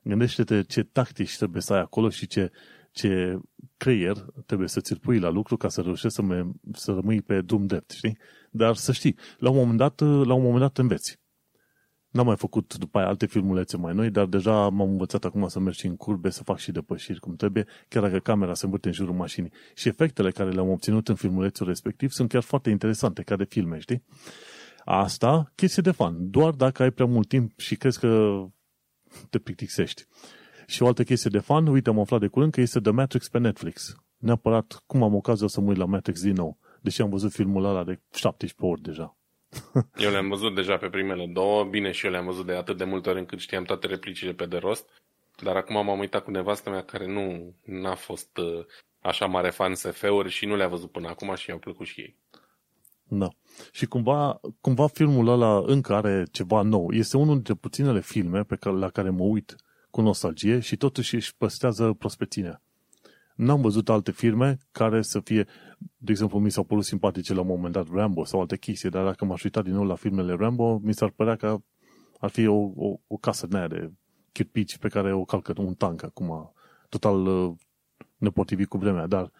Gândește-te 0.04 0.62
ce 0.62 0.84
tactici 0.84 1.38
trebuie 1.38 1.62
să 1.62 1.74
ai 1.74 1.80
acolo 1.80 2.10
și 2.10 2.28
ce, 2.28 2.52
ce 2.92 3.40
creier 3.78 4.26
trebuie 4.46 4.68
să 4.68 4.80
ți 4.80 4.96
pui 4.96 5.20
la 5.20 5.30
lucru 5.30 5.58
ca 5.58 5.70
să 5.70 5.82
reușești 5.82 6.16
să, 6.16 6.22
me, 6.22 6.46
să 6.74 6.92
rămâi 6.92 7.22
pe 7.22 7.42
drum 7.42 7.66
drept, 7.66 7.92
știi? 7.92 8.18
Dar 8.52 8.76
să 8.76 8.92
știi, 8.92 9.18
la 9.38 9.50
un 9.50 9.56
moment 9.56 9.78
dat, 9.78 10.00
la 10.00 10.34
un 10.34 10.42
moment 10.42 10.60
dat 10.60 10.78
înveți. 10.78 11.24
N-am 12.16 12.26
mai 12.26 12.36
făcut 12.38 12.78
după 12.78 12.98
aia 12.98 13.08
alte 13.08 13.26
filmulețe 13.26 13.78
mai 13.78 13.94
noi, 13.94 14.10
dar 14.10 14.26
deja 14.26 14.70
m-am 14.70 14.90
învățat 14.90 15.26
acum 15.26 15.48
să 15.48 15.60
merg 15.60 15.76
și 15.76 15.86
în 15.86 15.96
curbe, 15.96 16.30
să 16.30 16.44
fac 16.44 16.58
și 16.58 16.72
depășiri 16.72 17.20
cum 17.20 17.36
trebuie, 17.36 17.66
chiar 17.88 18.04
dacă 18.04 18.20
camera 18.20 18.54
se 18.54 18.66
învârte 18.66 18.88
în 18.88 18.94
jurul 18.94 19.14
mașinii. 19.14 19.52
Și 19.74 19.88
efectele 19.88 20.32
care 20.32 20.52
le-am 20.52 20.70
obținut 20.70 21.08
în 21.08 21.16
filmulețul 21.16 21.68
respectiv 21.68 22.12
sunt 22.12 22.30
chiar 22.30 22.42
foarte 22.42 22.70
interesante, 22.70 23.24
ca 23.24 23.36
de 23.36 23.44
filme, 23.44 23.80
știi? 23.80 24.04
Asta, 24.86 25.52
chestie 25.56 25.82
de 25.82 25.92
fan. 25.92 26.30
Doar 26.30 26.54
dacă 26.54 26.84
ai 26.84 26.92
prea 26.92 27.06
mult 27.06 27.28
timp 27.28 27.60
și 27.60 27.76
crezi 27.76 28.00
că 28.00 28.44
te 29.30 29.40
plictisești. 29.40 30.06
Și 30.68 30.84
o 30.84 30.88
altă 30.88 31.04
chestie 31.04 31.30
de 31.30 31.40
fan, 31.40 31.68
uite, 31.68 31.90
am 31.90 32.00
aflat 32.00 32.20
de 32.20 32.28
curând 32.28 32.52
că 32.52 32.62
este 32.62 32.80
The 32.80 32.92
Matrix 32.92 33.30
pe 33.30 33.40
Netflix. 33.40 33.96
Neapărat, 34.18 34.84
cum 34.86 35.04
am 35.04 35.16
ocazia 35.16 35.48
să 35.48 35.62
mă 35.62 35.68
uit 35.68 35.78
la 35.78 35.86
Matrix 35.86 36.22
din 36.22 36.34
nou, 36.34 36.58
deși 36.82 37.02
am 37.02 37.10
văzut 37.10 37.32
filmul 37.32 37.66
ăla 37.66 37.84
de 37.84 38.02
17 38.12 38.66
ori 38.66 38.82
deja. 38.82 39.18
Eu 40.04 40.12
le-am 40.12 40.30
văzut 40.30 40.56
deja 40.56 40.78
pe 40.78 40.90
primele 40.90 41.26
două, 41.34 41.64
bine 41.64 41.92
și 41.92 42.06
eu 42.06 42.12
le-am 42.12 42.26
văzut 42.26 42.46
de 42.46 42.56
atât 42.56 42.78
de 42.78 42.84
multe 42.84 43.10
ori 43.10 43.20
încât 43.20 43.40
știam 43.40 43.64
toate 43.64 43.88
replicile 43.88 44.34
pe 44.34 44.46
de 44.46 44.58
rost, 44.58 44.90
dar 45.44 45.56
acum 45.56 45.86
m-am 45.86 46.00
uitat 46.00 46.24
cu 46.24 46.32
nevastă 46.32 46.70
mea 46.70 46.84
care 46.84 47.08
nu 47.08 47.56
n-a 47.64 47.96
fost 47.96 48.38
uh, 48.38 48.66
așa 49.00 49.26
mare 49.26 49.50
fan 49.50 49.76
SF-uri 49.76 50.30
și 50.30 50.46
nu 50.46 50.56
le-a 50.56 50.68
văzut 50.68 50.92
până 50.92 51.08
acum 51.08 51.36
și 51.36 51.50
i-au 51.50 51.60
plăcut 51.60 51.86
și 51.86 52.02
ei. 52.02 52.18
Da. 53.08 53.28
Și 53.72 53.86
cumva, 53.86 54.40
cumva 54.62 54.88
filmul 54.88 55.28
ăla 55.28 55.62
încă 55.66 55.94
are 55.94 56.26
ceva 56.32 56.62
nou. 56.62 56.92
Este 56.92 57.18
unul 57.18 57.34
dintre 57.34 57.54
puținele 57.54 58.02
filme 58.02 58.44
pe 58.44 58.56
care, 58.56 58.76
la 58.76 58.90
care 58.90 59.10
mă 59.10 59.24
uit 59.24 59.56
cu 59.90 60.02
nostalgie 60.02 60.60
și 60.60 60.78
totuși 60.78 61.16
își 61.16 61.36
păstrează 61.36 61.94
prospețimea. 62.00 62.62
N-am 63.36 63.62
văzut 63.62 63.90
alte 63.90 64.12
filme 64.12 64.58
care 64.72 65.02
să 65.02 65.20
fie, 65.20 65.48
de 65.98 66.12
exemplu, 66.12 66.40
mi 66.40 66.52
s-au 66.52 66.64
părut 66.64 66.84
simpatice 66.84 67.34
la 67.34 67.42
un 67.42 67.48
moment 67.48 67.74
dat 67.74 67.88
Rambo 67.92 68.26
sau 68.26 68.40
alte 68.40 68.58
chestii, 68.58 68.90
dar 68.90 69.06
dacă 69.06 69.26
m-aș 69.26 69.44
uita 69.44 69.62
din 69.62 69.74
nou 69.74 69.84
la 69.84 69.96
filmele 69.96 70.34
Rambo, 70.34 70.78
mi 70.84 70.94
s-ar 70.94 71.10
părea 71.10 71.36
că 71.36 71.58
ar 72.20 72.30
fi 72.30 72.48
o, 72.48 72.72
o, 72.76 73.00
o 73.08 73.18
casă 73.18 73.48
din 73.48 73.56
aia 73.56 73.68
de 73.68 73.92
chirpici 74.32 74.78
pe 74.78 74.88
care 74.88 75.14
o 75.14 75.26
calcă 75.26 75.54
un 75.58 75.74
tank 75.74 76.04
acum, 76.04 76.54
total 76.90 77.26
uh, 77.26 77.54
nepotrivit 78.18 78.68
cu 78.68 78.78
vremea, 78.78 79.08
dar 79.08 79.32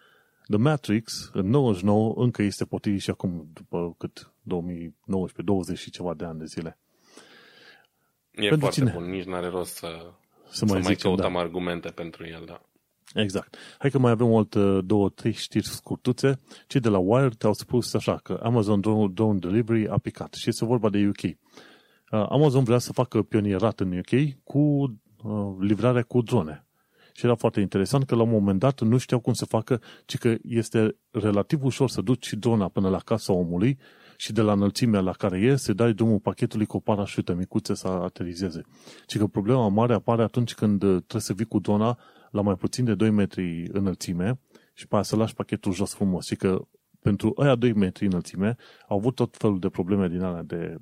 The 0.48 0.56
Matrix, 0.56 1.30
în 1.32 1.48
99, 1.48 2.14
încă 2.16 2.42
este 2.42 2.64
potrivit 2.64 3.00
și 3.00 3.10
acum, 3.10 3.48
după 3.52 3.94
cât, 3.98 4.32
2019, 4.42 5.42
20 5.42 5.78
și 5.78 5.90
ceva 5.90 6.14
de 6.14 6.24
ani 6.24 6.38
de 6.38 6.44
zile. 6.44 6.78
E 8.30 8.48
pentru 8.48 8.58
foarte 8.58 8.80
cine? 8.80 8.92
bun, 8.92 9.10
nici 9.10 9.24
n-are 9.24 9.48
rost 9.48 9.74
să, 9.74 10.12
să, 10.48 10.64
mai, 10.64 10.80
să 10.80 10.86
mai 10.86 10.94
căutăm 10.94 11.32
da. 11.32 11.38
argumente 11.38 11.88
pentru 11.88 12.26
el, 12.26 12.44
da. 12.46 12.62
Exact. 13.16 13.56
Hai 13.78 13.90
că 13.90 13.98
mai 13.98 14.10
avem 14.10 14.30
o 14.30 14.36
altă 14.36 14.80
două, 14.84 15.08
trei 15.08 15.32
știri 15.32 15.66
scurtuțe. 15.66 16.40
Cei 16.66 16.80
de 16.80 16.88
la 16.88 16.98
Wired 16.98 17.44
au 17.44 17.52
spus 17.52 17.94
așa 17.94 18.16
că 18.22 18.40
Amazon 18.42 18.80
Drone 19.12 19.38
Delivery 19.38 19.88
a 19.88 19.98
picat 19.98 20.34
și 20.34 20.48
este 20.48 20.64
vorba 20.64 20.90
de 20.90 21.06
UK. 21.08 21.22
Uh, 21.22 22.26
Amazon 22.28 22.64
vrea 22.64 22.78
să 22.78 22.92
facă 22.92 23.22
pionierat 23.22 23.80
în 23.80 23.98
UK 23.98 24.42
cu 24.44 24.58
uh, 24.58 25.56
livrarea 25.60 26.02
cu 26.02 26.22
drone. 26.22 26.66
Și 27.12 27.24
era 27.24 27.34
foarte 27.34 27.60
interesant 27.60 28.04
că 28.04 28.14
la 28.14 28.22
un 28.22 28.30
moment 28.30 28.58
dat 28.58 28.80
nu 28.80 28.98
știau 28.98 29.20
cum 29.20 29.32
să 29.32 29.44
facă, 29.44 29.80
ci 30.04 30.18
că 30.18 30.34
este 30.42 30.96
relativ 31.10 31.64
ușor 31.64 31.88
să 31.88 32.00
duci 32.00 32.32
drona 32.32 32.68
până 32.68 32.88
la 32.88 32.98
casa 32.98 33.32
omului 33.32 33.78
și 34.16 34.32
de 34.32 34.40
la 34.40 34.52
înălțimea 34.52 35.00
la 35.00 35.12
care 35.12 35.38
e, 35.38 35.56
să 35.56 35.72
dai 35.72 35.92
drumul 35.92 36.18
pachetului 36.18 36.66
cu 36.66 36.76
o 36.76 36.80
parașută 36.80 37.34
micuță 37.34 37.74
să 37.74 37.88
aterizeze. 37.88 38.62
Ci 39.06 39.18
că 39.18 39.26
problema 39.26 39.68
mare 39.68 39.94
apare 39.94 40.22
atunci 40.22 40.54
când 40.54 40.78
trebuie 40.78 41.20
să 41.20 41.32
vii 41.32 41.44
cu 41.44 41.58
drona 41.58 41.98
la 42.30 42.40
mai 42.40 42.54
puțin 42.54 42.84
de 42.84 42.94
2 42.94 43.10
metri 43.10 43.68
înălțime 43.72 44.38
și 44.72 44.86
pe 44.86 44.94
aia 44.94 45.04
să 45.04 45.16
lași 45.16 45.34
pachetul 45.34 45.72
jos 45.72 45.94
frumos. 45.94 46.26
Și 46.26 46.36
că 46.36 46.66
pentru 47.00 47.32
aia 47.36 47.54
2 47.54 47.72
metri 47.72 48.06
înălțime 48.06 48.56
au 48.88 48.96
avut 48.96 49.14
tot 49.14 49.36
felul 49.36 49.58
de 49.58 49.68
probleme 49.68 50.08
din 50.08 50.20
alea 50.20 50.42
de 50.42 50.76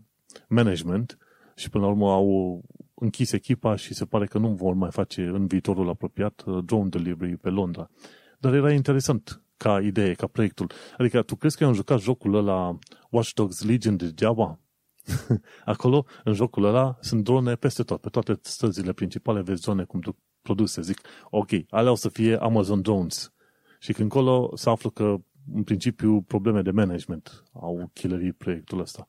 management 0.49 1.19
și 1.55 1.71
până 1.71 1.85
la 1.85 1.91
urmă 1.91 2.11
au 2.13 2.63
închis 2.95 3.33
echipa 3.33 3.77
și 3.77 3.95
se 3.95 4.05
pare 4.05 4.27
că 4.27 4.39
nu 4.39 4.49
vor 4.49 4.75
mai 4.75 4.91
face 4.91 5.23
în 5.23 5.47
viitorul 5.47 5.89
apropiat 5.89 6.43
uh, 6.47 6.65
drone 6.65 6.89
delivery 6.89 7.37
pe 7.37 7.49
Londra. 7.49 7.91
Dar 8.39 8.55
era 8.55 8.73
interesant 8.73 9.43
ca 9.57 9.81
idee, 9.81 10.15
ca 10.15 10.27
proiectul. 10.27 10.71
Adică 10.99 11.23
tu 11.23 11.37
crezi 11.37 11.57
că 11.57 11.65
am 11.65 11.73
jucat 11.73 12.01
jocul 12.01 12.35
ăla 12.35 12.79
Watch 13.11 13.33
Dogs 13.33 13.65
Legion 13.65 13.97
degeaba? 13.97 14.59
Acolo, 15.65 16.05
în 16.25 16.33
jocul 16.33 16.65
ăla, 16.65 16.97
sunt 17.01 17.25
drone 17.25 17.55
peste 17.55 17.83
tot, 17.83 18.01
pe 18.01 18.09
toate 18.09 18.39
străzile 18.43 18.93
principale 18.93 19.43
vezi 19.43 19.63
drone 19.63 19.85
cum 19.85 20.01
duc 20.01 20.17
produse. 20.45 20.81
Zic, 20.81 21.01
ok, 21.31 21.49
alea 21.69 21.91
o 21.91 21.95
să 21.95 22.09
fie 22.09 22.37
Amazon 22.37 22.81
Drones. 22.81 23.33
Și 23.79 23.93
când 23.93 24.11
colo 24.11 24.53
se 24.55 24.71
află 24.71 24.91
că, 24.91 25.17
în 25.55 25.63
principiu, 25.63 26.21
probleme 26.21 26.63
de 26.63 26.71
management 26.71 27.45
au 27.53 27.91
killerii 27.93 28.33
proiectul 28.33 28.81
ăsta. 28.81 29.07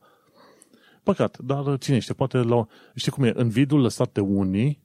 Păcat, 1.04 1.38
dar 1.38 1.78
cine 1.78 2.00
știe, 2.00 2.14
poate 2.14 2.38
la, 2.38 2.68
știi 2.96 3.12
cum 3.12 3.24
e, 3.24 3.32
în 3.36 3.50
vidul 3.50 3.82
lăsat 3.82 4.12
de 4.12 4.20
unii 4.20 4.84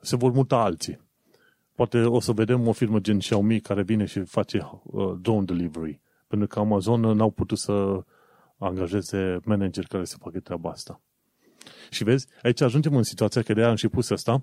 se 0.00 0.16
vor 0.16 0.32
muta 0.32 0.56
alții. 0.56 1.00
Poate 1.74 2.02
o 2.02 2.20
să 2.20 2.32
vedem 2.32 2.66
o 2.66 2.72
firmă 2.72 2.98
gen 2.98 3.18
Xiaomi 3.18 3.60
care 3.60 3.82
vine 3.82 4.04
și 4.04 4.20
face 4.20 4.70
uh, 4.82 5.14
drone 5.20 5.44
delivery. 5.44 6.00
Pentru 6.26 6.48
că 6.48 6.58
Amazon 6.58 7.00
n-au 7.00 7.30
putut 7.30 7.58
să 7.58 8.04
angajeze 8.58 9.38
manageri 9.44 9.86
care 9.86 10.04
să 10.04 10.16
facă 10.20 10.40
treaba 10.40 10.70
asta. 10.70 11.00
Și 11.90 12.04
vezi, 12.04 12.26
aici 12.42 12.60
ajungem 12.60 12.96
în 12.96 13.02
situația 13.02 13.42
că 13.42 13.52
de 13.52 13.62
am 13.62 13.74
și 13.74 13.88
pus 13.88 14.10
asta, 14.10 14.42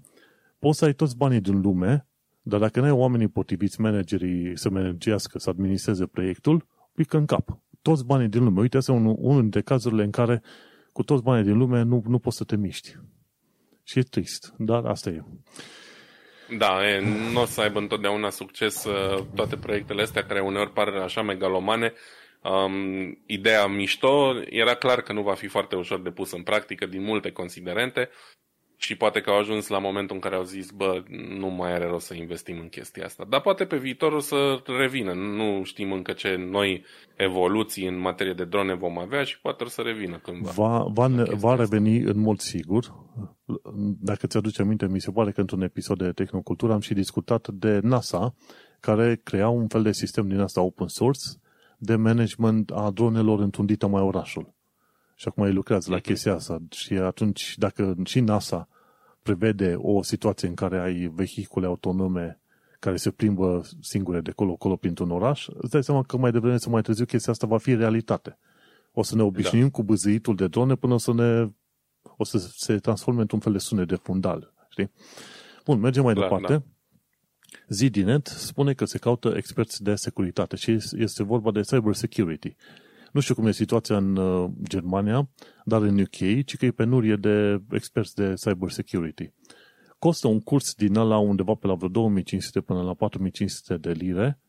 poți 0.63 0.77
să 0.77 0.85
ai 0.85 0.93
toți 0.93 1.17
banii 1.17 1.39
din 1.39 1.61
lume, 1.61 2.07
dar 2.41 2.59
dacă 2.59 2.79
nu 2.79 2.85
ai 2.85 2.91
oamenii 2.91 3.27
potriviți, 3.27 3.81
managerii 3.81 4.57
să 4.57 4.69
managească, 4.69 5.37
să 5.37 5.49
administreze 5.49 6.05
proiectul, 6.05 6.65
pică 6.95 7.17
în 7.17 7.25
cap. 7.25 7.59
Toți 7.81 8.05
banii 8.05 8.27
din 8.27 8.43
lume. 8.43 8.59
Uite, 8.59 8.77
asta 8.77 8.91
e 8.91 8.95
unul, 8.95 9.15
unul 9.19 9.41
dintre 9.41 9.61
cazurile 9.61 10.03
în 10.03 10.11
care 10.11 10.41
cu 10.93 11.03
toți 11.03 11.23
banii 11.23 11.43
din 11.43 11.57
lume 11.57 11.81
nu, 11.81 12.03
nu 12.07 12.19
poți 12.19 12.37
să 12.37 12.43
te 12.43 12.55
miști. 12.55 12.95
Și 13.83 13.99
e 13.99 14.01
trist, 14.01 14.53
dar 14.57 14.85
asta 14.85 15.09
e. 15.09 15.23
Da, 16.57 16.89
e, 16.89 16.99
nu 17.33 17.41
o 17.41 17.45
să 17.45 17.61
aibă 17.61 17.79
întotdeauna 17.79 18.29
succes 18.29 18.85
uh, 18.85 19.25
toate 19.35 19.57
proiectele 19.57 20.01
astea 20.01 20.25
care 20.25 20.39
uneori 20.39 20.71
par 20.71 20.87
așa 20.87 21.21
megalomane. 21.21 21.93
Um, 22.43 23.23
ideea 23.25 23.65
mișto 23.65 24.35
era 24.49 24.75
clar 24.75 25.01
că 25.01 25.13
nu 25.13 25.21
va 25.21 25.33
fi 25.33 25.47
foarte 25.47 25.75
ușor 25.75 26.01
de 26.01 26.09
pus 26.09 26.31
în 26.31 26.43
practică 26.43 26.85
din 26.85 27.03
multe 27.03 27.31
considerente 27.31 28.09
și 28.77 28.95
poate 28.95 29.21
că 29.21 29.29
au 29.29 29.37
ajuns 29.37 29.67
la 29.67 29.79
momentul 29.79 30.15
în 30.15 30.21
care 30.21 30.35
au 30.35 30.43
zis, 30.43 30.71
bă, 30.71 31.03
nu 31.37 31.47
mai 31.47 31.73
are 31.73 31.85
rost 31.85 32.05
să 32.05 32.13
investim 32.13 32.59
în 32.59 32.69
chestia 32.69 33.05
asta. 33.05 33.25
Dar 33.29 33.41
poate 33.41 33.65
pe 33.65 33.77
viitor 33.77 34.11
o 34.11 34.19
să 34.19 34.61
revină. 34.77 35.13
Nu 35.13 35.63
știm 35.63 35.91
încă 35.91 36.11
ce 36.11 36.35
noi 36.35 36.83
evoluții 37.15 37.87
în 37.87 37.99
materie 37.99 38.33
de 38.33 38.45
drone 38.45 38.73
vom 38.73 38.99
avea 38.99 39.23
și 39.23 39.41
poate 39.41 39.63
o 39.63 39.67
să 39.67 39.81
revină 39.81 40.17
cândva. 40.17 40.51
Va, 40.51 40.85
va, 40.93 41.07
va 41.31 41.55
reveni 41.55 41.97
asta. 41.97 42.11
în 42.11 42.19
mod 42.19 42.39
sigur. 42.39 42.93
Dacă 43.99 44.27
ți-aduce 44.27 44.61
aminte, 44.61 44.87
mi 44.87 45.01
se 45.01 45.11
pare 45.11 45.31
că 45.31 45.39
într-un 45.39 45.61
episod 45.61 45.97
de 45.97 46.11
Tehnocultură 46.11 46.73
am 46.73 46.79
și 46.79 46.93
discutat 46.93 47.47
de 47.47 47.79
NASA, 47.83 48.35
care 48.79 49.19
crea 49.23 49.49
un 49.49 49.67
fel 49.67 49.83
de 49.83 49.91
sistem 49.91 50.27
din 50.27 50.39
asta 50.39 50.61
open 50.61 50.87
source 50.87 51.21
de 51.77 51.95
management 51.95 52.71
a 52.71 52.91
dronelor 52.93 53.39
întundită 53.39 53.87
mai 53.87 54.01
orașul. 54.01 54.53
Și 55.23 55.29
acum 55.29 55.45
ei 55.45 55.53
lucrează 55.53 55.91
la 55.91 55.99
chestia 55.99 56.33
asta. 56.33 56.61
Și 56.71 56.93
atunci, 56.93 57.57
dacă 57.57 57.95
și 58.03 58.19
NASA 58.19 58.67
prevede 59.21 59.75
o 59.77 60.01
situație 60.01 60.47
în 60.47 60.53
care 60.53 60.79
ai 60.79 61.11
vehicule 61.13 61.65
autonome 61.65 62.39
care 62.79 62.95
se 62.95 63.11
plimbă 63.11 63.61
singure 63.81 64.21
de 64.21 64.31
colo-colo 64.31 64.75
printr-un 64.75 65.11
oraș, 65.11 65.47
îți 65.47 65.71
dai 65.71 65.83
seama 65.83 66.03
că 66.03 66.17
mai 66.17 66.31
devreme 66.31 66.57
sau 66.57 66.71
mai 66.71 66.81
târziu 66.81 67.05
chestia 67.05 67.31
asta 67.31 67.47
va 67.47 67.57
fi 67.57 67.75
realitate. 67.75 68.37
O 68.91 69.03
să 69.03 69.15
ne 69.15 69.21
obișnuim 69.21 69.63
da. 69.63 69.69
cu 69.69 69.83
băzâitul 69.83 70.35
de 70.35 70.47
drone 70.47 70.75
până 70.75 70.93
o 70.93 70.97
să 70.97 71.13
ne 71.13 71.49
o 72.17 72.23
să 72.23 72.37
se 72.37 72.77
transforme 72.77 73.21
într-un 73.21 73.39
fel 73.39 73.51
de 73.51 73.57
sunet 73.57 73.87
de 73.87 73.95
fundal. 73.95 74.53
Știi? 74.69 74.91
Bun, 75.65 75.79
mergem 75.79 76.03
mai 76.03 76.13
Clar, 76.13 76.27
departe. 76.27 76.53
Da. 76.53 76.63
ZDNet 77.67 78.27
spune 78.27 78.73
că 78.73 78.85
se 78.85 78.97
caută 78.97 79.33
experți 79.35 79.83
de 79.83 79.95
securitate 79.95 80.55
și 80.55 80.77
este 80.91 81.23
vorba 81.23 81.51
de 81.51 81.61
cyber 81.61 81.93
security. 81.93 82.55
Nu 83.13 83.19
știu 83.19 83.35
cum 83.35 83.45
e 83.45 83.51
situația 83.51 83.97
în 83.97 84.15
uh, 84.15 84.49
Germania, 84.67 85.29
dar 85.65 85.81
în 85.81 85.99
UK, 85.99 86.45
ci 86.45 86.57
că 86.57 86.65
e 86.65 86.71
penurie 86.71 87.15
de 87.15 87.61
experți 87.71 88.15
de 88.15 88.33
cyber 88.33 88.69
security. 88.69 89.31
Costă 89.99 90.27
un 90.27 90.39
curs 90.39 90.73
din 90.73 90.95
ăla 90.95 91.17
undeva 91.17 91.53
pe 91.53 91.67
la 91.67 91.73
vreo 91.73 91.89
2500 91.89 92.61
până 92.61 92.81
la 92.81 92.93
4500 92.93 93.77
de 93.77 93.91
lire 93.91 94.39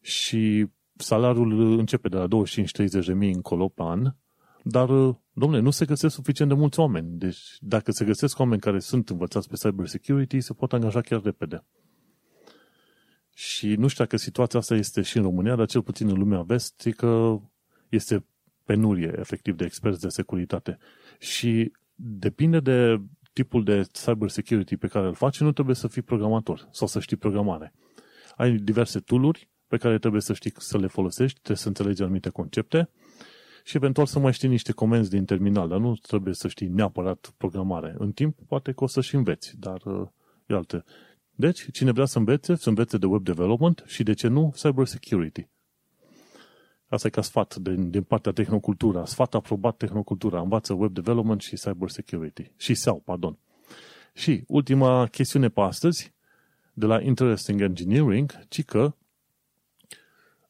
și 0.00 0.66
salariul 0.96 1.78
începe 1.78 2.08
de 2.08 2.16
la 2.16 2.26
25-30 2.26 3.06
de 3.06 3.12
mii 3.12 3.32
încolo 3.32 3.68
pe 3.68 3.82
an, 3.82 4.14
dar, 4.62 4.88
uh, 4.88 5.14
domnule, 5.32 5.62
nu 5.62 5.70
se 5.70 5.84
găsesc 5.84 6.14
suficient 6.14 6.50
de 6.50 6.56
mulți 6.56 6.80
oameni. 6.80 7.18
Deci, 7.18 7.56
dacă 7.58 7.92
se 7.92 8.04
găsesc 8.04 8.38
oameni 8.38 8.60
care 8.60 8.78
sunt 8.78 9.08
învățați 9.08 9.48
pe 9.48 9.54
cyber 9.56 9.86
security, 9.86 10.40
se 10.40 10.52
pot 10.52 10.72
angaja 10.72 11.00
chiar 11.00 11.22
repede. 11.22 11.64
Și 13.34 13.74
nu 13.74 13.86
știu 13.86 14.04
dacă 14.04 14.16
situația 14.16 14.58
asta 14.58 14.74
este 14.74 15.02
și 15.02 15.16
în 15.16 15.22
România, 15.22 15.56
dar 15.56 15.66
cel 15.66 15.82
puțin 15.82 16.08
în 16.08 16.18
lumea 16.18 16.42
vestică 16.42 17.42
este 17.90 18.24
penurie, 18.64 19.14
efectiv, 19.18 19.56
de 19.56 19.64
experți 19.64 20.00
de 20.00 20.08
securitate. 20.08 20.78
Și 21.18 21.72
depinde 21.94 22.60
de 22.60 23.00
tipul 23.32 23.64
de 23.64 23.82
cyber 23.92 24.28
security 24.28 24.76
pe 24.76 24.86
care 24.86 25.06
îl 25.06 25.14
faci, 25.14 25.40
nu 25.40 25.52
trebuie 25.52 25.74
să 25.74 25.88
fii 25.88 26.02
programator 26.02 26.68
sau 26.70 26.86
să 26.86 27.00
știi 27.00 27.16
programare. 27.16 27.72
Ai 28.36 28.56
diverse 28.56 29.00
tooluri 29.00 29.48
pe 29.66 29.76
care 29.76 29.98
trebuie 29.98 30.20
să 30.20 30.32
știi 30.32 30.52
să 30.56 30.78
le 30.78 30.86
folosești, 30.86 31.34
trebuie 31.34 31.56
să 31.56 31.68
înțelegi 31.68 32.02
anumite 32.02 32.28
concepte 32.28 32.88
și 33.64 33.76
eventual 33.76 34.06
să 34.06 34.18
mai 34.18 34.32
știi 34.32 34.48
niște 34.48 34.72
comenzi 34.72 35.10
din 35.10 35.24
terminal, 35.24 35.68
dar 35.68 35.78
nu 35.78 35.96
trebuie 35.96 36.34
să 36.34 36.48
știi 36.48 36.68
neapărat 36.68 37.34
programare. 37.36 37.94
În 37.98 38.12
timp, 38.12 38.38
poate 38.46 38.72
că 38.72 38.84
o 38.84 38.86
să 38.86 39.00
și 39.00 39.14
înveți, 39.14 39.58
dar 39.58 39.82
uh, 39.84 40.08
e 40.46 40.54
alte. 40.54 40.84
Deci, 41.34 41.70
cine 41.72 41.90
vrea 41.90 42.04
să 42.04 42.18
învețe, 42.18 42.54
să 42.54 42.68
învețe 42.68 42.98
de 42.98 43.06
web 43.06 43.24
development 43.24 43.82
și, 43.86 44.02
de 44.02 44.12
ce 44.12 44.28
nu, 44.28 44.52
cyber 44.56 44.86
security. 44.86 45.48
Asta 46.90 47.06
e 47.06 47.10
ca 47.10 47.22
sfat 47.22 47.54
din, 47.54 47.90
din 47.90 48.02
partea 48.02 48.32
Tehnocultura. 48.32 49.04
Sfat 49.04 49.34
aprobat 49.34 49.76
Tehnocultura. 49.76 50.40
Învață 50.40 50.72
web 50.72 50.92
development 50.92 51.40
și 51.40 51.54
cyber 51.54 51.88
security. 51.88 52.52
Și 52.56 52.74
SEO, 52.74 52.94
pardon. 52.94 53.38
Și 54.14 54.44
ultima 54.46 55.06
chestiune 55.06 55.48
pe 55.48 55.60
astăzi, 55.60 56.12
de 56.72 56.86
la 56.86 57.00
Interesting 57.00 57.60
Engineering, 57.60 58.38
ci 58.48 58.64
că 58.64 58.94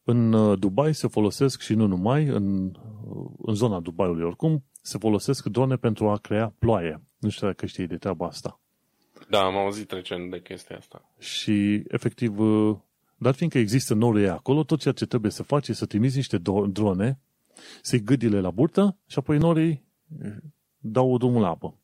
în 0.05 0.33
uh, 0.33 0.59
Dubai 0.59 0.95
se 0.95 1.09
folosesc 1.09 1.61
și 1.61 1.75
nu 1.75 1.87
numai, 1.87 2.25
în, 2.25 2.65
uh, 2.65 3.31
în 3.43 3.55
zona 3.55 3.81
Dubaiului 3.81 4.25
oricum, 4.25 4.65
se 4.83 4.99
folosesc 4.99 5.47
drone 5.47 5.77
pentru 5.77 6.09
a 6.09 6.17
crea 6.17 6.55
ploaie. 6.59 7.03
Nu 7.19 7.29
știu 7.29 7.47
dacă 7.47 7.67
știi 7.67 7.87
de 7.87 7.97
treaba 7.97 8.27
asta. 8.27 8.61
Da, 9.29 9.41
am 9.41 9.57
auzit 9.57 9.91
recent 9.91 10.31
de 10.31 10.41
chestia 10.41 10.77
asta. 10.77 11.13
Și, 11.19 11.83
efectiv, 11.89 12.39
uh, 12.39 12.77
dar 13.21 13.35
fiindcă 13.35 13.59
există 13.59 13.95
nore 13.95 14.29
acolo, 14.29 14.65
tot 14.65 14.81
ceea 14.81 14.95
ce 14.95 15.07
trebuie 15.07 15.31
să 15.31 15.43
faci 15.43 15.69
e 15.69 15.73
să 15.73 15.87
trimiți 15.87 16.17
niște 16.17 16.39
drone, 16.71 17.19
să-i 17.83 18.03
gâdile 18.03 18.41
la 18.41 18.51
burtă 18.51 18.97
și 19.07 19.19
apoi 19.19 19.39
norii 19.39 19.85
eh, 20.23 20.37
dau 20.79 21.19
drumul 21.19 21.41
la 21.41 21.49
apă. 21.49 21.75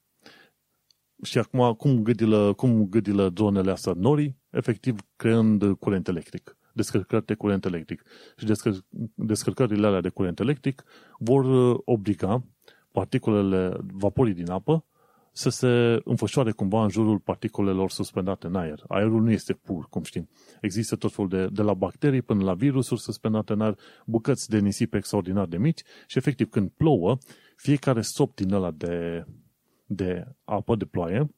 Și 1.23 1.39
acum, 1.39 1.75
cum 1.75 2.03
gâdilă, 2.03 2.53
cum 2.53 2.89
gâdilă 2.89 3.29
dronele 3.29 3.71
astea 3.71 3.93
norii? 3.93 4.37
Efectiv, 4.51 5.01
creând 5.17 5.75
curent 5.79 6.09
electric. 6.09 6.57
Descărcări 6.73 7.27
de 7.27 7.35
curent 7.35 7.65
electric. 7.65 8.03
Și 8.37 8.47
descăr- 8.47 8.85
descărcările 9.15 9.87
alea 9.87 10.01
de 10.01 10.09
curent 10.09 10.41
electric 10.41 10.85
vor 11.19 11.45
eh, 11.45 11.81
obliga 11.85 12.45
particulele, 12.93 13.77
vaporii 13.93 14.35
din 14.35 14.51
apă, 14.51 14.85
să 15.37 15.49
se 15.49 16.01
înfășoare 16.05 16.51
cumva 16.51 16.83
în 16.83 16.89
jurul 16.89 17.19
particulelor 17.19 17.91
suspendate 17.91 18.47
în 18.47 18.55
aer. 18.55 18.85
Aerul 18.89 19.23
nu 19.23 19.31
este 19.31 19.53
pur, 19.53 19.89
cum 19.89 20.03
știm. 20.03 20.29
Există 20.61 20.97
tot 20.97 21.13
felul 21.13 21.31
de, 21.31 21.47
de 21.47 21.63
la 21.63 21.75
bacterii 21.75 22.23
până 22.23 22.45
la 22.45 22.55
virusuri 22.55 23.01
suspendate 23.01 23.53
în 23.53 23.61
aer, 23.61 23.79
bucăți 24.07 24.49
de 24.51 24.59
nisip 24.59 24.95
extraordinar 24.95 25.47
de 25.47 25.57
mici 25.57 25.83
și 26.07 26.19
efectiv 26.19 26.49
când 26.49 26.71
plouă, 26.71 27.19
fiecare 27.57 28.01
stop 28.01 28.35
din 28.35 28.53
ăla 28.53 28.71
de, 28.71 29.27
de 29.87 30.27
apă, 30.45 30.77
de 30.77 30.85
ploaie, 30.85 31.35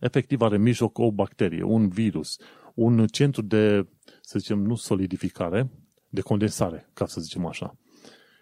efectiv 0.00 0.40
are 0.40 0.54
în 0.54 0.62
mijloc 0.62 0.98
o 0.98 1.12
bacterie, 1.12 1.62
un 1.62 1.88
virus, 1.88 2.38
un 2.74 3.06
centru 3.06 3.42
de, 3.42 3.86
să 4.20 4.38
zicem, 4.38 4.58
nu 4.58 4.74
solidificare, 4.74 5.70
de 6.08 6.20
condensare, 6.20 6.90
ca 6.92 7.06
să 7.06 7.20
zicem 7.20 7.46
așa. 7.46 7.76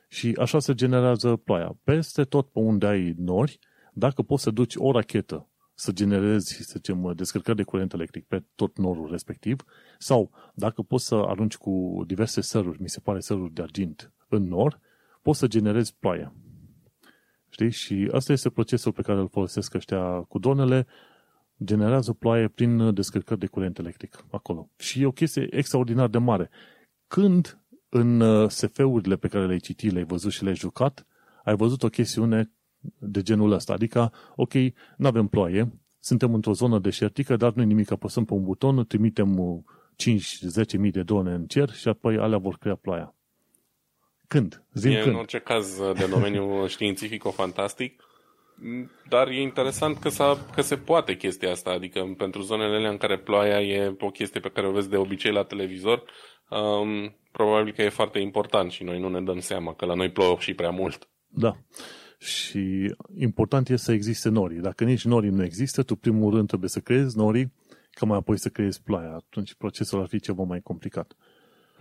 Și 0.08 0.36
așa 0.38 0.58
se 0.58 0.74
generează 0.74 1.36
ploaia. 1.36 1.78
Peste 1.84 2.24
tot 2.24 2.50
pe 2.50 2.58
unde 2.58 2.86
ai 2.86 3.14
nori, 3.16 3.58
dacă 3.92 4.22
poți 4.22 4.42
să 4.42 4.50
duci 4.50 4.74
o 4.76 4.92
rachetă 4.92 5.46
să 5.74 5.92
generezi, 5.92 6.62
să 6.62 6.72
zicem, 6.76 7.12
descărcări 7.16 7.56
de 7.56 7.62
curent 7.62 7.92
electric 7.92 8.26
pe 8.26 8.44
tot 8.54 8.78
norul 8.78 9.10
respectiv, 9.10 9.64
sau 9.98 10.30
dacă 10.54 10.82
poți 10.82 11.06
să 11.06 11.14
arunci 11.14 11.56
cu 11.56 12.02
diverse 12.06 12.40
săruri, 12.40 12.82
mi 12.82 12.88
se 12.88 13.00
pare 13.00 13.20
săruri 13.20 13.52
de 13.52 13.62
argint, 13.62 14.12
în 14.28 14.48
nor, 14.48 14.80
poți 15.22 15.38
să 15.38 15.46
generezi 15.46 15.94
ploaie. 15.98 16.32
Știi? 17.48 17.70
Și 17.70 18.08
asta 18.12 18.32
este 18.32 18.50
procesul 18.50 18.92
pe 18.92 19.02
care 19.02 19.18
îl 19.18 19.28
folosesc 19.28 19.74
ăștia 19.74 20.20
cu 20.20 20.38
dronele, 20.38 20.86
generează 21.64 22.12
ploaie 22.12 22.48
prin 22.48 22.94
descărcări 22.94 23.40
de 23.40 23.46
curent 23.46 23.78
electric 23.78 24.24
acolo. 24.30 24.68
Și 24.78 25.00
e 25.00 25.06
o 25.06 25.12
chestie 25.12 25.56
extraordinar 25.56 26.08
de 26.08 26.18
mare. 26.18 26.50
Când 27.06 27.58
în 27.88 28.20
uh, 28.20 28.50
SF-urile 28.50 29.16
pe 29.16 29.28
care 29.28 29.46
le-ai 29.46 29.58
citit, 29.58 29.92
le-ai 29.92 30.04
văzut 30.04 30.32
și 30.32 30.42
le-ai 30.42 30.54
jucat, 30.54 31.06
ai 31.44 31.56
văzut 31.56 31.82
o 31.82 31.88
chestiune 31.88 32.50
de 32.98 33.22
genul 33.22 33.52
ăsta. 33.52 33.72
Adică, 33.72 34.12
ok, 34.36 34.52
nu 34.96 35.06
avem 35.06 35.26
ploaie, 35.26 35.72
suntem 35.98 36.34
într-o 36.34 36.52
zonă 36.52 36.78
deșertică, 36.78 37.36
dar 37.36 37.52
nu 37.52 37.62
nimic, 37.62 37.90
apăsăm 37.90 38.24
pe 38.24 38.34
un 38.34 38.44
buton, 38.44 38.86
trimitem 38.86 39.64
5-10 40.76 40.78
mii 40.78 40.90
de 40.90 41.02
drone 41.02 41.32
în 41.32 41.46
cer 41.46 41.70
și 41.70 41.88
apoi 41.88 42.16
alea 42.16 42.38
vor 42.38 42.56
crea 42.56 42.74
ploaia. 42.74 43.14
Când? 44.28 44.62
Zim 44.72 44.90
e 44.90 44.94
când? 44.94 45.06
în 45.06 45.18
orice 45.18 45.38
caz 45.38 45.76
de 45.96 46.06
domeniul 46.06 46.68
științifico-fantastic, 46.74 48.02
dar 49.08 49.28
e 49.28 49.40
interesant 49.40 49.98
că, 49.98 50.08
s-a, 50.08 50.46
că 50.54 50.60
se 50.60 50.76
poate 50.76 51.16
chestia 51.16 51.50
asta, 51.50 51.70
adică 51.70 52.14
pentru 52.16 52.40
zonele 52.40 52.76
alea 52.76 52.90
în 52.90 52.96
care 52.96 53.18
ploaia 53.18 53.60
e 53.60 53.96
o 54.00 54.10
chestie 54.10 54.40
pe 54.40 54.50
care 54.50 54.66
o 54.66 54.72
vezi 54.72 54.88
de 54.88 54.96
obicei 54.96 55.32
la 55.32 55.42
televizor, 55.42 56.02
um, 56.50 57.16
probabil 57.32 57.72
că 57.72 57.82
e 57.82 57.88
foarte 57.88 58.18
important 58.18 58.70
și 58.70 58.84
noi 58.84 59.00
nu 59.00 59.08
ne 59.08 59.20
dăm 59.20 59.38
seama 59.38 59.74
că 59.74 59.84
la 59.84 59.94
noi 59.94 60.10
plouă 60.10 60.36
și 60.38 60.54
prea 60.54 60.70
mult. 60.70 61.08
Da. 61.28 61.56
Și 62.22 62.94
important 63.16 63.68
e 63.68 63.76
să 63.76 63.92
existe 63.92 64.28
norii. 64.28 64.58
Dacă 64.58 64.84
nici 64.84 65.04
norii 65.04 65.30
nu 65.30 65.44
există, 65.44 65.82
tu 65.82 65.96
primul 65.96 66.34
rând 66.34 66.48
trebuie 66.48 66.68
să 66.68 66.80
creezi 66.80 67.16
norii, 67.16 67.52
ca 67.90 68.06
mai 68.06 68.18
apoi 68.18 68.38
să 68.38 68.48
creezi 68.48 68.82
ploaia. 68.82 69.12
Atunci 69.12 69.54
procesul 69.54 70.00
ar 70.00 70.06
fi 70.06 70.20
ceva 70.20 70.42
mai 70.42 70.60
complicat. 70.60 71.16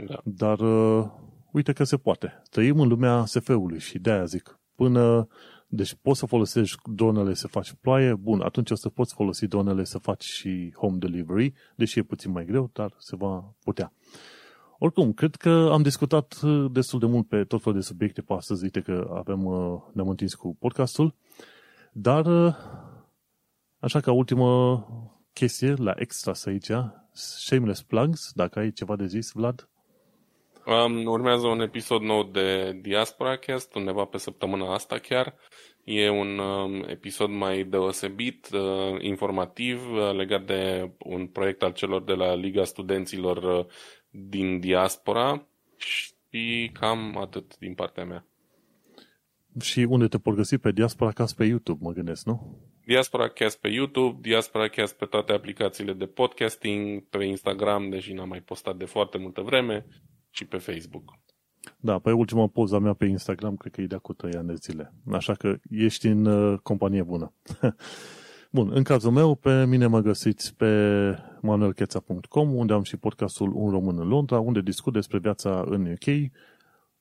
Da. 0.08 0.22
Dar 0.24 0.60
uh, 0.60 1.06
uite 1.52 1.74
că 1.74 1.84
se 1.84 1.98
poate. 1.98 2.42
Trăim 2.50 2.80
în 2.80 2.88
lumea 2.88 3.26
SF-ului 3.26 3.80
și 3.80 4.00
de-aia 4.00 4.26
zic, 4.26 4.60
până... 4.76 5.28
Deci 5.74 5.96
poți 6.02 6.20
să 6.20 6.26
folosești 6.26 6.78
dronele 6.86 7.34
să 7.34 7.48
faci 7.48 7.74
ploaie, 7.82 8.14
bun, 8.14 8.42
atunci 8.42 8.72
o 8.72 8.76
să 8.76 8.90
poți 8.90 9.14
folosi 9.14 9.48
dronele 9.48 9.84
să 9.84 9.98
faci 9.98 10.24
și 10.24 10.74
home 10.76 10.98
delivery, 10.98 11.54
deși 11.76 12.00
e 12.00 12.04
puțin 12.04 12.32
mai 12.32 12.46
greu, 12.46 12.70
dar 12.74 12.94
se 12.98 13.16
va 13.16 13.56
putea. 13.64 13.94
Oricum, 14.84 15.14
cred 15.14 15.36
că 15.36 15.70
am 15.72 15.82
discutat 15.82 16.40
uh, 16.44 16.72
destul 16.72 17.00
de 17.00 17.06
mult 17.06 17.28
pe 17.28 17.44
tot 17.44 17.62
felul 17.62 17.80
de 17.80 17.86
subiecte 17.86 18.22
pe 18.22 18.34
astăzi, 18.34 18.64
uite 18.64 18.82
că 18.82 19.12
avem, 19.14 19.46
uh, 19.46 19.82
ne-am 19.94 20.10
întins 20.10 20.34
cu 20.34 20.56
podcastul, 20.60 21.16
dar 21.92 22.26
uh, 22.26 22.56
așa 23.80 24.00
ca 24.00 24.12
ultimă 24.12 24.48
chestie 25.34 25.74
la 25.78 25.94
extra 25.96 26.32
aici, 26.46 26.72
shameless 27.12 27.82
plugs, 27.82 28.32
dacă 28.34 28.60
ai 28.60 28.72
ceva 28.72 28.96
de 28.96 29.06
zis, 29.06 29.32
Vlad? 29.32 29.70
Um, 30.66 31.06
urmează 31.06 31.48
un 31.48 31.62
episod 31.62 32.02
nou 32.02 32.24
de 32.24 32.80
Diaspora 32.82 33.38
Cast, 33.38 33.76
undeva 33.76 34.06
pe 34.06 34.18
săptămâna 34.18 34.74
asta 34.74 34.98
chiar. 34.98 35.36
E 35.84 36.10
un 36.10 36.38
um, 36.38 36.84
episod 36.88 37.30
mai 37.30 37.64
deosebit, 37.64 38.50
uh, 38.54 39.02
informativ, 39.02 39.92
uh, 39.92 40.14
legat 40.16 40.46
de 40.46 40.92
un 41.00 41.28
proiect 41.28 41.64
al 41.64 41.72
celor 41.72 42.04
de 42.04 42.14
la 42.14 42.34
Liga 42.34 42.64
Studenților 42.64 43.38
uh, 43.38 43.66
din 44.12 44.60
diaspora 44.60 45.48
și 45.76 46.70
cam 46.74 47.18
atât 47.18 47.58
din 47.58 47.74
partea 47.74 48.06
mea. 48.06 48.26
Și 49.62 49.80
unde 49.80 50.08
te 50.08 50.18
pot 50.18 50.36
găsi 50.36 50.58
pe 50.58 50.72
Diaspora 50.72 51.12
Cast 51.12 51.36
pe 51.36 51.46
YouTube, 51.46 51.80
mă 51.84 51.92
gândesc, 51.92 52.26
nu? 52.26 52.60
Diaspora 52.86 53.30
Cast 53.30 53.60
pe 53.60 53.68
YouTube, 53.68 54.18
Diaspora 54.22 54.68
Cast 54.68 54.96
pe 54.98 55.06
toate 55.06 55.32
aplicațiile 55.32 55.94
de 55.94 56.06
podcasting, 56.06 57.04
pe 57.10 57.24
Instagram, 57.24 57.90
deși 57.90 58.14
n-am 58.14 58.28
mai 58.28 58.42
postat 58.42 58.78
de 58.78 58.86
foarte 58.86 59.18
multă 59.18 59.42
vreme, 59.42 59.86
și 60.32 60.46
pe 60.46 60.58
Facebook. 60.58 61.20
Da, 61.78 62.00
pe 62.00 62.12
ultima 62.12 62.48
poza 62.48 62.80
mea 62.80 62.94
pe 62.94 63.06
Instagram, 63.06 63.56
cred 63.56 63.74
că 63.74 63.82
e 63.82 63.86
de 63.86 63.96
acum 63.96 64.16
3 64.18 64.34
ani 64.34 64.48
de 64.48 64.56
zile. 64.56 64.94
Așa 65.12 65.34
că 65.34 65.56
ești 65.70 66.08
în 66.08 66.26
uh, 66.26 66.60
companie 66.60 67.04
bună. 67.04 67.34
Bun, 68.54 68.72
în 68.74 68.84
cazul 68.84 69.12
meu, 69.12 69.36
pe 69.36 69.66
mine 69.66 69.88
mă 69.88 70.00
găsiți 70.00 70.56
pe 70.56 70.68
manuelcheța.com, 71.42 72.56
unde 72.56 72.74
am 72.74 72.84
și 72.84 72.98
podcastul 72.98 73.52
Un 73.56 73.70
Român 73.70 74.00
în 74.00 74.08
Londra, 74.08 74.40
unde 74.40 74.62
discut 74.62 74.94
despre 74.94 75.18
viața 75.18 75.64
în 75.68 75.92
UK, 75.92 76.32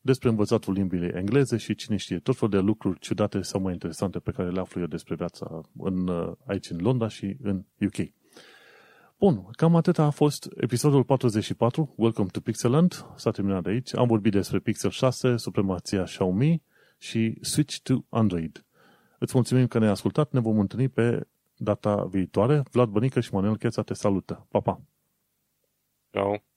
despre 0.01 0.29
învățatul 0.29 0.73
limbii 0.73 1.11
engleze 1.15 1.57
și 1.57 1.75
cine 1.75 1.97
știe, 1.97 2.19
tot 2.19 2.37
felul 2.37 2.51
de 2.51 2.67
lucruri 2.67 2.99
ciudate 2.99 3.43
sau 3.43 3.61
mai 3.61 3.73
interesante 3.73 4.19
pe 4.19 4.31
care 4.31 4.51
le 4.51 4.61
aflu 4.61 4.81
eu 4.81 4.87
despre 4.87 5.15
viața 5.15 5.61
în, 5.77 6.11
aici 6.47 6.71
în 6.71 6.79
Londra 6.81 7.09
și 7.09 7.37
în 7.43 7.65
UK. 7.81 8.09
Bun, 9.19 9.47
cam 9.51 9.77
atât 9.77 9.99
a 9.99 10.11
fost 10.11 10.49
episodul 10.57 11.05
44, 11.05 11.95
Welcome 11.97 12.29
to 12.33 12.41
Pixeland, 12.41 13.07
s-a 13.17 13.31
terminat 13.31 13.63
de 13.63 13.71
aici. 13.71 13.97
Am 13.97 14.07
vorbit 14.07 14.33
despre 14.33 14.59
Pixel 14.59 14.91
6, 14.91 15.37
supremația 15.37 16.03
Xiaomi 16.03 16.63
și 16.99 17.39
Switch 17.41 17.77
to 17.83 17.95
Android. 18.09 18.65
Îți 19.19 19.33
mulțumim 19.35 19.67
că 19.67 19.79
ne-ai 19.79 19.91
ascultat, 19.91 20.33
ne 20.33 20.41
vom 20.41 20.59
întâlni 20.59 20.89
pe 20.89 21.27
data 21.61 22.05
viitoare. 22.05 22.63
Vlad 22.71 22.89
Bănică 22.89 23.21
și 23.21 23.35
Manuel 23.35 23.57
Cheța 23.57 23.83
te 23.83 23.95
salută. 23.95 24.47
Pa, 24.49 24.61
pa! 24.61 24.81
Ciao. 26.13 26.50